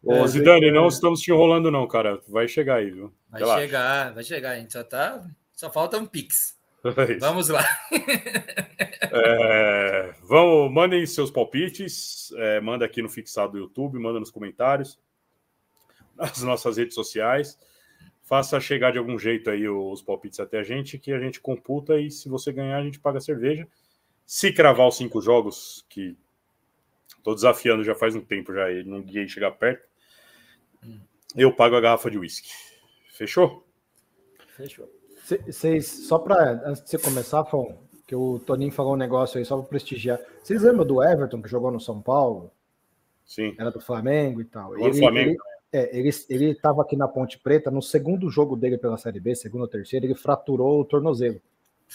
[0.03, 2.19] Ô, Zidane, não estamos te enrolando, não, cara.
[2.27, 3.13] Vai chegar aí, viu?
[3.29, 3.61] Vai Relaxa.
[3.61, 4.51] chegar, vai chegar.
[4.51, 5.23] A gente só tá.
[5.53, 6.54] Só falta um Pix.
[6.85, 7.65] É vamos lá.
[9.11, 14.99] é, vamos, mandem seus palpites, é, manda aqui no fixado do YouTube, manda nos comentários,
[16.15, 17.57] nas nossas redes sociais.
[18.21, 21.99] Faça chegar de algum jeito aí os palpites até a gente, que a gente computa
[21.99, 23.67] e se você ganhar, a gente paga a cerveja.
[24.25, 26.15] Se cravar os cinco jogos, que
[27.17, 29.87] estou desafiando já faz um tempo já e ninguém chegar perto,
[31.35, 32.49] eu pago a garrafa de uísque.
[33.11, 33.67] Fechou?
[34.55, 35.04] Fechou.
[35.25, 37.75] Vocês, só para antes de você começar, Fon,
[38.05, 40.19] que o Toninho falou um negócio aí só para prestigiar.
[40.43, 42.51] Vocês lembram do Everton que jogou no São Paulo?
[43.25, 43.55] Sim.
[43.57, 44.77] Era do Flamengo e tal.
[44.77, 45.31] Ele, Flamengo.
[45.31, 45.37] Ele,
[45.73, 49.33] é, ele, ele estava aqui na Ponte Preta, no segundo jogo dele pela Série B,
[49.33, 51.41] segundo ou terceiro, ele fraturou o tornozelo.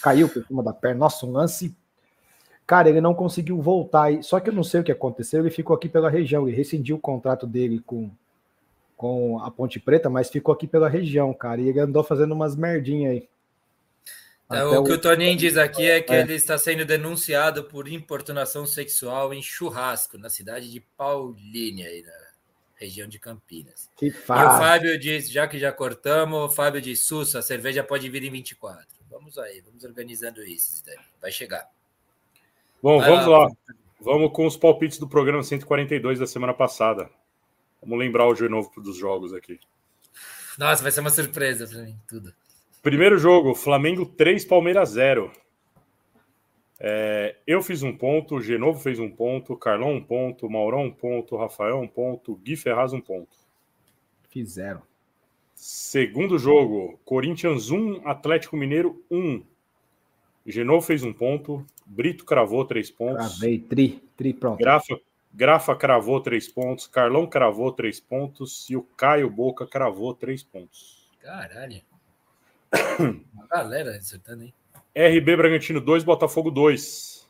[0.03, 0.99] Caiu por cima da perna.
[0.99, 1.73] Nossa, um lance.
[2.67, 4.21] Cara, ele não conseguiu voltar.
[4.23, 5.39] Só que eu não sei o que aconteceu.
[5.39, 6.47] Ele ficou aqui pela região.
[6.47, 8.11] Ele rescindiu o contrato dele com,
[9.01, 11.59] com a Ponte Preta, mas ficou aqui pela região, cara.
[11.59, 13.29] E ele andou fazendo umas merdinhas aí.
[14.51, 16.19] É, o que o Toninho diz aqui é que é.
[16.19, 22.11] ele está sendo denunciado por importunação sexual em churrasco, na cidade de Paulínia, aí na
[22.75, 23.89] região de Campinas.
[23.97, 27.83] Que e o Fábio diz, já que já cortamos, o Fábio diz, Sussa, a cerveja
[27.83, 28.85] pode vir em 24.
[29.09, 30.83] Vamos aí, vamos organizando isso,
[31.19, 31.67] vai chegar.
[32.83, 33.39] Bom, vai vamos lá.
[33.45, 33.51] lá.
[33.99, 37.09] Vamos com os palpites do programa 142 da semana passada.
[37.81, 39.59] Vamos lembrar o de novo dos jogos aqui.
[40.57, 42.33] Nossa, vai ser uma surpresa para mim, tudo.
[42.81, 45.31] Primeiro jogo, Flamengo 3, Palmeiras 0.
[46.79, 50.91] É, eu fiz um ponto, o Genovo fez um ponto, Carlão um ponto, Maurão um
[50.91, 53.37] ponto, Rafael um ponto, Gui Ferraz um ponto.
[54.29, 54.81] Fizeram.
[55.53, 59.43] Segundo jogo, Corinthians 1, Atlético Mineiro 1.
[60.47, 63.37] Genovo fez um ponto, Brito cravou três pontos.
[63.37, 64.57] Cravei, tri, tri, pronto.
[64.57, 64.99] Grafa,
[65.33, 71.09] Grafa cravou três pontos, Carlão cravou três pontos e o Caio Boca cravou três pontos.
[71.21, 71.81] Caralho.
[73.33, 74.53] Uma galera acertando, hein?
[74.95, 77.27] RB Bragantino 2, Botafogo 2.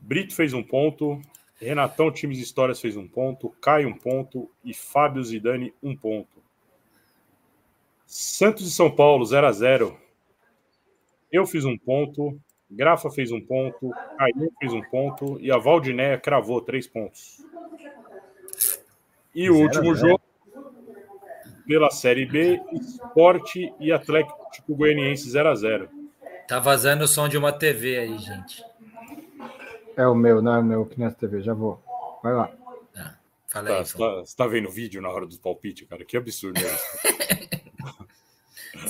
[0.00, 1.20] Brito fez um ponto.
[1.60, 3.50] Renatão Times Histórias fez um ponto.
[3.60, 4.50] Caio um ponto.
[4.64, 6.42] E Fábio Zidane um ponto.
[8.06, 10.00] Santos e São Paulo 0 a 0
[11.30, 12.40] Eu fiz um ponto.
[12.70, 13.90] Grafa fez um ponto.
[14.16, 15.40] Caio fez um ponto.
[15.40, 17.44] E a Valdinéia cravou três pontos.
[19.34, 20.20] E o último jogo
[21.66, 25.88] pela Série B, Esporte e Atlético Goianiense 0 a 0
[26.48, 28.64] Tá vazando o som de uma TV aí, gente.
[29.96, 31.80] É o meu, não é o meu que nessa TV, já vou.
[32.22, 32.50] Vai lá.
[32.96, 33.14] Ah,
[33.46, 36.04] fala tá, aí, você, tá, você tá vendo o vídeo na hora do palpite, cara?
[36.04, 37.50] Que absurdo é isso.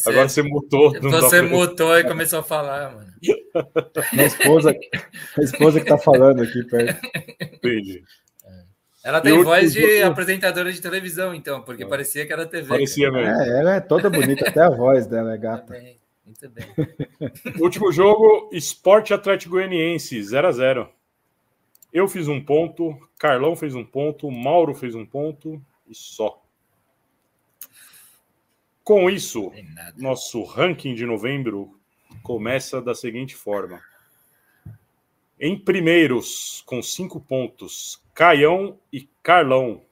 [0.06, 0.92] Agora você mutou.
[1.00, 3.10] Você mutou e começou a falar, mano.
[4.12, 7.06] Minha esposa, minha esposa que tá falando aqui perto.
[7.40, 8.02] Entendi.
[9.02, 11.86] Ela tem voz de apresentadora de televisão, então, porque é.
[11.86, 12.68] parecia que era TV.
[12.68, 13.28] Parecia mesmo.
[13.28, 15.72] É, ela é toda bonita, até a voz dela é gata.
[16.24, 17.62] Muito bem, muito bem.
[17.62, 20.88] Último jogo, Esporte Atlético Goianiense, 0x0.
[21.92, 26.40] Eu fiz um ponto, Carlão fez um ponto, Mauro fez um ponto e só.
[28.90, 29.52] Com isso,
[29.96, 31.78] nosso ranking de novembro
[32.24, 33.80] começa da seguinte forma.
[35.38, 39.82] Em primeiros, com cinco pontos, Caião e Carlão.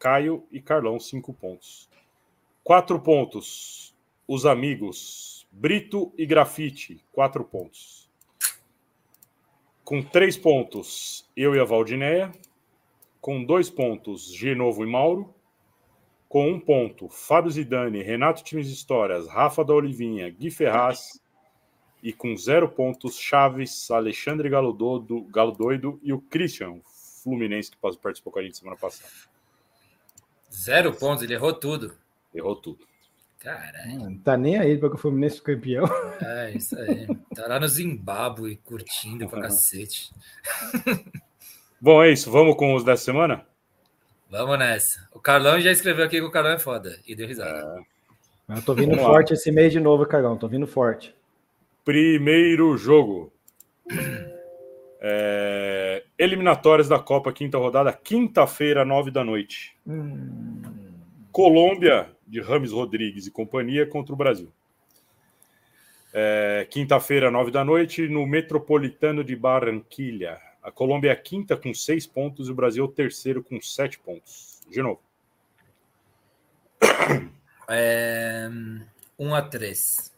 [0.00, 1.88] Caio e Carlão, cinco pontos.
[2.64, 3.94] Quatro pontos,
[4.26, 8.10] os amigos Brito e Grafite, quatro pontos.
[9.84, 12.32] Com três pontos, eu e a Valdinéia.
[13.20, 15.32] Com dois pontos, Genovo e Mauro.
[16.28, 21.20] Com um ponto, Fábio Zidane, Renato Times Histórias, Rafa da Olivinha, Gui Ferraz
[22.02, 26.80] e com zero pontos, Chaves, Alexandre Galo, Dodo, Galo Doido e o Christian,
[27.22, 29.10] Fluminense, que participou com a gente semana passada.
[30.52, 31.96] Zero pontos, ele errou tudo.
[32.34, 32.86] Errou tudo.
[33.38, 33.98] Caralho.
[33.98, 35.86] Não tá nem aí para que o Fluminense campeão.
[36.20, 37.06] É, isso aí.
[37.34, 40.12] Tá lá no Zimbábue curtindo pra cacete.
[41.80, 42.30] Bom, é isso.
[42.30, 43.46] Vamos com os dessa semana?
[44.30, 45.08] Vamos nessa.
[45.12, 47.84] O Carlão já escreveu aqui que o Carlão é foda e deu risada.
[48.48, 48.58] É.
[48.58, 49.34] Eu tô vindo Vamos forte lá.
[49.34, 50.36] esse mês de novo, Carlão.
[50.36, 51.14] Tô vindo forte.
[51.84, 53.32] Primeiro jogo.
[55.00, 56.02] É...
[56.18, 59.76] Eliminatórias da Copa, quinta rodada, quinta-feira, nove da noite.
[59.86, 60.60] Hum.
[61.30, 64.52] Colômbia, de Rames Rodrigues e companhia, contra o Brasil.
[66.12, 66.66] É...
[66.68, 70.38] Quinta-feira, nove da noite, no Metropolitano de Barranquilha.
[70.68, 73.58] A Colômbia é a quinta com seis pontos e o Brasil é o terceiro com
[73.60, 74.60] sete pontos.
[74.68, 75.00] De novo.
[77.70, 78.48] É...
[79.18, 80.10] Um a três.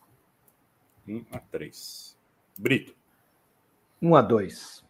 [1.09, 2.17] 1 a 3.
[2.57, 2.95] Brito.
[4.01, 4.85] 1 a 2.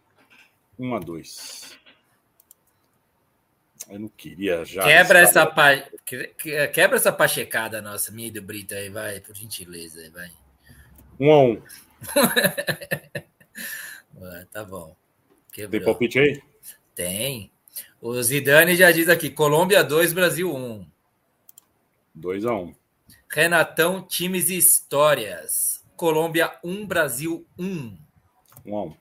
[0.77, 1.79] 1 a 2.
[3.89, 4.83] Eu não queria já.
[4.83, 5.71] Quebra essa, pa...
[6.05, 10.29] Quebra essa pachecada nossa, minha e do Brito aí, vai, por gentileza, vai.
[11.19, 11.63] 1 a 1.
[14.51, 14.95] tá bom.
[15.51, 15.79] Quebrou.
[15.79, 16.41] Tem palpite aí?
[16.95, 17.51] Tem.
[18.01, 20.85] O Zidane já diz aqui: Colômbia 2, Brasil 1.
[22.15, 22.75] 2 a 1.
[23.29, 25.83] Renatão, times e histórias.
[25.95, 27.97] Colômbia 1, Brasil 1.
[28.65, 28.97] 1 a 1.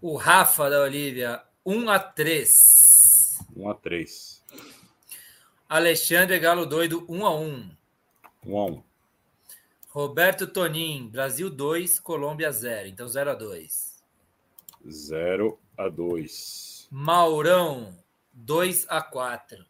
[0.00, 3.38] O Rafa da Olivia, 1 a 3.
[3.56, 4.42] 1 a 3.
[5.68, 7.70] Alexandre Galo Doido, 1 a 1.
[8.46, 8.82] 1 a 1.
[9.88, 12.88] Roberto Tonin, Brasil 2, Colômbia 0.
[12.88, 13.81] Então 0 a 2.
[14.88, 16.88] 0 a 2.
[16.90, 17.96] Maurão,
[18.32, 19.64] 2 a 4.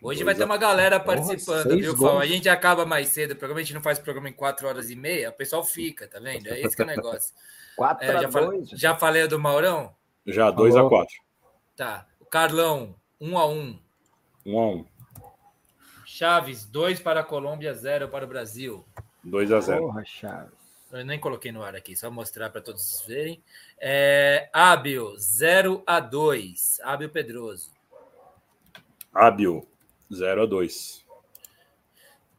[0.00, 2.20] Hoje vai ter uma galera participando, viu, Fão?
[2.20, 4.96] A gente acaba mais cedo, provavelmente a gente não faz programa em 4 horas e
[4.96, 6.46] meia, o pessoal fica, tá vendo?
[6.48, 7.34] É esse que é o negócio.
[7.76, 9.94] 4 é, já, falei, já falei do Maurão?
[10.26, 11.14] Já, 2 a 4.
[11.76, 12.06] Tá.
[12.20, 13.78] O Carlão, 1 a 1.
[14.46, 14.86] 1 a 1.
[16.04, 18.84] Chaves, 2 para a Colômbia, 0 para o Brasil.
[19.22, 19.80] 2 a 0.
[19.82, 20.58] Porra, Chaves.
[20.90, 23.42] Eu nem coloquei no ar aqui, só mostrar para todos verem.
[23.80, 26.80] É, Ábio, 0 a 2.
[26.82, 27.70] Ábio Pedroso.
[29.14, 29.66] Ábio,
[30.12, 31.06] 0 a 2.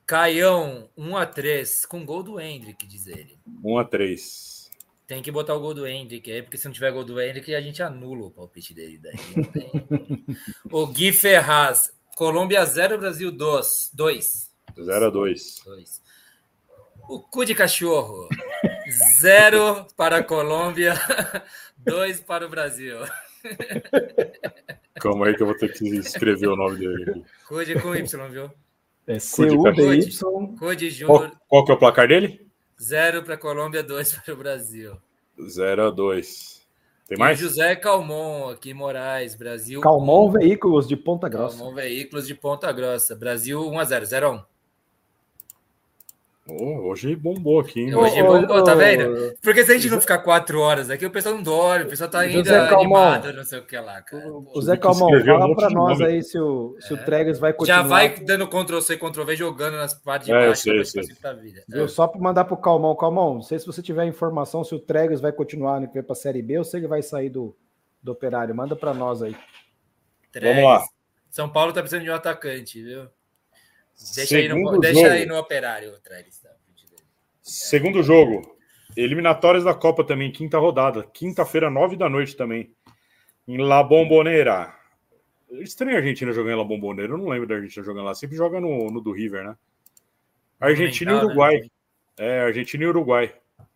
[0.05, 3.37] Caião, 1 a 3 com gol do Hendrick, diz ele.
[3.63, 4.71] 1 a 3.
[5.05, 7.53] Tem que botar o gol do Hendrick aí, porque se não tiver gol do Hendrick,
[7.55, 8.99] a gente anula o palpite dele.
[8.99, 9.15] Daí
[10.71, 13.91] o Gui Ferraz, Colômbia 0, Brasil 2.
[13.93, 14.51] 2.
[14.79, 15.61] 0 a 2.
[15.65, 16.01] 2.
[17.07, 18.29] O cu de cachorro.
[18.91, 20.93] 0 para a Colômbia,
[21.77, 22.97] 2 para o Brasil.
[24.99, 27.23] Calma aí que eu vou ter que escrever o nome dele aqui.
[27.47, 28.51] Cu de com Y, viu?
[29.07, 30.57] É C-U-D-Y.
[30.57, 31.31] Cu de Qual, Júnior.
[31.47, 32.45] qual que é o placar dele?
[32.81, 34.97] 0 para a Colômbia, 2 para o Brasil.
[35.41, 36.67] 0 a 2.
[37.07, 37.39] Tem E mais?
[37.39, 39.81] José Calmon, aqui em Moraes, Brasil.
[39.81, 41.57] Calmon Veículos de Ponta Grossa.
[41.57, 43.15] Calmon Veículos de Ponta Grossa.
[43.15, 44.45] Brasil 1x0, 0x1.
[46.51, 47.93] Oh, hoje bombou aqui, hein?
[47.95, 49.35] Hoje bombou, tá vendo?
[49.41, 52.09] Porque se a gente não ficar quatro horas aqui, o pessoal não dorme, o pessoal
[52.09, 54.27] tá ainda José animado, não sei o que lá, cara.
[54.27, 55.09] O Pô, Zé que um fala
[55.47, 56.05] monte pra nós nome.
[56.11, 57.81] aí se o, se o Tregas vai continuar.
[57.83, 60.61] Já vai dando Ctrl-C, Ctrl-V, jogando nas partes de É, eu baixo.
[60.61, 61.01] sei, eu depois sei.
[61.03, 61.63] facilita a vida.
[61.67, 61.87] Viu?
[61.87, 62.95] Só para mandar pro Calmon.
[62.95, 66.03] Calmon, não sei se você tiver informação se o Tregas vai continuar no que vem
[66.03, 67.55] pra Série B ou se ele vai sair do,
[68.01, 68.55] do Operário.
[68.55, 69.35] Manda para nós aí.
[70.31, 70.55] Treves.
[70.63, 70.85] Vamos lá.
[71.29, 73.07] São Paulo tá precisando de um atacante, viu?
[74.15, 75.91] Deixa, aí no, deixa aí no operário.
[76.01, 76.49] Tá?
[77.41, 78.57] Segundo jogo.
[78.95, 81.03] Eliminatórias da Copa também, quinta rodada.
[81.13, 82.73] Quinta-feira, nove da noite também.
[83.47, 84.75] Em La Bombonera.
[85.51, 87.13] Estranho a Argentina jogando em La Bombonera.
[87.13, 88.15] Eu não lembro da Argentina jogando lá.
[88.15, 89.57] Sempre joga no, no do River, né?
[90.59, 91.61] Argentina e Monumental, Uruguai.
[91.61, 91.69] né?
[92.17, 93.35] É, Argentina e Uruguai.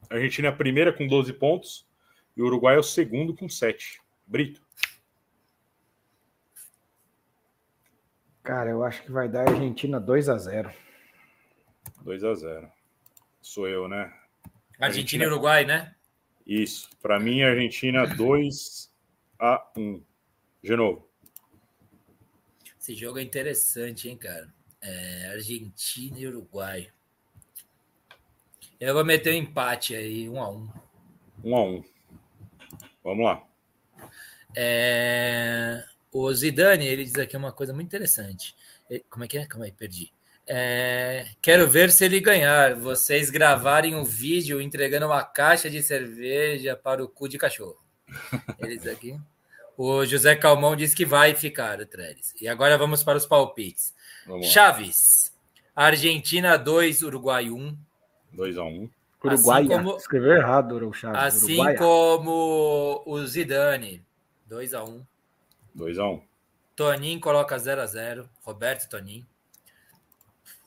[0.09, 1.87] Argentina é a primeira com 12 pontos.
[2.35, 4.01] E o Uruguai é o segundo com 7.
[4.25, 4.61] Brito.
[8.43, 10.69] Cara, eu acho que vai dar Argentina 2 a 0
[12.01, 12.71] 2 a 0
[13.41, 14.13] Sou eu, né?
[14.79, 15.95] Argentina e Uruguai, né?
[16.45, 16.89] Isso.
[17.01, 18.91] Para mim, Argentina 2
[19.39, 20.03] a 1.
[20.61, 21.09] De novo.
[22.79, 24.53] Esse jogo é interessante, hein, cara?
[24.81, 26.91] É, Argentina e Uruguai.
[28.77, 30.69] Eu vou meter um empate aí, um a um.
[31.43, 31.83] 1 a 1.
[33.03, 33.47] Vamos lá.
[34.55, 35.83] É,
[36.13, 38.55] o Zidane, ele diz aqui uma coisa muito interessante.
[39.09, 39.47] Como é que é?
[39.47, 40.13] Calma aí, perdi.
[40.45, 42.75] É, quero ver se ele ganhar.
[42.75, 47.77] Vocês gravarem um vídeo entregando uma caixa de cerveja para o cu de cachorro.
[48.59, 49.19] Eles aqui.
[49.75, 52.35] O José Calmon diz que vai ficar o Trellis.
[52.39, 53.91] E agora vamos para os palpites.
[54.43, 55.33] Chaves.
[55.75, 57.55] Argentina 2, Uruguai 1.
[57.55, 57.77] Um.
[58.33, 58.67] 2 a 1.
[58.67, 58.89] Um.
[59.23, 59.61] Uruguai.
[59.63, 59.97] Assim como...
[59.97, 61.23] Escreveu errado, Chaves.
[61.23, 61.77] Assim Uruguaia.
[61.77, 64.05] como o Zidane.
[64.45, 64.89] 2 a 1.
[64.89, 65.03] Um.
[65.77, 66.15] 2x1.
[66.15, 66.21] Um.
[66.75, 68.27] Toninho coloca 0x0.
[68.41, 69.25] Roberto Toninho.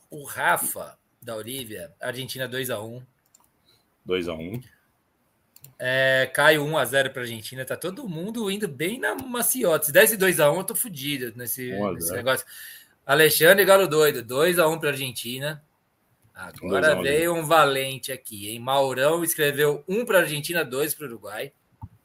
[0.09, 3.03] O Rafa, da Olivia, Argentina 2x1.
[4.07, 4.63] 2x1.
[5.79, 7.65] É, Caio 1x0 para Argentina.
[7.65, 9.85] Tá todo mundo indo bem na maciota.
[9.85, 12.45] Se desse 2x1, eu tô fodido nesse, nesse, negócio.
[13.05, 15.63] Alexandre Galo Doido, 2x1 para Argentina.
[16.33, 18.59] Agora veio um valente aqui, hein?
[18.59, 21.51] Maurão escreveu 1 para Argentina, 2 para o Uruguai.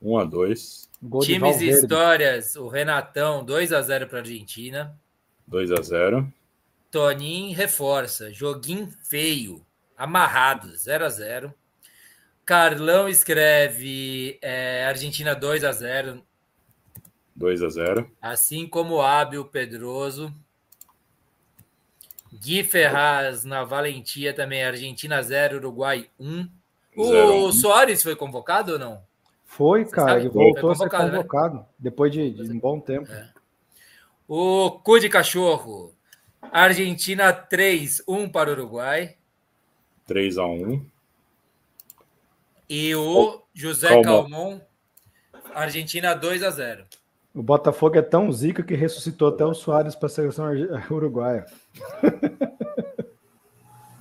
[0.03, 0.89] 1x2.
[1.03, 4.97] Gol de Times e histórias, o Renatão 2 a 0 para Argentina.
[5.49, 6.33] 2 a 0.
[6.91, 8.33] Toninho reforça.
[8.33, 9.67] Joguinho feio.
[9.97, 10.77] Amarrado.
[10.77, 11.55] 0 a 0
[12.45, 16.23] Carlão escreve é, Argentina 2 a 0
[17.35, 18.11] 2 a 0.
[18.21, 20.33] Assim como Hábil Pedroso.
[22.33, 24.63] Gui Ferraz na Valentia também.
[24.63, 26.49] Argentina 0, Uruguai 1.
[26.97, 27.53] O Zero a um.
[27.53, 29.03] Soares foi convocado ou não?
[29.53, 31.65] Foi, cara, ele Foi voltou a ser convocado, né?
[31.79, 33.07] Depois de, de um bom tempo.
[34.27, 35.93] O Cu de Cachorro.
[36.41, 39.17] Argentina 3, 1 para o Uruguai.
[40.07, 40.87] 3 a 1.
[42.67, 44.03] E o José Calmon.
[44.03, 44.61] Calmon,
[45.55, 46.85] Argentina 2 a 0.
[47.35, 50.47] O Botafogo é tão zica que ressuscitou até o Soares para a seleção
[50.91, 51.45] uruguaia.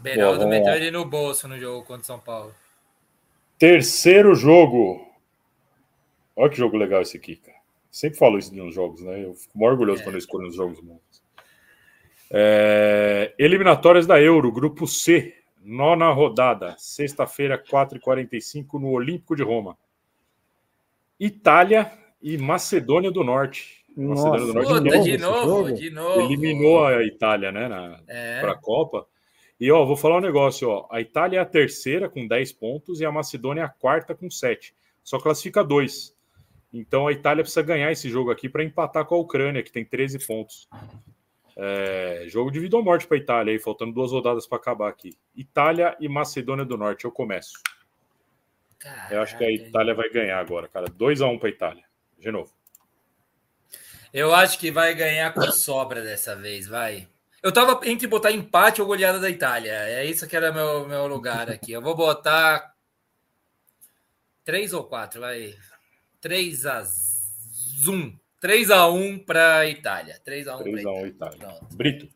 [0.02, 2.56] Beraldo meteu ele no bolso no jogo contra o São Paulo.
[3.60, 5.11] Terceiro jogo.
[6.35, 7.58] Olha que jogo legal esse aqui, cara.
[7.90, 9.24] Sempre falo isso nos jogos, né?
[9.26, 10.03] Eu fico muito orgulhoso É.
[10.06, 11.22] quando eu escolho os jogos bons.
[12.30, 19.77] É, Eliminatórias da Euro, grupo C, nona rodada, sexta-feira, 4h45, no Olímpico de Roma.
[21.19, 23.82] Itália e Macedônia do Norte.
[23.95, 26.22] Macedônia do Nossa, Norte Puta, de novo, de novo.
[26.22, 27.68] eliminou a Itália, né?
[27.68, 28.40] Na, É.
[28.40, 29.06] para a Copa.
[29.60, 30.88] E ó, vou falar um negócio, ó.
[30.90, 34.30] A Itália é a terceira com 10 pontos e a Macedônia é a quarta com
[34.32, 34.74] 7.
[35.03, 36.16] Só classifica dois.
[36.74, 39.83] Então a Itália precisa ganhar esse jogo aqui para empatar com a Ucrânia, que tem
[39.83, 40.69] 13 pontos.
[41.58, 45.17] É, jogo de vida ou morte para Itália aí, faltando duas rodadas para acabar aqui.
[45.35, 47.51] Itália e Macedônia do Norte, eu começo.
[48.80, 49.14] Caraca.
[49.14, 50.88] Eu acho que a Itália vai ganhar agora, cara.
[50.88, 51.83] 2 a 1 um para Itália.
[52.17, 52.51] De novo.
[54.14, 57.08] Eu acho que vai ganhar com sobra dessa vez, vai.
[57.43, 59.72] Eu tava entre botar empate ou goleada da Itália.
[59.72, 61.72] É isso que era meu, meu lugar aqui.
[61.72, 62.74] Eu vou botar
[64.43, 65.56] 3 ou 4, vai.
[66.22, 66.83] 3 a
[67.88, 68.19] 1.
[68.40, 70.19] 3 a 1 para Itália.
[70.24, 71.35] 3 a 1 3 a 1 Itália.
[71.35, 71.59] Itália.
[71.74, 72.09] Brito.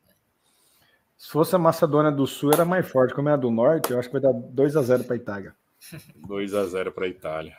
[1.17, 3.13] Se fosse a Macedônia do Sul, era mais forte.
[3.13, 5.55] Como é a do Norte, eu acho que vai dar 2 a 0 para Itália.
[6.15, 7.57] 2 a 0 para Itália.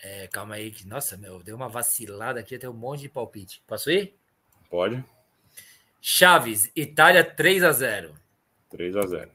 [0.00, 3.62] É, calma aí, que nossa, meu, deu uma vacilada aqui, tem um monte de palpite.
[3.66, 4.14] Posso ir?
[4.68, 5.02] Pode.
[6.00, 8.14] Chaves, Itália 3 a 0.
[8.68, 9.30] 3 a 0.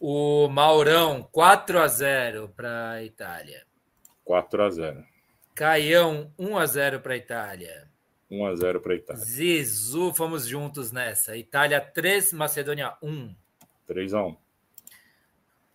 [0.00, 3.66] O Maurão 4 a 0 para Itália.
[4.26, 5.04] 4 a 0.
[5.54, 7.88] Caião 1 a 0 para Itália.
[8.28, 9.24] 1 a 0 para Itália.
[9.24, 11.36] Zizu, fomos juntos nessa.
[11.36, 13.34] Itália 3, Macedônia 1.
[13.86, 14.36] 3 a 1.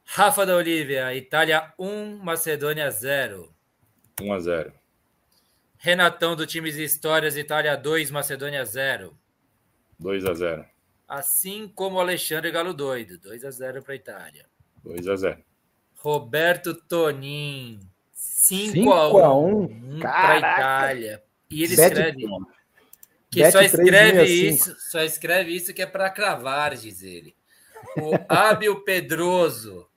[0.04, 3.56] Rafa da Olívia, Itália 1, Macedônia 0.
[4.22, 4.74] 1 a 0.
[5.78, 9.18] Renatão do Times Histórias, Itália 2, Macedônia 0.
[9.98, 10.66] 2 a 0.
[11.08, 14.46] Assim como Alexandre Galo Doido, 2 a 0 para Itália.
[14.84, 15.44] 2 a 0.
[15.96, 17.80] Roberto Tonin,
[18.42, 21.24] 5 a 1 para Itália.
[21.48, 22.28] E ele Bet escreve
[23.30, 27.36] que Bet só escreve isso, só escreve isso que é para cravar, diz ele.
[27.98, 29.88] O Ábio Pedroso,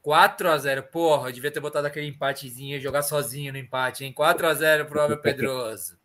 [0.00, 4.04] 4 a 0 Porra, eu devia ter botado aquele empatezinho e jogar sozinho no empate,
[4.04, 4.12] hein?
[4.12, 5.98] 4 a 0 pro Abel Pedroso.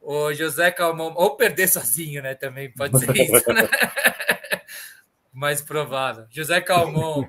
[0.00, 2.34] O José Calmon, ou perder sozinho, né?
[2.34, 3.68] Também pode ser isso, né?
[5.30, 6.26] Mais provável.
[6.30, 7.28] José Calmon,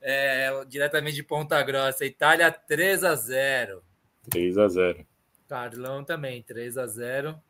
[0.00, 3.82] é, diretamente de Ponta Grossa, Itália 3 a 0
[4.30, 5.06] 3 a 0
[5.48, 7.40] Carlão também, 3 a 0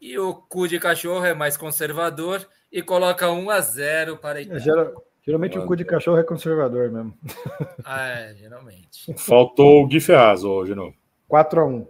[0.00, 4.42] E o cu de cachorro é mais conservador e coloca 1 a 0 para a
[4.42, 4.94] é, Itália.
[5.26, 5.64] Geralmente Mano.
[5.64, 7.16] o cu de cachorro é conservador mesmo.
[7.86, 9.12] Ah, é, geralmente.
[9.14, 10.96] Faltou o Gui Ferraz hoje de novo.
[11.30, 11.86] 4x1.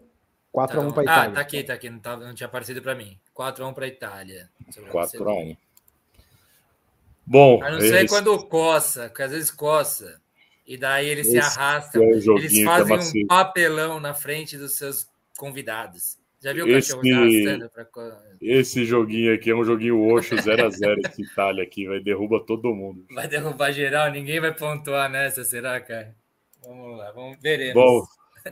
[0.52, 1.30] 4x1 para Itália.
[1.30, 1.90] Ah, tá aqui, tá aqui.
[1.90, 3.18] Não, tava, não tinha aparecido para mim.
[3.36, 4.50] 4x1 para Itália.
[4.72, 5.56] 4x1.
[7.26, 7.62] Bom.
[7.62, 8.10] A não ser eles...
[8.10, 10.20] quando coça, porque às vezes coça.
[10.66, 12.02] E daí eles Esse se arrastam.
[12.02, 16.18] É eles fazem um papelão na frente dos seus convidados.
[16.40, 18.22] Já viu o esse, cachorro pra...
[18.38, 23.06] esse joguinho aqui é um joguinho Oxo 0x0 esse Itália aqui, vai derrubar todo mundo.
[23.14, 26.14] Vai derrubar geral, ninguém vai pontuar nessa, será, cara?
[26.62, 27.74] Vamos lá, vamos veremos.
[27.74, 28.04] Bom,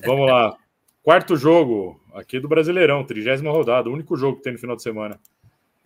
[0.07, 0.57] vamos lá.
[1.03, 4.83] Quarto jogo aqui do Brasileirão, trigésima rodada, o único jogo que tem no final de
[4.83, 5.21] semana.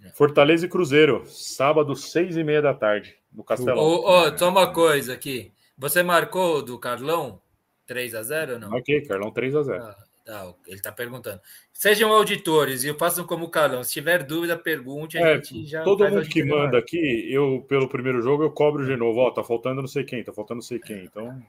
[0.07, 0.11] É.
[0.11, 3.83] Fortaleza e Cruzeiro, sábado, seis e meia da tarde, no Castelão.
[3.83, 5.53] Ô, oh, só uma coisa aqui.
[5.77, 7.41] Você marcou do Carlão
[7.87, 8.71] 3 a 0 ou não?
[8.73, 9.97] Ok, Carlão 3 a 0 ah,
[10.29, 11.41] ah, ele está perguntando.
[11.73, 13.85] Sejam auditores e façam como Carlão.
[13.85, 15.19] Se tiver dúvida, pergunte.
[15.19, 19.21] É, já todo mundo que manda aqui, eu, pelo primeiro jogo, eu cobro de novo.
[19.21, 21.05] Ó, tá faltando não sei quem, tá faltando não sei quem.
[21.05, 21.43] Então,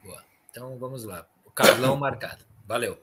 [0.52, 1.26] então vamos lá.
[1.46, 2.46] O Carlão marcado.
[2.68, 2.98] Valeu.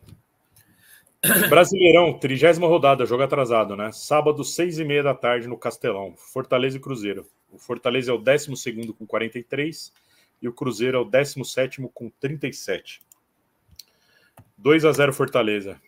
[1.48, 3.90] Brasileirão, trigésima rodada, jogo atrasado, né?
[3.92, 6.14] Sábado, seis e meia da tarde no Castelão.
[6.16, 7.26] Fortaleza e Cruzeiro.
[7.50, 9.92] O Fortaleza é o décimo segundo com 43
[10.42, 13.00] e o Cruzeiro é o décimo sétimo com 37.
[14.58, 15.80] 2 a 0 Fortaleza.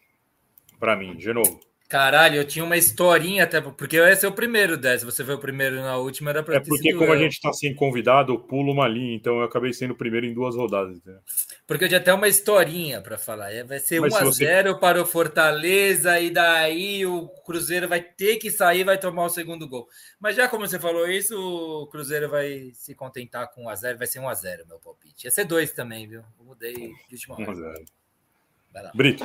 [0.79, 1.61] Para mim, de novo.
[1.89, 5.05] Caralho, eu tinha uma historinha até, porque esse é o primeiro dessa.
[5.05, 7.13] Você foi o primeiro na última, era pra É porque, como eu.
[7.13, 10.27] a gente tá sem convidado, eu pulo uma linha, então eu acabei sendo o primeiro
[10.27, 10.97] em duas rodadas.
[10.97, 11.21] Entendeu?
[11.65, 13.53] Porque eu tinha até uma historinha para falar.
[13.53, 14.75] É, vai ser 1x0 você...
[14.81, 19.69] para o Fortaleza, e daí o Cruzeiro vai ter que sair vai tomar o segundo
[19.69, 19.89] gol.
[20.19, 24.19] Mas já como você falou isso, o Cruzeiro vai se contentar com 1x0, vai ser
[24.19, 25.27] 1x0, meu palpite.
[25.27, 26.23] Ia ser 2 também, viu?
[26.39, 26.75] Eu mudei
[27.09, 27.53] de última hora.
[27.53, 28.91] 1x0.
[28.93, 29.25] Brito.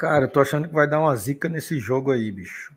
[0.00, 2.72] Cara, eu tô achando que vai dar uma zica nesse jogo aí, bicho.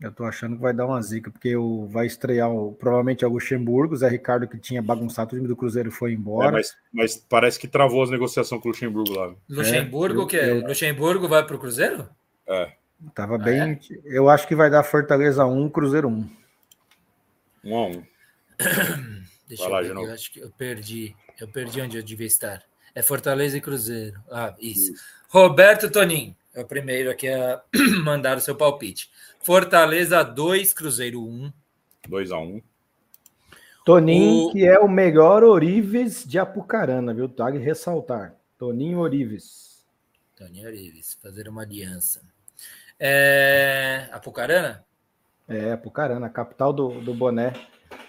[0.00, 3.28] Eu tô achando que vai dar uma zica, porque o, vai estrear o, provavelmente é
[3.28, 6.48] o Luxemburgo, o Zé Ricardo que tinha bagunçado o time do Cruzeiro foi embora.
[6.48, 9.34] É, mas, mas, parece que travou as negociações com o Luxemburgo lá.
[9.46, 10.54] Luxemburgo, é, o que é?
[10.54, 12.08] Luxemburgo vai pro Cruzeiro?
[12.48, 12.72] É.
[13.14, 13.60] Tava ah, bem.
[13.60, 13.78] É?
[14.04, 16.30] Eu acho que vai dar Fortaleza 1, Cruzeiro 1.
[17.64, 17.92] 1 a 1.
[19.46, 21.14] Deixa vai eu lá, ver, eu acho que eu perdi.
[21.38, 22.69] Eu perdi onde eu devia estar.
[22.94, 24.20] É Fortaleza e Cruzeiro.
[24.30, 24.92] Ah, isso.
[24.92, 25.02] isso.
[25.28, 27.62] Roberto Tonin, é o primeiro aqui a
[28.04, 29.10] mandar o seu palpite.
[29.40, 31.52] Fortaleza 2, Cruzeiro 1.
[32.08, 32.62] 2 a 1.
[33.84, 34.52] Toninho, o...
[34.52, 37.28] que é o melhor Orives de Apucarana, viu?
[37.28, 38.34] Tag ressaltar.
[38.58, 39.84] Toninho Orives.
[40.36, 42.20] Toninho Orives, fazer uma aliança.
[42.98, 44.08] É...
[44.12, 44.84] Apucarana?
[45.48, 47.52] É, Apucarana, capital do, do boné.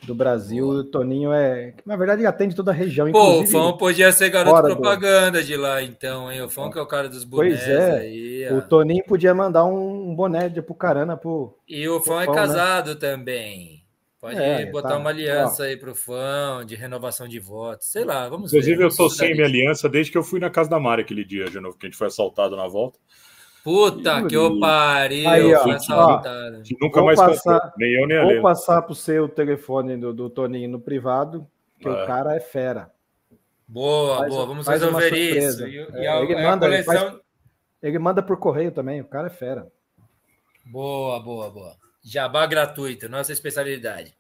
[0.04, 0.68] Do Brasil.
[0.68, 1.74] O Toninho é.
[1.86, 3.12] Na verdade, ele atende toda a região.
[3.12, 5.46] Pô, o Fão podia ser garoto propaganda do...
[5.46, 6.42] de lá, então, hein?
[6.42, 8.00] O Fão que é o cara dos bonés pois é.
[8.00, 8.54] aí.
[8.54, 11.58] O Toninho podia mandar um boné de Pucarana pro.
[11.68, 12.34] E o Fão é né?
[12.34, 12.96] casado né?
[12.96, 13.82] também.
[14.20, 15.66] Pode é, botar tá, uma aliança ó.
[15.66, 17.88] aí pro Fão, de renovação de votos.
[17.88, 18.84] Sei lá, vamos Inclusive, ver.
[18.84, 21.26] Inclusive, eu tô sem minha aliança desde que eu fui na casa da Mari aquele
[21.26, 23.00] dia, de novo, que a gente foi assaltado na volta.
[23.64, 26.22] Puta que eu pariu, aí, ó, ó,
[26.82, 30.68] nunca mais passar, nem eu nem a Vou passar pro seu telefone do, do Toninho
[30.68, 31.48] no privado,
[31.80, 31.92] que é.
[31.92, 32.92] o cara é fera.
[33.68, 35.68] Boa, faz, boa, vamos resolver isso.
[35.68, 36.94] E, e a, ele, manda, coleção...
[36.94, 37.22] ele, faz,
[37.84, 39.72] ele manda por correio também, o cara é fera.
[40.66, 41.76] Boa, boa, boa.
[42.04, 44.14] Jabá gratuito, nossa especialidade.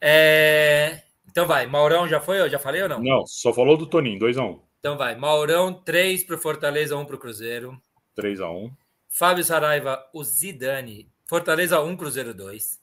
[0.00, 1.00] É...
[1.28, 2.40] Então vai, Maurão já foi?
[2.40, 3.02] Eu já falei ou não?
[3.02, 4.48] Não, só falou do Toninho, 2x1.
[4.48, 4.60] Um.
[4.78, 7.76] Então vai, Maurão, 3 para o Fortaleza, 1 um para o Cruzeiro.
[8.16, 8.74] 3 a 1
[9.08, 11.08] Fábio Saraiva, o Zidane.
[11.26, 12.82] Fortaleza 1, Cruzeiro 2.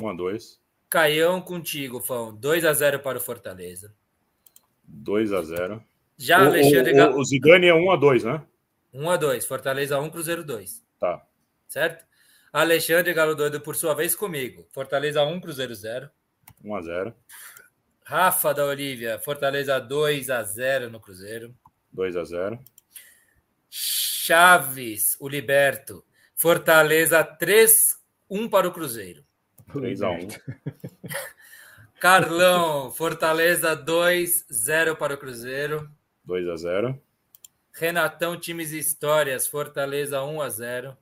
[0.00, 2.34] 1 a 2 Caião contigo, Fão.
[2.34, 3.94] 2 a 0 para o Fortaleza.
[4.84, 5.84] 2 a 0
[6.16, 7.00] Já o, Alexandre.
[7.00, 8.42] O, o, o Zidane é 1 a 2 né?
[8.92, 10.82] 1 a 2 Fortaleza 1, Cruzeiro 2.
[10.98, 11.24] Tá.
[11.68, 12.04] Certo?
[12.52, 14.66] Alexandre Galo Doido, por sua vez, comigo.
[14.72, 16.10] Fortaleza 1, Cruzeiro 0.
[16.64, 17.14] 1 a 0
[18.04, 21.54] Rafa da Olívia, Fortaleza 2 a 0 no Cruzeiro.
[21.92, 22.58] 2 a 0
[24.32, 26.02] Chaves, o Liberto.
[26.34, 27.98] Fortaleza 3,
[28.30, 29.22] 1 para o Cruzeiro.
[29.70, 30.28] 3 a 1.
[32.00, 35.86] Carlão, Fortaleza 2, 0 para o Cruzeiro.
[36.24, 37.02] 2 a 0.
[37.74, 40.96] Renatão, times e histórias, Fortaleza 1 a 0.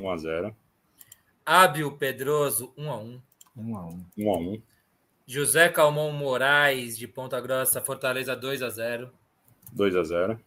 [0.00, 0.56] 1 a 0.
[1.44, 3.22] Ábio Pedroso 1 a 1.
[3.56, 4.06] 1 a 1.
[4.18, 4.62] 1 a 1.
[5.26, 9.12] José Calmon Moraes de Ponta Grossa, Fortaleza 2 a 0.
[9.72, 10.40] 2 a 0.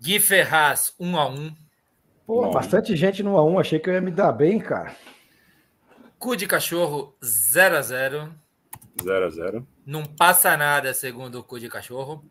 [0.00, 1.54] Gui Ferraz, 1 um a 1 um.
[2.26, 2.50] Pô, Bom.
[2.50, 4.94] bastante gente no 1 a 1 Achei que eu ia me dar bem, cara.
[6.18, 8.34] Cu de cachorro, 0 a 0
[9.02, 12.24] 0 a 0 Não passa nada, segundo o cu de cachorro.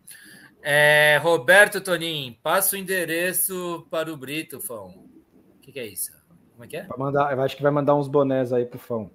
[0.61, 4.87] É, Roberto Tonin, passa o endereço para o Brito, Fão.
[4.87, 6.11] O que, que, é isso?
[6.53, 6.87] Como é que é?
[6.97, 9.11] Mandar, eu acho que vai mandar uns bonés aí pro Fão.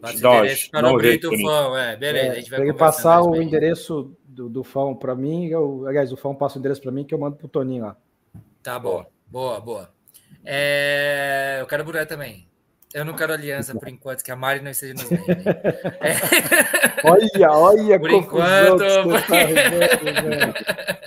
[0.00, 1.76] Passa o endereço para o Brito, Fão.
[1.76, 2.26] É, beleza.
[2.26, 5.86] É, a gente vai tem que passar o endereço do, do Fão para mim, eu,
[5.86, 7.96] aliás, o Fão passa o endereço para mim que eu mando pro Toninho lá.
[8.62, 9.90] Tá bom, boa, boa.
[10.44, 12.48] É, eu quero boneco também.
[12.92, 15.22] Eu não quero aliança por enquanto, que a Mari não esteja nos vendo.
[15.28, 16.16] É.
[17.04, 18.84] Olha, olha por enquanto.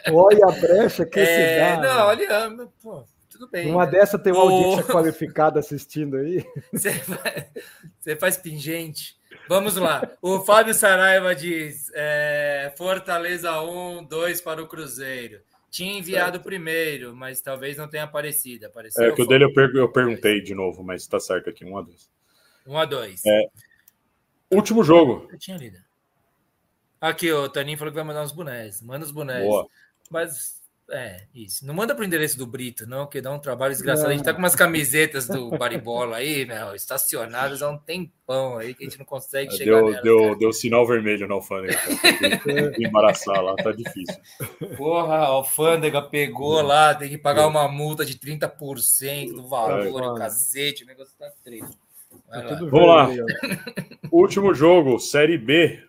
[0.05, 1.81] Tá olha a brecha que é, se dá.
[1.81, 3.69] Não, olha, pô, tudo bem.
[3.69, 6.45] Uma dessa tem uma audiência qualificada assistindo aí.
[6.71, 7.45] Você faz,
[7.99, 9.17] você faz pingente.
[9.47, 10.09] Vamos lá.
[10.21, 15.41] O Fábio Saraiva diz: é, Fortaleza 1, 2 para o Cruzeiro.
[15.69, 16.45] Tinha enviado certo.
[16.45, 18.67] primeiro, mas talvez não tenha aparecido.
[18.67, 21.65] Apareceu é que o dele eu, per eu perguntei de novo, mas está certo aqui:
[21.65, 22.11] 1 a 2.
[22.67, 23.25] 1 a 2.
[23.25, 23.49] É,
[24.51, 25.27] último jogo.
[25.31, 25.79] Eu tinha lido.
[27.01, 28.81] Aqui, o Taninho falou que vai mandar uns bonés.
[28.81, 29.43] Manda os bonés.
[29.43, 29.67] Boa.
[30.09, 30.62] Mas
[30.93, 31.65] é, isso.
[31.65, 34.09] Não manda pro endereço do Brito, não, que dá um trabalho desgraçado.
[34.09, 34.13] Não.
[34.13, 38.75] A gente tá com umas camisetas do Baribola aí, meu, estacionadas há um tempão aí
[38.75, 41.79] que a gente não consegue chegar deu, nelas, Deu, deu sinal vermelho na alfândega.
[42.77, 44.15] embaraçar lá, tá difícil.
[44.77, 46.63] Porra, a alfândega pegou é.
[46.63, 51.17] lá, tem que pagar uma multa de 30% do valor, é, o cacete, o negócio
[51.17, 51.75] tá triste.
[52.29, 53.09] Tá Vamos lá.
[54.11, 55.81] Último jogo, Série B,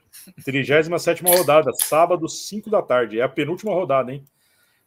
[0.44, 3.20] 37 rodada, sábado, 5 da tarde.
[3.20, 4.24] É a penúltima rodada, hein?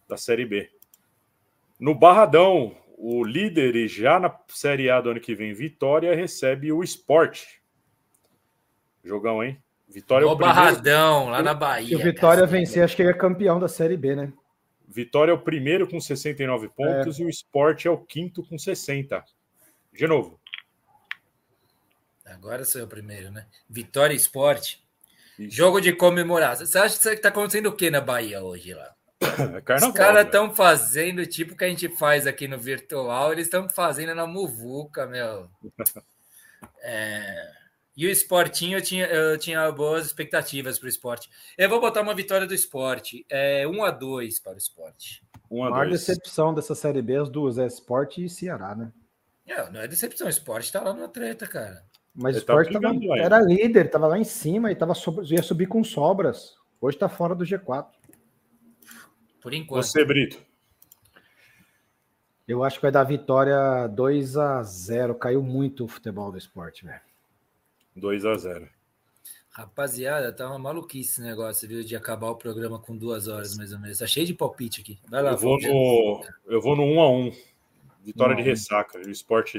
[0.08, 0.70] Da Série B.
[1.80, 6.72] No Barradão, o líder e já na Série A do ano que vem, Vitória, recebe
[6.72, 7.62] o Esporte.
[9.04, 9.62] Jogão, hein?
[9.88, 11.88] Vitória é o Barradão, lá na Bahia.
[11.88, 14.34] Se o Vitória cara, vencer, acho que ele é campeão da Série B, né?
[14.88, 17.22] Vitória é o primeiro com 69 pontos é.
[17.22, 19.24] e o Esporte é o quinto com 60.
[19.94, 20.40] De novo.
[22.26, 23.46] Agora sou eu o primeiro, né?
[23.70, 24.84] Vitória e Esporte.
[25.40, 25.56] Isso.
[25.56, 26.66] Jogo de comemoração.
[26.66, 28.97] Você acha que está acontecendo o que na Bahia hoje lá?
[29.22, 33.48] É carnaval, Os caras estão fazendo tipo que a gente faz aqui no virtual, eles
[33.48, 35.50] estão fazendo na Muvuca, meu.
[36.82, 37.52] É...
[37.96, 41.30] E o esportinho, eu tinha, eu tinha boas expectativas para o esporte.
[41.58, 43.26] Eu vou botar uma vitória do esporte.
[43.28, 45.24] É 1 a 2 para o esporte.
[45.50, 45.74] 1 a 2.
[45.74, 48.92] A maior decepção dessa Série B, as duas, é esporte e Ceará, né?
[49.48, 50.28] Não, não é decepção.
[50.28, 51.84] O esporte está lá na treta, cara.
[52.14, 55.68] Mas o esporte tá tava, era líder, estava lá em cima e tava, ia subir
[55.68, 56.56] com sobras.
[56.80, 57.88] Hoje está fora do G4.
[59.48, 59.86] Por enquanto.
[59.86, 60.42] Você, Brito.
[62.46, 66.84] Eu acho que vai dar vitória 2 a 0 Caiu muito o futebol do esporte,
[66.84, 67.00] velho.
[67.96, 68.68] 2 a 0
[69.50, 71.82] Rapaziada, tá uma maluquice esse negócio, viu?
[71.82, 74.00] De acabar o programa com duas horas, mais ou menos.
[74.00, 75.00] Tá cheio de palpite aqui.
[75.08, 77.32] Vai lá, eu vou no, eu vou no 1 a 1
[78.04, 78.98] Vitória de ressaca.
[78.98, 79.58] O esporte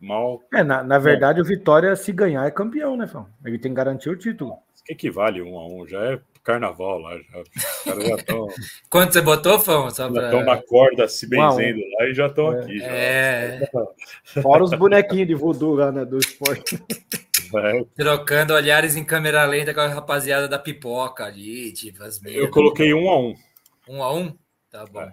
[0.00, 0.42] mal.
[0.52, 3.28] É, na, na verdade, o Vitória, se ganhar, é campeão, né, Fão?
[3.44, 4.54] Ele tem que garantir o título.
[4.54, 5.86] O que equivale um a um?
[5.86, 7.18] Já é carnaval lá.
[7.18, 7.40] Já.
[7.40, 8.48] Os caras já estão.
[8.88, 9.90] Quanto você botou, Fão?
[9.90, 10.22] Só pra...
[10.22, 12.60] Já estão na corda se benzendo lá e já estão é.
[12.60, 12.78] aqui.
[12.78, 12.86] Já.
[12.86, 13.70] É.
[14.40, 16.82] Fora os bonequinhos de voodoo lá, né, do esporte.
[17.54, 17.84] É.
[17.96, 22.94] Trocando olhares em câmera lenta com a rapaziada da pipoca ali, tipo, as Eu coloquei
[22.94, 23.34] um a um.
[23.88, 24.36] Um a um?
[24.70, 25.02] Tá bom.
[25.02, 25.12] É.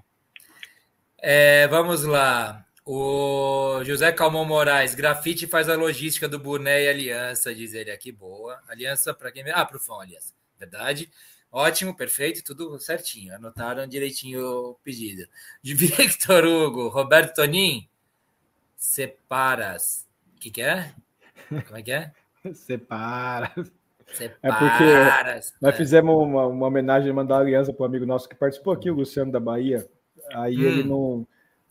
[1.64, 2.66] É, vamos lá.
[2.86, 8.12] O José Calmon Moraes, grafite faz a logística do boné e aliança, diz ele aqui.
[8.12, 8.62] Boa.
[8.68, 9.44] Aliança para quem.
[9.50, 10.35] Ah, para o Fão, aliança.
[10.60, 11.10] Verdade.
[11.52, 13.34] Ótimo, perfeito, tudo certinho.
[13.34, 15.28] Anotaram direitinho o pedido.
[15.62, 17.88] De Victor Hugo, Roberto Tonin,
[18.76, 20.08] separas.
[20.36, 20.94] O que, que é?
[21.66, 22.12] Como é que é?
[22.54, 23.52] Separas.
[24.14, 24.34] Separas.
[24.44, 28.74] É porque nós fizemos uma, uma homenagem, mandar aliança para um amigo nosso que participou
[28.74, 29.88] aqui, o Luciano da Bahia.
[30.34, 30.62] Aí hum.
[30.62, 31.28] ele não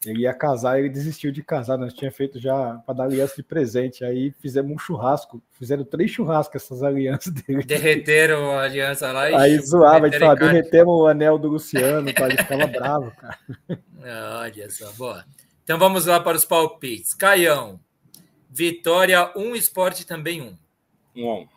[0.07, 1.76] ele ia casar, ele desistiu de casar.
[1.78, 4.05] Nós tinha feito já para dar aliança de presente.
[4.05, 5.42] Aí fizemos um churrasco.
[5.58, 7.62] Fizeram três churrascos essas alianças dele.
[7.65, 9.34] Derreteram a aliança lá e.
[9.34, 12.26] Aí zoava, a gente falava, derretemos o anel do Luciano, tá?
[12.26, 13.39] ele ficava bravo, cara.
[14.42, 15.24] Olha só, boa.
[15.62, 17.15] Então vamos lá para os palpites.
[17.15, 17.81] Caião,
[18.50, 20.44] Vitória 1, um, Esporte também 1.
[20.44, 20.57] Um.
[21.16, 21.49] 1 um.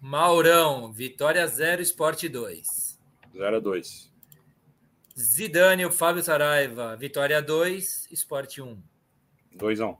[0.00, 2.98] Maurão, Vitória 0, Esporte 2.
[3.36, 4.07] 0 a 2.
[5.18, 8.80] Zidane, o Fábio Saraiva, Vitória 2, Esporte 1.
[9.52, 9.96] 2 a 1.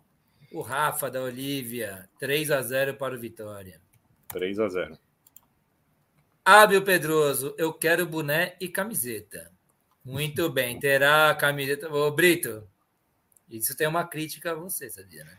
[0.52, 3.80] O Rafa da Olívia, 3 a 0 para o Vitória.
[4.28, 4.98] 3 a 0.
[6.44, 9.50] Ábio Pedroso, eu quero boné e camiseta.
[10.04, 11.92] Muito bem, terá a camiseta.
[11.92, 12.66] Ô, Brito,
[13.50, 15.36] isso tem uma crítica a você, sabia, né?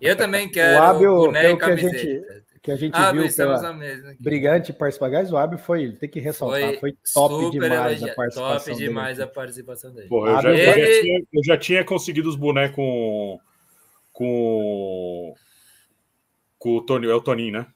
[0.00, 3.78] Eu também quero o Ábio, boné e camiseta que a gente Ábio, viu pela
[4.18, 5.34] Brigante participação.
[5.34, 9.28] o Ábio foi, tem que ressaltar, foi, foi top demais a participação Top demais dele.
[9.28, 10.08] a participação dele.
[10.08, 13.38] Pô, eu, já, eu, já tinha, eu, já, tinha, conseguido os bonecos com
[14.12, 15.34] com
[16.58, 17.66] com o Tony, é o Toninho, né?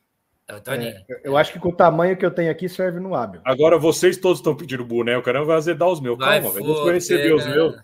[0.49, 0.97] É o Toninho.
[1.11, 3.43] É, eu acho que com o tamanho que eu tenho aqui serve no Ábio.
[3.45, 6.17] Agora vocês todos estão pedindo boné, o cara vai azedar os meus.
[6.17, 7.77] Vai Calma, velho, deixa eu receber os meus.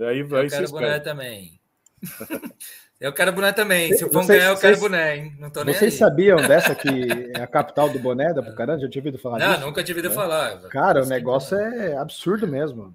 [0.00, 1.58] Aí, vai eu quero boné também.
[3.00, 3.94] Eu quero boné também.
[3.94, 5.36] Se o Fão ganhar, eu quero vocês, boné, hein?
[5.38, 5.98] Não tô nem Vocês aí.
[5.98, 6.88] sabiam dessa que
[7.32, 8.80] é a capital do boné da Pucarana?
[8.80, 9.66] Já tinha ouvido falar Não, disso?
[9.66, 10.14] nunca tinha ouvido é.
[10.14, 10.60] falar.
[10.68, 12.92] Cara, o negócio é absurdo mesmo.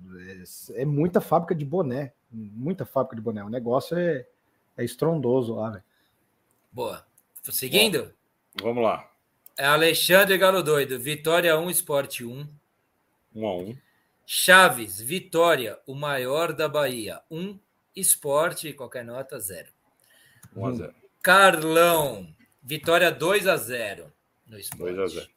[0.76, 2.12] É, é muita fábrica de boné.
[2.30, 3.44] Muita fábrica de boné.
[3.46, 4.26] O negócio é,
[4.78, 5.84] é estrondoso lá, velho.
[6.70, 7.06] Boa.
[7.42, 8.14] Seguindo?
[8.60, 9.10] Bom, vamos lá.
[9.58, 11.00] É Alexandre Galo Doido.
[11.00, 12.46] Vitória 1, Esporte 1.
[13.36, 13.78] 1 a 1.
[14.26, 17.22] Chaves, Vitória, o maior da Bahia.
[17.32, 17.58] 1,
[17.96, 19.68] Esporte, qualquer nota, 0.
[20.56, 20.94] 1 a 0.
[21.22, 22.28] Carlão,
[22.62, 24.12] vitória 2 a 0
[24.48, 24.96] no esporte.
[24.96, 25.34] 2 a 0.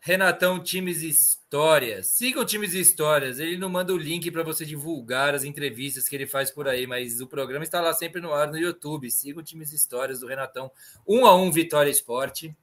[0.00, 2.06] Renatão, times e histórias.
[2.06, 3.40] Sigam times e histórias.
[3.40, 6.86] Ele não manda o link para você divulgar as entrevistas que ele faz por aí,
[6.86, 9.10] mas o programa está lá sempre no ar no YouTube.
[9.10, 10.70] Sigam times e histórias do Renatão.
[11.08, 12.56] 1 a 1 Vitória Esporte.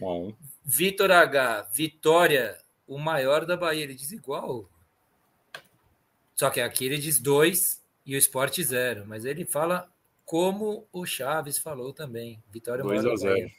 [0.00, 0.34] 1 a 1.
[0.64, 3.84] Vitor H, Vitória, o maior da Bahia.
[3.84, 4.68] Ele diz igual.
[6.34, 9.88] Só que aqui ele diz 2 e o Esporte 0, mas ele fala
[10.30, 12.40] como o Chaves falou também.
[12.52, 13.50] Vitória 2 a 0.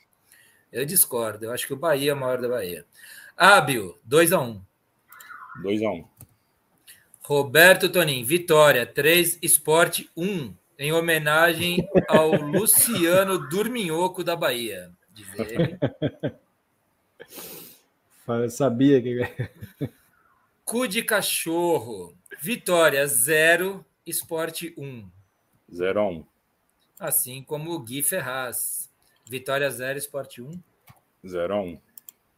[0.72, 1.44] Eu discordo.
[1.44, 2.86] Eu acho que o Bahia é o maior da Bahia.
[3.36, 4.62] Ábio, 2 a 1.
[5.64, 6.08] 2 a 1.
[7.24, 15.78] Roberto Tonin, Vitória 3, Esporte 1, em homenagem ao Luciano Durminhoco da Bahia, diz ele.
[18.30, 19.28] Eu sabia que
[20.64, 22.16] Cu de cachorro.
[22.42, 25.12] Vitória 0, Esporte 1.
[25.70, 26.31] 0 a 1
[27.02, 28.90] assim como o Gui Ferraz.
[29.28, 30.52] Vitória 0, Esporte 1.
[31.28, 31.82] 0 a 1.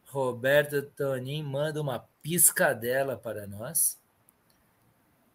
[0.06, 4.00] Roberto Tonin manda uma piscadela para nós.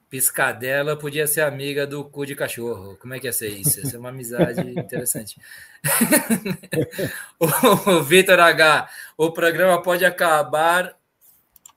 [0.10, 2.98] Piscadela podia ser amiga do cu de cachorro.
[2.98, 3.80] Como é que ia ser isso?
[3.80, 5.40] Ia ser uma amizade interessante.
[7.40, 8.90] o Vitor H.
[9.16, 10.98] O programa pode acabar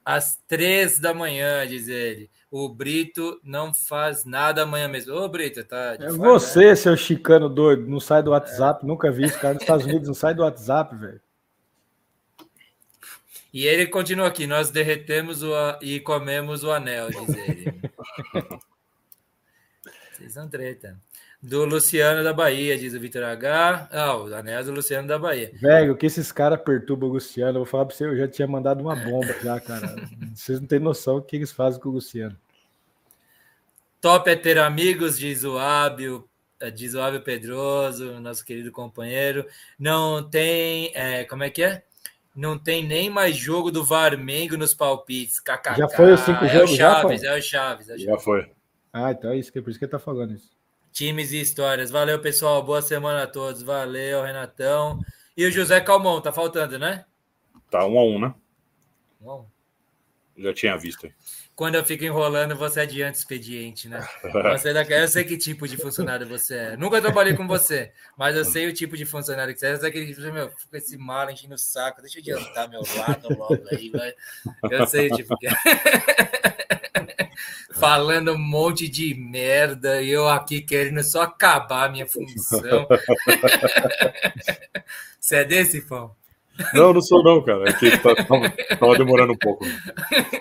[0.02, 5.14] às três da manhã, diz ele o Brito não faz nada amanhã mesmo.
[5.14, 5.96] Ô, Brito, tá.
[5.98, 6.74] É você, né?
[6.74, 8.84] seu chicano doido, não sai do WhatsApp.
[8.84, 8.86] É.
[8.86, 11.20] Nunca vi esse cara nos Estados Unidos, não sai do WhatsApp, velho.
[13.54, 15.50] E ele continua aqui: nós derretemos o,
[15.80, 17.72] e comemos o anel, diz ele.
[20.12, 21.00] Vocês são treta.
[21.42, 23.88] Do Luciano da Bahia, diz o Vitor H.
[23.90, 25.50] Ah, o anel é do Luciano da Bahia.
[25.54, 27.58] Velho, o que esses caras perturbam o Luciano?
[27.58, 29.96] Eu vou falar pra você, eu já tinha mandado uma bomba já, cara.
[30.32, 32.38] Vocês não têm noção do que eles fazem com o Luciano.
[34.00, 36.28] Top é ter amigos, diz o Ábio,
[36.60, 39.44] eh, diz o Ábio Pedroso, nosso querido companheiro.
[39.76, 40.92] Não tem.
[40.94, 41.82] É, como é que é?
[42.36, 45.40] Não tem nem mais jogo do Varmengo nos palpites.
[45.40, 45.76] KKK.
[45.76, 46.70] Já foi os cinco é jogos?
[46.70, 48.02] O Chaves, já, é o Chaves, é o Chaves.
[48.02, 48.48] Já foi.
[48.92, 50.61] Ah, então é isso, que é por isso que ele tá falando isso.
[50.92, 51.90] Times e histórias.
[51.90, 52.62] Valeu, pessoal.
[52.62, 53.62] Boa semana a todos.
[53.62, 55.00] Valeu, Renatão.
[55.36, 57.04] E o José Calmon, tá faltando, né?
[57.70, 58.34] Tá um a um, né?
[59.20, 59.46] Um a um.
[60.36, 61.10] Já tinha visto.
[61.54, 64.00] Quando eu fico enrolando, você adianta o expediente, né?
[64.52, 66.76] Você é eu sei que tipo de funcionário você é.
[66.76, 69.76] Nunca trabalhei com você, mas eu sei o tipo de funcionário que você é.
[69.76, 72.82] Você é aquele tipo, meu, fica esse mala enchendo o saco, deixa eu adiantar meu
[72.96, 74.14] lado logo aí, vai.
[74.70, 75.52] Eu sei o tipo que é.
[77.82, 82.86] Falando um monte de merda e eu aqui querendo só acabar a minha função.
[85.18, 86.14] você é desse, Fão?
[86.72, 87.68] Não, não sou não, cara.
[87.68, 89.66] É que tá, tava, tava, demorando um pouco.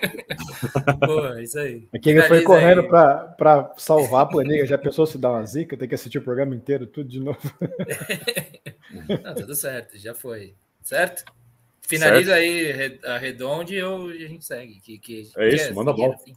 [1.04, 1.88] Pô, é isso aí.
[1.92, 4.64] Aqui ele foi correndo para salvar a planilha.
[4.64, 5.76] Já pensou se dá uma zica?
[5.76, 7.40] Tem que assistir o programa inteiro, tudo de novo.
[9.24, 10.54] Não, tudo certo, já foi.
[10.80, 11.24] Certo?
[11.80, 12.40] Finaliza certo.
[12.40, 14.80] aí a redonde e a gente segue.
[14.80, 16.14] Que, que, é isso, que é, manda bola.
[16.14, 16.36] Assim.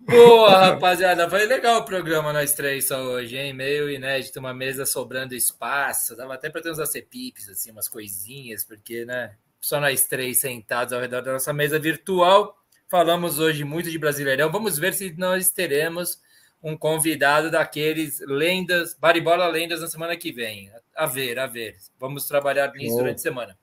[0.00, 1.28] Boa, rapaziada.
[1.28, 3.52] Foi legal o programa nós três só hoje, hein?
[3.52, 6.16] Meio inédito, uma mesa sobrando espaço.
[6.16, 9.34] Dava até para ter uns acepipes, assim, umas coisinhas, porque, né?
[9.60, 12.56] Só nós três sentados ao redor da nossa mesa virtual.
[12.88, 14.50] Falamos hoje muito de Brasileirão.
[14.50, 16.20] Vamos ver se nós teremos
[16.62, 20.70] um convidado daqueles lendas, Baribola Lendas na semana que vem.
[20.94, 21.76] A ver, a ver.
[21.98, 22.98] Vamos trabalhar nisso oh.
[22.98, 23.58] durante a semana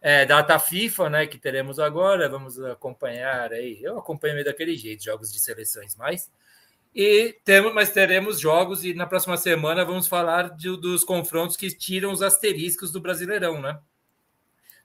[0.00, 3.78] é, data FIFA, né, que teremos agora, vamos acompanhar aí.
[3.82, 6.30] Eu acompanho meio daquele jeito, jogos de seleções mais.
[6.94, 11.68] E temos, mas teremos jogos e na próxima semana vamos falar de, dos confrontos que
[11.68, 13.78] tiram os asteriscos do Brasileirão, né?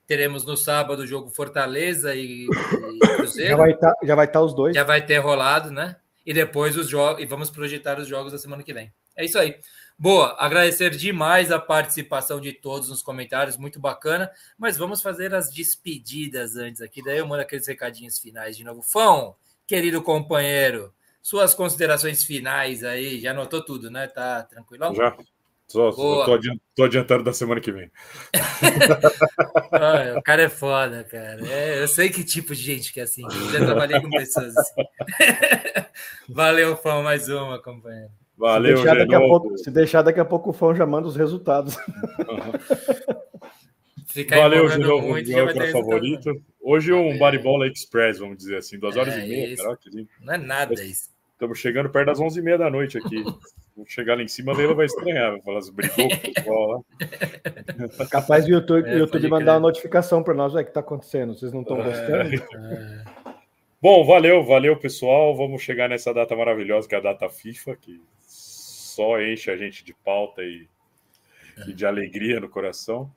[0.06, 3.50] Teremos no sábado o jogo Fortaleza e, e Cruzeiro.
[3.50, 4.74] Já vai estar, tá, já vai tá os dois.
[4.76, 5.96] Já vai ter rolado, né?
[6.24, 8.92] E depois os jogos e vamos projetar os jogos da semana que vem.
[9.16, 9.56] É isso aí.
[9.98, 14.30] Boa, agradecer demais a participação de todos nos comentários, muito bacana.
[14.58, 18.82] Mas vamos fazer as despedidas antes aqui, daí eu mando aqueles recadinhos finais de novo.
[18.82, 19.34] Fão,
[19.66, 20.92] querido companheiro,
[21.22, 24.06] suas considerações finais aí, já anotou tudo, né?
[24.06, 24.94] Tá tranquilo?
[24.94, 25.16] Já.
[25.68, 27.90] Só, tô, adiantando, tô, adiantando da semana que vem.
[30.16, 31.44] o cara é foda, cara.
[31.44, 33.22] É, eu sei que tipo de gente que é assim.
[33.50, 34.84] Já trabalhei com pessoas assim.
[36.28, 38.12] Valeu, Fão, mais uma, companheiro.
[38.36, 41.08] Valeu, se deixar, daqui a pouco, se deixar daqui a pouco o fã já manda
[41.08, 41.76] os resultados.
[44.16, 44.26] Uhum.
[44.30, 46.32] Valeu, Gino, muito, meu favorito.
[46.62, 47.18] Hoje um é.
[47.18, 49.56] Baribola Express, vamos dizer assim, duas horas é, e meia.
[49.56, 49.78] Cara,
[50.22, 51.10] Não é nada isso.
[51.32, 53.22] Estamos chegando perto das onze e meia da noite aqui.
[53.76, 55.32] Vamos chegar lá em cima, dele vai estranhar.
[55.32, 58.08] Vai falar, brigou com o pessoal lá.
[58.08, 61.34] Capaz do YouTube, é, YouTube mandar uma notificação para nós, o que está acontecendo?
[61.34, 61.84] Vocês não estão é.
[61.84, 62.34] gostando?
[62.34, 63.04] É.
[63.82, 65.36] Bom, valeu, valeu, pessoal.
[65.36, 68.00] Vamos chegar nessa data maravilhosa que é a data FIFA, que
[68.96, 70.66] só enche a gente de pauta e,
[71.68, 73.12] e de alegria no coração.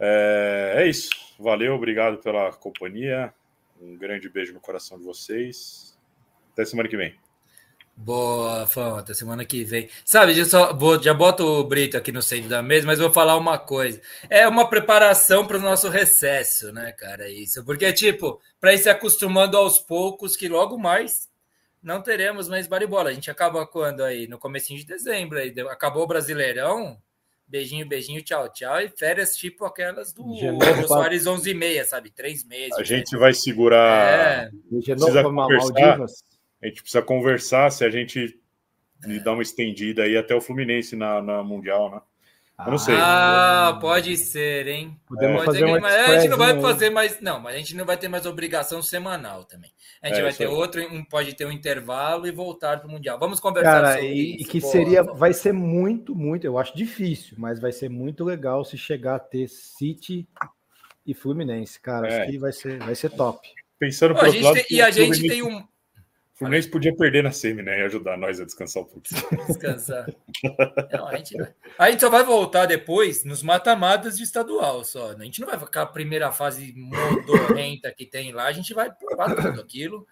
[0.00, 1.10] É, é, isso.
[1.38, 3.32] Valeu, obrigado pela companhia.
[3.80, 5.94] Um grande beijo no coração de vocês.
[6.52, 7.14] Até semana que vem.
[7.94, 9.90] Boa, Fão, até semana que vem.
[10.04, 13.12] Sabe, já, só, vou, já boto o Brito aqui no centro da mesa, mas vou
[13.12, 14.00] falar uma coisa.
[14.30, 17.28] É uma preparação para o nosso recesso, né, cara?
[17.28, 17.62] Isso.
[17.64, 21.28] Porque, tipo, para ir se acostumando aos poucos, que logo mais
[21.82, 23.10] não teremos mais baribola.
[23.10, 24.26] A gente acaba quando aí?
[24.26, 25.38] No comecinho de dezembro.
[25.38, 27.00] Aí acabou o Brasileirão.
[27.46, 28.80] Beijinho, beijinho, tchau, tchau.
[28.80, 32.10] E férias tipo aquelas do Jô Soares 11 e meia, sabe?
[32.10, 32.76] Três meses.
[32.76, 34.06] A gente vai segurar.
[34.06, 34.50] É.
[34.70, 36.00] Precisa conversar.
[36.60, 38.38] A gente precisa conversar se a gente
[39.04, 39.18] é.
[39.20, 42.00] dá uma estendida aí até o Fluminense na, na Mundial, né?
[42.64, 42.96] Eu não sei.
[42.98, 44.98] Ah, pode ser, hein?
[45.06, 47.20] Podemos pode fazer um A gente não vai fazer mais.
[47.20, 49.70] Não, mas a gente não vai ter mais obrigação semanal também.
[50.02, 52.90] A gente é, vai ter outro, um, pode ter um intervalo e voltar para o
[52.90, 53.16] Mundial.
[53.18, 54.42] Vamos conversar Cara, sobre e, isso.
[54.42, 58.64] E que seria, vai ser muito, muito, eu acho difícil, mas vai ser muito legal
[58.64, 60.28] se chegar a ter City
[61.06, 62.08] e Fluminense, cara.
[62.08, 62.22] É.
[62.22, 63.48] Acho que vai ser, vai ser top.
[63.78, 65.64] Pensando Pô, a gente tem, E a gente tem um
[66.38, 67.80] Fluminense podia perder na semi, né?
[67.80, 69.20] E ajudar nós a descansar um pouquinho.
[69.48, 70.06] Descansar.
[70.92, 71.54] Não, a, gente vai...
[71.76, 75.10] a gente só vai voltar depois nos mata-matas de estadual só.
[75.10, 78.88] A gente não vai ficar a primeira fase modorrenta que tem lá, a gente vai
[78.88, 80.06] provar tudo aquilo.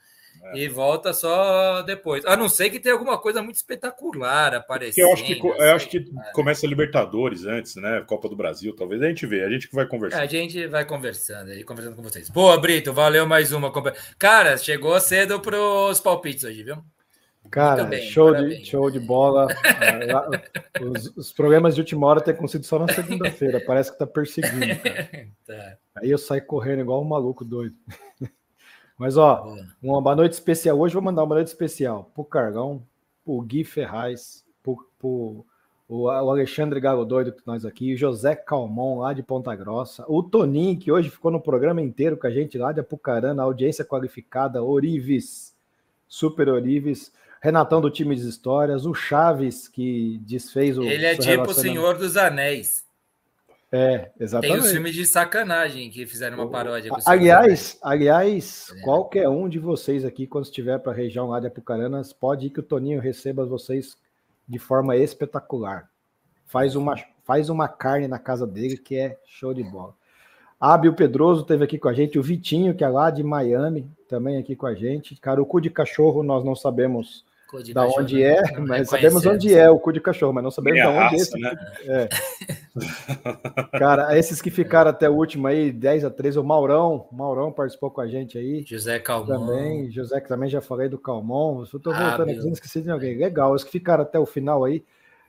[0.52, 0.58] É.
[0.58, 2.24] E volta só depois.
[2.24, 5.04] A não ser que tenha alguma coisa muito espetacular aparecendo.
[5.04, 6.32] Eu acho que, eu acho que é.
[6.32, 8.04] começa a Libertadores antes, né?
[8.06, 9.02] Copa do Brasil, talvez.
[9.02, 10.20] A gente vê, a gente que vai conversar.
[10.20, 12.28] É, a gente vai conversando aí, conversando com vocês.
[12.30, 13.72] Boa, Brito, valeu mais uma.
[14.18, 16.76] Cara, chegou cedo para os palpites hoje, viu?
[17.50, 19.46] Cara, bem, show, de, show de bola.
[20.80, 23.62] os, os, programas de última hora têm acontecido só na segunda-feira.
[23.64, 24.66] Parece que tá perseguindo.
[25.46, 25.76] tá.
[25.96, 27.76] Aí eu saio correndo igual um maluco doido.
[28.98, 30.78] Mas, ó, uma boa noite especial.
[30.78, 32.82] Hoje vou mandar uma boa noite especial pro Cargão,
[33.24, 35.44] pro Gui Ferraz, pro, pro
[35.88, 40.22] o, Alexandre Galo Doido que nós aqui, o José Calmon lá de Ponta Grossa, o
[40.22, 44.62] Toninho, que hoje ficou no programa inteiro com a gente lá de Apucarana, audiência qualificada,
[44.62, 45.54] Orives,
[46.08, 50.82] Super Orives, Renatão do time de histórias, o Chaves, que desfez o.
[50.82, 52.85] Ele é tipo o Senhor dos Anéis.
[53.70, 54.58] É, exatamente.
[54.58, 56.90] Tem os filmes de sacanagem que fizeram uma paródia.
[56.90, 58.80] Com aliás, aliás, é.
[58.82, 62.50] qualquer um de vocês aqui, quando estiver para a região lá de Apucaranas, pode ir
[62.50, 63.96] que o Toninho receba vocês
[64.46, 65.90] de forma espetacular.
[66.44, 69.94] Faz uma, faz uma carne na casa dele que é show de bola.
[70.60, 74.38] Abel Pedroso teve aqui com a gente, o Vitinho, que é lá de Miami, também
[74.38, 75.16] aqui com a gente.
[75.16, 77.24] Cara, o cu de cachorro nós não sabemos
[77.72, 80.86] da onde é, mas sabemos onde é o cu de cachorro, mas não sabemos de
[80.86, 81.38] onde é raça, é esse.
[81.38, 81.56] Né?
[81.86, 82.08] É.
[83.78, 87.90] Cara, esses que ficaram até o último aí, 10 a 13, o Maurão, Maurão participou
[87.90, 88.64] com a gente aí.
[88.66, 89.26] José Calmon.
[89.26, 91.64] Também, José, que também já falei do Calmon.
[91.72, 93.16] Eu tô ah, voltando aqui, não esqueci de alguém.
[93.16, 94.84] Legal, os que ficaram até o final aí,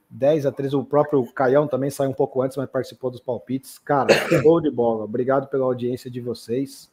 [0.09, 3.77] 10 a 13, o próprio Caião também saiu um pouco antes, mas participou dos palpites.
[3.77, 4.07] Cara,
[4.41, 5.03] show de bola.
[5.03, 6.89] Obrigado pela audiência de vocês.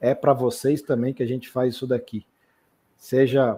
[0.00, 2.26] É para vocês também que a gente faz isso daqui.
[2.96, 3.54] Seja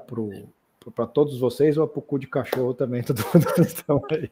[0.90, 4.30] para todos vocês ou para o cu de cachorro também, todo mundo estão aí.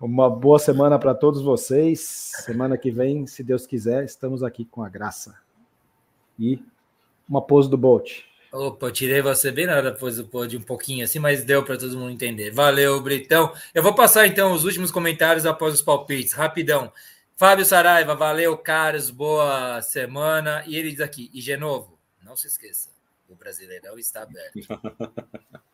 [0.00, 2.00] Uma boa semana para todos vocês.
[2.44, 5.34] Semana que vem, se Deus quiser, estamos aqui com a graça.
[6.38, 6.62] E
[7.28, 8.22] uma pose do Bolt.
[8.50, 11.62] Opa, eu tirei você bem na hora depois do pod um pouquinho assim, mas deu
[11.62, 12.50] para todo mundo entender.
[12.50, 13.52] Valeu, Britão.
[13.74, 16.90] Eu vou passar então os últimos comentários após os palpites, rapidão.
[17.36, 20.64] Fábio Saraiva, valeu, caros, boa semana.
[20.66, 22.88] E ele diz aqui, e de novo, não se esqueça,
[23.28, 24.68] o Brasileirão está aberto.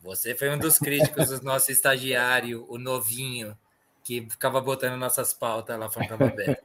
[0.00, 3.56] Você foi um dos críticos do nosso estagiário, o novinho,
[4.04, 6.64] que ficava botando nossas pautas lá falando aberto.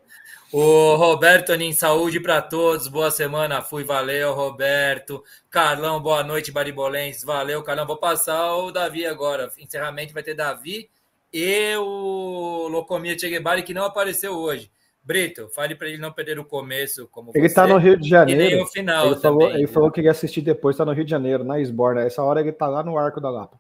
[0.52, 5.24] O Roberto Anin, saúde para todos, boa semana, fui, valeu, Roberto.
[5.50, 7.88] Carlão, boa noite, Baribolenses, valeu, Carlão.
[7.88, 9.52] Vou passar o Davi agora.
[9.58, 10.90] Encerramento vai ter Davi
[11.34, 13.30] e o Locomia Che
[13.64, 14.72] que não apareceu hoje.
[15.04, 18.42] Brito, fale para ele não perder o começo, como Ele está no Rio de Janeiro.
[18.42, 19.48] E nem o final ele também.
[19.48, 22.02] Falou, ele falou que ia assistir depois, está no Rio de Janeiro, na Esborna.
[22.02, 23.60] Essa hora ele está lá no Arco da Lapa.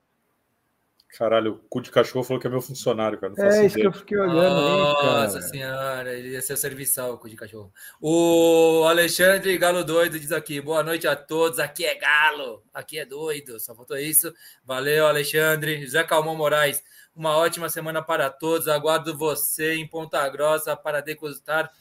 [1.17, 3.33] Caralho, o cu de cachorro falou que é meu funcionário, cara.
[3.37, 7.29] é isso que eu fiquei olhando Nossa aí, senhora, ele ia ser serviçal, o cu
[7.29, 7.71] de cachorro.
[8.01, 11.59] O Alexandre Galo Doido diz aqui: boa noite a todos.
[11.59, 13.59] Aqui é Galo, aqui é doido.
[13.59, 14.33] Só faltou isso.
[14.65, 15.83] Valeu, Alexandre.
[15.85, 16.81] José Calmon Moraes,
[17.15, 18.67] uma ótima semana para todos.
[18.67, 21.71] Aguardo você em Ponta Grossa para degustar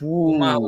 [0.00, 0.58] uma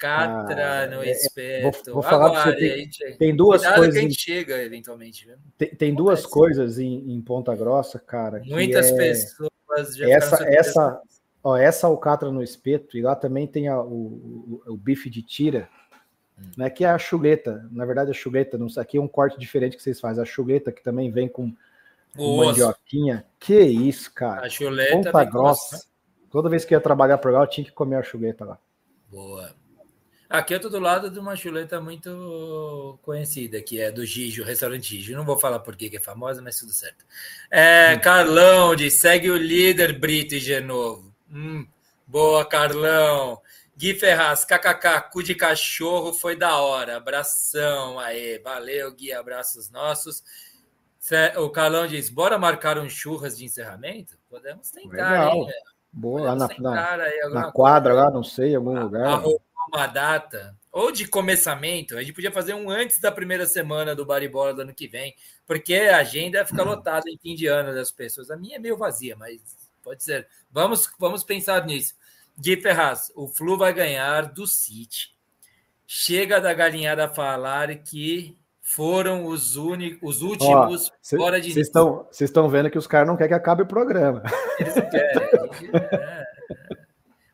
[0.00, 1.84] catra no é, é, espeto.
[1.86, 3.94] Vou, vou falar Agora, você, tem, gente, tem duas coisas.
[3.94, 5.26] Que a gente chega eventualmente.
[5.26, 5.36] Né?
[5.56, 8.42] Tem, tem duas coisas em, em, Ponta Grossa, cara.
[8.44, 8.96] Muitas é...
[8.96, 11.02] pessoas já essa essa
[11.42, 15.22] ó, essa alcatra no espeto e lá também tem a, o, o, o, bife de
[15.22, 15.68] tira,
[16.38, 16.50] hum.
[16.56, 16.70] né?
[16.70, 17.66] Que é a chuleta.
[17.70, 20.22] Na verdade, a chuleta, não sei, aqui é um corte diferente que vocês fazem.
[20.22, 21.54] A chuleta que também vem com,
[22.18, 23.24] com mandioquinha.
[23.38, 24.46] Que isso, cara.
[24.46, 25.76] A chuleta Ponta Grossa.
[25.76, 25.82] Né?
[26.30, 28.58] Toda vez que eu ia trabalhar por lá, eu tinha que comer a chuleta lá.
[29.10, 29.54] Boa.
[30.28, 34.94] Aqui eu tô do lado de uma chuleta muito conhecida, que é do Gijo, restaurante
[34.94, 35.16] Gijo.
[35.16, 37.02] Não vou falar por que é famosa, mas tudo certo.
[37.50, 38.00] É, hum.
[38.00, 41.14] Carlão de segue o líder Brito e Genovo.
[41.32, 41.66] Hum,
[42.06, 43.40] boa, Carlão.
[43.74, 46.98] Gui Ferraz, kkk, cu de cachorro foi da hora.
[46.98, 48.38] Abração aí.
[48.44, 50.22] Valeu, Gui, abraços nossos.
[51.36, 54.18] O Carlão diz: bora marcar um churras de encerramento?
[54.28, 55.34] Podemos tentar, Legal.
[55.34, 55.48] hein?
[55.92, 58.06] Boa, lá na, na, na quadra, coisa.
[58.06, 59.22] lá, não sei, em algum a, lugar.
[59.68, 64.04] uma data, ou de começamento, a gente podia fazer um antes da primeira semana do
[64.04, 65.14] Baribola do ano que vem,
[65.46, 68.30] porque a agenda fica lotada em fim de ano das pessoas.
[68.30, 69.40] A minha é meio vazia, mas
[69.82, 70.28] pode ser.
[70.50, 71.94] Vamos, vamos pensar nisso.
[72.38, 75.16] Gui Ferraz, o Flu vai ganhar do City.
[75.86, 78.36] Chega da galinhada a falar que
[78.68, 81.52] foram os, únicos, os últimos Ó, cê, fora de.
[81.52, 84.22] Vocês estão vendo que os caras não querem que acabe o programa.
[84.58, 85.28] Eles não querem.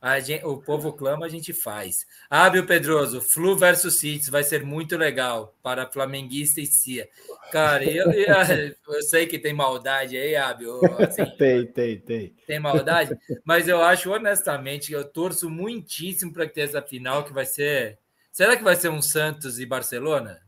[0.04, 0.20] É.
[0.20, 2.06] Gente, o povo clama, a gente faz.
[2.28, 7.08] Ábio Pedroso, Flu versus City vai ser muito legal para flamenguista e Cia.
[7.50, 10.78] Cara, eu, eu, eu sei que tem maldade aí, Ábio.
[10.98, 12.34] Assim, tem, tem, tem.
[12.46, 17.32] Tem maldade, mas eu acho honestamente que eu torço muitíssimo para ter essa final que
[17.32, 17.98] vai ser.
[18.30, 20.43] Será que vai ser um Santos e Barcelona?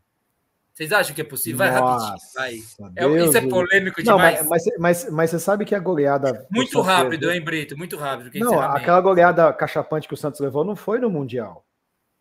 [0.77, 1.57] Vocês acham que é possível?
[1.57, 2.05] Vai Nossa,
[2.39, 2.95] rapidinho, vai.
[2.97, 4.43] É, isso é polêmico demais.
[4.43, 6.47] Não, mas, mas, mas, você sabe que a goleada.
[6.51, 7.79] Muito rápido, hein, Brito?
[7.79, 8.39] Muito rápido.
[8.39, 11.65] Não, aquela goleada cachapante que o Santos levou não foi no Mundial.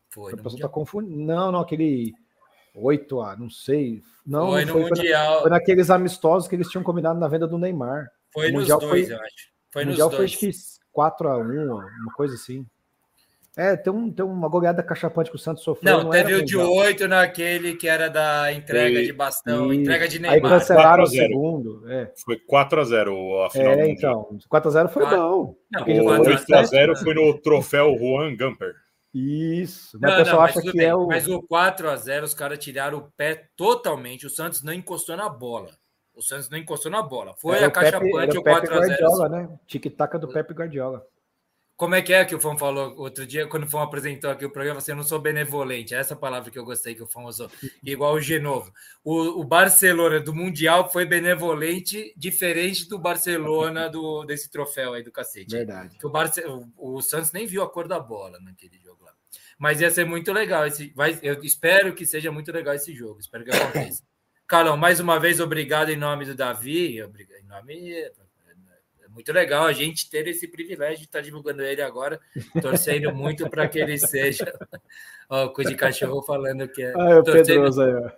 [0.09, 0.31] Foi.
[0.31, 1.17] A pessoa tá confundindo.
[1.17, 2.13] Não, não, aquele
[2.73, 4.01] 8A, não sei.
[4.25, 5.33] Não, foi não no foi, Mundial.
[5.33, 8.09] Foi, foi, naqueles amistosos que eles tinham combinado na venda do Neymar.
[8.31, 9.49] Foi nos dois, foi, eu acho.
[9.69, 10.49] Foi o Mundial foi acho que
[10.95, 12.65] 4x1, uma coisa assim.
[13.57, 15.97] É, tem, um, tem uma goleada cachapante que o Santos sofreu.
[15.97, 19.77] Não, não teve o de 8 naquele que era da entrega e, de bastão, e...
[19.77, 20.51] entrega de Neymar.
[20.51, 21.89] Aí cancelaram o segundo.
[21.89, 22.11] É.
[22.25, 23.73] Foi 4x0 a final.
[23.73, 25.55] É, então, 4x0 foi bom.
[25.71, 28.73] Não, o 8x0 foi no troféu Juan Gamper.
[29.13, 29.97] Isso.
[30.01, 31.07] Mas não, o pessoal não, acha que bem, é o.
[31.07, 34.25] Mas o 4 a 0 os caras tiraram o pé totalmente.
[34.25, 35.69] O Santos não encostou na bola.
[36.13, 37.33] O Santos não encostou na bola.
[37.37, 39.49] Foi era a caixa punch o 4 a 0 né?
[39.65, 41.05] Tic-tac do Pepe Guardiola.
[41.77, 44.45] Como é que é que o Fão falou outro dia, quando o Fão apresentou aqui
[44.45, 44.77] o programa?
[44.77, 45.93] Assim, eu não sou benevolente.
[45.93, 47.51] É essa palavra que eu gostei que o Fão usou.
[47.83, 48.71] Igual o Genovo.
[49.03, 55.11] O, o Barcelona do Mundial foi benevolente, diferente do Barcelona do, desse troféu aí do
[55.11, 55.51] cacete.
[55.51, 55.97] Verdade.
[55.97, 59.13] Que o, Barce, o, o Santos nem viu a cor da bola naquele jogo lá.
[59.57, 60.65] Mas ia ser muito legal.
[60.65, 63.19] Esse, vai, eu espero que seja muito legal esse jogo.
[63.19, 64.01] Espero que aconteça.
[64.47, 67.03] Carlão, mais uma vez, obrigado em nome do Davi.
[67.03, 68.11] Obrigado, em nome
[69.15, 72.19] muito legal a gente ter esse privilégio de estar divulgando ele agora,
[72.61, 74.53] torcendo muito para que ele seja.
[75.29, 76.93] Ó, o cu de cachorro falando que é.
[76.95, 77.45] Ah, é o torcendo...
[77.45, 78.11] Pedroso aí, ó.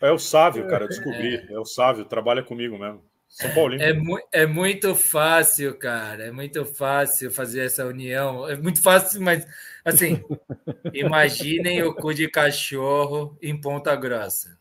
[0.00, 1.34] É o Sávio, cara, eu descobri.
[1.36, 3.02] É, é o Sávio, trabalha comigo mesmo.
[3.28, 3.82] São Paulino.
[3.82, 6.24] É, mu é muito fácil, cara.
[6.24, 8.48] É muito fácil fazer essa união.
[8.48, 9.46] É muito fácil, mas
[9.84, 10.24] assim,
[10.94, 14.58] imaginem o cu de cachorro em Ponta Grossa.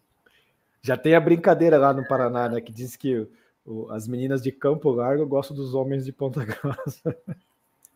[0.82, 2.60] Já tem a brincadeira lá no Paraná, né?
[2.60, 3.28] Que diz que
[3.92, 7.16] as meninas de Campo Largo gostam dos homens de Ponta Grossa.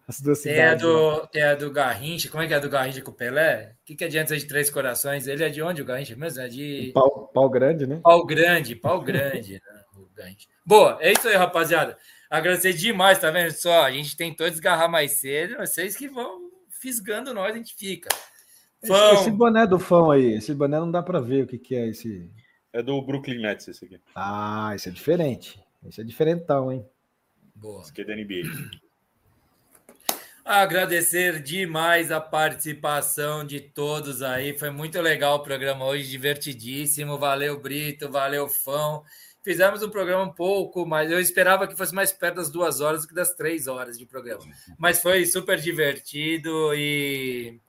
[0.07, 0.83] As duas tem cidades.
[0.83, 1.27] A do, né?
[1.31, 2.29] Tem a do Garrincha.
[2.29, 3.75] Como é que é a do Garrincha com o Pelé?
[3.81, 5.27] O que, que adianta de Três Corações?
[5.27, 6.41] Ele é de onde o Garrincha mesmo?
[6.41, 6.91] É de.
[6.93, 7.99] Pau, pau grande, né?
[8.03, 9.53] Pau grande, pau grande.
[9.53, 9.59] né?
[9.95, 10.47] o Garrincha.
[10.65, 11.97] Boa, é isso aí, rapaziada.
[12.29, 13.83] Agradecer demais, tá vendo só?
[13.83, 18.09] A gente tentou desgarrar mais cedo, vocês que vão fisgando nós, a gente fica.
[18.81, 21.75] Esse, esse boné do fã aí, esse boné não dá para ver o que, que
[21.75, 22.29] é esse.
[22.73, 24.01] É do Brooklyn Nets esse aqui.
[24.15, 25.63] Ah, esse é diferente.
[25.87, 26.83] Esse é diferentão, hein?
[27.53, 27.81] Boa.
[27.81, 28.81] Esse aqui é da NBA.
[30.43, 34.57] Agradecer demais a participação de todos aí.
[34.57, 37.17] Foi muito legal o programa hoje, divertidíssimo.
[37.17, 39.03] Valeu, Brito, valeu, Fão.
[39.43, 43.03] Fizemos um programa um pouco, mas eu esperava que fosse mais perto das duas horas
[43.03, 44.43] do que das três horas de programa.
[44.77, 47.59] Mas foi super divertido e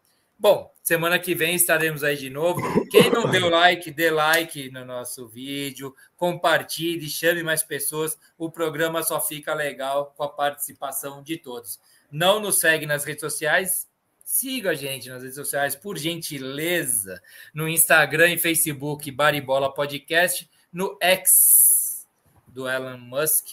[0.45, 2.61] Bom, semana que vem estaremos aí de novo.
[2.91, 8.19] Quem não deu like, dê like no nosso vídeo, compartilhe, chame mais pessoas.
[8.37, 11.81] O programa só fica legal com a participação de todos.
[12.13, 13.89] Não nos segue nas redes sociais?
[14.23, 17.23] Siga a gente nas redes sociais, por gentileza,
[17.55, 22.07] no Instagram e Facebook, Baribola Podcast, no X
[22.49, 23.47] do Elon Musk,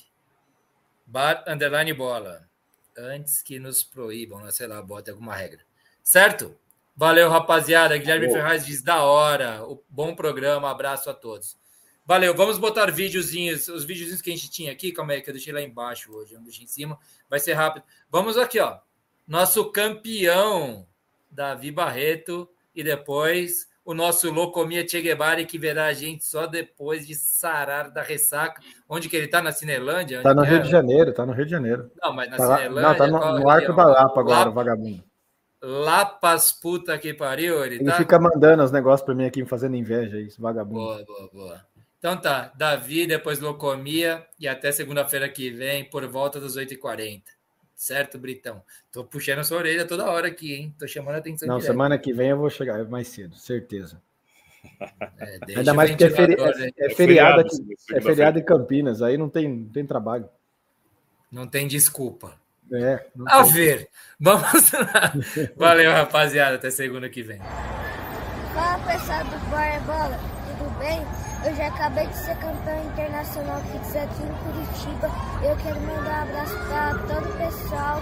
[1.05, 2.49] Bar Underline Bola.
[2.97, 5.61] Antes que nos proíbam, sei lá, bota alguma regra.
[6.03, 6.59] Certo?
[6.95, 7.97] Valeu, rapaziada.
[7.97, 8.41] Guilherme Valeu.
[8.41, 9.63] Ferraz diz da hora.
[9.63, 10.69] O bom programa.
[10.69, 11.57] Abraço a todos.
[12.05, 12.35] Valeu.
[12.35, 14.91] Vamos botar videozinhos, os videozinhos que a gente tinha aqui.
[14.91, 16.33] Calma aí, que eu deixei lá embaixo hoje.
[16.33, 16.97] Eu não deixei em cima.
[17.29, 17.83] Vai ser rápido.
[18.09, 18.79] Vamos aqui, ó.
[19.27, 20.85] Nosso campeão,
[21.29, 22.49] Davi Barreto.
[22.73, 27.89] E depois o nosso Locomia Che Guevara, que verá a gente só depois de sarar
[27.91, 28.61] da ressaca.
[28.87, 29.41] Onde que ele tá?
[29.41, 30.21] Na Cinelândia?
[30.21, 30.59] Tá no Rio é?
[30.59, 31.91] de Janeiro, tá no Rio de Janeiro.
[32.01, 32.89] Não, mas na tá Cinelândia...
[32.89, 34.51] Não, tá no, no Arco da Lapa agora, Lapa.
[34.51, 35.03] vagabundo.
[35.61, 37.97] Lapas puta que pariu, ele, ele tá?
[37.97, 40.79] fica mandando os negócios para mim aqui, fazendo inveja, isso, vagabundo.
[40.79, 41.65] Boa, boa, boa.
[41.99, 47.21] Então tá, Davi, depois Locomia e até segunda-feira que vem, por volta das 8h40.
[47.75, 48.63] Certo, Britão?
[48.91, 50.75] Tô puxando a sua orelha toda hora aqui, hein?
[50.79, 51.47] Tô chamando a atenção.
[51.47, 51.71] Não, direto.
[51.71, 54.01] semana que vem eu vou chegar mais cedo, certeza.
[55.19, 57.57] É, Ainda mais porque é, feri é, é, feriado, aqui,
[57.93, 60.27] é feriado em Campinas, aí não tem, não tem trabalho.
[61.31, 62.35] Não tem desculpa.
[62.73, 63.89] É, a ver.
[64.19, 65.13] Vamos lá.
[65.57, 66.55] Valeu, rapaziada.
[66.55, 67.39] Até segunda que vem.
[68.53, 69.39] Fala pessoal do
[69.85, 70.19] Bola,
[70.57, 71.01] tudo bem?
[71.43, 75.09] Eu já acabei de ser campeão internacional Kids aqui em Curitiba.
[75.43, 78.01] Eu quero mandar um abraço para todo o pessoal.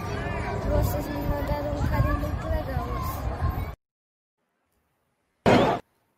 [0.61, 2.85] Que vocês me mandaram um carinho muito legal.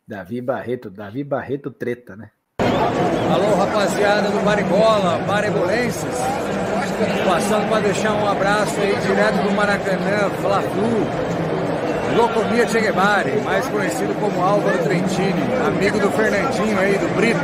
[0.07, 2.31] Davi Barreto, Davi Barreto treta, né?
[3.33, 6.03] Alô, rapaziada do Baribola, Barebolenses.
[7.25, 11.31] Passando para deixar um abraço aí direto do Maracanã, Fla-Flu.
[12.15, 17.39] Locomia Che Guevara, mais conhecido como Álvaro Trentini, amigo do Fernandinho aí, do Brito,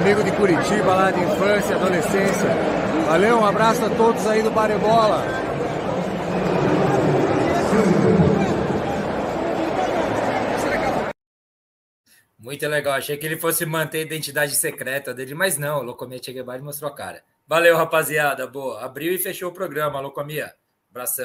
[0.00, 2.48] amigo de Curitiba lá de infância, adolescência.
[3.06, 5.49] Valeu, um abraço a todos aí do Barebola.
[12.40, 12.94] Muito legal.
[12.94, 15.80] Achei que ele fosse manter a identidade secreta dele, mas não.
[15.80, 17.22] O Locomia Che Guevara mostrou a cara.
[17.46, 18.46] Valeu, rapaziada.
[18.46, 18.82] Boa.
[18.82, 20.54] Abriu e fechou o programa, Locomia.
[20.90, 21.18] Abração.